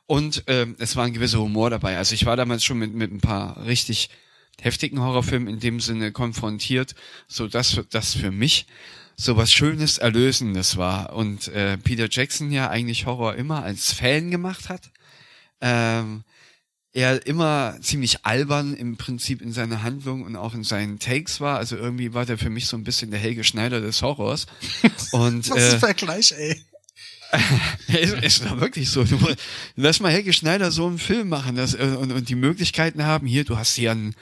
Und 0.06 0.44
ähm, 0.48 0.76
es 0.78 0.96
war 0.96 1.04
ein 1.04 1.14
gewisser 1.14 1.38
Humor 1.40 1.70
dabei. 1.70 1.96
Also 1.96 2.14
ich 2.14 2.26
war 2.26 2.36
damals 2.36 2.64
schon 2.64 2.78
mit, 2.78 2.94
mit 2.94 3.10
ein 3.12 3.20
paar 3.20 3.64
richtig 3.64 4.10
heftigen 4.60 5.00
Horrorfilmen 5.00 5.48
in 5.48 5.60
dem 5.60 5.80
Sinne 5.80 6.12
konfrontiert, 6.12 6.94
so 7.26 7.48
dass 7.48 7.80
das 7.90 8.14
für 8.14 8.30
mich 8.30 8.66
so 9.16 9.36
was 9.36 9.52
Schönes, 9.52 9.98
Erlösendes 9.98 10.76
war. 10.76 11.14
Und 11.14 11.48
äh, 11.48 11.78
Peter 11.78 12.08
Jackson 12.10 12.50
ja 12.50 12.68
eigentlich 12.68 13.06
Horror 13.06 13.36
immer 13.36 13.62
als 13.62 13.92
Fan 13.92 14.30
gemacht 14.30 14.68
hat. 14.68 14.90
Ähm, 15.60 16.24
er 16.92 17.26
immer 17.26 17.76
ziemlich 17.80 18.24
albern 18.24 18.74
im 18.74 18.96
Prinzip 18.96 19.42
in 19.42 19.52
seiner 19.52 19.82
Handlung 19.82 20.22
und 20.22 20.36
auch 20.36 20.54
in 20.54 20.62
seinen 20.62 21.00
Takes 21.00 21.40
war. 21.40 21.58
Also 21.58 21.76
irgendwie 21.76 22.14
war 22.14 22.24
der 22.24 22.38
für 22.38 22.50
mich 22.50 22.66
so 22.68 22.76
ein 22.76 22.84
bisschen 22.84 23.10
der 23.10 23.18
Helge 23.18 23.42
Schneider 23.42 23.80
des 23.80 24.00
Horrors. 24.02 24.46
Und, 25.12 25.50
Was 25.50 25.58
ist 25.58 25.70
äh, 25.70 25.74
ein 25.74 25.80
Vergleich, 25.80 26.32
ey? 26.32 26.62
es 27.88 28.12
ist 28.12 28.44
doch 28.44 28.60
wirklich 28.60 28.90
so. 28.90 29.04
Du, 29.04 29.18
lass 29.76 30.00
mal 30.00 30.12
Helge 30.12 30.32
Schneider 30.32 30.70
so 30.70 30.86
einen 30.86 30.98
Film 30.98 31.28
machen 31.28 31.56
das, 31.56 31.74
äh, 31.74 31.96
und, 31.98 32.12
und 32.12 32.28
die 32.28 32.34
Möglichkeiten 32.34 33.04
haben. 33.04 33.26
Hier, 33.26 33.44
du 33.44 33.56
hast 33.56 33.74
hier 33.74 33.92
einen 33.92 34.14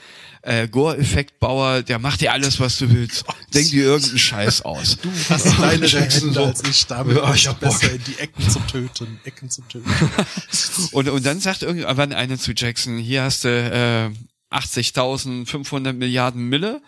äh, 0.43 0.69
Gore-Effekt-Bauer, 0.69 1.83
der 1.83 1.99
macht 1.99 2.21
dir 2.21 2.33
alles, 2.33 2.59
was 2.61 2.79
du 2.79 2.91
willst. 2.91 3.25
Denk 3.55 3.71
dir 3.71 3.85
irgendeinen 3.85 4.19
Scheiß 4.19 4.63
aus. 4.63 4.99
Du 5.01 5.11
hast 5.29 5.55
kleinere 5.55 5.87
Jackson 5.87 6.29
Hände 6.29 6.35
so. 6.35 6.45
als 6.47 6.63
ich, 6.65 6.87
damit 6.87 7.17
Ja, 7.17 7.35
ich 7.35 7.47
hab 7.47 7.61
besser 7.61 7.89
Bock. 7.89 7.97
in 7.97 8.05
die 8.05 8.19
Ecken 8.19 8.51
zu 8.51 8.59
töten. 8.61 9.21
Ecken 9.25 9.51
zu 9.51 9.63
töten. 9.63 9.91
Und, 10.93 11.09
und 11.09 11.25
dann 11.25 11.41
sagt 11.41 11.63
irgendwann 11.63 12.13
einer 12.13 12.39
zu 12.39 12.53
Jackson, 12.53 12.99
hier 12.99 13.23
hast 13.23 13.45
du 13.45 13.49
äh, 13.49 14.11
80.500 14.55 15.93
Milliarden 15.93 16.49
Mille 16.49 16.83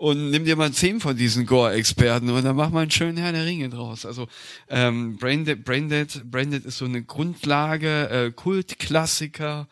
und 0.00 0.30
nimm 0.30 0.46
dir 0.46 0.56
mal 0.56 0.72
zehn 0.72 0.98
von 0.98 1.14
diesen 1.14 1.44
Gore-Experten 1.44 2.30
und 2.30 2.42
dann 2.42 2.56
mach 2.56 2.70
mal 2.70 2.80
einen 2.80 2.90
schönen 2.90 3.18
Herr 3.18 3.32
der 3.32 3.44
Ringe 3.44 3.68
draus. 3.68 4.06
Also 4.06 4.28
ähm, 4.70 5.18
Braindead, 5.18 5.62
Braindead, 5.62 6.22
Braindead 6.24 6.64
ist 6.64 6.78
so 6.78 6.86
eine 6.86 7.02
Grundlage, 7.04 8.08
äh, 8.08 8.30
Kultklassiker, 8.30 9.68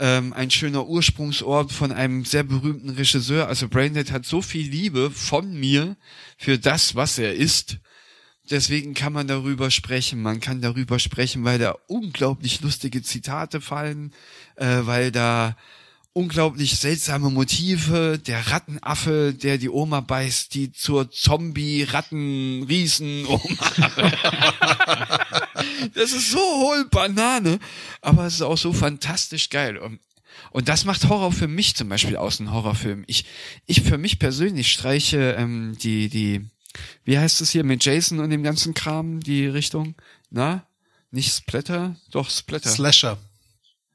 ähm, 0.00 0.32
ein 0.32 0.50
schöner 0.50 0.88
Ursprungsort 0.88 1.70
von 1.70 1.92
einem 1.92 2.24
sehr 2.24 2.42
berühmten 2.42 2.90
Regisseur. 2.90 3.46
Also 3.46 3.68
Braindead 3.68 4.10
hat 4.10 4.26
so 4.26 4.42
viel 4.42 4.68
Liebe 4.68 5.12
von 5.12 5.54
mir 5.54 5.96
für 6.38 6.58
das, 6.58 6.96
was 6.96 7.16
er 7.20 7.32
ist. 7.32 7.78
Deswegen 8.50 8.94
kann 8.94 9.12
man 9.12 9.28
darüber 9.28 9.70
sprechen. 9.70 10.22
Man 10.22 10.40
kann 10.40 10.60
darüber 10.60 10.98
sprechen, 10.98 11.44
weil 11.44 11.60
da 11.60 11.76
unglaublich 11.86 12.62
lustige 12.62 13.00
Zitate 13.02 13.60
fallen, 13.60 14.12
äh, 14.56 14.80
weil 14.82 15.12
da 15.12 15.56
unglaublich 16.12 16.78
seltsame 16.78 17.30
Motive. 17.30 18.18
Der 18.18 18.50
Rattenaffe, 18.50 19.32
der 19.34 19.58
die 19.58 19.70
Oma 19.70 20.00
beißt, 20.00 20.54
die 20.54 20.72
zur 20.72 21.10
Zombie-Ratten-Riesen-Oma. 21.10 23.40
das 25.94 26.12
ist 26.12 26.30
so 26.30 26.38
hohl 26.38 26.86
Banane, 26.90 27.58
aber 28.00 28.26
es 28.26 28.34
ist 28.34 28.42
auch 28.42 28.58
so 28.58 28.72
fantastisch 28.72 29.50
geil. 29.50 29.78
Und, 29.78 30.00
und 30.50 30.68
das 30.68 30.84
macht 30.84 31.08
Horror 31.08 31.32
für 31.32 31.48
mich 31.48 31.74
zum 31.76 31.88
Beispiel 31.88 32.16
aus, 32.16 32.40
ein 32.40 32.52
Horrorfilm. 32.52 33.04
Ich, 33.06 33.24
ich 33.66 33.82
für 33.82 33.98
mich 33.98 34.18
persönlich 34.18 34.70
streiche 34.70 35.36
ähm, 35.38 35.76
die, 35.82 36.08
die, 36.08 36.46
wie 37.04 37.18
heißt 37.18 37.40
es 37.40 37.50
hier 37.50 37.64
mit 37.64 37.84
Jason 37.84 38.20
und 38.20 38.30
dem 38.30 38.42
ganzen 38.42 38.74
Kram, 38.74 39.20
die 39.20 39.46
Richtung? 39.46 39.94
Na? 40.30 40.66
Nicht 41.10 41.34
Splatter? 41.34 41.96
Doch, 42.10 42.30
Splatter. 42.30 42.70
Slasher. 42.70 43.18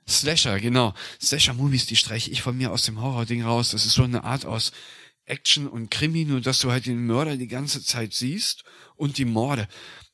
Slasher, 0.10 0.60
genau. 0.60 0.94
Slasher-Movies, 1.22 1.86
die 1.86 1.96
streiche 1.96 2.32
ich 2.32 2.42
von 2.42 2.58
mir 2.58 2.72
aus 2.72 2.84
dem 2.84 3.02
Horror-Ding 3.02 3.44
raus. 3.44 3.72
Das 3.72 3.86
ist 3.86 3.94
so 3.94 4.04
eine 4.04 4.24
Art 4.24 4.46
aus 4.46 4.72
Action 5.26 5.68
und 5.68 5.92
Krimi, 5.92 6.24
nur 6.26 6.42
dass 6.42 6.60
du 6.60 6.72
halt 6.72 6.86
den 6.86 7.06
Mörder 7.06 7.36
die 7.36 7.48
ganze 7.48 7.84
Zeit 7.84 8.14
siehst 8.14 8.64
und 8.96 9.18
die 9.18 9.26
Morde. 9.26 9.68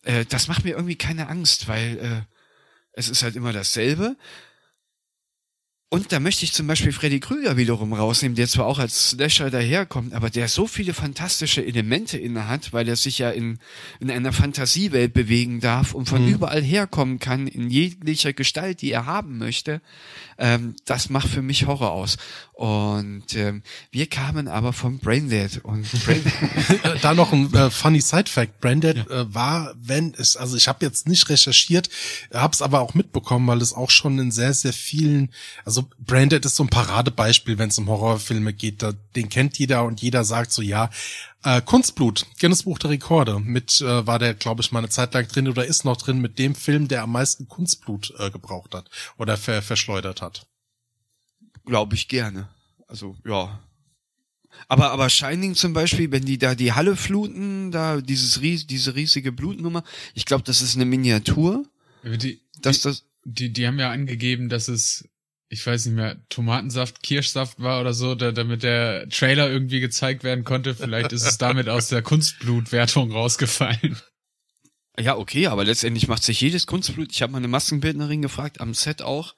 Äh, 0.03 0.25
das 0.25 0.47
macht 0.47 0.63
mir 0.63 0.71
irgendwie 0.71 0.95
keine 0.95 1.27
Angst, 1.29 1.67
weil 1.67 1.97
äh, 1.99 2.21
es 2.93 3.09
ist 3.09 3.23
halt 3.23 3.35
immer 3.35 3.53
dasselbe. 3.53 4.17
Und 5.93 6.11
da 6.11 6.19
möchte 6.19 6.43
ich 6.43 6.53
zum 6.53 6.65
Beispiel 6.65 6.91
Freddy 6.91 7.19
Krüger 7.19 7.55
wiederum 7.55 7.93
rausnehmen, 7.93 8.35
der 8.35 8.47
zwar 8.47 8.65
auch 8.65 8.79
als 8.79 9.11
Slasher 9.11 9.51
daherkommt, 9.51 10.13
aber 10.13 10.31
der 10.31 10.47
so 10.47 10.65
viele 10.65 10.91
fantastische 10.91 11.63
Elemente 11.63 12.17
inne 12.17 12.47
hat, 12.47 12.73
weil 12.73 12.89
er 12.89 12.95
sich 12.95 13.19
ja 13.19 13.29
in, 13.29 13.59
in 13.99 14.09
einer 14.09 14.33
Fantasiewelt 14.33 15.13
bewegen 15.13 15.59
darf 15.59 15.93
und 15.93 16.09
von 16.09 16.27
überall 16.27 16.63
herkommen 16.63 17.19
kann, 17.19 17.45
in 17.45 17.69
jeglicher 17.69 18.33
Gestalt, 18.33 18.81
die 18.81 18.91
er 18.91 19.05
haben 19.05 19.37
möchte. 19.37 19.81
Ähm, 20.39 20.75
das 20.85 21.11
macht 21.11 21.27
für 21.27 21.43
mich 21.43 21.67
Horror 21.67 21.91
aus. 21.91 22.17
Und 22.53 23.35
ähm, 23.35 23.61
wir 23.91 24.07
kamen 24.07 24.47
aber 24.47 24.73
von 24.73 24.97
Braindead 24.97 25.61
und 25.63 25.87
Braindead 26.05 26.33
da 27.03 27.13
noch 27.13 27.33
ein 27.33 27.53
äh, 27.53 27.69
funny 27.69 28.01
Side 28.01 28.29
Fact. 28.29 28.59
Branded 28.61 29.09
äh, 29.09 29.33
war, 29.33 29.73
wenn 29.77 30.13
es, 30.15 30.37
also 30.37 30.57
ich 30.57 30.67
habe 30.67 30.85
jetzt 30.85 31.07
nicht 31.07 31.29
recherchiert, 31.29 31.89
habe 32.33 32.53
es 32.53 32.61
aber 32.61 32.81
auch 32.81 32.93
mitbekommen, 32.93 33.47
weil 33.47 33.61
es 33.61 33.73
auch 33.73 33.89
schon 33.89 34.17
in 34.17 34.31
sehr, 34.31 34.53
sehr 34.53 34.73
vielen, 34.73 35.29
also 35.65 35.82
Branded 35.99 36.45
ist 36.45 36.55
so 36.55 36.63
ein 36.63 36.69
Paradebeispiel, 36.69 37.57
wenn 37.57 37.69
es 37.69 37.77
um 37.77 37.87
Horrorfilme 37.87 38.53
geht. 38.53 38.81
Da, 38.81 38.93
den 39.15 39.29
kennt 39.29 39.57
jeder 39.57 39.83
und 39.83 40.01
jeder 40.01 40.23
sagt 40.23 40.51
so, 40.51 40.61
ja, 40.61 40.89
äh, 41.43 41.61
Kunstblut, 41.61 42.25
Guinness 42.39 42.63
Buch 42.63 42.79
der 42.79 42.91
Rekorde, 42.91 43.39
mit 43.39 43.81
äh, 43.81 44.07
war 44.07 44.19
der, 44.19 44.33
glaube 44.33 44.61
ich, 44.61 44.71
mal 44.71 44.79
eine 44.79 44.89
Zeit 44.89 45.13
lang 45.13 45.27
drin 45.27 45.47
oder 45.47 45.65
ist 45.65 45.85
noch 45.85 45.97
drin 45.97 46.19
mit 46.19 46.39
dem 46.39 46.55
Film, 46.55 46.87
der 46.87 47.03
am 47.03 47.11
meisten 47.11 47.47
Kunstblut 47.47 48.13
äh, 48.19 48.31
gebraucht 48.31 48.73
hat 48.73 48.89
oder 49.17 49.37
ver 49.37 49.61
verschleudert 49.61 50.21
hat. 50.21 50.47
glaube 51.65 51.95
ich 51.95 52.07
gerne. 52.07 52.49
Also, 52.87 53.15
ja. 53.25 53.59
Aber, 54.67 54.91
aber 54.91 55.09
Shining 55.09 55.55
zum 55.55 55.73
Beispiel, 55.73 56.11
wenn 56.11 56.25
die 56.25 56.37
da 56.37 56.55
die 56.55 56.73
Halle 56.73 56.95
fluten, 56.95 57.71
da 57.71 58.01
dieses 58.01 58.41
ries 58.41 58.67
diese 58.67 58.95
riesige 58.95 59.31
Blutnummer, 59.31 59.83
ich 60.13 60.25
glaube, 60.25 60.43
das 60.43 60.61
ist 60.61 60.75
eine 60.75 60.85
Miniatur, 60.85 61.65
Die, 62.03 62.41
dass 62.61 62.79
die, 62.79 62.83
das, 62.83 63.05
die, 63.25 63.53
die 63.53 63.67
haben 63.67 63.79
ja 63.79 63.89
angegeben, 63.91 64.49
dass 64.49 64.67
es, 64.67 65.09
ich 65.53 65.65
weiß 65.65 65.85
nicht 65.85 65.95
mehr, 65.95 66.17
Tomatensaft, 66.29 67.03
Kirschsaft 67.03 67.61
war 67.61 67.79
oder 67.79 67.93
so, 67.93 68.15
da, 68.15 68.31
damit 68.31 68.63
der 68.63 69.07
Trailer 69.09 69.49
irgendwie 69.49 69.79
gezeigt 69.79 70.23
werden 70.23 70.43
konnte. 70.43 70.73
Vielleicht 70.73 71.13
ist 71.13 71.25
es 71.25 71.37
damit 71.37 71.69
aus 71.69 71.87
der 71.89 72.01
Kunstblutwertung 72.01 73.11
rausgefallen. 73.11 73.97
ja, 74.99 75.15
okay, 75.15 75.47
aber 75.47 75.63
letztendlich 75.63 76.07
macht 76.07 76.23
sich 76.23 76.41
jedes 76.41 76.65
Kunstblut, 76.65 77.11
ich 77.11 77.21
habe 77.21 77.31
mal 77.31 77.37
eine 77.37 77.47
Maskenbildnerin 77.47 78.21
gefragt, 78.23 78.61
am 78.61 78.73
Set 78.73 79.03
auch, 79.03 79.35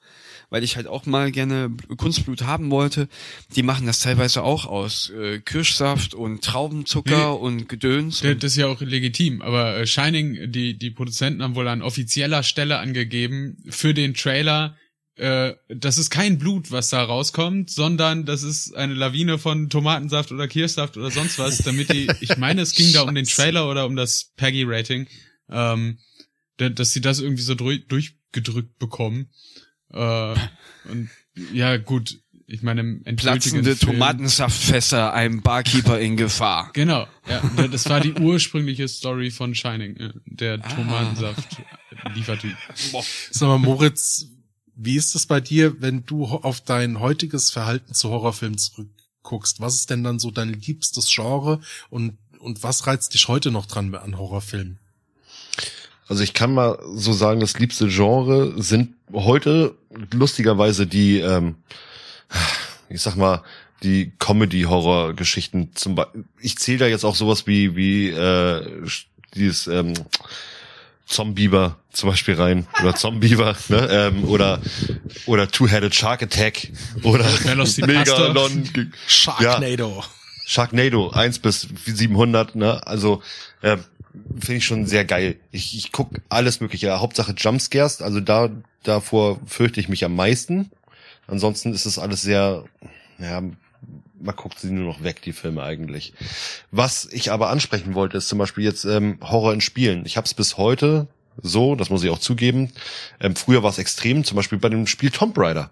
weil 0.48 0.64
ich 0.64 0.76
halt 0.76 0.86
auch 0.86 1.04
mal 1.06 1.32
gerne 1.32 1.70
Kunstblut 1.98 2.42
haben 2.42 2.70
wollte. 2.70 3.08
Die 3.56 3.62
machen 3.62 3.86
das 3.86 4.00
teilweise 4.00 4.42
auch 4.42 4.64
aus 4.64 5.10
äh, 5.10 5.40
Kirschsaft 5.40 6.14
und 6.14 6.42
Traubenzucker 6.42 7.32
Nee. 7.32 7.38
und 7.38 7.68
Gedöns. 7.68 8.20
Das 8.22 8.42
ist 8.42 8.56
ja 8.56 8.68
auch 8.68 8.80
legitim, 8.80 9.42
aber 9.42 9.76
äh, 9.76 9.86
Shining, 9.86 10.50
die, 10.50 10.78
die 10.78 10.90
Produzenten 10.90 11.42
haben 11.42 11.56
wohl 11.56 11.68
an 11.68 11.82
offizieller 11.82 12.42
Stelle 12.42 12.78
angegeben 12.78 13.58
für 13.68 13.92
den 13.92 14.14
Trailer, 14.14 14.76
äh, 15.16 15.54
das 15.68 15.98
ist 15.98 16.10
kein 16.10 16.38
Blut, 16.38 16.70
was 16.70 16.90
da 16.90 17.02
rauskommt, 17.02 17.70
sondern 17.70 18.24
das 18.26 18.42
ist 18.42 18.74
eine 18.76 18.94
Lawine 18.94 19.38
von 19.38 19.70
Tomatensaft 19.70 20.30
oder 20.32 20.46
Kirschsaft 20.48 20.96
oder 20.96 21.10
sonst 21.10 21.38
was, 21.38 21.58
damit 21.64 21.92
die, 21.92 22.10
ich 22.20 22.36
meine, 22.36 22.60
es 22.62 22.74
ging 22.74 22.92
da 22.92 23.02
um 23.02 23.14
den 23.14 23.24
Trailer 23.26 23.68
oder 23.70 23.86
um 23.86 23.96
das 23.96 24.32
Peggy-Rating, 24.36 25.06
ähm, 25.50 25.98
da- 26.58 26.68
dass 26.68 26.92
sie 26.92 27.00
das 27.00 27.20
irgendwie 27.20 27.42
so 27.42 27.54
durch, 27.54 27.86
durchgedrückt 27.88 28.78
bekommen. 28.78 29.30
Äh, 29.92 30.34
und 30.90 31.08
ja, 31.52 31.76
gut, 31.78 32.18
ich 32.48 32.62
meine, 32.62 32.80
im 33.04 33.16
Platzende 33.16 33.74
Film- 33.76 33.92
Tomatensaftfässer, 33.94 35.12
ein 35.12 35.42
Barkeeper 35.42 35.98
in 35.98 36.16
Gefahr. 36.16 36.70
Genau, 36.74 37.06
ja, 37.28 37.42
da- 37.56 37.68
das 37.68 37.88
war 37.88 38.00
die 38.00 38.12
ursprüngliche 38.12 38.86
Story 38.88 39.30
von 39.30 39.54
Shining. 39.54 40.12
Der 40.26 40.60
Ah. 40.62 40.68
Tomatensaft 40.74 41.56
Liefertyp. 42.14 42.56
Sag 43.30 43.48
mal, 43.48 43.58
Moritz, 43.58 44.28
wie 44.76 44.96
ist 44.96 45.14
es 45.14 45.26
bei 45.26 45.40
dir, 45.40 45.80
wenn 45.80 46.04
du 46.04 46.26
auf 46.26 46.60
dein 46.60 47.00
heutiges 47.00 47.50
Verhalten 47.50 47.94
zu 47.94 48.10
Horrorfilmen 48.10 48.58
zurückguckst? 48.58 49.60
Was 49.60 49.74
ist 49.74 49.90
denn 49.90 50.04
dann 50.04 50.18
so 50.18 50.30
dein 50.30 50.52
liebstes 50.52 51.10
Genre 51.12 51.60
und, 51.90 52.18
und 52.38 52.62
was 52.62 52.86
reizt 52.86 53.14
dich 53.14 53.26
heute 53.28 53.50
noch 53.50 53.66
dran 53.66 53.94
an 53.94 54.18
Horrorfilmen? 54.18 54.78
Also 56.08 56.22
ich 56.22 56.34
kann 56.34 56.54
mal 56.54 56.78
so 56.94 57.12
sagen, 57.12 57.40
das 57.40 57.58
liebste 57.58 57.88
Genre 57.88 58.62
sind 58.62 58.94
heute 59.12 59.74
lustigerweise 60.12 60.86
die, 60.86 61.18
ähm, 61.18 61.56
ich 62.88 63.00
sag 63.00 63.16
mal, 63.16 63.42
die 63.82 64.12
Comedy-Horror-Geschichten. 64.18 65.70
Zum 65.74 65.96
Beispiel, 65.96 66.24
ich 66.40 66.58
zähle 66.58 66.78
da 66.78 66.86
jetzt 66.86 67.04
auch 67.04 67.16
sowas 67.16 67.46
wie 67.46 67.76
wie 67.76 68.10
äh, 68.10 68.86
dieses 69.34 69.66
ähm, 69.66 69.94
Zombieber 71.06 71.76
zum 71.92 72.10
Beispiel 72.10 72.34
rein 72.34 72.66
oder 72.82 72.94
Zombieber 72.94 73.56
ne? 73.68 73.88
ähm, 73.90 74.24
oder 74.24 74.60
oder 75.26 75.48
Two-Headed 75.48 75.94
Shark 75.94 76.22
Attack 76.22 76.68
oder. 77.02 77.24
Megalon. 77.86 78.68
Sharknado. 79.06 80.04
Sharknado 80.46 81.10
1 81.10 81.40
bis 81.40 81.68
700, 81.84 82.54
ne? 82.54 82.86
Also 82.86 83.22
äh, 83.62 83.78
finde 84.38 84.54
ich 84.54 84.64
schon 84.64 84.86
sehr 84.86 85.04
geil. 85.04 85.36
Ich, 85.50 85.76
ich 85.76 85.92
guck 85.92 86.10
alles 86.28 86.60
mögliche, 86.60 86.98
Hauptsache 87.00 87.34
Jumpscares, 87.36 88.02
also 88.02 88.20
da 88.20 88.50
davor 88.82 89.40
fürchte 89.46 89.80
ich 89.80 89.88
mich 89.88 90.04
am 90.04 90.14
meisten. 90.14 90.70
Ansonsten 91.26 91.72
ist 91.72 91.86
es 91.86 91.98
alles 91.98 92.22
sehr 92.22 92.64
ja, 93.18 93.42
man 94.20 94.36
guckt 94.36 94.58
sie 94.58 94.70
nur 94.70 94.86
noch 94.86 95.02
weg, 95.02 95.22
die 95.22 95.32
Filme 95.32 95.62
eigentlich. 95.62 96.12
Was 96.70 97.06
ich 97.10 97.32
aber 97.32 97.50
ansprechen 97.50 97.94
wollte, 97.94 98.16
ist 98.18 98.28
zum 98.28 98.38
Beispiel 98.38 98.64
jetzt 98.64 98.84
ähm, 98.84 99.18
Horror 99.22 99.52
in 99.52 99.60
Spielen. 99.60 100.04
Ich 100.06 100.16
habe 100.16 100.26
es 100.26 100.34
bis 100.34 100.56
heute 100.56 101.08
so, 101.42 101.74
das 101.74 101.90
muss 101.90 102.02
ich 102.02 102.10
auch 102.10 102.18
zugeben. 102.18 102.72
Ähm, 103.20 103.36
früher 103.36 103.62
war 103.62 103.70
es 103.70 103.78
extrem, 103.78 104.24
zum 104.24 104.36
Beispiel 104.36 104.58
bei 104.58 104.68
dem 104.68 104.86
Spiel 104.86 105.10
Tomb 105.10 105.36
Raider. 105.36 105.70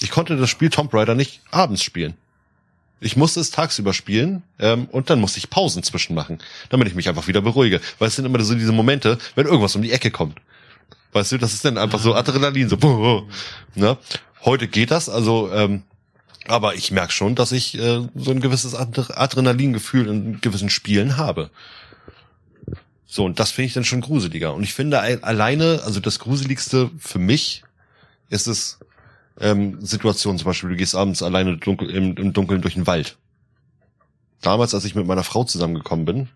Ich 0.00 0.10
konnte 0.10 0.36
das 0.36 0.50
Spiel 0.50 0.70
Tomb 0.70 0.92
Raider 0.92 1.14
nicht 1.14 1.40
abends 1.50 1.82
spielen. 1.82 2.14
Ich 3.00 3.16
musste 3.16 3.40
es 3.40 3.50
tagsüber 3.50 3.92
spielen 3.92 4.42
ähm, 4.58 4.86
und 4.90 5.10
dann 5.10 5.20
musste 5.20 5.38
ich 5.38 5.50
Pausen 5.50 5.82
zwischen 5.82 6.14
machen, 6.14 6.38
damit 6.70 6.88
ich 6.88 6.94
mich 6.94 7.08
einfach 7.08 7.28
wieder 7.28 7.42
beruhige. 7.42 7.80
Weil 7.98 8.08
es 8.08 8.16
sind 8.16 8.24
immer 8.24 8.42
so 8.42 8.54
diese 8.54 8.72
Momente, 8.72 9.18
wenn 9.34 9.46
irgendwas 9.46 9.76
um 9.76 9.82
die 9.82 9.92
Ecke 9.92 10.10
kommt. 10.10 10.38
Weißt 11.12 11.32
du, 11.32 11.38
das 11.38 11.54
ist 11.54 11.64
dann 11.64 11.78
einfach 11.78 12.00
so 12.00 12.14
Adrenalin, 12.14 12.68
so. 12.68 13.28
Ne? 13.74 13.96
Heute 14.44 14.68
geht 14.68 14.90
das, 14.90 15.08
also 15.08 15.50
ähm, 15.52 15.82
aber 16.48 16.74
ich 16.74 16.90
merke 16.90 17.12
schon, 17.12 17.34
dass 17.34 17.52
ich 17.52 17.78
äh, 17.78 18.06
so 18.14 18.30
ein 18.30 18.40
gewisses 18.40 18.74
Ad- 18.74 19.12
Adrenalingefühl 19.14 20.08
in 20.08 20.40
gewissen 20.40 20.70
Spielen 20.70 21.16
habe. 21.16 21.50
So, 23.06 23.24
und 23.24 23.38
das 23.38 23.50
finde 23.52 23.66
ich 23.66 23.74
dann 23.74 23.84
schon 23.84 24.00
gruseliger. 24.00 24.54
Und 24.54 24.62
ich 24.62 24.74
finde 24.74 25.00
ein- 25.00 25.22
alleine, 25.22 25.82
also 25.84 26.00
das 26.00 26.18
Gruseligste 26.18 26.90
für 26.98 27.18
mich 27.18 27.62
ist 28.28 28.46
es 28.46 28.78
ähm, 29.40 29.78
Situationen, 29.80 30.38
zum 30.38 30.46
Beispiel, 30.46 30.70
du 30.70 30.76
gehst 30.76 30.94
abends 30.94 31.22
alleine 31.22 31.56
dunkel, 31.56 31.90
im, 31.90 32.16
im 32.16 32.32
Dunkeln 32.32 32.62
durch 32.62 32.74
den 32.74 32.86
Wald. 32.86 33.16
Damals, 34.40 34.74
als 34.74 34.84
ich 34.84 34.94
mit 34.94 35.06
meiner 35.06 35.24
Frau 35.24 35.44
zusammengekommen 35.44 36.04
bin, 36.04 36.28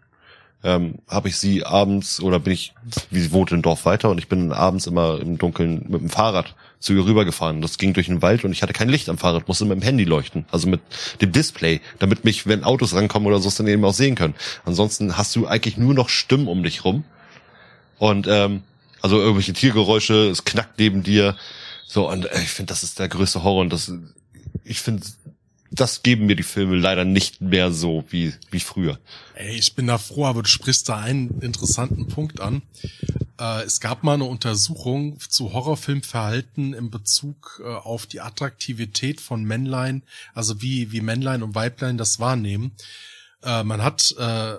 ähm, 0.65 0.97
habe 1.09 1.29
ich 1.29 1.37
sie 1.37 1.65
abends 1.65 2.21
oder 2.21 2.41
bin 2.41 2.53
ich, 2.53 2.75
wie 3.11 3.31
wohnt 3.31 3.53
im 3.53 3.63
Dorf 3.63 3.85
weiter 3.85 4.11
und 4.11 4.19
ich 4.19 4.29
bin 4.29 4.53
abends 4.53 4.87
immer 4.87 5.21
im 5.21 5.39
Dunkeln 5.39 5.87
mit 5.89 6.01
dem 6.01 6.11
Fahrrad 6.11 6.55
zu 6.81 6.95
ihr 6.95 7.05
rübergefahren. 7.05 7.63
Das 7.63 7.79
ging 7.79 7.93
durch 7.93 8.07
den 8.07 8.23
Wald 8.23 8.45
und 8.45 8.53
ich 8.53 8.63
hatte 8.63 8.73
kein 8.73 8.89
Licht 8.89 9.09
am 9.09 9.19
Fahrrad, 9.19 9.47
musste 9.47 9.65
mit 9.65 9.81
dem 9.81 9.83
Handy 9.83 10.05
leuchten, 10.05 10.47
also 10.51 10.69
mit 10.69 10.81
dem 11.21 11.33
Display, 11.33 11.81
damit 11.99 12.25
mich, 12.25 12.47
wenn 12.47 12.65
Autos 12.65 12.95
rankommen 12.95 13.29
oder 13.29 13.39
so, 13.39 13.49
es 13.49 13.55
dann 13.55 13.69
eben 13.69 13.85
auch 13.85 13.95
sehen 13.95 14.17
können. 14.17 14.35
Ansonsten 14.65 15.17
hast 15.17 15.35
du 15.37 15.47
eigentlich 15.47 15.77
nur 15.77 15.95
noch 15.95 16.09
Stimmen 16.09 16.49
um 16.49 16.63
dich 16.63 16.85
rum 16.85 17.05
und 17.99 18.27
ähm, 18.29 18.63
also 19.01 19.21
irgendwelche 19.21 19.53
Tiergeräusche, 19.53 20.29
es 20.29 20.45
knackt 20.45 20.79
neben 20.79 21.03
dir. 21.03 21.37
So 21.87 22.11
und 22.11 22.27
äh, 22.27 22.43
ich 22.43 22.51
finde, 22.51 22.71
das 22.71 22.83
ist 22.83 22.99
der 22.99 23.09
größte 23.09 23.45
Horror 23.45 23.61
und 23.61 23.73
das, 23.73 23.93
ich 24.65 24.81
finde, 24.81 25.03
das 25.71 26.03
geben 26.03 26.27
mir 26.27 26.37
die 26.37 26.43
Filme 26.43 26.77
leider 26.77 27.05
nicht 27.05 27.41
mehr 27.41 27.73
so 27.73 28.05
wie 28.11 28.35
wie 28.51 28.61
früher. 28.61 28.99
Ey, 29.35 29.57
ich 29.57 29.75
bin 29.75 29.87
da 29.87 29.99
froh, 29.99 30.27
aber 30.27 30.43
du 30.43 30.49
sprichst 30.49 30.89
da 30.89 30.99
einen 30.99 31.41
interessanten 31.41 32.09
Punkt 32.09 32.41
an. 32.41 32.63
Äh, 33.39 33.63
es 33.63 33.81
gab 33.81 34.03
mal 34.03 34.15
eine 34.15 34.25
Untersuchung 34.25 35.19
zu 35.21 35.53
Horrorfilmverhalten 35.53 36.75
in 36.75 36.91
Bezug 36.91 37.61
äh, 37.63 37.69
auf 37.69 38.07
die 38.07 38.21
Attraktivität 38.21 39.21
von 39.21 39.45
Männlein, 39.45 40.03
also 40.35 40.61
wie, 40.61 40.93
wie 40.93 41.01
Männlein 41.01 41.43
und 41.43 41.55
Weiblein 41.55 41.99
das 41.99 42.19
wahrnehmen. 42.19 42.73
Äh, 43.43 43.63
man 43.63 43.83
hat 43.83 44.15
äh, 44.19 44.57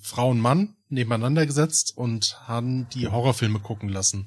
Frau 0.00 0.30
und 0.30 0.40
Mann 0.40 0.76
nebeneinander 0.88 1.46
gesetzt 1.46 1.96
und 1.96 2.38
haben 2.46 2.88
die 2.90 3.08
Horrorfilme 3.08 3.60
gucken 3.60 3.88
lassen. 3.88 4.26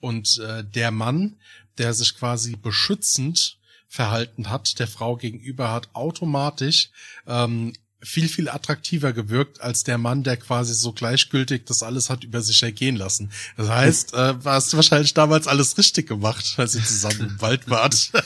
Und 0.00 0.38
äh, 0.38 0.64
der 0.64 0.90
Mann, 0.90 1.36
der 1.78 1.94
sich 1.94 2.16
quasi 2.16 2.56
beschützend 2.56 3.57
verhalten 3.88 4.50
hat, 4.50 4.78
der 4.78 4.86
Frau 4.86 5.16
gegenüber 5.16 5.72
hat 5.72 5.88
automatisch 5.94 6.90
ähm, 7.26 7.72
viel, 8.00 8.28
viel 8.28 8.48
attraktiver 8.48 9.12
gewirkt 9.12 9.60
als 9.60 9.82
der 9.82 9.98
Mann, 9.98 10.22
der 10.22 10.36
quasi 10.36 10.72
so 10.74 10.92
gleichgültig 10.92 11.64
das 11.66 11.82
alles 11.82 12.10
hat 12.10 12.22
über 12.22 12.40
sich 12.42 12.62
ergehen 12.62 12.94
lassen. 12.96 13.32
Das 13.56 13.68
heißt, 13.68 14.14
äh, 14.14 14.34
hast 14.44 14.72
du 14.72 14.76
wahrscheinlich 14.76 15.14
damals 15.14 15.48
alles 15.48 15.76
richtig 15.78 16.06
gemacht, 16.06 16.54
als 16.58 16.76
ihr 16.76 16.84
zusammen 16.84 17.30
im 17.30 17.40
Wald 17.40 17.68
wart. 17.68 18.12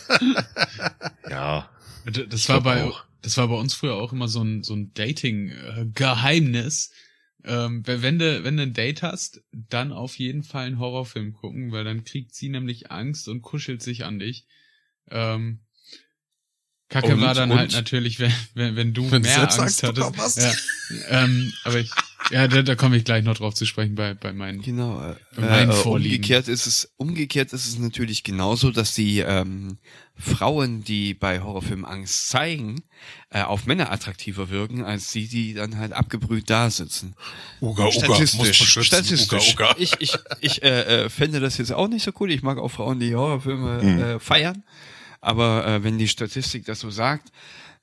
Ja, 1.30 1.70
Das 2.05 2.48
war 2.51 2.60
bei, 2.60 2.84
auch. 2.84 3.05
das 3.22 3.39
war 3.39 3.48
bei 3.48 3.55
uns 3.55 3.72
früher 3.72 3.94
auch 3.94 4.12
immer 4.12 4.28
so 4.28 4.43
ein, 4.43 4.62
so 4.62 4.74
ein 4.74 4.93
Dating-Geheimnis. 4.93 6.90
Ähm, 7.44 7.82
wenn 7.86 8.02
wenn 8.02 8.18
du, 8.18 8.44
wenn 8.44 8.56
du 8.59 8.64
ein 8.64 8.74
Date 8.74 9.02
hast, 9.02 9.40
dann 9.52 9.93
auf 9.93 10.18
jeden 10.18 10.43
Fall 10.43 10.66
einen 10.66 10.78
Horrorfilm 10.78 11.32
gucken, 11.32 11.72
weil 11.72 11.84
dann 11.84 12.05
kriegt 12.05 12.34
sie 12.34 12.51
nämlich 12.51 12.90
Angst 12.90 13.28
und 13.28 13.40
kuschelt 13.43 13.82
sich 13.82 14.05
an 14.05 14.18
dich. 14.18 14.44
Ähm, 15.12 15.60
Kacke 16.89 17.14
Und- 17.14 17.20
war 17.22 17.32
dann 17.34 17.51
und- 17.51 17.56
halt 17.59 17.72
natürlich, 17.72 18.18
wenn, 18.20 18.32
wenn, 18.55 18.76
wenn 18.76 18.93
du 18.93 19.10
Wenn 19.10 19.22
du 19.22 19.28
mehr 19.28 19.40
Angst 19.59 19.82
hattest. 19.82 20.18
hast. 20.18 20.39
Ja, 20.39 20.52
ähm, 21.09 21.51
aber 21.64 21.78
ich, 21.78 21.90
ja, 22.30 22.47
da, 22.48 22.60
da 22.60 22.74
komme 22.74 22.98
ich 22.98 23.05
gleich 23.05 23.24
noch 23.24 23.34
drauf 23.39 23.55
zu 23.55 23.64
sprechen 23.64 23.94
bei, 23.94 24.12
bei 24.12 24.34
meinen. 24.34 24.60
Genau. 24.60 25.01
Äh, 25.01 25.14
Bei 25.34 25.43
meinen 25.48 25.70
äh, 25.70 25.72
Vorlieben. 25.72 26.16
umgekehrt 26.16 26.48
ist 26.48 26.66
es 26.66 26.93
umgekehrt 26.98 27.55
ist 27.55 27.66
es 27.66 27.78
natürlich 27.78 28.24
genauso, 28.24 28.70
dass 28.72 28.93
die 28.94 29.20
ähm, 29.20 29.78
Frauen, 30.16 30.84
die 30.84 31.14
bei 31.14 31.40
Horrorfilmen 31.40 31.86
Angst 31.86 32.28
zeigen, 32.28 32.82
äh, 33.30 33.40
auf 33.40 33.64
Männer 33.64 33.90
attraktiver 33.90 34.51
wirken 34.51 34.84
als 34.84 35.10
die, 35.12 35.28
die 35.28 35.55
dann 35.55 35.78
halt 35.78 35.94
abgebrüht 35.94 36.51
da 36.51 36.68
sitzen. 36.68 37.14
Uga, 37.62 37.90
Statistisch, 37.90 38.84
statistisch. 38.84 39.55
Uga, 39.55 39.70
Uga. 39.70 39.76
Ich, 39.78 39.94
ich, 39.98 40.14
ich 40.40 40.62
äh, 40.62 41.05
äh, 41.05 41.09
fände 41.09 41.40
das 41.40 41.56
jetzt 41.56 41.72
auch 41.72 41.89
nicht 41.89 42.02
so 42.05 42.12
cool. 42.20 42.30
Ich 42.30 42.43
mag 42.43 42.59
auch 42.59 42.68
Frauen, 42.68 43.01
die 43.01 43.14
Horrorfilme 43.14 43.82
Mhm. 43.82 43.98
äh, 44.02 44.20
feiern. 44.20 44.62
Aber 45.23 45.66
äh, 45.66 45.82
wenn 45.82 45.97
die 45.97 46.09
Statistik 46.09 46.66
das 46.66 46.81
so 46.81 46.90
sagt, 46.90 47.32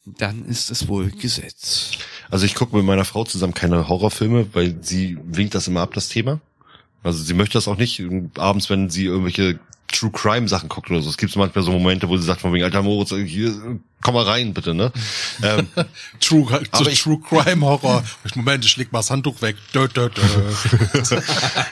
dann 0.05 0.45
ist 0.45 0.69
es 0.69 0.87
wohl 0.87 1.09
Gesetz. 1.09 1.91
Also 2.29 2.45
ich 2.45 2.53
gucke 2.53 2.75
mit 2.75 2.85
meiner 2.85 3.05
Frau 3.05 3.23
zusammen 3.23 3.53
keine 3.53 3.87
Horrorfilme, 3.87 4.53
weil 4.53 4.77
sie 4.81 5.17
winkt 5.23 5.55
das 5.55 5.67
immer 5.67 5.81
ab, 5.81 5.93
das 5.93 6.09
Thema. 6.09 6.39
Also 7.01 7.23
sie 7.23 7.33
möchte 7.33 7.53
das 7.53 7.67
auch 7.67 7.77
nicht. 7.77 8.03
Abends, 8.37 8.69
wenn 8.69 8.89
sie 8.89 9.05
irgendwelche 9.05 9.59
True 9.91 10.11
Crime 10.11 10.47
Sachen 10.47 10.69
guckt 10.69 10.89
oder 10.91 11.01
so. 11.01 11.09
Es 11.09 11.17
gibt 11.17 11.35
manchmal 11.35 11.63
so 11.65 11.71
Momente, 11.71 12.07
wo 12.09 12.15
sie 12.17 12.23
sagt 12.23 12.41
von 12.41 12.53
wegen, 12.53 12.63
Alter 12.63 12.83
Moritz, 12.83 13.09
hier, 13.11 13.79
komm 14.01 14.13
mal 14.13 14.23
rein, 14.23 14.53
bitte, 14.53 14.73
ne? 14.73 14.91
ähm, 15.43 15.67
True, 16.19 16.61
Aber 16.71 16.89
ich- 16.91 17.01
True 17.01 17.19
Crime 17.19 17.65
Horror. 17.65 18.03
Moment, 18.35 18.63
ich 18.65 18.77
leg 18.77 18.91
mal 18.91 18.99
das 18.99 19.09
Handtuch 19.11 19.41
weg. 19.41 19.55
Dö, 19.73 19.87
dö, 19.87 20.09
dö. 20.09 20.21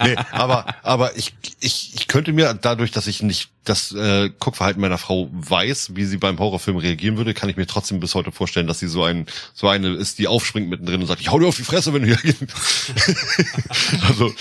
nee, 0.03 0.15
aber, 0.31 0.65
aber 0.83 1.15
ich, 1.15 1.35
ich, 1.59 1.91
ich 1.95 2.07
könnte 2.07 2.33
mir 2.33 2.53
dadurch, 2.53 2.91
dass 2.91 3.07
ich 3.07 3.21
nicht 3.21 3.49
das 3.63 3.91
äh, 3.91 4.29
Guckverhalten 4.39 4.81
meiner 4.81 4.97
Frau 4.97 5.29
weiß, 5.31 5.91
wie 5.95 6.05
sie 6.05 6.17
beim 6.17 6.39
Horrorfilm 6.39 6.77
reagieren 6.77 7.17
würde, 7.17 7.33
kann 7.33 7.49
ich 7.49 7.57
mir 7.57 7.67
trotzdem 7.67 7.99
bis 7.99 8.15
heute 8.15 8.31
vorstellen, 8.31 8.65
dass 8.65 8.79
sie 8.79 8.87
so 8.87 9.03
ein, 9.03 9.25
so 9.53 9.67
eine 9.67 9.89
ist, 9.93 10.19
die 10.19 10.27
aufspringt 10.27 10.69
mittendrin 10.69 11.01
und 11.01 11.07
sagt, 11.07 11.21
ich 11.21 11.29
hau 11.31 11.37
dir 11.39 11.47
auf 11.47 11.57
die 11.57 11.63
Fresse, 11.63 11.93
wenn 11.93 12.03
du 12.03 12.15
hier 12.15 12.35
Also, 14.07 14.33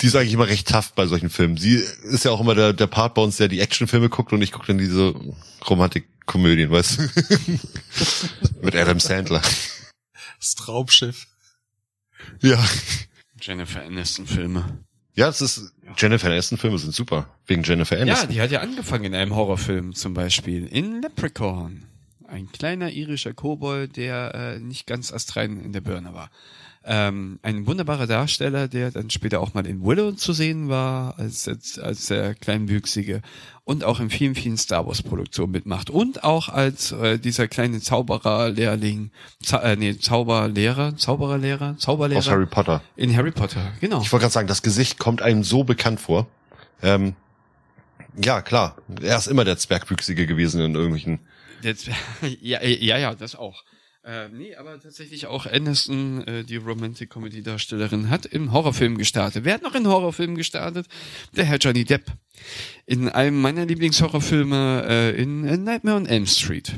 die 0.00 0.06
ist 0.06 0.16
eigentlich 0.16 0.32
immer 0.32 0.48
recht 0.48 0.68
tough 0.68 0.92
bei 0.94 1.06
solchen 1.06 1.30
Filmen. 1.30 1.56
Sie 1.56 1.74
ist 1.74 2.24
ja 2.24 2.30
auch 2.30 2.40
immer 2.40 2.54
der, 2.54 2.72
der 2.72 2.86
Part 2.86 3.14
bei 3.14 3.22
uns, 3.22 3.36
der 3.36 3.48
die 3.48 3.60
Actionfilme 3.60 4.08
guckt 4.08 4.32
und 4.32 4.42
ich 4.42 4.52
gucke 4.52 4.66
dann 4.66 4.78
diese 4.78 5.14
Romantikkomödien, 5.68 6.70
weißt 6.70 6.98
du? 6.98 7.08
Mit 8.62 8.74
Adam 8.74 9.00
Sandler. 9.00 9.42
Das 10.38 10.54
Traumschiff. 10.54 11.26
Ja. 12.40 12.62
Jennifer 13.40 13.82
Aniston 13.82 14.26
Filme. 14.26 14.78
Ja, 15.14 15.28
es 15.28 15.40
ist, 15.40 15.72
Jennifer 15.96 16.28
Aniston 16.28 16.56
Filme 16.58 16.78
sind 16.78 16.94
super. 16.94 17.28
Wegen 17.46 17.62
Jennifer 17.62 17.96
Ja, 17.96 18.02
Aniston. 18.02 18.30
die 18.30 18.40
hat 18.40 18.50
ja 18.50 18.60
angefangen 18.60 19.04
in 19.04 19.14
einem 19.14 19.34
Horrorfilm 19.34 19.94
zum 19.94 20.14
Beispiel. 20.14 20.66
In 20.66 21.02
Leprechaun. 21.02 21.84
ein 22.26 22.50
kleiner 22.52 22.90
irischer 22.90 23.34
Kobold, 23.34 23.96
der 23.96 24.34
äh, 24.34 24.58
nicht 24.60 24.86
ganz 24.86 25.12
astrein 25.12 25.60
in 25.60 25.72
der 25.72 25.80
Birne 25.80 26.14
war. 26.14 26.30
Ähm, 26.82 27.38
ein 27.42 27.66
wunderbarer 27.66 28.06
Darsteller, 28.06 28.66
der 28.66 28.90
dann 28.90 29.10
später 29.10 29.40
auch 29.40 29.52
mal 29.52 29.66
in 29.66 29.84
Willow 29.84 30.12
zu 30.12 30.32
sehen 30.32 30.70
war, 30.70 31.18
als, 31.18 31.46
als, 31.46 31.78
als 31.78 32.06
der 32.06 32.34
Kleinwüchsige 32.34 33.20
und 33.64 33.84
auch 33.84 34.00
in 34.00 34.08
vielen, 34.08 34.34
vielen 34.34 34.56
Star 34.56 34.86
Wars 34.86 35.02
Produktionen 35.02 35.52
mitmacht 35.52 35.90
und 35.90 36.24
auch 36.24 36.48
als 36.48 36.92
äh, 36.92 37.18
dieser 37.18 37.48
kleine 37.48 37.80
Zaubererlehrling, 37.80 39.10
Za 39.42 39.58
äh, 39.58 39.76
nee, 39.76 39.98
Zauberlehrer, 39.98 40.96
Zaubererlehrer, 40.96 41.76
Zauberlehrer 41.76 42.18
Aus 42.18 42.30
Harry 42.30 42.46
Potter. 42.46 42.82
in 42.96 43.14
Harry 43.14 43.30
Potter, 43.30 43.72
genau. 43.80 44.00
Ich 44.00 44.10
wollte 44.10 44.22
gerade 44.22 44.32
sagen, 44.32 44.48
das 44.48 44.62
Gesicht 44.62 44.98
kommt 44.98 45.20
einem 45.20 45.44
so 45.44 45.64
bekannt 45.64 46.00
vor. 46.00 46.28
Ähm, 46.82 47.14
ja, 48.24 48.40
klar. 48.40 48.76
Er 49.02 49.18
ist 49.18 49.26
immer 49.26 49.44
der 49.44 49.58
Zwergwüchsige 49.58 50.26
gewesen 50.26 50.60
in 50.62 50.74
irgendwelchen. 50.74 51.20
Jetzt, 51.62 51.88
ja, 52.40 52.62
ja, 52.64 52.96
ja, 52.98 53.14
das 53.14 53.36
auch. 53.36 53.64
Äh, 54.02 54.28
nee, 54.30 54.54
aber 54.56 54.80
tatsächlich 54.80 55.26
auch 55.26 55.44
Aniston, 55.44 56.26
äh, 56.26 56.44
die 56.44 56.56
Romantic-Comedy-Darstellerin, 56.56 58.08
hat 58.08 58.24
im 58.24 58.52
Horrorfilm 58.52 58.96
gestartet. 58.96 59.44
Wer 59.44 59.54
hat 59.54 59.62
noch 59.62 59.74
in 59.74 59.86
Horrorfilm 59.86 60.36
gestartet? 60.36 60.86
Der 61.36 61.44
Herr 61.44 61.58
Johnny 61.58 61.84
Depp. 61.84 62.04
In 62.86 63.10
einem 63.10 63.40
meiner 63.40 63.66
Lieblingshorrorfilme 63.66 64.86
äh, 64.88 65.22
in, 65.22 65.46
in 65.46 65.64
Nightmare 65.64 65.98
on 65.98 66.06
Elm 66.06 66.26
Street. 66.26 66.72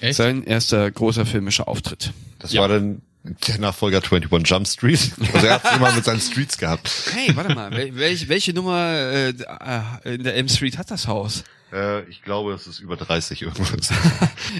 Echt? 0.00 0.16
Sein 0.16 0.42
erster 0.42 0.90
großer 0.90 1.24
filmischer 1.24 1.68
Auftritt. 1.68 2.12
Das 2.40 2.54
war 2.56 2.66
dann 2.66 3.02
der 3.46 3.58
Nachfolger 3.58 3.98
21 3.98 4.50
Jump 4.50 4.66
Street. 4.66 5.12
Also 5.32 5.46
er 5.46 5.62
hat 5.62 5.76
immer 5.76 5.92
mit 5.92 6.04
seinen 6.04 6.20
Streets 6.20 6.58
gehabt. 6.58 6.90
Hey, 7.12 7.36
warte 7.36 7.54
mal, 7.54 7.70
wel, 7.70 7.94
welche, 7.94 8.28
welche 8.28 8.52
Nummer 8.54 8.92
äh, 8.92 9.28
äh, 9.28 10.14
in 10.14 10.24
der 10.24 10.34
Elm 10.34 10.48
Street 10.48 10.78
hat 10.78 10.90
das 10.90 11.06
Haus? 11.06 11.44
Äh, 11.72 12.02
ich 12.08 12.22
glaube, 12.22 12.52
es 12.52 12.66
ist 12.66 12.80
über 12.80 12.96
30 12.96 13.42
irgendwas. 13.42 13.90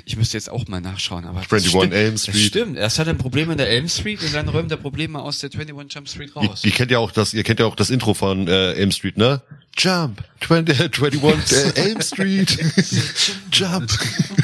Ich 0.04 0.16
müsste 0.16 0.36
jetzt 0.36 0.48
auch 0.48 0.66
mal 0.68 0.80
nachschauen, 0.80 1.24
aber 1.24 1.40
21 1.40 1.72
das 1.72 1.80
stimmt, 1.80 1.92
Elm 1.94 2.12
Das 2.14 2.22
Street. 2.22 2.36
stimmt. 2.44 2.76
Erst 2.76 2.98
hat 3.00 3.06
er 3.08 3.14
ein 3.14 3.18
Problem 3.18 3.50
in 3.50 3.58
der 3.58 3.68
Elm 3.68 3.88
Street 3.88 4.22
und 4.22 4.32
dann 4.32 4.48
räumt 4.48 4.70
er 4.70 4.76
Probleme 4.76 5.20
aus 5.20 5.38
der 5.40 5.50
21 5.52 5.92
Jump 5.94 6.08
Street 6.08 6.30
Ihr, 6.36 6.48
raus. 6.48 6.64
ihr 6.64 6.70
kennt 6.70 6.90
ja 6.90 6.98
auch 6.98 7.10
das, 7.10 7.34
ihr 7.34 7.42
kennt 7.42 7.58
ja 7.60 7.66
auch 7.66 7.74
das 7.74 7.90
Intro 7.90 8.14
von 8.14 8.46
äh, 8.46 8.72
Elm 8.74 8.92
Street, 8.92 9.16
ne? 9.16 9.42
Jump, 9.76 10.22
20, 10.46 10.80
21 11.02 11.52
äh, 11.76 11.80
Elm 11.80 12.00
Street. 12.00 12.58
Jump. 13.52 13.90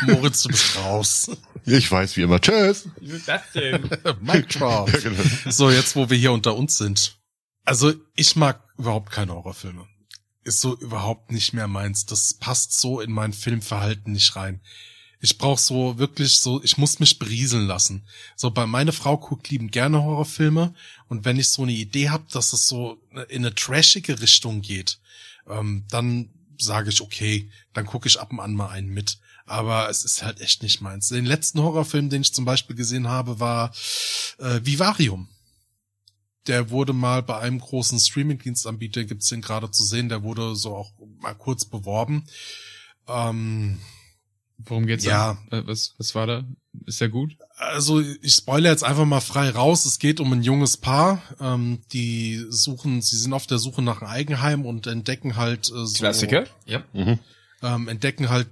Moritz, 0.07 0.43
du 0.43 0.49
bist 0.49 0.77
raus. 0.79 1.31
Ich 1.65 1.91
weiß 1.91 2.17
wie 2.17 2.23
immer. 2.23 2.41
Tschüss. 2.41 2.89
Das 3.27 3.43
denn? 3.55 3.83
Mic 4.21 4.49
drop. 4.49 4.93
Ja, 4.93 4.99
genau. 5.01 5.23
So, 5.49 5.71
jetzt, 5.71 5.97
wo 5.97 6.09
wir 6.11 6.17
hier 6.17 6.33
unter 6.33 6.57
uns 6.57 6.79
sind. 6.79 7.17
Also, 7.65 7.93
ich 8.15 8.37
mag 8.37 8.61
überhaupt 8.79 9.11
keine 9.13 9.33
Horrorfilme. 9.33 9.85
Ist 10.47 10.61
so 10.61 10.77
überhaupt 10.79 11.33
nicht 11.33 11.55
mehr 11.55 11.67
meins. 11.67 12.07
Das 12.07 12.35
passt 12.35 12.79
so 12.79 13.01
in 13.01 13.11
mein 13.11 13.33
Filmverhalten 13.33 14.13
nicht 14.13 14.37
rein. 14.37 14.61
Ich 15.19 15.39
brauche 15.39 15.61
so 15.61 15.99
wirklich 15.99 16.39
so, 16.39 16.63
ich 16.63 16.79
muss 16.79 17.01
mich 17.01 17.19
berieseln 17.19 17.67
lassen. 17.67 18.07
So, 18.37 18.53
bei 18.53 18.65
meine 18.65 18.93
Frau 18.93 19.19
guckt 19.19 19.51
liebend 19.51 19.73
gerne 19.73 20.05
Horrorfilme 20.05 20.73
und 21.09 21.25
wenn 21.25 21.41
ich 21.41 21.49
so 21.49 21.63
eine 21.63 21.73
Idee 21.73 22.11
habe, 22.11 22.27
dass 22.31 22.53
es 22.53 22.69
so 22.69 23.03
in 23.29 23.45
eine 23.45 23.57
trashige 23.57 24.21
Richtung 24.21 24.63
geht, 24.63 25.01
ähm, 25.49 25.85
dann 25.91 26.31
sage 26.59 26.91
ich, 26.91 27.01
okay, 27.01 27.51
dann 27.73 27.87
gucke 27.87 28.07
ich 28.07 28.21
ab 28.21 28.31
und 28.31 28.39
an 28.39 28.55
mal 28.55 28.69
einen 28.69 28.95
mit. 28.95 29.19
Aber 29.47 29.91
es 29.91 30.05
ist 30.05 30.23
halt 30.23 30.41
echt 30.41 30.63
nicht 30.63 30.81
meins. 30.81 31.09
Den 31.09 31.27
letzten 31.27 31.61
Horrorfilm, 31.61 32.09
den 32.09 32.23
ich 32.23 32.33
zum 32.33 32.45
Beispiel 32.45 32.77
gesehen 32.77 33.09
habe, 33.09 33.41
war 33.41 33.75
äh, 34.39 34.61
Vivarium. 34.63 35.29
Der 36.47 36.71
wurde 36.71 36.93
mal 36.93 37.23
bei 37.23 37.39
einem 37.39 37.59
großen 37.59 37.99
Streaming-Dienstanbieter, 37.99 39.05
gibt's 39.05 39.29
den 39.29 39.43
gerade 39.43 39.71
zu 39.71 39.83
sehen, 39.85 40.09
der 40.09 40.23
wurde 40.23 40.55
so 40.55 40.75
auch 40.77 40.93
mal 41.21 41.35
kurz 41.35 41.65
beworben. 41.65 42.25
Ähm, 43.09 43.79
Worum 44.59 44.87
geht's 44.87 45.05
Ja. 45.05 45.37
da? 45.51 45.59
Äh, 45.59 45.67
Was, 45.67 45.95
was 45.99 46.15
war 46.15 46.27
da? 46.27 46.45
Ist 46.87 47.01
der 47.01 47.09
gut? 47.11 47.37
also 47.59 48.01
ich 48.01 48.35
spoilere 48.35 48.71
jetzt 48.73 48.85
einfach 48.85 49.05
mal 49.05 49.21
frei 49.21 49.51
raus. 49.51 49.85
Es 49.87 49.99
geht 49.99 50.19
um 50.21 50.33
ein 50.33 50.43
junges 50.43 50.77
Paar, 50.79 51.23
ähm, 51.41 51.81
die 51.93 52.45
suchen, 52.49 53.01
sie 53.03 53.17
sind 53.19 53.33
auf 53.35 53.47
der 53.47 53.59
Suche 53.59 53.83
nach 53.83 54.01
einem 54.03 54.11
Eigenheim 54.11 54.65
und 54.67 54.87
entdecken 54.87 55.37
halt 55.37 55.69
äh, 55.71 55.87
so, 55.87 56.05
Ja. 56.67 56.83
ähm, 57.63 57.89
entdecken 57.89 58.29
halt 58.31 58.49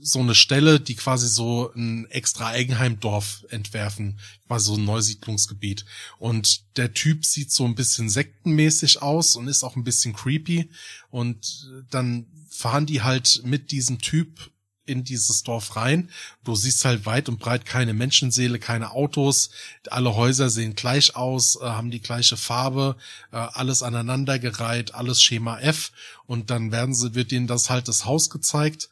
so 0.00 0.20
eine 0.20 0.34
Stelle, 0.34 0.80
die 0.80 0.94
quasi 0.94 1.28
so 1.28 1.72
ein 1.74 2.06
extra 2.10 2.48
Eigenheimdorf 2.48 3.44
entwerfen, 3.50 4.18
quasi 4.46 4.66
so 4.66 4.74
ein 4.74 4.84
Neusiedlungsgebiet. 4.84 5.84
Und 6.18 6.76
der 6.76 6.94
Typ 6.94 7.24
sieht 7.24 7.52
so 7.52 7.64
ein 7.64 7.74
bisschen 7.74 8.08
sektenmäßig 8.08 9.02
aus 9.02 9.36
und 9.36 9.48
ist 9.48 9.64
auch 9.64 9.76
ein 9.76 9.84
bisschen 9.84 10.14
creepy. 10.14 10.70
Und 11.10 11.70
dann 11.90 12.26
fahren 12.48 12.86
die 12.86 13.02
halt 13.02 13.42
mit 13.44 13.70
diesem 13.70 13.98
Typ 13.98 14.50
in 14.88 15.04
dieses 15.04 15.42
Dorf 15.42 15.76
rein. 15.76 16.08
Du 16.44 16.54
siehst 16.54 16.84
halt 16.84 17.06
weit 17.06 17.28
und 17.28 17.38
breit 17.38 17.66
keine 17.66 17.92
Menschenseele, 17.92 18.58
keine 18.58 18.92
Autos. 18.92 19.50
Alle 19.90 20.16
Häuser 20.16 20.48
sehen 20.50 20.74
gleich 20.74 21.14
aus, 21.14 21.56
äh, 21.56 21.64
haben 21.64 21.90
die 21.90 22.00
gleiche 22.00 22.36
Farbe, 22.36 22.96
äh, 23.30 23.36
alles 23.36 23.82
aneinandergereiht, 23.82 24.94
alles 24.94 25.22
Schema 25.22 25.60
F. 25.60 25.92
Und 26.26 26.50
dann 26.50 26.72
werden 26.72 26.94
sie, 26.94 27.14
wird 27.14 27.32
ihnen 27.32 27.46
das 27.46 27.70
halt 27.70 27.88
das 27.88 28.06
Haus 28.06 28.30
gezeigt. 28.30 28.88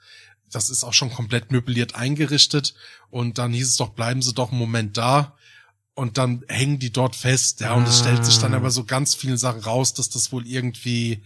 Das 0.52 0.70
ist 0.70 0.84
auch 0.84 0.92
schon 0.94 1.10
komplett 1.12 1.50
möbliert 1.50 1.94
eingerichtet. 1.94 2.74
Und 3.10 3.38
dann 3.38 3.52
hieß 3.52 3.68
es 3.68 3.76
doch, 3.76 3.90
bleiben 3.90 4.22
Sie 4.22 4.32
doch 4.34 4.50
einen 4.50 4.58
Moment 4.58 4.96
da. 4.96 5.36
Und 5.94 6.18
dann 6.18 6.44
hängen 6.48 6.78
die 6.78 6.92
dort 6.92 7.16
fest. 7.16 7.60
Ja, 7.60 7.74
und 7.74 7.88
es 7.88 7.98
stellt 8.00 8.24
sich 8.24 8.38
dann 8.38 8.54
aber 8.54 8.70
so 8.70 8.84
ganz 8.84 9.14
viele 9.14 9.38
Sachen 9.38 9.60
raus, 9.62 9.94
dass 9.94 10.10
das 10.10 10.30
wohl 10.30 10.46
irgendwie 10.46 11.22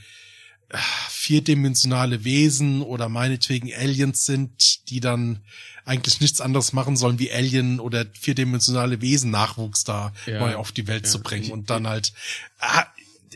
äh, 0.68 0.78
vierdimensionale 1.08 2.24
Wesen 2.24 2.82
oder 2.82 3.08
meinetwegen 3.08 3.72
Aliens 3.74 4.26
sind, 4.26 4.88
die 4.90 5.00
dann 5.00 5.40
eigentlich 5.84 6.20
nichts 6.20 6.40
anderes 6.40 6.72
machen 6.72 6.96
sollen, 6.96 7.18
wie 7.18 7.32
Alien 7.32 7.80
oder 7.80 8.06
vierdimensionale 8.12 9.00
Wesen 9.00 9.30
Nachwuchs 9.30 9.84
da 9.84 10.12
Ja. 10.26 10.38
neu 10.40 10.54
auf 10.56 10.72
die 10.72 10.86
Welt 10.86 11.04
Ja. 11.06 11.10
zu 11.10 11.20
bringen 11.22 11.50
und 11.50 11.70
dann 11.70 11.86
halt 11.88 12.12
ah, 12.58 12.86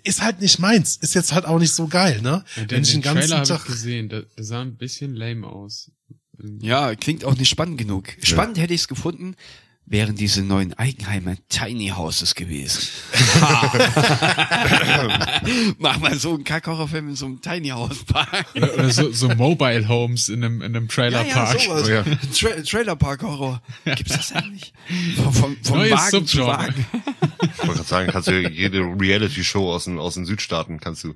ist 0.02 0.22
halt 0.22 0.40
nicht 0.40 0.58
meins, 0.58 0.96
ist 0.96 1.14
jetzt 1.14 1.32
halt 1.32 1.44
auch 1.44 1.58
nicht 1.58 1.72
so 1.72 1.86
geil, 1.86 2.20
ne? 2.22 2.44
Ja, 2.56 2.62
den, 2.64 2.70
Wenn 2.70 2.82
ich 2.82 2.90
den 2.90 3.00
den 3.00 3.02
ganzen 3.02 3.20
Trailer 3.28 3.36
habe 3.38 3.48
Tag 3.48 3.60
ich 3.60 3.72
gesehen. 3.72 4.08
Der, 4.08 4.22
der 4.22 4.44
sah 4.44 4.60
ein 4.60 4.76
bisschen 4.76 5.14
lame 5.14 5.46
aus. 5.46 5.90
Ja, 6.60 6.94
klingt 6.94 7.24
auch 7.24 7.36
nicht 7.36 7.48
spannend 7.48 7.78
genug. 7.78 8.16
Spannend 8.22 8.58
hätte 8.58 8.74
ich 8.74 8.82
es 8.82 8.88
gefunden, 8.88 9.36
wären 9.86 10.16
diese 10.16 10.42
neuen 10.42 10.72
Eigenheime 10.74 11.36
Tiny 11.48 11.88
Houses 11.88 12.34
gewesen. 12.34 12.88
Mach 15.78 15.98
mal 15.98 16.18
so 16.18 16.34
einen 16.34 16.44
Kackhorrorfilm 16.44 17.10
in 17.10 17.16
so 17.16 17.26
einem 17.26 17.40
Tiny 17.42 17.68
House 17.68 18.02
Park. 18.04 18.46
Oder, 18.54 18.74
oder 18.74 18.90
so, 18.90 19.12
so 19.12 19.28
Mobile 19.28 19.86
Homes 19.88 20.28
in 20.28 20.42
einem, 20.42 20.62
in 20.62 20.74
einem 20.76 20.88
Trailerpark. 20.88 21.60
sowas. 21.60 21.86
Oh 21.86 21.90
ja. 21.90 22.02
Tra 22.02 22.62
Trailer 22.62 22.96
Park 22.96 23.22
Horror. 23.22 23.62
Gibt's 23.84 24.16
das 24.16 24.32
eigentlich? 24.32 24.72
Vom, 25.16 25.32
vom, 25.34 25.56
vom 25.62 25.78
Neues 25.78 25.92
Wagen 25.92 26.26
zu 26.26 26.36
Subgenre. 26.38 26.46
Wagen. 26.48 26.86
Ich 27.40 27.58
wollte 27.58 27.74
gerade 27.74 27.88
sagen, 27.88 28.10
kannst 28.10 28.28
du 28.28 28.48
jede 28.48 28.80
Reality-Show 28.80 29.72
aus 29.72 29.84
den, 29.84 29.98
aus 29.98 30.14
den 30.14 30.24
Südstaaten 30.24 30.80
kannst 30.80 31.04
du. 31.04 31.14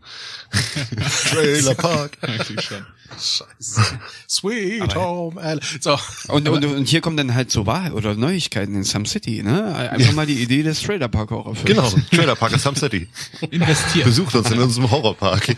Trailer 1.31 1.75
Park. 1.75 2.19
Eigentlich 2.23 2.65
schon. 2.65 2.85
Scheiße. 3.11 3.99
Sweet 4.29 4.95
Home 4.95 5.41
Al 5.41 5.61
So. 5.81 5.99
Und, 6.29 6.49
und, 6.49 6.65
und 6.65 6.89
hier 6.89 7.01
kommen 7.01 7.17
dann 7.17 7.35
halt 7.35 7.51
so 7.51 7.67
Wahrheit 7.67 7.93
oder 7.93 8.15
Neuigkeiten 8.15 8.75
in 8.75 8.85
Some 8.85 9.07
City, 9.07 9.43
ne? 9.43 9.75
Einfach 9.75 10.13
mal 10.13 10.27
die 10.27 10.43
Idee 10.43 10.63
des 10.63 10.83
Trailer 10.83 11.09
Park 11.09 11.31
Horrorfilms. 11.31 11.65
Genau, 11.65 11.91
Trailer 12.11 12.37
Park 12.37 12.53
in 12.53 12.59
Some 12.59 12.77
City. 12.77 13.09
Investiert. 13.51 14.05
Besucht 14.05 14.35
uns 14.35 14.51
in 14.51 14.59
unserem 14.59 14.91
Horrorpark. 14.91 15.57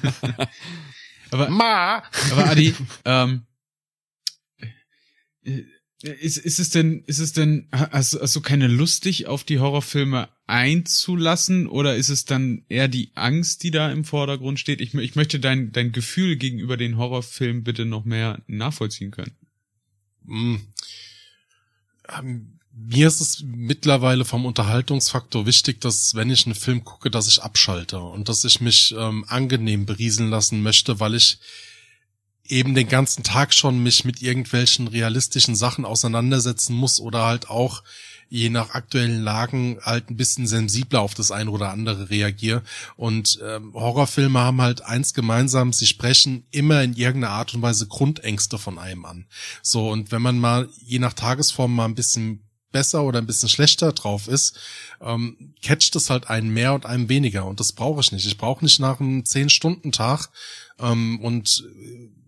Aber, 1.30 1.48
Ma. 1.48 2.02
aber 2.32 2.46
Adi, 2.50 2.74
ähm, 3.04 3.42
äh, 5.44 5.62
ist, 6.02 6.38
ist 6.38 6.58
es 6.58 6.70
denn, 6.70 7.02
ist 7.04 7.18
es 7.18 7.32
denn, 7.32 7.68
hast, 7.72 8.18
hast 8.20 8.34
du 8.34 8.40
keine 8.40 8.68
Lust, 8.68 9.04
dich 9.04 9.26
auf 9.26 9.44
die 9.44 9.58
Horrorfilme 9.58 10.28
einzulassen 10.46 11.66
oder 11.66 11.96
ist 11.96 12.08
es 12.08 12.24
dann 12.24 12.64
eher 12.68 12.88
die 12.88 13.10
Angst, 13.14 13.62
die 13.62 13.70
da 13.70 13.92
im 13.92 14.04
Vordergrund 14.04 14.58
steht? 14.58 14.80
Ich, 14.80 14.94
ich 14.94 15.14
möchte 15.14 15.40
dein, 15.40 15.72
dein 15.72 15.92
Gefühl 15.92 16.36
gegenüber 16.36 16.76
den 16.76 16.96
Horrorfilmen 16.96 17.64
bitte 17.64 17.84
noch 17.84 18.04
mehr 18.04 18.42
nachvollziehen 18.46 19.10
können. 19.10 19.36
Ähm, 22.08 22.58
Mir 22.72 23.06
ist 23.08 23.20
es 23.20 23.42
mittlerweile 23.44 24.24
vom 24.24 24.46
Unterhaltungsfaktor 24.46 25.44
wichtig, 25.44 25.80
dass 25.80 26.14
wenn 26.14 26.30
ich 26.30 26.46
einen 26.46 26.54
Film 26.54 26.82
gucke, 26.82 27.10
dass 27.10 27.28
ich 27.28 27.42
abschalte 27.42 27.98
und 27.98 28.28
dass 28.28 28.44
ich 28.44 28.60
mich 28.60 28.94
ähm, 28.96 29.24
angenehm 29.28 29.84
berieseln 29.86 30.30
lassen 30.30 30.62
möchte, 30.62 30.98
weil 30.98 31.14
ich 31.14 31.38
eben 32.50 32.74
den 32.74 32.88
ganzen 32.88 33.22
Tag 33.22 33.54
schon 33.54 33.82
mich 33.82 34.04
mit 34.04 34.22
irgendwelchen 34.22 34.88
realistischen 34.88 35.54
Sachen 35.54 35.84
auseinandersetzen 35.84 36.74
muss 36.74 37.00
oder 37.00 37.24
halt 37.24 37.48
auch 37.48 37.82
je 38.28 38.48
nach 38.48 38.70
aktuellen 38.70 39.22
Lagen 39.22 39.78
halt 39.82 40.08
ein 40.08 40.16
bisschen 40.16 40.46
sensibler 40.46 41.00
auf 41.00 41.14
das 41.14 41.32
eine 41.32 41.50
oder 41.50 41.70
andere 41.70 42.10
reagiere. 42.10 42.62
Und 42.96 43.40
ähm, 43.44 43.74
Horrorfilme 43.74 44.38
haben 44.38 44.62
halt 44.62 44.82
eins 44.82 45.14
gemeinsam, 45.14 45.72
sie 45.72 45.86
sprechen 45.86 46.44
immer 46.52 46.82
in 46.82 46.94
irgendeiner 46.94 47.34
Art 47.34 47.54
und 47.54 47.62
Weise 47.62 47.88
Grundängste 47.88 48.58
von 48.58 48.78
einem 48.78 49.04
an. 49.04 49.26
So, 49.62 49.90
und 49.90 50.12
wenn 50.12 50.22
man 50.22 50.38
mal 50.38 50.68
je 50.78 51.00
nach 51.00 51.12
Tagesform 51.12 51.74
mal 51.74 51.86
ein 51.86 51.96
bisschen 51.96 52.44
besser 52.70 53.02
oder 53.02 53.18
ein 53.18 53.26
bisschen 53.26 53.48
schlechter 53.48 53.92
drauf 53.92 54.28
ist, 54.28 54.56
ähm, 55.00 55.54
catcht 55.60 55.96
es 55.96 56.08
halt 56.08 56.30
einen 56.30 56.50
mehr 56.50 56.72
und 56.72 56.86
einen 56.86 57.08
weniger. 57.08 57.46
Und 57.46 57.58
das 57.58 57.72
brauche 57.72 58.00
ich 58.00 58.12
nicht. 58.12 58.26
Ich 58.26 58.38
brauche 58.38 58.64
nicht 58.64 58.78
nach 58.78 59.00
einem 59.00 59.22
10-Stunden-Tag 59.22 60.30
Ähm, 60.78 61.20
und 61.20 61.64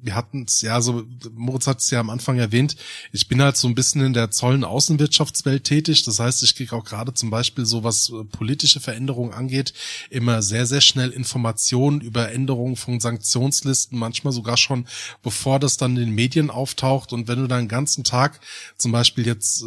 wir 0.03 0.15
hatten 0.15 0.45
es 0.47 0.61
ja 0.61 0.81
so, 0.81 1.05
Moritz 1.35 1.67
hat 1.67 1.79
es 1.79 1.91
ja 1.91 2.01
am 2.01 2.11
Anfang 2.11 2.39
erwähnt, 2.39 2.77
ich 3.13 3.29
bin 3.29 3.41
halt 3.41 3.57
so 3.57 3.69
ein 3.69 3.75
bisschen 3.75 4.05
in 4.05 4.13
der 4.13 4.31
Zollen 4.31 4.65
Außenwirtschaftswelt 4.65 5.65
tätig. 5.65 6.03
Das 6.03 6.19
heißt, 6.19 6.43
ich 6.43 6.57
kriege 6.57 6.75
auch 6.75 6.85
gerade 6.85 7.15
zum 7.15 7.31
Beispiel 7.31 7.65
so, 7.65 7.85
was 7.85 8.11
äh, 8.11 8.25
politische 8.25 8.81
Veränderungen 8.81 9.33
angeht, 9.33 9.73
immer 10.11 10.43
sehr, 10.43 10.67
sehr 10.67 10.81
schnell 10.81 11.11
Informationen 11.11 12.01
über 12.01 12.33
Änderungen 12.33 12.77
von 12.77 13.01
Sanktionslisten, 13.01 13.99
manchmal 13.99 14.33
sogar 14.33 14.57
schon, 14.57 14.87
bevor 15.23 15.61
das 15.61 15.77
dann 15.77 15.97
in 15.97 16.07
den 16.07 16.15
Medien 16.15 16.51
auftaucht. 16.51 17.13
Und 17.13 17.29
wenn 17.29 17.39
du 17.39 17.47
dann 17.47 17.65
den 17.65 17.69
ganzen 17.69 18.05
Tag 18.05 18.41
zum 18.77 18.93
Beispiel 18.93 19.27
jetzt 19.27 19.63
äh, 19.63 19.67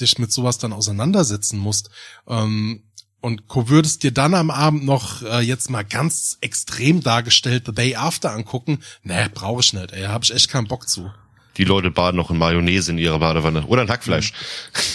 dich 0.00 0.18
mit 0.18 0.32
sowas 0.32 0.58
dann 0.58 0.72
auseinandersetzen 0.72 1.58
musst, 1.58 1.90
ähm, 2.26 2.82
und 3.26 3.42
würdest 3.52 4.04
dir 4.04 4.12
dann 4.12 4.34
am 4.34 4.52
Abend 4.52 4.84
noch 4.84 5.20
äh, 5.22 5.40
jetzt 5.40 5.68
mal 5.68 5.82
ganz 5.82 6.38
extrem 6.42 7.02
dargestellt 7.02 7.64
The 7.66 7.72
Day 7.72 7.96
After 7.96 8.30
angucken? 8.30 8.78
Nee, 9.02 9.26
brauche 9.34 9.62
ich 9.62 9.72
nicht, 9.72 9.90
ey, 9.90 10.04
hab 10.04 10.22
ich 10.22 10.32
echt 10.32 10.48
keinen 10.48 10.68
Bock 10.68 10.88
zu. 10.88 11.10
Die 11.56 11.64
Leute 11.64 11.90
baden 11.90 12.16
noch 12.16 12.30
in 12.30 12.38
Mayonnaise 12.38 12.88
in 12.88 12.98
ihrer 12.98 13.18
Badewanne. 13.18 13.66
Oder 13.66 13.82
in 13.82 13.88
Hackfleisch. 13.88 14.32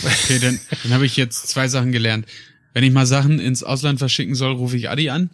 Okay, 0.05 0.39
dann, 0.39 0.57
dann 0.83 0.93
habe 0.93 1.05
ich 1.05 1.17
jetzt 1.17 1.49
zwei 1.49 1.67
Sachen 1.67 1.91
gelernt. 1.91 2.25
Wenn 2.73 2.85
ich 2.85 2.93
mal 2.93 3.05
Sachen 3.05 3.37
ins 3.37 3.63
Ausland 3.63 3.99
verschicken 3.99 4.35
soll, 4.35 4.53
rufe 4.53 4.77
ich 4.77 4.89
Adi 4.89 5.09
an. 5.09 5.29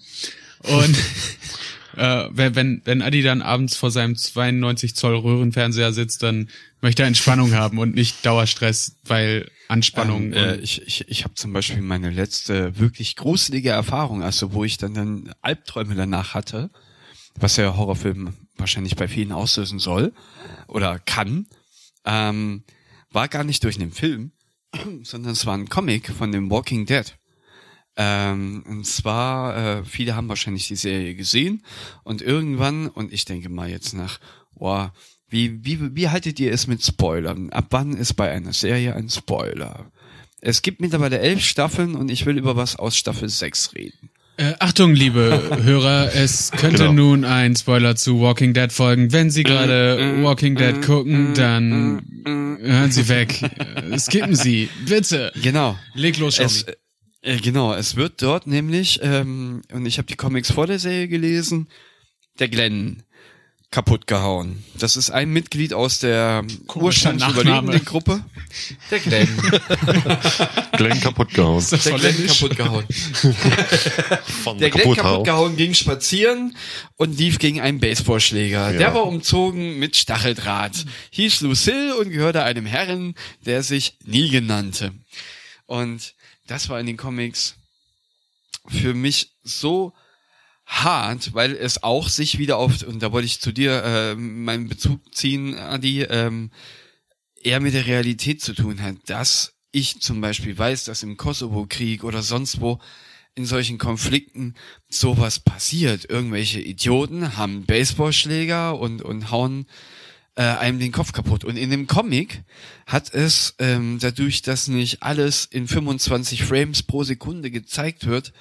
Und 0.63 0.97
äh, 1.97 2.29
wenn, 2.31 2.55
wenn, 2.55 2.81
wenn 2.83 3.03
Adi 3.03 3.21
dann 3.21 3.43
abends 3.43 3.77
vor 3.77 3.91
seinem 3.91 4.15
92 4.15 4.95
Zoll 4.95 5.17
Röhrenfernseher 5.17 5.93
sitzt, 5.93 6.23
dann 6.23 6.49
möchte 6.81 7.03
Entspannung 7.03 7.53
haben 7.53 7.77
und 7.79 7.95
nicht 7.95 8.25
Dauerstress, 8.25 8.97
weil 9.05 9.49
Anspannung. 9.67 10.33
Ähm, 10.33 10.33
äh, 10.33 10.55
ich 10.57 10.81
ich, 10.85 11.07
ich 11.09 11.23
habe 11.23 11.33
zum 11.33 11.53
Beispiel 11.53 11.81
meine 11.81 12.09
letzte 12.09 12.77
wirklich 12.79 13.15
gruselige 13.15 13.69
Erfahrung, 13.69 14.23
also 14.23 14.53
wo 14.53 14.63
ich 14.63 14.77
dann, 14.77 14.93
dann 14.93 15.33
Albträume 15.41 15.95
danach 15.95 16.33
hatte, 16.33 16.69
was 17.35 17.57
ja 17.57 17.75
Horrorfilm 17.75 18.33
wahrscheinlich 18.57 18.95
bei 18.95 19.07
vielen 19.07 19.31
auslösen 19.31 19.79
soll 19.79 20.13
oder 20.67 20.99
kann, 20.99 21.47
ähm, 22.05 22.63
war 23.11 23.27
gar 23.27 23.43
nicht 23.43 23.63
durch 23.63 23.79
einen 23.79 23.91
Film, 23.91 24.31
sondern 25.03 25.33
es 25.33 25.45
war 25.45 25.55
ein 25.55 25.69
Comic 25.69 26.09
von 26.09 26.31
dem 26.31 26.49
Walking 26.49 26.85
Dead. 26.85 27.15
Ähm, 27.99 28.63
und 28.67 28.85
zwar, 28.85 29.57
äh, 29.57 29.83
viele 29.83 30.15
haben 30.15 30.29
wahrscheinlich 30.29 30.67
die 30.67 30.75
Serie 30.75 31.15
gesehen 31.15 31.63
und 32.03 32.21
irgendwann, 32.21 32.87
und 32.87 33.11
ich 33.11 33.25
denke 33.25 33.49
mal 33.49 33.69
jetzt 33.69 33.93
nach, 33.93 34.19
boah, 34.53 34.93
wie, 35.29 35.63
wie, 35.65 35.95
wie 35.95 36.09
haltet 36.09 36.39
ihr 36.39 36.51
es 36.53 36.67
mit 36.67 36.83
Spoilern? 36.83 37.49
Ab 37.49 37.67
wann 37.71 37.93
ist 37.97 38.13
bei 38.13 38.31
einer 38.31 38.53
Serie 38.53 38.95
ein 38.95 39.09
Spoiler? 39.09 39.91
Es 40.41 40.61
gibt 40.61 40.79
mittlerweile 40.81 41.19
elf 41.19 41.43
Staffeln 41.43 41.95
und 41.95 42.09
ich 42.11 42.25
will 42.25 42.37
über 42.37 42.55
was 42.55 42.75
aus 42.75 42.95
Staffel 42.95 43.27
6 43.27 43.73
reden. 43.75 44.09
Äh, 44.37 44.53
Achtung, 44.59 44.93
liebe 44.93 45.57
Hörer, 45.63 46.13
es 46.13 46.51
könnte 46.51 46.83
Genau. 46.83 46.91
nun 46.93 47.25
ein 47.25 47.55
Spoiler 47.55 47.95
zu 47.95 48.21
Walking 48.21 48.53
Dead 48.53 48.71
folgen. 48.71 49.11
Wenn 49.11 49.31
Sie 49.31 49.41
gerade 49.43 50.21
Walking 50.23 50.55
Dead 50.55 50.79
gucken, 50.85 51.33
dann 51.33 52.57
hören 52.61 52.91
Sie 52.91 53.09
weg. 53.09 53.41
Äh, 53.41 53.97
Skippen 53.97 54.35
Sie, 54.35 54.69
bitte. 54.85 55.31
Genau. 55.41 55.77
Leg 55.95 56.19
los, 56.19 56.37
Es, 56.37 56.59
Schaubi. 56.59 56.73
äh, 57.23 57.37
genau, 57.37 57.73
es 57.73 57.95
wird 57.95 58.21
dort 58.21 58.45
nämlich, 58.45 58.99
ähm, 59.01 59.63
und 59.73 59.87
ich 59.87 59.97
habe 59.97 60.05
die 60.07 60.15
Comics 60.15 60.51
vor 60.51 60.67
der 60.67 60.77
Serie 60.77 61.07
gelesen, 61.07 61.67
der 62.39 62.47
Glenn 62.49 63.01
kaputt 63.69 64.07
gehauen. 64.07 64.63
Das 64.79 64.95
ist 64.95 65.09
ein 65.11 65.29
Mitglied 65.29 65.73
aus 65.73 65.99
der 65.99 66.45
ursprünglich 66.73 67.27
überlebenden 67.27 67.83
Gruppe. 67.83 68.23
Der 68.89 68.99
Glenn. 68.99 69.27
Glenn 70.73 71.01
kaputt 71.01 71.33
gehauen. 71.33 71.59
Ist 71.59 71.73
das 71.73 71.83
Der 71.83 71.99
Glenn 71.99 72.27
kaputt 72.27 72.55
gehauen. 72.55 72.85
Von 74.43 74.57
Der 74.57 74.69
Glenn 74.69 74.83
kaputt 74.83 74.97
kaputt 74.97 75.03
hauen. 75.03 75.23
gehauen 75.25 75.57
ging 75.57 75.73
spazieren 75.73 76.55
und 76.95 77.17
lief 77.17 77.39
gegen 77.39 77.59
einen 77.59 77.79
Baseballschläger. 77.79 78.71
Ja. 78.71 78.77
Der 78.77 78.93
war 78.93 79.05
umzogen 79.05 79.79
mit 79.79 79.95
Stacheldraht. 79.97 80.85
Hieß 81.11 81.41
Lucille 81.41 81.95
und 81.97 82.09
gehörte 82.09 82.43
einem 82.43 82.65
Herren, 82.65 83.15
der 83.45 83.63
sich 83.63 83.97
Negan 84.05 84.45
nannte. 84.45 84.93
Und 85.65 86.13
das 86.47 86.69
war 86.69 86.79
in 86.79 86.85
den 86.85 86.97
Comics 86.97 87.55
für 88.69 88.93
mich 88.93 89.31
so 89.43 89.93
hart, 90.67 91.33
weil 91.33 91.55
es 91.55 91.81
auch 91.81 92.09
sich 92.09 92.37
wieder 92.37 92.57
auf, 92.57 92.83
und 92.83 93.01
da 93.01 93.11
wollte 93.11 93.25
ich 93.25 93.39
zu 93.39 93.51
dir 93.51 93.83
äh, 93.83 94.15
meinen 94.15 94.67
Bezug 94.67 94.99
ziehen, 95.15 95.57
Adi, 95.57 96.03
ähm, 96.03 96.51
eher 97.41 97.61
mit 97.61 97.73
der 97.73 97.87
Realität 97.87 98.41
zu 98.41 98.53
tun 98.53 98.81
hat, 98.81 98.97
dass 99.07 99.53
ich 99.71 100.01
zum 100.01 100.21
Beispiel 100.21 100.57
weiß, 100.57 100.83
dass 100.83 101.03
im 101.03 101.17
Kosovo-Krieg 101.17 102.03
oder 102.03 102.21
sonst 102.21 102.59
wo 102.59 102.79
in 103.35 103.45
solchen 103.45 103.77
Konflikten 103.77 104.55
sowas 104.89 105.39
passiert. 105.39 106.09
Irgendwelche 106.09 106.59
Idioten 106.59 107.37
haben 107.37 107.65
Baseballschläger 107.65 108.77
und, 108.77 109.03
und 109.03 109.29
hauen 109.29 109.67
äh, 110.35 110.41
einem 110.41 110.79
den 110.79 110.91
Kopf 110.91 111.13
kaputt. 111.13 111.45
Und 111.45 111.55
in 111.55 111.69
dem 111.69 111.87
Comic 111.87 112.43
hat 112.87 113.13
es, 113.13 113.55
ähm, 113.59 113.99
dadurch, 113.99 114.41
dass 114.41 114.67
nicht 114.67 115.03
alles 115.03 115.45
in 115.45 115.67
25 115.67 116.43
Frames 116.43 116.83
pro 116.83 117.03
Sekunde 117.03 117.51
gezeigt 117.51 118.07
wird, 118.07 118.33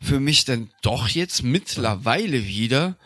für 0.00 0.20
mich 0.20 0.44
dann 0.44 0.70
doch 0.82 1.08
jetzt 1.08 1.42
mittlerweile 1.42 2.46
wieder 2.46 2.96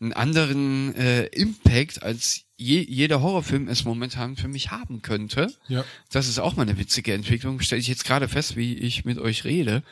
einen 0.00 0.12
anderen 0.12 0.94
äh, 0.94 1.26
Impact, 1.26 2.02
als 2.02 2.44
je, 2.56 2.80
jeder 2.80 3.20
Horrorfilm 3.20 3.68
es 3.68 3.84
momentan 3.84 4.36
für 4.36 4.48
mich 4.48 4.70
haben 4.70 5.02
könnte. 5.02 5.52
Ja. 5.68 5.84
Das 6.10 6.28
ist 6.28 6.38
auch 6.38 6.56
mal 6.56 6.62
eine 6.62 6.78
witzige 6.78 7.12
Entwicklung. 7.12 7.60
Stelle 7.60 7.80
ich 7.80 7.88
jetzt 7.88 8.04
gerade 8.04 8.28
fest, 8.28 8.56
wie 8.56 8.74
ich 8.74 9.04
mit 9.04 9.18
euch 9.18 9.44
rede 9.44 9.82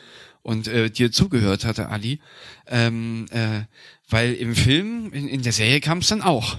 und 0.41 0.67
äh, 0.67 0.89
dir 0.89 1.11
zugehört 1.11 1.65
hatte, 1.65 1.89
Ali. 1.89 2.19
Ähm, 2.67 3.25
äh, 3.31 3.61
weil 4.09 4.33
im 4.33 4.55
Film, 4.55 5.11
in, 5.13 5.27
in 5.27 5.41
der 5.41 5.53
Serie 5.53 5.81
kam 5.81 5.99
es 5.99 6.07
dann 6.07 6.21
auch. 6.21 6.57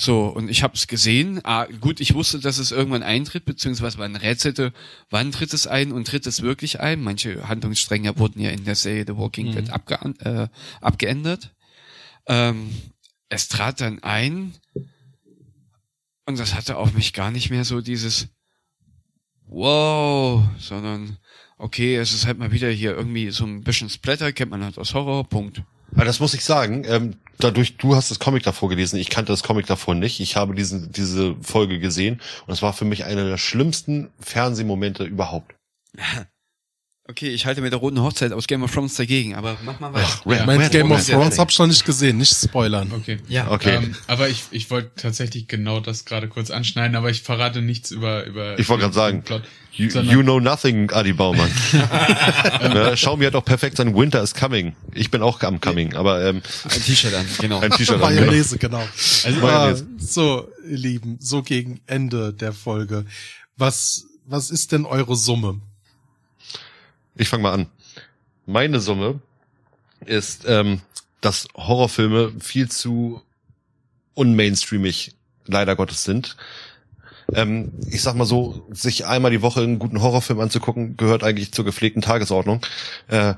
So, 0.00 0.26
und 0.26 0.48
ich 0.48 0.62
habe 0.62 0.74
es 0.74 0.86
gesehen. 0.86 1.40
Ah, 1.42 1.66
gut, 1.80 1.98
ich 1.98 2.14
wusste, 2.14 2.38
dass 2.38 2.58
es 2.58 2.70
irgendwann 2.70 3.02
eintritt, 3.02 3.44
beziehungsweise 3.44 3.98
man 3.98 4.14
rätselte, 4.14 4.72
wann 5.10 5.32
tritt 5.32 5.52
es 5.52 5.66
ein 5.66 5.90
und 5.90 6.06
tritt 6.06 6.24
es 6.28 6.40
wirklich 6.40 6.78
ein. 6.78 7.02
Manche 7.02 7.48
Handlungsstränge 7.48 8.16
wurden 8.16 8.40
ja 8.40 8.50
in 8.50 8.64
der 8.64 8.76
Serie 8.76 9.04
The 9.04 9.16
Walking 9.16 9.50
Dead 9.50 9.70
abge 9.70 9.98
äh, 10.20 10.46
abgeändert. 10.80 11.52
Ähm, 12.28 12.70
es 13.28 13.48
trat 13.48 13.80
dann 13.80 14.00
ein 14.04 14.54
und 16.26 16.38
das 16.38 16.54
hatte 16.54 16.76
auf 16.76 16.94
mich 16.94 17.12
gar 17.12 17.32
nicht 17.32 17.50
mehr 17.50 17.64
so 17.64 17.80
dieses 17.80 18.28
Wow, 19.46 20.44
sondern 20.60 21.18
okay, 21.56 21.96
es 21.96 22.14
ist 22.14 22.24
halt 22.24 22.38
mal 22.38 22.52
wieder 22.52 22.70
hier 22.70 22.94
irgendwie 22.94 23.32
so 23.32 23.44
ein 23.44 23.64
bisschen 23.64 23.90
Splatter, 23.90 24.32
kennt 24.32 24.52
man 24.52 24.62
halt 24.62 24.78
aus 24.78 24.94
Horror, 24.94 25.28
Punkt. 25.28 25.64
Aber 25.90 26.04
das 26.04 26.20
muss 26.20 26.34
ich 26.34 26.44
sagen, 26.44 26.84
ähm, 26.86 27.16
dadurch, 27.38 27.76
du 27.76 27.94
hast 27.94 28.10
das 28.10 28.18
Comic 28.18 28.42
davor 28.42 28.68
gelesen, 28.68 28.98
ich 28.98 29.10
kannte 29.10 29.32
das 29.32 29.42
Comic 29.42 29.66
davor 29.66 29.94
nicht. 29.94 30.20
Ich 30.20 30.36
habe 30.36 30.54
diesen, 30.54 30.92
diese 30.92 31.36
Folge 31.42 31.78
gesehen 31.78 32.20
und 32.46 32.52
es 32.52 32.62
war 32.62 32.72
für 32.72 32.84
mich 32.84 33.04
einer 33.04 33.24
der 33.24 33.38
schlimmsten 33.38 34.10
Fernsehmomente 34.20 35.04
überhaupt. 35.04 35.54
Okay, 37.10 37.30
ich 37.30 37.46
halte 37.46 37.62
mit 37.62 37.72
der 37.72 37.78
roten 37.78 38.02
Hochzeit 38.02 38.32
aus 38.32 38.46
Game 38.46 38.62
of 38.62 38.70
Thrones 38.70 38.94
dagegen, 38.94 39.34
aber 39.34 39.56
mach 39.64 39.80
mal 39.80 39.94
weiter. 39.94 40.06
Red, 40.26 40.44
Mein 40.44 40.60
Red, 40.60 40.72
Game 40.72 40.92
Red, 40.92 41.00
of 41.00 41.06
Thrones 41.08 41.38
hab 41.38 41.50
ich 41.50 41.58
noch 41.58 41.66
nicht 41.66 41.86
gesehen, 41.86 42.18
nicht 42.18 42.34
spoilern. 42.36 42.92
Okay. 42.94 43.16
Ja, 43.28 43.50
Okay. 43.50 43.76
Ähm, 43.76 43.96
aber 44.06 44.28
ich, 44.28 44.44
ich 44.50 44.70
wollte 44.70 44.90
tatsächlich 44.94 45.48
genau 45.48 45.80
das 45.80 46.04
gerade 46.04 46.28
kurz 46.28 46.50
anschneiden, 46.50 46.96
aber 46.96 47.08
ich 47.08 47.22
verrate 47.22 47.62
nichts 47.62 47.92
über 47.92 48.24
über. 48.26 48.58
Ich 48.58 48.68
wollte 48.68 48.82
gerade 48.82 48.94
sagen, 48.94 49.22
Plot, 49.22 49.42
You, 49.72 49.86
you 50.00 50.22
know 50.22 50.38
nothing, 50.40 50.90
Adi 50.90 51.12
Baumann. 51.14 51.50
ja, 51.72 52.94
Xiaomi 52.94 53.24
hat 53.24 53.34
auch 53.36 53.44
perfekt 53.44 53.76
sein 53.78 53.94
Winter 53.96 54.22
is 54.22 54.34
coming. 54.34 54.74
Ich 54.92 55.10
bin 55.10 55.22
auch 55.22 55.40
am 55.44 55.60
coming, 55.62 55.94
aber 55.94 56.22
ähm, 56.26 56.42
ein 56.64 56.82
T-Shirt 56.82 57.14
an, 57.14 57.24
genau. 57.40 57.60
ein 57.60 57.70
T-Shirt 57.70 58.02
an. 58.02 58.10
genau. 58.10 58.20
Mayonnaise, 58.26 58.58
genau. 58.58 58.78
Also, 59.24 59.28
Ah, 59.28 59.40
Mayonnaise. 59.40 59.86
so, 59.98 60.48
ihr 60.68 60.76
Lieben, 60.76 61.16
so 61.20 61.42
gegen 61.42 61.80
Ende 61.86 62.34
der 62.34 62.52
Folge. 62.52 63.06
Was, 63.56 64.04
was 64.26 64.50
ist 64.50 64.72
denn 64.72 64.84
eure 64.84 65.16
Summe? 65.16 65.60
Ich 67.18 67.28
fange 67.28 67.42
mal 67.42 67.52
an. 67.52 67.66
Meine 68.46 68.80
Summe 68.80 69.20
ist, 70.06 70.44
ähm, 70.46 70.80
dass 71.20 71.48
Horrorfilme 71.56 72.32
viel 72.38 72.70
zu 72.70 73.20
unmainstreamig 74.14 75.14
leider 75.44 75.74
Gottes 75.74 76.04
sind. 76.04 76.36
Ähm, 77.34 77.72
ich 77.90 78.02
sag 78.02 78.14
mal 78.14 78.24
so, 78.24 78.66
sich 78.70 79.06
einmal 79.06 79.32
die 79.32 79.42
Woche 79.42 79.60
einen 79.60 79.80
guten 79.80 80.00
Horrorfilm 80.00 80.40
anzugucken, 80.40 80.96
gehört 80.96 81.24
eigentlich 81.24 81.52
zur 81.52 81.64
gepflegten 81.64 82.02
Tagesordnung. 82.02 82.64
Äh, 83.08 83.34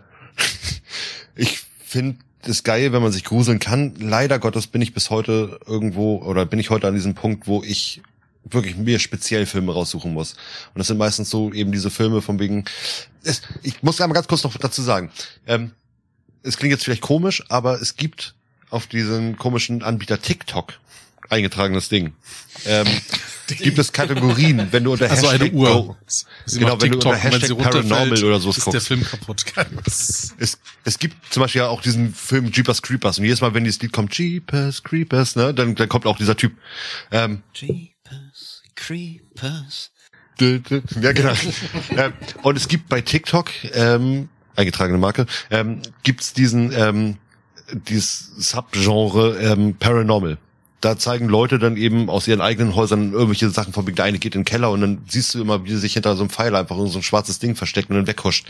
ich 1.35 1.63
finde 1.85 2.19
es 2.43 2.63
geil, 2.63 2.93
wenn 2.93 3.03
man 3.03 3.13
sich 3.13 3.25
gruseln 3.25 3.59
kann. 3.59 3.95
Leider 3.99 4.39
Gottes 4.39 4.67
bin 4.67 4.83
ich 4.83 4.93
bis 4.93 5.09
heute 5.09 5.59
irgendwo 5.67 6.19
oder 6.19 6.45
bin 6.45 6.59
ich 6.59 6.71
heute 6.71 6.87
an 6.87 6.95
diesem 6.95 7.15
Punkt, 7.15 7.47
wo 7.47 7.63
ich 7.63 8.03
wirklich 8.45 8.77
mir 8.77 8.99
speziell 8.99 9.47
Filme 9.47 9.73
raussuchen 9.73 10.13
muss. 10.13 10.33
Und 10.75 10.79
das 10.79 10.87
sind 10.89 10.99
meistens 10.99 11.31
so 11.31 11.53
eben 11.53 11.73
diese 11.73 11.91
Filme 11.91 12.23
von 12.23 12.39
wegen. 12.39 12.65
Es, 13.23 13.43
ich 13.63 13.83
muss 13.83 14.01
einmal 14.01 14.15
ganz 14.15 14.29
kurz 14.29 14.43
noch 14.45 14.57
dazu 14.57 14.83
sagen. 14.83 15.11
Ähm, 15.47 15.73
es 16.43 16.57
klingt 16.57 16.73
jetzt 16.73 16.85
vielleicht 16.85 17.03
komisch, 17.03 17.43
aber 17.49 17.81
es 17.81 17.97
gibt 17.97 18.35
auf 18.71 18.87
diesem 18.87 19.37
komischen 19.37 19.83
Anbieter 19.83 20.21
TikTok 20.21 20.75
eingetragenes 21.29 21.89
Ding. 21.89 22.13
Ähm, 22.67 22.87
gibt 23.47 23.79
es 23.79 23.93
Kategorien, 23.93 24.69
wenn 24.73 24.85
du 24.85 24.93
unter 24.93 25.09
Also 25.11 25.29
eine 25.29 25.39
Hashtag 25.45 25.55
Uhr. 25.59 25.69
Go- 25.71 25.97
Sie 26.47 26.59
Genau, 26.59 26.81
wenn 26.81 26.91
du 26.93 26.97
unter 26.99 27.13
TikTok, 27.13 27.33
Hashtag 27.33 27.59
Paranormal 27.59 28.25
oder 28.25 28.41
sowas 28.41 28.59
ist 28.59 28.67
der 28.67 28.73
guckst. 28.73 28.89
Film 28.89 29.05
kaputt. 29.05 29.45
Es, 29.87 30.59
es 30.85 30.99
gibt 30.99 31.33
zum 31.33 31.43
Beispiel 31.43 31.61
ja 31.61 31.69
auch 31.69 31.83
diesen 31.83 32.15
Film 32.15 32.51
Jeepers 32.51 32.83
Creepers 32.83 33.19
und 33.19 33.25
jedes 33.25 33.41
Mal, 33.41 33.55
wenn 33.55 33.65
dieses 33.65 33.81
Lied 33.83 33.93
kommt, 33.93 34.17
Jeepers 34.17 34.83
Creepers, 34.83 35.37
ne, 35.37 35.53
dann, 35.55 35.75
dann 35.75 35.89
kommt 35.89 36.07
auch 36.07 36.17
dieser 36.17 36.37
Typ. 36.37 36.53
Ähm, 37.13 37.43
Jeepers, 37.55 37.90
Creepers. 38.81 39.91
ja, 40.41 41.13
genau. 41.13 41.33
ähm, 41.97 42.13
und 42.43 42.57
es 42.57 42.67
gibt 42.67 42.89
bei 42.89 43.03
TikTok, 43.03 43.51
ähm, 43.75 44.29
eingetragene 44.57 44.99
Marke, 44.99 45.27
ähm, 45.51 45.83
gibt's 46.03 46.33
diesen, 46.33 46.73
ähm, 46.73 47.17
dieses 47.73 48.33
Subgenre 48.39 49.39
ähm, 49.39 49.75
Paranormal. 49.75 50.39
Da 50.81 50.97
zeigen 50.97 51.29
Leute 51.29 51.59
dann 51.59 51.77
eben 51.77 52.09
aus 52.09 52.27
ihren 52.27 52.41
eigenen 52.41 52.75
Häusern 52.75 53.13
irgendwelche 53.13 53.51
Sachen 53.51 53.75
von 53.75 53.85
der 53.85 54.03
eine 54.03 54.19
geht 54.19 54.35
in 54.35 54.41
den 54.41 54.47
Keller 54.47 54.71
und 54.71 54.81
dann 54.81 55.03
siehst 55.07 55.35
du 55.35 55.43
immer, 55.43 55.67
wie 55.67 55.73
sie 55.73 55.79
sich 55.79 55.93
hinter 55.93 56.17
so 56.17 56.23
einem 56.23 56.31
Pfeiler 56.31 56.59
einfach 56.59 56.79
in 56.79 56.87
so 56.87 57.01
ein 57.01 57.03
schwarzes 57.03 57.39
Ding 57.39 57.55
versteckt 57.55 57.91
und 57.91 57.97
dann 57.97 58.07
weghuscht. 58.07 58.47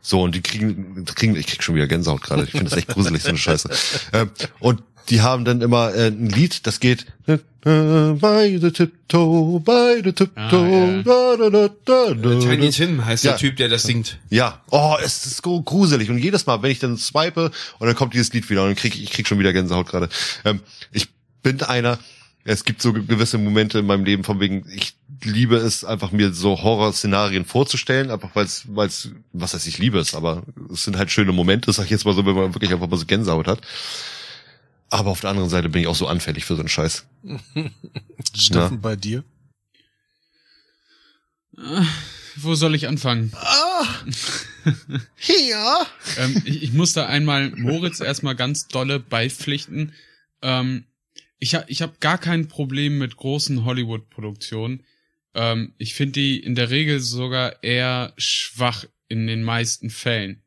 So, 0.00 0.22
und 0.22 0.34
die 0.34 0.40
kriegen, 0.40 1.04
kriegen 1.04 1.36
ich 1.36 1.46
krieg 1.46 1.62
schon 1.62 1.74
wieder 1.74 1.86
Gänsehaut 1.86 2.22
gerade. 2.22 2.44
Ich 2.44 2.52
finde 2.52 2.70
das 2.70 2.78
echt 2.78 2.88
gruselig, 2.88 3.22
so 3.22 3.28
eine 3.28 3.38
Scheiße. 3.38 3.68
Ähm, 4.14 4.30
und 4.60 4.82
die 5.10 5.20
haben 5.22 5.44
dann 5.44 5.60
immer 5.60 5.94
äh, 5.94 6.08
ein 6.08 6.28
Lied, 6.30 6.66
das 6.66 6.80
geht 6.80 7.06
äh, 7.26 7.38
by 7.64 8.58
the 8.60 8.70
tiptoe, 8.70 9.60
by 9.60 10.00
the 10.04 10.12
tiptoe, 10.12 11.02
da, 11.04 11.36
da, 11.36 11.50
da, 11.50 11.68
da, 11.84 12.14
da, 12.14 12.38
Tiny 12.40 12.66
da. 12.66 12.70
Tim 12.70 13.04
heißt 13.04 13.24
Ja. 13.24 13.32
der 13.32 13.38
Typ, 13.38 13.56
der 13.56 13.68
das 13.68 13.84
singt. 13.84 14.18
Ja, 14.30 14.60
oh, 14.70 14.96
es 15.02 15.24
ist 15.26 15.42
so 15.42 15.62
gruselig. 15.62 16.10
Und 16.10 16.18
jedes 16.18 16.46
Mal, 16.46 16.62
wenn 16.62 16.70
ich 16.70 16.78
dann 16.78 16.96
swipe 16.98 17.50
und 17.78 17.86
dann 17.86 17.96
kommt 17.96 18.14
dieses 18.14 18.32
Lied 18.32 18.48
wieder 18.50 18.62
und 18.62 18.68
dann 18.68 18.76
krieg 18.76 18.94
ich, 18.94 19.02
ich 19.04 19.10
krieg 19.10 19.26
schon 19.26 19.38
wieder 19.38 19.52
Gänsehaut 19.52 19.86
gerade. 19.88 20.08
Ähm, 20.44 20.60
ich 20.92 21.08
bin 21.42 21.62
einer, 21.62 21.98
es 22.44 22.64
gibt 22.64 22.82
so 22.82 22.92
ge- 22.92 23.04
gewisse 23.06 23.38
Momente 23.38 23.78
in 23.78 23.86
meinem 23.86 24.04
Leben, 24.04 24.24
von 24.24 24.40
wegen, 24.40 24.66
ich 24.74 24.94
liebe 25.22 25.56
es 25.56 25.84
einfach 25.84 26.12
mir 26.12 26.34
so 26.34 26.62
Horrorszenarien 26.62 27.46
vorzustellen, 27.46 28.10
einfach 28.10 28.30
weil 28.34 28.44
es, 28.44 28.64
weil 28.68 28.88
es, 28.88 29.08
was 29.32 29.54
heißt, 29.54 29.66
ich 29.66 29.78
liebe 29.78 29.98
es, 29.98 30.14
aber 30.14 30.42
es 30.70 30.84
sind 30.84 30.98
halt 30.98 31.10
schöne 31.10 31.32
Momente, 31.32 31.72
sag 31.72 31.84
ich 31.84 31.90
jetzt 31.90 32.04
mal 32.04 32.14
so, 32.14 32.26
wenn 32.26 32.34
man 32.34 32.54
wirklich 32.54 32.72
einfach 32.74 32.88
mal 32.88 32.98
so 32.98 33.06
Gänsehaut 33.06 33.46
hat. 33.46 33.60
Aber 34.94 35.10
auf 35.10 35.20
der 35.20 35.30
anderen 35.30 35.48
Seite 35.48 35.68
bin 35.68 35.82
ich 35.82 35.88
auch 35.88 35.96
so 35.96 36.06
anfällig 36.06 36.44
für 36.44 36.54
so 36.54 36.60
einen 36.60 36.68
Scheiß. 36.68 37.04
Steffen, 38.36 38.80
bei 38.80 38.94
dir? 38.94 39.24
Wo 42.36 42.54
soll 42.54 42.76
ich 42.76 42.86
anfangen? 42.86 43.32
Ja. 45.50 45.86
ähm, 46.16 46.40
ich, 46.46 46.62
ich 46.62 46.72
muss 46.72 46.94
da 46.94 47.06
einmal 47.06 47.50
Moritz 47.50 48.00
erstmal 48.00 48.34
ganz 48.34 48.66
dolle 48.66 48.98
beipflichten. 48.98 49.92
Ähm, 50.40 50.84
ich 51.38 51.54
ha, 51.54 51.64
ich 51.66 51.82
habe 51.82 51.96
gar 52.00 52.16
kein 52.16 52.48
Problem 52.48 52.96
mit 52.96 53.16
großen 53.16 53.64
Hollywood-Produktionen. 53.66 54.84
Ähm, 55.34 55.74
ich 55.76 55.94
finde 55.94 56.12
die 56.12 56.38
in 56.38 56.54
der 56.54 56.70
Regel 56.70 57.00
sogar 57.00 57.62
eher 57.62 58.14
schwach 58.16 58.86
in 59.08 59.26
den 59.26 59.42
meisten 59.42 59.90
Fällen. 59.90 60.43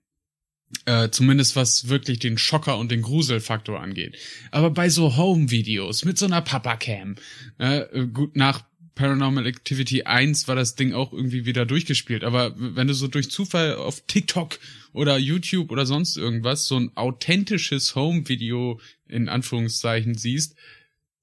Äh, 0.85 1.09
zumindest 1.11 1.55
was 1.55 1.87
wirklich 1.87 2.19
den 2.19 2.37
Schocker 2.37 2.77
und 2.77 2.91
den 2.91 3.01
Gruselfaktor 3.01 3.79
angeht. 3.79 4.17
Aber 4.51 4.69
bei 4.69 4.89
so 4.89 5.15
Home-Videos 5.15 6.03
mit 6.03 6.17
so 6.17 6.25
einer 6.25 6.41
Papa-Cam, 6.41 7.15
äh, 7.57 8.05
gut, 8.07 8.35
nach 8.35 8.65
Paranormal 8.97 9.45
Activity 9.45 10.03
1 10.03 10.47
war 10.47 10.55
das 10.55 10.75
Ding 10.75 10.93
auch 10.93 11.13
irgendwie 11.13 11.45
wieder 11.45 11.65
durchgespielt. 11.65 12.23
Aber 12.23 12.53
wenn 12.57 12.87
du 12.87 12.93
so 12.93 13.07
durch 13.07 13.31
Zufall 13.31 13.75
auf 13.75 14.01
TikTok 14.07 14.59
oder 14.91 15.17
YouTube 15.17 15.71
oder 15.71 15.85
sonst 15.85 16.17
irgendwas 16.17 16.65
so 16.65 16.77
ein 16.77 16.91
authentisches 16.95 17.95
Home-Video 17.95 18.81
in 19.07 19.29
Anführungszeichen 19.29 20.15
siehst, 20.15 20.55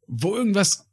wo 0.07 0.37
irgendwas 0.37 0.89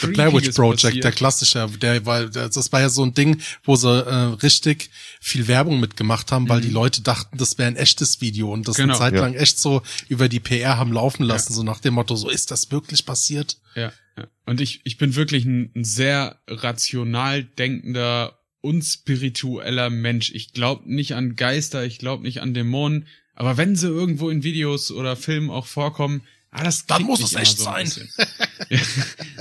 The 0.00 0.06
Blair 0.08 0.32
Witch 0.32 0.50
Project, 0.54 0.82
passiert. 0.82 1.04
der 1.04 1.12
klassische, 1.12 1.68
der 1.80 2.04
war, 2.06 2.26
das 2.26 2.72
war 2.72 2.80
ja 2.80 2.88
so 2.88 3.02
ein 3.04 3.14
Ding, 3.14 3.40
wo 3.64 3.76
sie 3.76 3.88
äh, 3.88 4.14
richtig 4.42 4.90
viel 5.20 5.48
Werbung 5.48 5.80
mitgemacht 5.80 6.32
haben, 6.32 6.48
weil 6.48 6.60
die 6.60 6.70
Leute 6.70 7.02
dachten, 7.02 7.36
das 7.38 7.58
wäre 7.58 7.68
ein 7.68 7.76
echtes 7.76 8.20
Video 8.20 8.52
und 8.52 8.68
das 8.68 8.76
Genau. 8.76 8.94
eine 8.94 8.98
Zeit 8.98 9.14
Ja. 9.14 9.20
lang 9.20 9.34
echt 9.34 9.58
so 9.58 9.82
über 10.08 10.28
die 10.28 10.40
PR 10.40 10.78
haben 10.78 10.92
laufen 10.92 11.24
lassen, 11.24 11.52
so 11.52 11.62
nach 11.62 11.80
dem 11.80 11.94
Motto, 11.94 12.16
so 12.16 12.28
ist 12.30 12.50
das 12.50 12.70
wirklich 12.70 13.04
passiert? 13.06 13.58
Ja, 13.74 13.92
ja. 14.16 14.26
Und 14.46 14.60
ich, 14.60 14.80
ich 14.84 14.98
bin 14.98 15.14
wirklich 15.16 15.44
ein, 15.44 15.70
ein 15.74 15.84
sehr 15.84 16.36
rational 16.48 17.44
denkender, 17.44 18.38
unspiritueller 18.60 19.90
Mensch. 19.90 20.30
Ich 20.34 20.52
glaube 20.52 20.82
nicht 20.92 21.14
an 21.14 21.36
Geister, 21.36 21.84
ich 21.84 21.98
glaube 21.98 22.22
nicht 22.22 22.40
an 22.40 22.54
Dämonen. 22.54 23.06
Aber 23.34 23.56
wenn 23.56 23.76
sie 23.76 23.88
irgendwo 23.88 24.28
in 24.30 24.42
Videos 24.42 24.90
oder 24.90 25.16
Filmen 25.16 25.50
auch 25.50 25.66
vorkommen, 25.66 26.22
ah, 26.52 26.64
das 26.64 26.86
Dann 26.86 27.02
muss 27.02 27.20
es 27.20 27.34
echt 27.34 27.58
so 27.58 27.68
ein 27.68 27.86
sein. 27.86 28.08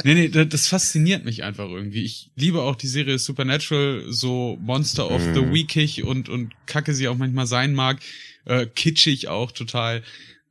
Nee, 0.04 0.16
nee, 0.16 0.30
das, 0.30 0.50
das 0.50 0.68
fasziniert 0.68 1.24
mich 1.26 1.44
einfach 1.44 1.70
irgendwie. 1.70 2.04
Ich 2.04 2.32
liebe 2.36 2.62
auch 2.62 2.76
die 2.76 2.88
Serie 2.88 3.20
Supernatural, 3.20 4.06
so 4.10 4.58
Monster 4.60 5.12
of 5.12 5.22
the 5.22 5.54
Weekig 5.54 6.04
und, 6.04 6.28
und 6.28 6.54
kacke 6.66 6.94
sie 6.94 7.08
auch 7.08 7.18
manchmal 7.18 7.46
sein 7.46 7.74
mag. 7.74 8.00
Äh, 8.46 8.66
kitschig 8.66 9.28
auch 9.28 9.52
total. 9.52 10.04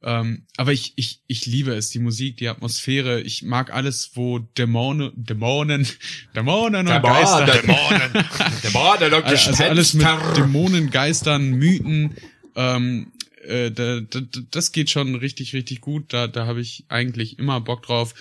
Ähm, 0.03 0.47
aber 0.57 0.73
ich, 0.73 0.95
ich, 0.97 1.21
ich 1.27 1.45
liebe 1.45 1.75
es, 1.75 1.91
die 1.91 1.99
Musik, 1.99 2.39
die 2.39 2.49
Atmosphäre. 2.49 3.21
Ich 3.21 3.43
mag 3.43 3.73
alles, 3.73 4.13
wo 4.15 4.39
Dämonen, 4.39 5.13
Dämonen, 5.15 5.87
Dämonen 6.35 6.89
und 6.89 7.03
Geister. 7.03 7.47
Dämonen. 7.47 8.13
Der 8.63 8.71
Bar, 8.71 8.99
der 8.99 9.11
lockt 9.11 9.27
Also 9.27 9.63
alles 9.65 9.95
mit 9.95 10.07
Gespenster. 10.07 10.35
Dämonen, 10.35 10.91
Geistern, 10.91 11.51
Mythen. 11.51 12.15
Ähm, 12.57 13.13
äh, 13.41 13.71
da, 13.71 14.01
da, 14.01 14.21
da- 14.21 14.41
das 14.51 14.73
geht 14.73 14.91
schon 14.91 15.15
richtig, 15.15 15.53
richtig 15.55 15.81
gut. 15.81 16.13
Da, 16.13 16.27
da 16.27 16.47
habe 16.47 16.61
ich 16.61 16.85
eigentlich 16.89 17.39
immer 17.39 17.61
Bock 17.61 17.83
drauf. 17.83 18.15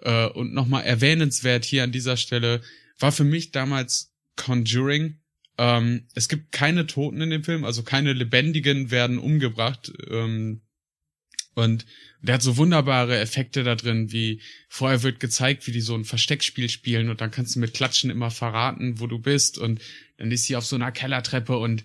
Äh, 0.00 0.26
und 0.26 0.52
nochmal 0.52 0.84
erwähnenswert 0.84 1.64
hier 1.64 1.84
an 1.84 1.92
dieser 1.92 2.16
Stelle 2.16 2.60
war 2.98 3.12
für 3.12 3.24
mich 3.24 3.50
damals 3.52 4.12
Conjuring. 4.36 5.18
Ähm, 5.58 6.06
es 6.14 6.28
gibt 6.28 6.52
keine 6.52 6.86
Toten 6.86 7.20
in 7.20 7.30
dem 7.30 7.44
Film, 7.44 7.64
also 7.64 7.82
keine 7.82 8.12
Lebendigen 8.12 8.90
werden 8.90 9.18
umgebracht. 9.18 9.92
Ähm, 10.10 10.60
und 11.54 11.86
der 12.20 12.34
hat 12.34 12.42
so 12.42 12.56
wunderbare 12.56 13.18
Effekte 13.18 13.62
da 13.62 13.76
drin, 13.76 14.10
wie 14.10 14.40
vorher 14.68 15.04
wird 15.04 15.20
gezeigt, 15.20 15.66
wie 15.68 15.72
die 15.72 15.80
so 15.80 15.94
ein 15.94 16.04
Versteckspiel 16.04 16.68
spielen 16.68 17.10
und 17.10 17.20
dann 17.20 17.30
kannst 17.30 17.54
du 17.54 17.60
mit 17.60 17.74
Klatschen 17.74 18.10
immer 18.10 18.32
verraten, 18.32 18.98
wo 18.98 19.06
du 19.06 19.20
bist 19.20 19.58
und 19.58 19.80
dann 20.16 20.32
ist 20.32 20.44
sie 20.44 20.56
auf 20.56 20.66
so 20.66 20.74
einer 20.74 20.90
Kellertreppe 20.90 21.56
und 21.56 21.84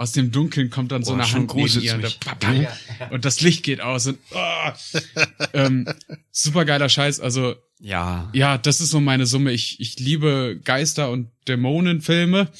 aus 0.00 0.12
dem 0.12 0.32
Dunkeln 0.32 0.70
kommt 0.70 0.92
dann 0.92 1.04
so 1.04 1.12
Boah, 1.12 1.22
eine 1.22 1.32
Hand 1.32 1.54
neben 1.54 1.82
ihr 1.82 1.94
und, 1.94 2.02
der 2.02 2.10
Papa, 2.20 2.54
und 3.10 3.26
das 3.26 3.42
Licht 3.42 3.62
geht 3.62 3.82
aus 3.82 4.06
und 4.06 4.18
oh, 4.30 4.70
ähm, 5.52 5.86
super 6.30 6.64
geiler 6.64 6.88
Scheiß. 6.88 7.20
Also 7.20 7.54
Ja. 7.80 8.30
ja, 8.32 8.56
das 8.56 8.80
ist 8.80 8.88
so 8.90 9.00
meine 9.00 9.26
Summe. 9.26 9.52
Ich, 9.52 9.78
ich 9.78 9.98
liebe 9.98 10.58
Geister- 10.64 11.10
und 11.10 11.30
Dämonenfilme, 11.48 12.50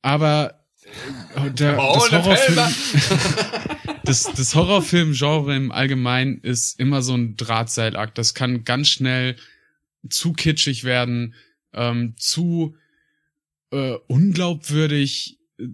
aber 0.00 0.60
äh, 1.34 1.50
der, 1.50 1.74
das 1.74 2.12
Horrorfilm, 2.12 2.58
das, 4.04 4.32
das 4.32 4.54
Horrorfilm-Genre 4.54 5.56
im 5.56 5.72
Allgemeinen 5.72 6.38
ist 6.38 6.78
immer 6.78 7.02
so 7.02 7.16
ein 7.16 7.36
Drahtseilakt. 7.36 8.16
Das 8.16 8.32
kann 8.34 8.62
ganz 8.62 8.90
schnell 8.90 9.34
zu 10.08 10.34
kitschig 10.34 10.84
werden, 10.84 11.34
ähm, 11.72 12.14
zu 12.16 12.76
äh, 13.72 13.94
unglaubwürdig 14.06 15.40
äh, 15.58 15.66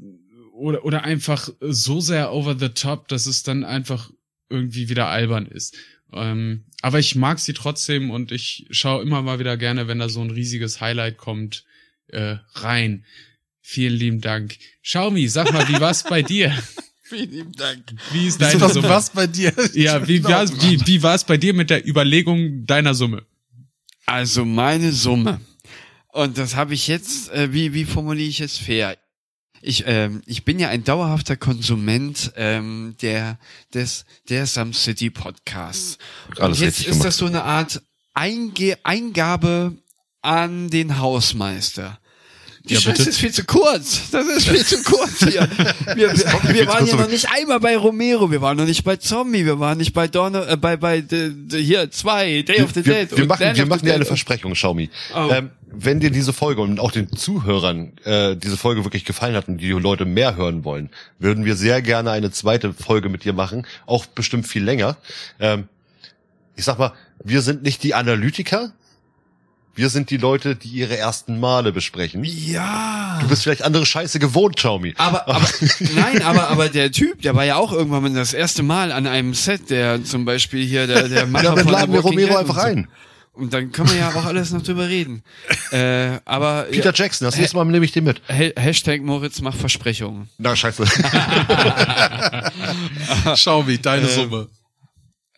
oder, 0.56 0.84
oder 0.84 1.04
einfach 1.04 1.48
so 1.60 2.00
sehr 2.00 2.32
over 2.32 2.56
the 2.58 2.70
top, 2.70 3.08
dass 3.08 3.26
es 3.26 3.42
dann 3.42 3.64
einfach 3.64 4.10
irgendwie 4.48 4.88
wieder 4.88 5.08
albern 5.08 5.46
ist. 5.46 5.76
Ähm, 6.12 6.64
aber 6.82 6.98
ich 6.98 7.14
mag 7.14 7.38
sie 7.38 7.52
trotzdem 7.52 8.10
und 8.10 8.32
ich 8.32 8.66
schaue 8.70 9.02
immer 9.02 9.22
mal 9.22 9.38
wieder 9.38 9.56
gerne, 9.56 9.88
wenn 9.88 9.98
da 9.98 10.08
so 10.08 10.20
ein 10.20 10.30
riesiges 10.30 10.80
Highlight 10.80 11.18
kommt, 11.18 11.64
äh, 12.08 12.36
rein. 12.54 13.04
Vielen 13.60 13.94
lieben 13.94 14.20
Dank. 14.20 14.56
Xiaomi, 14.82 15.28
sag 15.28 15.52
mal, 15.52 15.68
wie 15.68 15.80
war's 15.80 16.04
bei 16.04 16.22
dir? 16.22 16.56
Vielen 17.02 17.30
lieben 17.30 17.52
Dank. 17.52 17.84
Wie 18.12 18.26
ist 18.26 18.40
deine 18.40 18.58
das 18.58 18.74
Summe? 18.74 18.88
was 18.88 19.10
bei 19.10 19.26
dir? 19.26 19.52
Ja, 19.74 20.06
wie, 20.08 20.22
war's, 20.24 20.52
wie, 20.62 20.84
wie 20.86 21.02
war's 21.02 21.24
bei 21.24 21.36
dir 21.36 21.54
mit 21.54 21.70
der 21.70 21.86
Überlegung 21.86 22.64
deiner 22.66 22.94
Summe? 22.94 23.24
Also 24.06 24.44
meine 24.44 24.92
Summe. 24.92 25.40
Und 26.08 26.38
das 26.38 26.56
habe 26.56 26.74
ich 26.74 26.88
jetzt, 26.88 27.30
äh, 27.30 27.52
wie, 27.52 27.74
wie 27.74 27.84
formuliere 27.84 28.28
ich 28.28 28.40
es 28.40 28.56
fair? 28.56 28.96
Ich, 29.62 29.84
ähm, 29.86 30.22
ich 30.26 30.44
bin 30.44 30.58
ja 30.58 30.68
ein 30.68 30.84
dauerhafter 30.84 31.36
Konsument 31.36 32.32
ähm, 32.36 32.96
der, 33.02 33.38
des, 33.74 34.04
der 34.28 34.46
Some 34.46 34.72
City 34.72 35.10
Podcasts. 35.10 35.98
Und 36.28 36.40
Alles 36.40 36.60
jetzt 36.60 36.66
richtig 36.78 36.86
ist 36.86 36.92
gemacht. 36.92 37.06
das 37.06 37.16
so 37.16 37.26
eine 37.26 37.42
Art 37.42 37.82
Einge 38.14 38.78
Eingabe 38.82 39.76
an 40.22 40.70
den 40.70 40.98
Hausmeister. 40.98 41.98
Die 42.68 42.74
Ja, 42.74 42.80
Scheiße 42.80 43.08
ist 43.08 43.18
viel 43.18 43.32
zu 43.32 43.44
kurz. 43.44 44.10
Das 44.10 44.26
ist 44.26 44.48
viel 44.48 44.64
zu 44.64 44.82
kurz 44.82 45.18
hier. 45.20 45.48
Wir, 45.94 46.10
wir, 46.12 46.54
wir 46.54 46.66
waren 46.66 46.86
ja 46.86 46.96
noch 46.96 47.08
nicht 47.08 47.28
einmal 47.30 47.60
bei 47.60 47.76
Romero, 47.76 48.30
wir 48.30 48.42
waren 48.42 48.56
noch 48.56 48.64
nicht 48.64 48.82
bei 48.82 48.96
Zombie, 48.96 49.46
wir 49.46 49.60
waren 49.60 49.78
nicht 49.78 49.92
bei 49.92 50.08
Donner, 50.08 50.48
äh, 50.48 50.56
bei, 50.56 50.76
bei 50.76 51.00
de, 51.00 51.32
de, 51.32 51.62
hier 51.62 51.90
zwei, 51.90 52.42
Day 52.42 52.62
of 52.62 52.72
the 52.74 52.84
wir, 52.84 53.06
Dead. 53.06 53.10
wir 53.12 53.22
und 53.22 53.28
machen, 53.28 53.56
wir 53.56 53.66
machen 53.66 53.86
dir 53.86 53.94
eine. 53.94 54.04
Versprechung, 54.04 54.52
Xiaomi. 54.52 54.90
Oh. 55.14 55.28
Ähm, 55.30 55.50
wenn 55.70 56.00
dir 56.00 56.10
diese 56.10 56.32
Folge 56.32 56.60
und 56.60 56.80
auch 56.80 56.90
den 56.90 57.12
Zuhörern 57.12 57.92
äh, 58.04 58.36
diese 58.36 58.56
Folge 58.56 58.84
wirklich 58.84 59.04
gefallen 59.04 59.34
hat 59.34 59.48
und 59.48 59.58
die 59.58 59.70
Leute 59.70 60.04
mehr 60.04 60.36
hören 60.36 60.64
wollen, 60.64 60.90
würden 61.18 61.44
wir 61.44 61.56
sehr 61.56 61.82
gerne 61.82 62.10
eine 62.10 62.30
zweite 62.30 62.72
Folge 62.72 63.08
mit 63.08 63.24
dir 63.24 63.32
machen, 63.32 63.66
auch 63.86 64.06
bestimmt 64.06 64.46
viel 64.46 64.64
länger. 64.64 64.96
Ähm, 65.38 65.68
ich 66.56 66.64
sag 66.64 66.78
mal, 66.78 66.92
wir 67.22 67.42
sind 67.42 67.62
nicht 67.62 67.82
die 67.82 67.94
Analytiker. 67.94 68.72
Wir 69.76 69.90
sind 69.90 70.10
die 70.10 70.16
Leute, 70.16 70.56
die 70.56 70.68
ihre 70.68 70.96
ersten 70.96 71.38
Male 71.38 71.70
besprechen. 71.70 72.24
Ja. 72.24 73.18
Du 73.20 73.28
bist 73.28 73.42
vielleicht 73.42 73.62
andere 73.62 73.84
Scheiße 73.86 74.18
gewohnt, 74.18 74.56
Xiaomi. 74.56 74.94
Aber, 74.96 75.28
aber, 75.28 75.46
nein, 75.94 76.22
aber, 76.22 76.48
aber 76.48 76.68
der 76.70 76.90
Typ, 76.90 77.20
der 77.22 77.36
war 77.36 77.44
ja 77.44 77.56
auch 77.56 77.72
irgendwann 77.72 78.02
mal 78.02 78.12
das 78.14 78.32
erste 78.32 78.62
Mal 78.62 78.90
an 78.90 79.06
einem 79.06 79.34
Set, 79.34 79.68
der 79.70 80.02
zum 80.02 80.24
Beispiel 80.24 80.64
hier, 80.66 80.86
der, 80.86 81.08
der 81.08 81.26
Macher 81.26 81.44
Ja, 81.44 81.54
dann 81.54 81.64
von 81.64 81.72
laden 81.72 81.92
wir 81.92 82.00
Romero 82.00 82.36
einfach 82.36 82.56
und 82.56 82.60
so. 82.62 82.66
ein. 82.66 82.88
Und 83.34 83.52
dann 83.52 83.70
können 83.70 83.90
wir 83.90 83.98
ja 83.98 84.08
auch 84.14 84.24
alles 84.24 84.50
noch 84.52 84.62
drüber 84.62 84.88
reden. 84.88 85.22
Äh, 85.70 86.20
aber 86.24 86.62
Peter 86.70 86.92
Jackson, 86.94 87.26
das 87.26 87.36
nächste 87.36 87.58
Mal 87.58 87.66
nehme 87.66 87.84
ich 87.84 87.92
den 87.92 88.04
mit. 88.04 88.22
Ha 88.30 88.50
Hashtag 88.56 89.02
Moritz 89.02 89.42
macht 89.42 89.58
Versprechungen. 89.58 90.30
Na, 90.38 90.56
scheiße. 90.56 90.84
Schau 93.36 93.66
wie, 93.66 93.76
deine 93.76 94.08
Ähm, 94.08 94.14
Summe. 94.14 94.48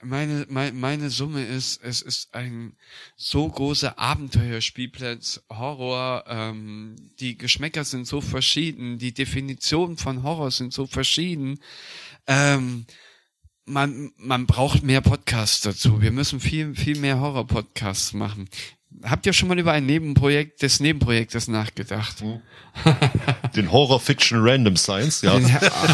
Meine, 0.03 0.47
meine, 0.49 0.73
meine 0.73 1.11
Summe 1.11 1.45
ist, 1.45 1.83
es 1.83 2.03
ist 2.03 2.35
ein 2.35 2.77
so 3.17 3.49
großer 3.49 3.99
Abenteuerspielplatz, 3.99 5.43
Horror, 5.51 6.25
ähm, 6.29 6.97
die 7.19 7.37
Geschmäcker 7.37 7.85
sind 7.85 8.07
so 8.07 8.21
verschieden, 8.21 8.99
die 8.99 9.13
Definitionen 9.13 9.97
von 9.97 10.23
Horror 10.23 10.51
sind 10.51 10.73
so 10.73 10.87
verschieden. 10.87 11.59
Ähm, 12.27 12.87
man, 13.69 14.13
man 14.17 14.47
braucht 14.47 14.83
mehr 14.83 15.01
Podcasts 15.01 15.61
dazu. 15.61 16.01
Wir 16.01 16.11
müssen 16.11 16.41
viel, 16.41 16.75
viel 16.75 16.99
mehr 16.99 17.21
Horror-Podcasts 17.21 18.13
machen. 18.13 18.49
Habt 19.05 19.27
ihr 19.27 19.33
schon 19.33 19.49
mal 19.49 19.59
über 19.59 19.73
ein 19.73 19.87
Nebenprojekt 19.87 20.63
des 20.63 20.81
Nebenprojektes 20.81 21.49
nachgedacht? 21.49 22.17
Den 23.57 23.71
Horror 23.73 24.01
Fiction 24.01 24.39
Random 24.41 24.77
Science, 24.77 25.23
ja. 25.23 25.39
Den 25.39 25.49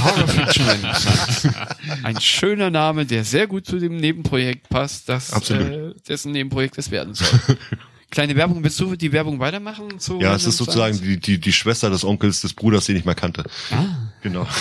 Horror 0.05 0.29
Fiction 0.29 0.67
Renaissance. 0.69 1.55
Ein 2.03 2.21
schöner 2.21 2.71
Name, 2.71 3.07
der 3.07 3.25
sehr 3.25 3.47
gut 3.47 3.67
zu 3.67 3.79
dem 3.79 3.97
Nebenprojekt 3.97 4.69
passt, 4.69 5.09
das 5.09 5.33
Absolut. 5.33 5.97
äh, 5.97 6.01
dessen 6.09 6.33
Nebenprojekt 6.33 6.79
es 6.79 6.91
werden 6.91 7.15
soll. 7.15 7.29
Kleine 8.11 8.37
Werbung, 8.37 8.63
willst 8.63 8.79
du 8.79 8.95
die 8.95 9.11
Werbung 9.11 9.41
weitermachen? 9.41 9.99
Zu 9.99 10.21
Ja, 10.21 10.35
es 10.35 10.43
Random 10.43 10.49
ist 10.51 10.57
sozusagen 10.59 10.95
Science? 10.95 11.21
die, 11.21 11.33
die, 11.33 11.41
die 11.41 11.53
Schwester 11.53 11.91
des 11.91 12.05
Onkels 12.05 12.43
des 12.43 12.55
Bruders, 12.55 12.87
den 12.87 12.97
ich 12.97 13.05
mal 13.05 13.15
kannte. 13.15 13.45
Ah. 13.71 13.85
Genau. 14.23 14.47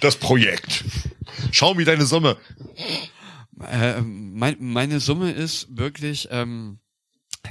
Das 0.00 0.16
Projekt. 0.16 0.84
Schau 1.52 1.74
mir 1.74 1.84
deine 1.84 2.06
Summe. 2.06 2.36
Äh, 3.68 4.00
mein, 4.02 4.56
meine 4.60 5.00
Summe 5.00 5.32
ist 5.32 5.66
wirklich, 5.76 6.28
ähm, 6.30 6.78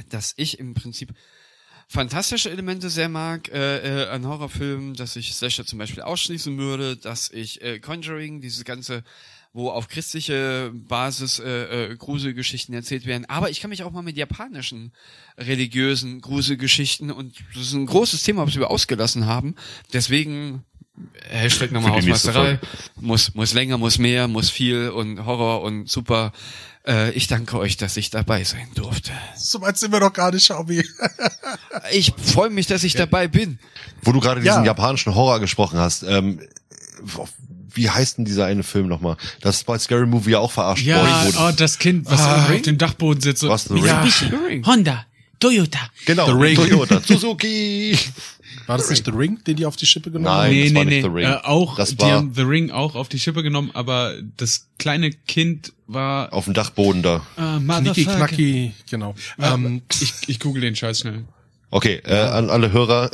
dass 0.09 0.33
ich 0.37 0.59
im 0.59 0.73
Prinzip 0.73 1.13
fantastische 1.87 2.51
Elemente 2.51 2.89
sehr 2.89 3.09
mag 3.09 3.49
äh, 3.49 4.03
äh, 4.03 4.09
an 4.09 4.25
Horrorfilmen, 4.25 4.93
dass 4.93 5.15
ich 5.15 5.33
Slasher 5.33 5.65
zum 5.65 5.79
Beispiel 5.79 6.03
ausschließen 6.03 6.55
würde, 6.57 6.95
dass 6.95 7.31
ich 7.31 7.61
äh, 7.61 7.79
Conjuring, 7.79 8.41
dieses 8.41 8.63
ganze, 8.63 9.03
wo 9.53 9.71
auf 9.71 9.87
christliche 9.87 10.71
Basis 10.71 11.39
äh, 11.39 11.91
äh, 11.91 11.95
Gruselgeschichten 11.97 12.75
erzählt 12.75 13.07
werden, 13.07 13.25
aber 13.25 13.49
ich 13.49 13.59
kann 13.59 13.71
mich 13.71 13.81
auch 13.81 13.91
mal 13.91 14.03
mit 14.03 14.17
japanischen 14.17 14.93
religiösen 15.35 16.21
Gruselgeschichten 16.21 17.11
und 17.11 17.35
das 17.55 17.63
ist 17.63 17.73
ein 17.73 17.87
großes 17.87 18.21
Thema, 18.21 18.45
was 18.45 18.55
wir 18.55 18.69
ausgelassen 18.69 19.25
haben. 19.25 19.55
Deswegen 19.91 20.63
Hashtag 21.29 21.71
nochmal 21.71 21.91
Hausmeisterei. 21.93 22.59
Muss, 22.99 23.33
muss 23.35 23.53
länger, 23.53 23.77
muss 23.77 23.97
mehr, 23.99 24.27
muss 24.27 24.49
viel 24.49 24.89
und 24.89 25.25
Horror 25.25 25.61
und 25.61 25.87
super. 25.89 26.31
Äh, 26.87 27.11
ich 27.11 27.27
danke 27.27 27.57
euch, 27.59 27.77
dass 27.77 27.97
ich 27.97 28.09
dabei 28.09 28.43
sein 28.43 28.67
durfte. 28.75 29.11
So 29.35 29.61
weit 29.61 29.77
sind 29.77 29.91
wir 29.91 29.99
doch 29.99 30.13
gar 30.13 30.31
nicht, 30.31 30.45
Schaubi. 30.45 30.83
Ich 31.91 32.13
freue 32.17 32.49
mich, 32.49 32.67
dass 32.67 32.83
ich 32.83 32.93
dabei 32.93 33.27
bin. 33.27 33.57
Wo 34.03 34.11
du 34.11 34.19
gerade 34.19 34.41
diesen 34.41 34.59
Ja. 34.61 34.65
japanischen 34.65 35.15
Horror 35.15 35.39
gesprochen 35.39 35.79
hast, 35.79 36.03
ähm, 36.03 36.39
wie 37.71 37.89
heißt 37.89 38.17
denn 38.17 38.25
dieser 38.25 38.45
eine 38.45 38.63
Film 38.63 38.87
nochmal? 38.87 39.17
Das 39.41 39.57
ist 39.57 39.65
bei 39.65 39.77
Scary 39.79 40.05
Movie 40.05 40.31
ja 40.31 40.39
auch 40.39 40.51
verarscht 40.51 40.85
Ja, 40.85 40.97
worden. 41.01 41.35
oh, 41.39 41.51
das 41.55 41.77
Kind, 41.79 42.05
was 42.09 42.19
Ah. 42.21 42.45
auf 42.53 42.61
dem 42.61 42.77
Dachboden 42.77 43.21
sitzt. 43.21 43.41
so- 43.41 43.49
Was, 43.49 43.65
The 43.65 43.73
Ring? 43.75 43.85
Ja. 43.85 44.03
Ring. 44.47 44.65
Honda, 44.65 45.05
Toyota. 45.39 45.79
Genau, 46.05 46.25
The 46.25 46.31
Ring. 46.33 46.55
Toyota, 46.55 47.01
Suzuki. 47.05 47.97
War 48.67 48.77
das 48.77 48.89
nicht 48.89 49.05
The 49.05 49.11
Ring, 49.11 49.39
den 49.45 49.55
die 49.55 49.65
auf 49.65 49.75
die 49.75 49.85
Schippe 49.85 50.11
genommen 50.11 50.25
Nein, 50.25 50.45
haben? 50.47 50.51
nee, 50.51 50.63
das 50.63 50.71
nee, 50.73 50.77
war 50.77 50.85
nicht 50.85 50.95
nee. 50.95 51.01
The 51.01 51.07
Ring. 51.07 51.25
Äh, 51.25 51.37
auch, 51.43 51.75
Das 51.75 51.89
die 51.95 51.99
war- 52.01 52.11
haben 52.11 52.33
The 52.35 52.41
Ring 52.41 52.71
auch 52.71 52.95
auf 52.95 53.09
die 53.09 53.19
Schippe 53.19 53.41
genommen, 53.43 53.71
aber 53.73 54.13
das 54.37 54.67
kleine 54.77 55.11
Kind 55.11 55.73
war 55.87 56.31
Auf 56.33 56.45
dem 56.45 56.53
Dachboden 56.53 57.01
da. 57.01 57.25
äh, 57.37 57.59
Knicki 57.59 57.61
Motherfucker. 57.65 58.15
Knacki, 58.17 58.73
genau. 58.89 59.15
Ähm, 59.39 59.81
Ich, 59.99 60.13
ich 60.27 60.39
google 60.39 60.61
den 60.61 60.75
Scheiß 60.75 60.99
schnell. 60.99 61.23
Okay, 61.71 62.01
äh, 62.03 62.15
an 62.15 62.49
alle 62.49 62.71
Hörer, 62.71 63.11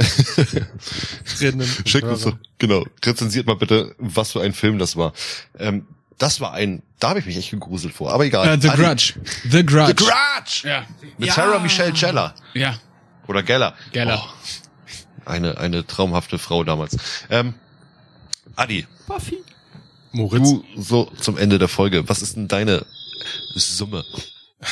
schickt 1.85 2.03
uns, 2.05 2.27
genau, 2.57 2.85
rezensiert 3.03 3.47
mal 3.47 3.55
bitte, 3.55 3.95
was 3.97 4.31
für 4.31 4.41
ein 4.41 4.53
Film 4.53 4.79
das 4.79 4.95
war. 4.95 5.13
Ähm, 5.59 5.85
das 6.17 6.39
war 6.41 6.53
ein, 6.53 6.81
da 6.99 7.09
habe 7.09 7.19
ich 7.19 7.25
mich 7.25 7.37
echt 7.37 7.51
gegruselt 7.51 7.93
vor, 7.93 8.11
aber 8.13 8.25
egal. 8.25 8.47
Äh, 8.47 8.61
The 8.61 8.69
Adi- 8.69 8.81
Grudge. 8.83 9.13
The 9.49 9.65
Grudge. 9.65 9.95
The 9.97 10.05
Grudge! 10.05 10.67
Ja. 10.67 10.85
Mit 11.17 11.31
Sarah 11.31 11.59
Michelle 11.59 11.91
Gellar. 11.93 12.33
Ja. 12.53 12.79
Oder 13.27 13.43
Geller. 13.43 13.75
Geller. 13.91 14.23
Oh, 14.23 15.29
eine, 15.29 15.57
eine 15.57 15.85
traumhafte 15.85 16.37
Frau 16.37 16.63
damals. 16.63 16.97
Ähm, 17.29 17.55
Adi, 18.55 18.85
Moritz. 20.11 20.43
du 20.49 20.63
so 20.77 21.05
zum 21.19 21.37
Ende 21.37 21.57
der 21.59 21.67
Folge, 21.67 22.07
was 22.07 22.21
ist 22.21 22.35
denn 22.37 22.47
deine 22.47 22.85
Summe? 23.55 24.05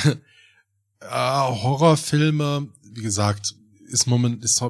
Äh, 0.05 1.05
Horrorfilme, 1.09 2.67
wie 2.83 3.01
gesagt, 3.01 3.55
ist 3.87 4.07
moment 4.07 4.43
ist 4.43 4.63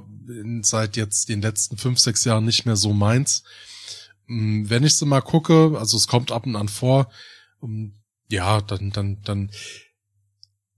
seit 0.63 0.97
jetzt 0.97 1.29
den 1.29 1.41
letzten 1.41 1.77
fünf, 1.77 1.99
sechs 1.99 2.25
Jahren 2.25 2.45
nicht 2.45 2.65
mehr 2.65 2.75
so 2.75 2.93
meins. 2.93 3.43
Mm, 4.27 4.69
Wenn 4.69 4.83
ich 4.83 4.95
sie 4.95 5.05
mal 5.05 5.21
gucke, 5.21 5.75
also 5.77 5.97
es 5.97 6.07
kommt 6.07 6.31
ab 6.31 6.45
und 6.45 6.55
an 6.55 6.69
vor, 6.69 7.11
mm, 7.61 7.87
ja, 8.29 8.61
dann, 8.61 8.91
dann, 8.91 9.21
dann 9.23 9.51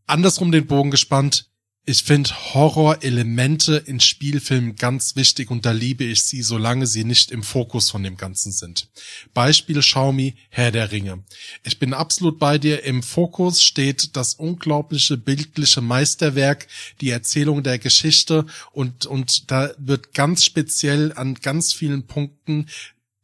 andersrum 0.07 0.51
den 0.51 0.67
Bogen 0.67 0.91
gespannt. 0.91 1.49
Ich 1.87 2.01
finde 2.01 2.31
Horrorelemente 2.31 3.75
in 3.75 3.99
Spielfilmen 3.99 4.75
ganz 4.75 5.15
wichtig 5.15 5.51
und 5.51 5.67
da 5.67 5.71
liebe 5.71 6.03
ich 6.03 6.23
sie, 6.23 6.41
solange 6.41 6.87
sie 6.87 7.03
nicht 7.03 7.29
im 7.29 7.43
Fokus 7.43 7.91
von 7.91 8.01
dem 8.01 8.17
Ganzen 8.17 8.51
sind. 8.51 8.89
Beispiel 9.35 9.79
Xiaomi, 9.81 10.33
Herr 10.49 10.71
der 10.71 10.91
Ringe. 10.91 11.23
Ich 11.63 11.77
bin 11.77 11.93
absolut 11.93 12.39
bei 12.39 12.57
dir. 12.57 12.83
Im 12.85 13.03
Fokus 13.03 13.61
steht 13.61 14.15
das 14.15 14.33
unglaubliche 14.33 15.15
bildliche 15.15 15.81
Meisterwerk, 15.81 16.65
die 17.01 17.11
Erzählung 17.11 17.61
der 17.61 17.77
Geschichte 17.77 18.47
und, 18.71 19.05
und 19.05 19.51
da 19.51 19.69
wird 19.77 20.15
ganz 20.15 20.43
speziell 20.43 21.13
an 21.13 21.35
ganz 21.35 21.71
vielen 21.71 22.07
Punkten 22.07 22.65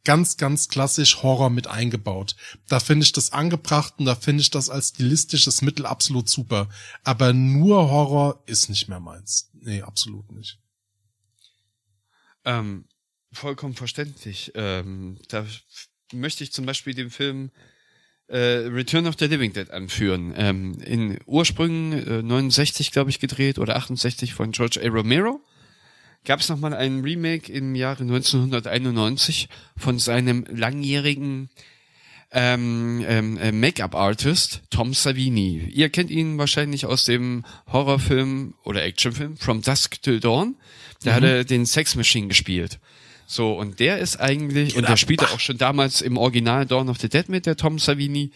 ganz, 0.04 0.36
ganz 0.36 0.68
klassisch 0.68 1.22
Horror 1.22 1.50
mit 1.50 1.66
eingebaut. 1.66 2.36
Da 2.68 2.80
finde 2.80 3.04
ich 3.04 3.12
das 3.12 3.32
angebracht 3.32 3.94
und 3.98 4.06
da 4.06 4.14
finde 4.14 4.42
ich 4.42 4.50
das 4.50 4.68
als 4.68 4.88
stilistisches 4.90 5.62
Mittel 5.62 5.86
absolut 5.86 6.28
super. 6.28 6.68
Aber 7.04 7.32
nur 7.32 7.90
Horror 7.90 8.42
ist 8.46 8.68
nicht 8.68 8.88
mehr 8.88 9.00
meins. 9.00 9.50
Nee, 9.52 9.82
absolut 9.82 10.30
nicht. 10.32 10.58
Ähm, 12.44 12.86
vollkommen 13.32 13.74
verständlich. 13.74 14.52
Ähm, 14.54 15.18
da 15.28 15.46
möchte 16.12 16.44
ich 16.44 16.52
zum 16.52 16.66
Beispiel 16.66 16.94
den 16.94 17.10
Film 17.10 17.50
äh, 18.26 18.66
Return 18.66 19.06
of 19.06 19.16
the 19.18 19.26
Living 19.26 19.52
Dead 19.52 19.70
anführen. 19.70 20.34
Ähm, 20.36 20.78
in 20.80 21.18
Ursprüngen 21.26 21.92
äh, 21.92 22.22
69, 22.22 22.90
glaube 22.90 23.10
ich, 23.10 23.20
gedreht 23.20 23.58
oder 23.58 23.76
68 23.76 24.34
von 24.34 24.52
George 24.52 24.80
A. 24.82 24.88
Romero. 24.88 25.40
Gab 26.24 26.40
es 26.40 26.48
nochmal 26.48 26.72
einen 26.74 27.02
Remake 27.02 27.52
im 27.52 27.74
Jahre 27.74 28.02
1991 28.02 29.48
von 29.76 29.98
seinem 29.98 30.44
langjährigen 30.48 31.50
ähm, 32.30 33.04
ähm, 33.06 33.36
äh, 33.38 33.52
Make-up-Artist 33.52 34.62
Tom 34.70 34.94
Savini. 34.94 35.68
Ihr 35.72 35.90
kennt 35.90 36.10
ihn 36.10 36.38
wahrscheinlich 36.38 36.86
aus 36.86 37.04
dem 37.04 37.44
Horrorfilm 37.70 38.54
oder 38.64 38.84
Actionfilm 38.84 39.36
From 39.36 39.62
Dusk 39.62 40.00
Till 40.00 40.20
Dawn. 40.20 40.56
Da 41.02 41.14
hat 41.14 41.24
er 41.24 41.44
den 41.44 41.66
Sex 41.66 41.96
Machine 41.96 42.28
gespielt. 42.28 42.78
So, 43.26 43.58
und 43.58 43.80
der 43.80 43.98
ist 43.98 44.20
eigentlich, 44.20 44.76
und 44.76 44.88
der 44.88 44.96
spielte 44.96 45.30
auch 45.30 45.40
schon 45.40 45.58
damals 45.58 46.02
im 46.02 46.16
Original 46.16 46.66
Dawn 46.66 46.88
of 46.88 46.98
the 46.98 47.08
Dead 47.08 47.28
mit, 47.28 47.46
der 47.46 47.56
Tom 47.56 47.78
Savini, 47.78 48.30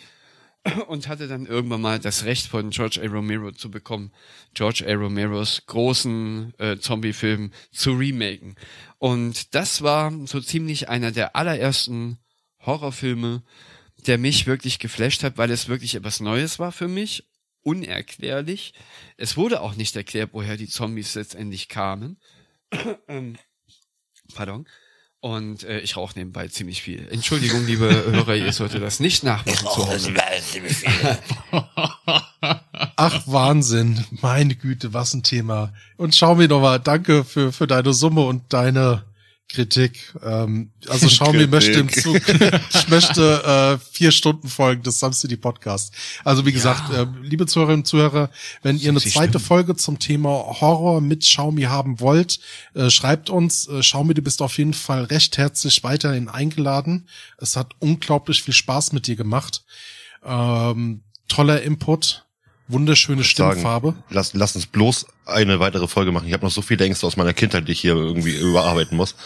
und 0.89 1.09
hatte 1.09 1.29
dann 1.29 1.47
irgendwann 1.47 1.81
mal 1.81 1.99
das 1.99 2.25
Recht 2.25 2.47
von 2.47 2.71
George 2.71 3.01
A. 3.03 3.07
Romero 3.09 3.53
zu 3.53 3.71
bekommen, 3.71 4.13
George 4.55 4.85
A. 4.87 4.95
Romeros 4.95 5.65
großen 5.67 6.55
äh, 6.59 6.79
Zombie-Film 6.79 7.53
zu 7.73 7.93
remaken. 7.93 8.57
Und 8.99 9.55
das 9.55 9.83
war 9.83 10.13
so 10.27 10.41
ziemlich 10.41 10.89
einer 10.89 11.13
der 11.13 11.37
allerersten 11.37 12.19
Horrorfilme, 12.61 13.43
der 14.07 14.19
mich 14.19 14.47
wirklich 14.47 14.79
geflasht 14.79 15.23
hat, 15.23 15.39
weil 15.39 15.51
es 15.51 15.69
wirklich 15.69 15.95
etwas 15.95 16.21
Neues 16.21 16.59
war 16.59 16.73
für 16.73 16.89
mich, 16.89 17.25
unerklärlich. 17.63 18.75
Es 19.17 19.37
wurde 19.37 19.61
auch 19.61 19.75
nicht 19.75 19.97
erklärt, 19.97 20.31
woher 20.33 20.57
die 20.57 20.69
Zombies 20.69 21.15
letztendlich 21.15 21.69
kamen. 21.69 22.19
ähm, 23.09 23.37
pardon. 24.35 24.67
Und 25.27 25.65
äh, 25.65 25.81
ich 25.81 25.97
rauche 25.97 26.17
nebenbei 26.17 26.47
ziemlich 26.47 26.83
viel. 26.83 27.09
Entschuldigung, 27.11 27.67
liebe 27.67 27.89
Hörer, 28.13 28.37
ihr 28.37 28.53
solltet 28.53 28.81
das 28.81 29.01
nicht 29.01 29.25
nachmachen 29.25 29.67
zu 29.67 29.89
Hause. 29.89 30.15
Ach, 32.95 33.23
Wahnsinn. 33.27 34.05
Meine 34.23 34.55
Güte, 34.55 34.95
was 34.95 35.15
ein 35.15 35.25
Thema. 35.25 35.73
Und 35.97 36.15
schau 36.15 36.37
mir 36.37 36.47
doch 36.47 36.61
mal, 36.61 36.79
danke 36.79 37.25
für, 37.25 37.53
für 37.53 37.67
deine 37.67 37.93
Summe 37.93 38.21
und 38.21 38.53
deine, 38.53 39.03
Kritik. 39.49 40.15
Ähm, 40.23 40.73
also 40.89 41.07
Xiaomi 41.07 41.47
möchte 41.47 41.79
im 41.79 41.89
Zug, 41.89 42.17
ich 42.75 42.89
möchte 42.89 43.79
äh, 43.81 43.93
vier 43.93 44.11
Stunden 44.11 44.49
Folgen 44.49 44.83
des 44.83 44.99
Sam 44.99 45.13
City 45.13 45.37
Podcast. 45.37 45.95
Also 46.25 46.45
wie 46.45 46.53
gesagt, 46.53 46.93
äh, 46.93 47.07
liebe 47.23 47.47
Zuhörerinnen 47.47 47.81
und 47.81 47.87
Zuhörer, 47.87 48.31
wenn 48.63 48.77
ihr 48.77 48.91
eine 48.91 49.01
zweite 49.01 49.39
stimmen. 49.39 49.45
Folge 49.45 49.77
zum 49.77 49.99
Thema 49.99 50.31
Horror 50.31 51.01
mit 51.01 51.21
Xiaomi 51.21 51.63
haben 51.63 52.01
wollt, 52.01 52.41
äh, 52.75 52.91
schreibt 52.91 53.31
uns. 53.31 53.69
Äh, 53.69 53.81
Xiaomi, 53.81 54.15
du 54.15 54.23
bist 54.23 54.43
auf 54.43 54.59
jeden 54.59 54.75
Fall 54.75 55.05
recht 55.05 55.39
herzlich 55.39 55.85
weiterhin 55.85 56.29
eingeladen. 56.29 57.09
Es 57.39 57.57
hat 57.57 57.73
unglaublich 57.79 58.43
viel 58.43 58.55
Spaß 58.55 58.93
mit 58.93 59.07
dir 59.07 59.17
gemacht. 59.17 59.65
Ähm, 60.25 61.03
toller 61.29 61.63
Input, 61.63 62.26
wunderschöne 62.69 63.25
Stimmfarbe. 63.25 63.95
Lass, 64.11 64.35
lass 64.35 64.57
uns 64.57 64.67
bloß 64.67 65.07
eine 65.25 65.61
weitere 65.61 65.89
Folge 65.89 66.13
machen. 66.13 66.27
Ich 66.27 66.33
habe 66.33 66.45
noch 66.45 66.53
so 66.53 66.63
viele 66.63 66.85
Ängste 66.85 67.07
aus 67.07 67.17
meiner 67.17 67.33
Kindheit, 67.35 67.69
die 67.69 67.73
ich 67.73 67.81
hier 67.81 67.95
irgendwie 67.95 68.37
überarbeiten 68.37 68.97
muss. 68.97 69.15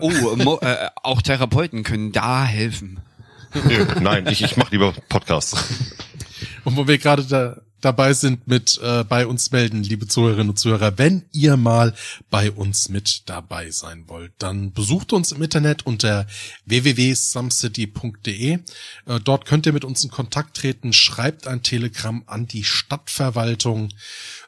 Oh, 0.00 0.36
mo, 0.36 0.58
äh, 0.62 0.88
auch 1.02 1.20
Therapeuten 1.20 1.82
können 1.82 2.10
da 2.10 2.44
helfen. 2.44 3.00
Nö, 3.52 3.84
Nein, 4.00 4.26
ich, 4.28 4.42
ich 4.42 4.56
mache 4.56 4.70
lieber 4.70 4.94
Podcasts. 5.10 5.54
Und 6.64 6.76
wo 6.76 6.88
wir 6.88 6.96
gerade 6.96 7.24
da, 7.24 7.56
dabei 7.86 8.14
sind 8.14 8.48
mit 8.48 8.80
äh, 8.82 9.04
bei 9.04 9.28
uns 9.28 9.52
melden, 9.52 9.84
liebe 9.84 10.08
Zuhörerinnen 10.08 10.50
und 10.50 10.58
Zuhörer, 10.58 10.98
wenn 10.98 11.24
ihr 11.30 11.56
mal 11.56 11.94
bei 12.30 12.50
uns 12.50 12.88
mit 12.88 13.22
dabei 13.26 13.70
sein 13.70 14.08
wollt, 14.08 14.32
dann 14.38 14.72
besucht 14.72 15.12
uns 15.12 15.30
im 15.30 15.40
Internet 15.40 15.86
unter 15.86 16.26
www.sumcity.de. 16.64 18.54
Äh, 18.54 18.60
dort 19.22 19.46
könnt 19.46 19.66
ihr 19.66 19.72
mit 19.72 19.84
uns 19.84 20.02
in 20.02 20.10
Kontakt 20.10 20.56
treten, 20.56 20.92
schreibt 20.92 21.46
ein 21.46 21.62
Telegramm 21.62 22.24
an 22.26 22.48
die 22.48 22.64
Stadtverwaltung, 22.64 23.90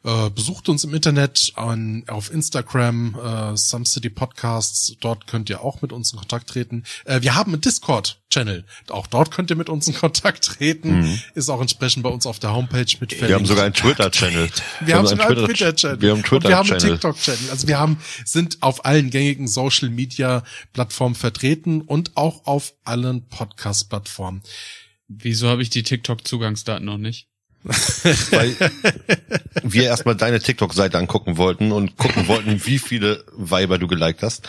äh, 0.08 0.30
besucht 0.30 0.70
uns 0.70 0.84
im 0.84 0.94
Internet 0.94 1.52
an, 1.56 2.04
auf 2.06 2.32
Instagram, 2.32 3.14
äh, 3.14 3.56
Some 3.56 3.84
City 3.84 4.08
Podcasts, 4.08 4.96
dort 5.00 5.26
könnt 5.26 5.50
ihr 5.50 5.60
auch 5.60 5.82
mit 5.82 5.92
uns 5.92 6.12
in 6.12 6.18
Kontakt 6.18 6.48
treten. 6.48 6.84
Äh, 7.04 7.20
wir 7.20 7.34
haben 7.34 7.52
einen 7.52 7.60
Discord-Channel, 7.60 8.64
auch 8.88 9.06
dort 9.06 9.30
könnt 9.30 9.50
ihr 9.50 9.56
mit 9.56 9.68
uns 9.68 9.86
in 9.86 9.94
Kontakt 9.94 10.44
treten, 10.44 11.20
ist 11.34 11.50
auch 11.50 11.60
entsprechend 11.60 12.04
bei 12.04 12.08
uns 12.08 12.24
auf 12.24 12.38
der 12.38 12.54
Homepage 12.54 12.86
mit 13.00 13.20
Wir 13.20 13.34
haben 13.34 13.44
sogar 13.44 13.64
einen 13.64 13.74
Twitter-Channel. 13.74 14.50
wir 14.80 14.96
haben 14.96 15.06
sogar 15.06 15.28
einen 15.28 15.44
Twitter-Channel. 15.44 16.00
Wir 16.00 16.10
haben 16.10 16.24
einen 16.24 16.34
Und 16.34 16.44
wir 16.44 16.56
haben 16.56 16.70
einen 16.70 16.78
Twitter-Channel. 16.80 16.98
TikTok-Channel. 16.98 17.50
Also 17.50 17.68
wir 17.68 17.78
haben, 17.78 17.98
sind 18.24 18.62
auf 18.62 18.86
allen 18.86 19.10
gängigen 19.10 19.46
Social-Media-Plattformen 19.46 21.16
vertreten 21.16 21.82
und 21.82 22.16
auch 22.16 22.46
auf 22.46 22.72
allen 22.84 23.28
Podcast-Plattformen. 23.28 24.42
Wieso 25.08 25.48
habe 25.48 25.62
ich 25.62 25.70
die 25.70 25.82
TikTok-Zugangsdaten 25.82 26.84
noch 26.86 26.98
nicht? 26.98 27.27
Weil 28.30 28.56
wir 29.62 29.84
erstmal 29.84 30.16
deine 30.16 30.40
TikTok-Seite 30.40 30.98
angucken 30.98 31.36
wollten 31.36 31.72
und 31.72 31.96
gucken 31.96 32.28
wollten, 32.28 32.64
wie 32.64 32.78
viele 32.78 33.24
Weiber 33.32 33.78
du 33.78 33.86
geliked 33.88 34.22
hast. 34.22 34.48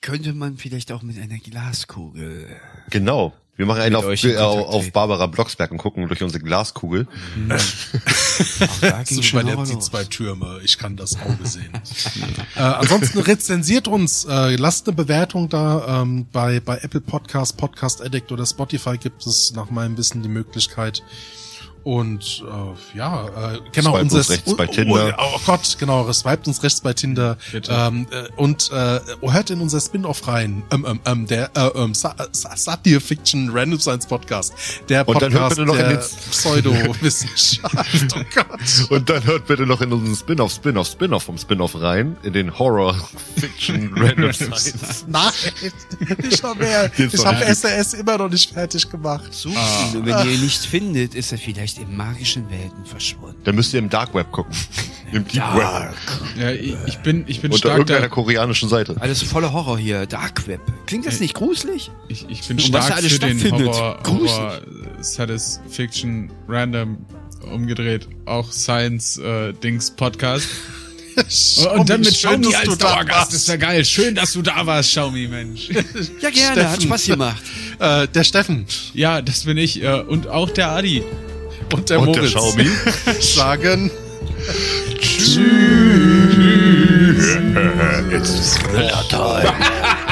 Könnte 0.00 0.32
man 0.32 0.56
vielleicht 0.58 0.92
auch 0.92 1.02
mit 1.02 1.18
einer 1.18 1.38
Glaskugel. 1.38 2.48
Genau. 2.90 3.32
Wir 3.56 3.66
machen 3.66 3.82
einen 3.82 3.94
auf, 3.94 4.04
auf. 4.04 4.92
Barbara 4.92 5.26
Blocksberg 5.26 5.70
und 5.70 5.78
gucken 5.78 6.08
durch 6.08 6.22
unsere 6.22 6.42
Glaskugel. 6.42 7.06
Auch 7.48 8.80
da 8.80 9.02
ging 9.04 9.16
So 9.16 9.22
schon 9.22 9.64
die 9.64 9.78
zwei 9.78 10.02
Türme. 10.02 10.60
Ich 10.64 10.76
kann 10.76 10.96
das 10.96 11.16
Auge 11.20 11.46
sehen. 11.46 11.70
äh, 12.56 12.60
ansonsten 12.60 13.20
rezensiert 13.20 13.86
uns, 13.86 14.24
äh, 14.24 14.56
lasst 14.56 14.88
eine 14.88 14.96
Bewertung 14.96 15.48
da. 15.48 16.02
Ähm, 16.02 16.26
bei, 16.32 16.58
bei 16.58 16.78
Apple 16.78 17.00
Podcast, 17.00 17.56
Podcast 17.56 18.02
Addict 18.02 18.32
oder 18.32 18.44
Spotify 18.44 18.98
gibt 18.98 19.24
es 19.24 19.52
nach 19.54 19.70
meinem 19.70 19.96
Wissen 19.96 20.22
die 20.22 20.28
Möglichkeit. 20.28 21.04
Und 21.84 22.42
äh, 22.48 22.96
ja, 22.96 23.26
äh, 23.26 23.60
genau, 23.72 23.98
uns 23.98 24.14
rechts 24.30 24.56
bei 24.56 24.66
Tinder. 24.66 25.14
Oh, 25.18 25.34
oh 25.36 25.40
Gott, 25.44 25.76
genau, 25.78 26.10
swiped 26.12 26.48
uns 26.48 26.62
rechts 26.62 26.80
bei 26.80 26.94
Tinder. 26.94 27.36
Bitte. 27.52 27.70
Ähm, 27.72 28.06
äh, 28.10 28.28
und 28.36 28.70
äh, 28.72 29.00
hört 29.20 29.50
in 29.50 29.60
unser 29.60 29.80
Spin-off 29.80 30.26
rein, 30.26 30.62
ähm, 30.72 30.86
ähm, 30.88 31.00
ähm, 31.04 31.26
der 31.26 31.50
äh, 31.54 31.66
ähm, 31.78 31.92
Sa 31.92 32.16
Sa 32.32 32.56
Satire 32.56 33.00
Fiction 33.00 33.50
Random 33.52 33.78
Science 33.78 34.06
Podcast. 34.06 34.54
Der 34.88 35.06
Und 35.06 35.20
dann 35.20 35.32
hört 35.34 35.54
Podcast 35.54 35.56
bitte 35.56 35.66
noch 35.66 35.74
in 35.74 35.88
der 35.90 35.96
den- 35.98 36.30
Pseudowissenschaft. 36.30 37.74
Oh 38.16 38.20
Gott. 38.34 38.90
Und 38.90 39.10
dann 39.10 39.24
hört 39.24 39.46
bitte 39.46 39.66
noch 39.66 39.80
in 39.80 39.92
unseren 39.92 40.16
Spin-off, 40.16 40.52
Spin-off, 40.52 40.86
Spin-off 40.88 41.24
vom 41.24 41.36
Spin-off 41.36 41.80
rein, 41.80 42.16
in 42.22 42.32
den 42.32 42.58
Horror-Fiction 42.58 43.92
Random 43.96 44.32
Science. 44.32 45.04
Nein, 45.08 45.32
ich 46.30 46.42
habe 46.42 46.66
ich 46.96 47.58
SAS 47.58 47.94
immer 47.94 48.18
noch 48.18 48.30
nicht 48.30 48.52
fertig 48.52 48.88
gemacht. 48.88 49.32
Suchen. 49.34 49.56
Wenn 49.92 50.26
ihr 50.26 50.34
ihn 50.34 50.40
nicht 50.40 50.64
findet, 50.64 51.14
ist 51.14 51.32
er 51.32 51.38
vielleicht 51.38 51.73
in 51.78 51.96
magischen 51.96 52.50
Welten 52.50 52.84
verschwunden. 52.84 53.40
Dann 53.44 53.54
müsst 53.54 53.72
ihr 53.72 53.78
im 53.78 53.90
Dark 53.90 54.14
Web 54.14 54.30
gucken. 54.32 54.54
Im 55.12 55.28
Deep 55.28 55.42
Web. 55.54 55.94
Ja, 56.36 56.50
ich, 56.50 56.74
ich 56.86 56.98
bin, 56.98 57.24
ich 57.28 57.40
bin 57.40 57.52
Unter 57.52 57.58
stark 57.58 57.78
irgendeiner 57.78 58.00
da, 58.00 58.08
koreanischen 58.08 58.68
Seite. 58.68 58.96
Alles 58.98 59.22
voller 59.22 59.52
Horror 59.52 59.78
hier. 59.78 60.06
Dark 60.06 60.48
Web. 60.48 60.60
Klingt 60.86 61.06
das 61.06 61.20
nicht 61.20 61.34
gruselig? 61.34 61.92
ich, 62.08 62.28
ich 62.28 62.42
bin 62.48 62.56
Und 62.56 62.72
was 62.72 62.86
stark 62.86 62.88
da 62.88 62.94
alles 62.96 63.12
für 63.12 63.18
den. 63.20 63.68
Horror, 63.68 63.98
Gruselig. 64.02 64.32
Horror 64.32 64.56
äh, 64.56 65.02
Satisfaction 65.02 66.32
Random 66.48 66.98
umgedreht, 67.44 68.08
auch 68.24 68.50
Science 68.50 69.18
äh, 69.18 69.52
Dings 69.52 69.90
Podcast. 69.90 70.48
Und 71.76 71.88
dann 71.88 72.00
mit 72.00 72.16
Schön, 72.16 72.40
Xiaomi 72.40 72.50
dass 72.50 72.62
du 72.64 72.70
als 72.70 72.78
da 72.78 73.08
warst. 73.08 73.32
Das 73.34 73.46
wäre 73.46 73.58
geil. 73.58 73.84
Schön, 73.84 74.14
dass 74.16 74.32
du 74.32 74.42
da 74.42 74.66
warst, 74.66 74.90
Xiaomi, 74.90 75.28
Mensch. 75.28 75.68
Ja, 76.20 76.30
gerne. 76.30 76.70
Hat 76.70 76.82
Steffen. 76.82 76.82
Spaß 76.82 77.06
gemacht. 77.06 77.42
Äh, 77.78 78.08
der 78.08 78.24
Steffen 78.24 78.66
ja, 78.94 79.22
das 79.22 79.44
bin 79.44 79.56
ich. 79.56 79.80
Äh, 79.82 80.00
und 80.00 80.26
auch 80.26 80.50
der 80.50 80.70
Adi. 80.70 81.04
Und 81.72 81.88
der 81.90 82.00
Und 82.00 82.14
der 82.14 82.22
Moritz 82.22 82.34
Xiaomi. 82.34 82.70
sagen 83.20 83.90
It's 88.10 88.54
Thriller 88.58 89.04
Time. 89.08 90.03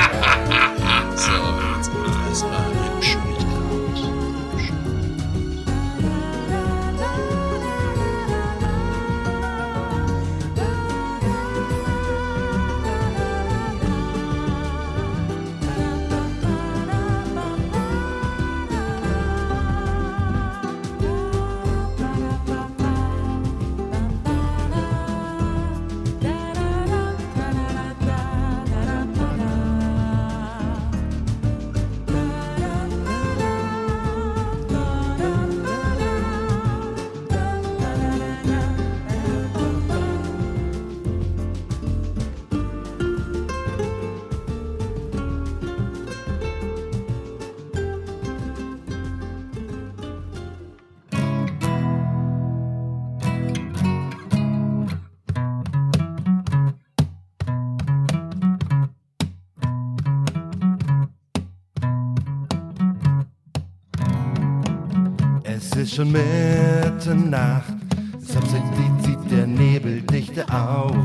Schon 65.92 66.12
Mitternacht, 66.12 67.74
Subsidy 68.20 68.90
zieht 69.02 69.30
der 69.30 69.46
Nebel 69.46 70.00
dichte 70.00 70.44
auf. 70.48 70.96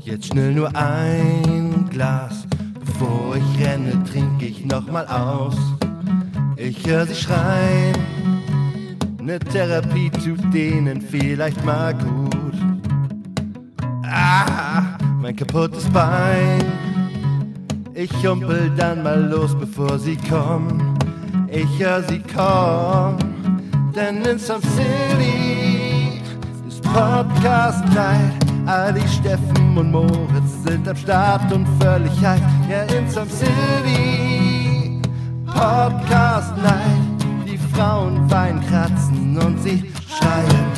Jetzt 0.00 0.28
schnell 0.28 0.54
nur 0.54 0.74
ein 0.74 1.86
Glas, 1.90 2.46
bevor 2.80 3.36
ich 3.36 3.66
renne, 3.66 4.02
trinke 4.04 4.46
ich 4.46 4.64
nochmal 4.64 5.06
aus. 5.08 5.56
Ich 6.56 6.86
höre 6.86 7.06
sie 7.06 7.14
schreien, 7.14 7.96
ne 9.20 9.38
Therapie 9.38 10.10
tut 10.10 10.54
denen 10.54 11.02
vielleicht 11.02 11.62
mal 11.66 11.92
gut. 11.92 12.56
Ah, 14.04 14.96
mein 15.20 15.36
kaputtes 15.36 15.84
Bein. 15.90 16.64
Ich 17.92 18.10
humpel 18.26 18.72
dann 18.76 19.02
mal 19.02 19.22
los, 19.28 19.54
bevor 19.54 19.98
sie 19.98 20.16
kommen. 20.16 20.93
Ich 21.56 21.78
hör 21.78 22.02
sie 22.02 22.20
kommen, 22.20 23.62
denn 23.94 24.22
in 24.24 24.38
Some 24.40 24.60
City 24.60 26.20
ist 26.66 26.82
Podcast 26.82 27.84
Night. 27.94 28.32
Ali, 28.66 29.02
Steffen 29.06 29.78
und 29.78 29.92
Moritz 29.92 30.64
sind 30.66 30.88
am 30.88 30.96
Start 30.96 31.52
und 31.52 31.64
völlig 31.80 32.12
hype. 32.24 32.40
Ja, 32.68 32.82
in 32.96 33.08
Some 33.08 33.30
City 33.30 35.00
Podcast 35.46 36.56
Night. 36.56 37.46
Die 37.46 37.58
Frauen 37.76 38.28
weinen, 38.28 38.60
kratzen 38.66 39.38
und 39.38 39.62
sie 39.62 39.92
schreien. 40.08 40.74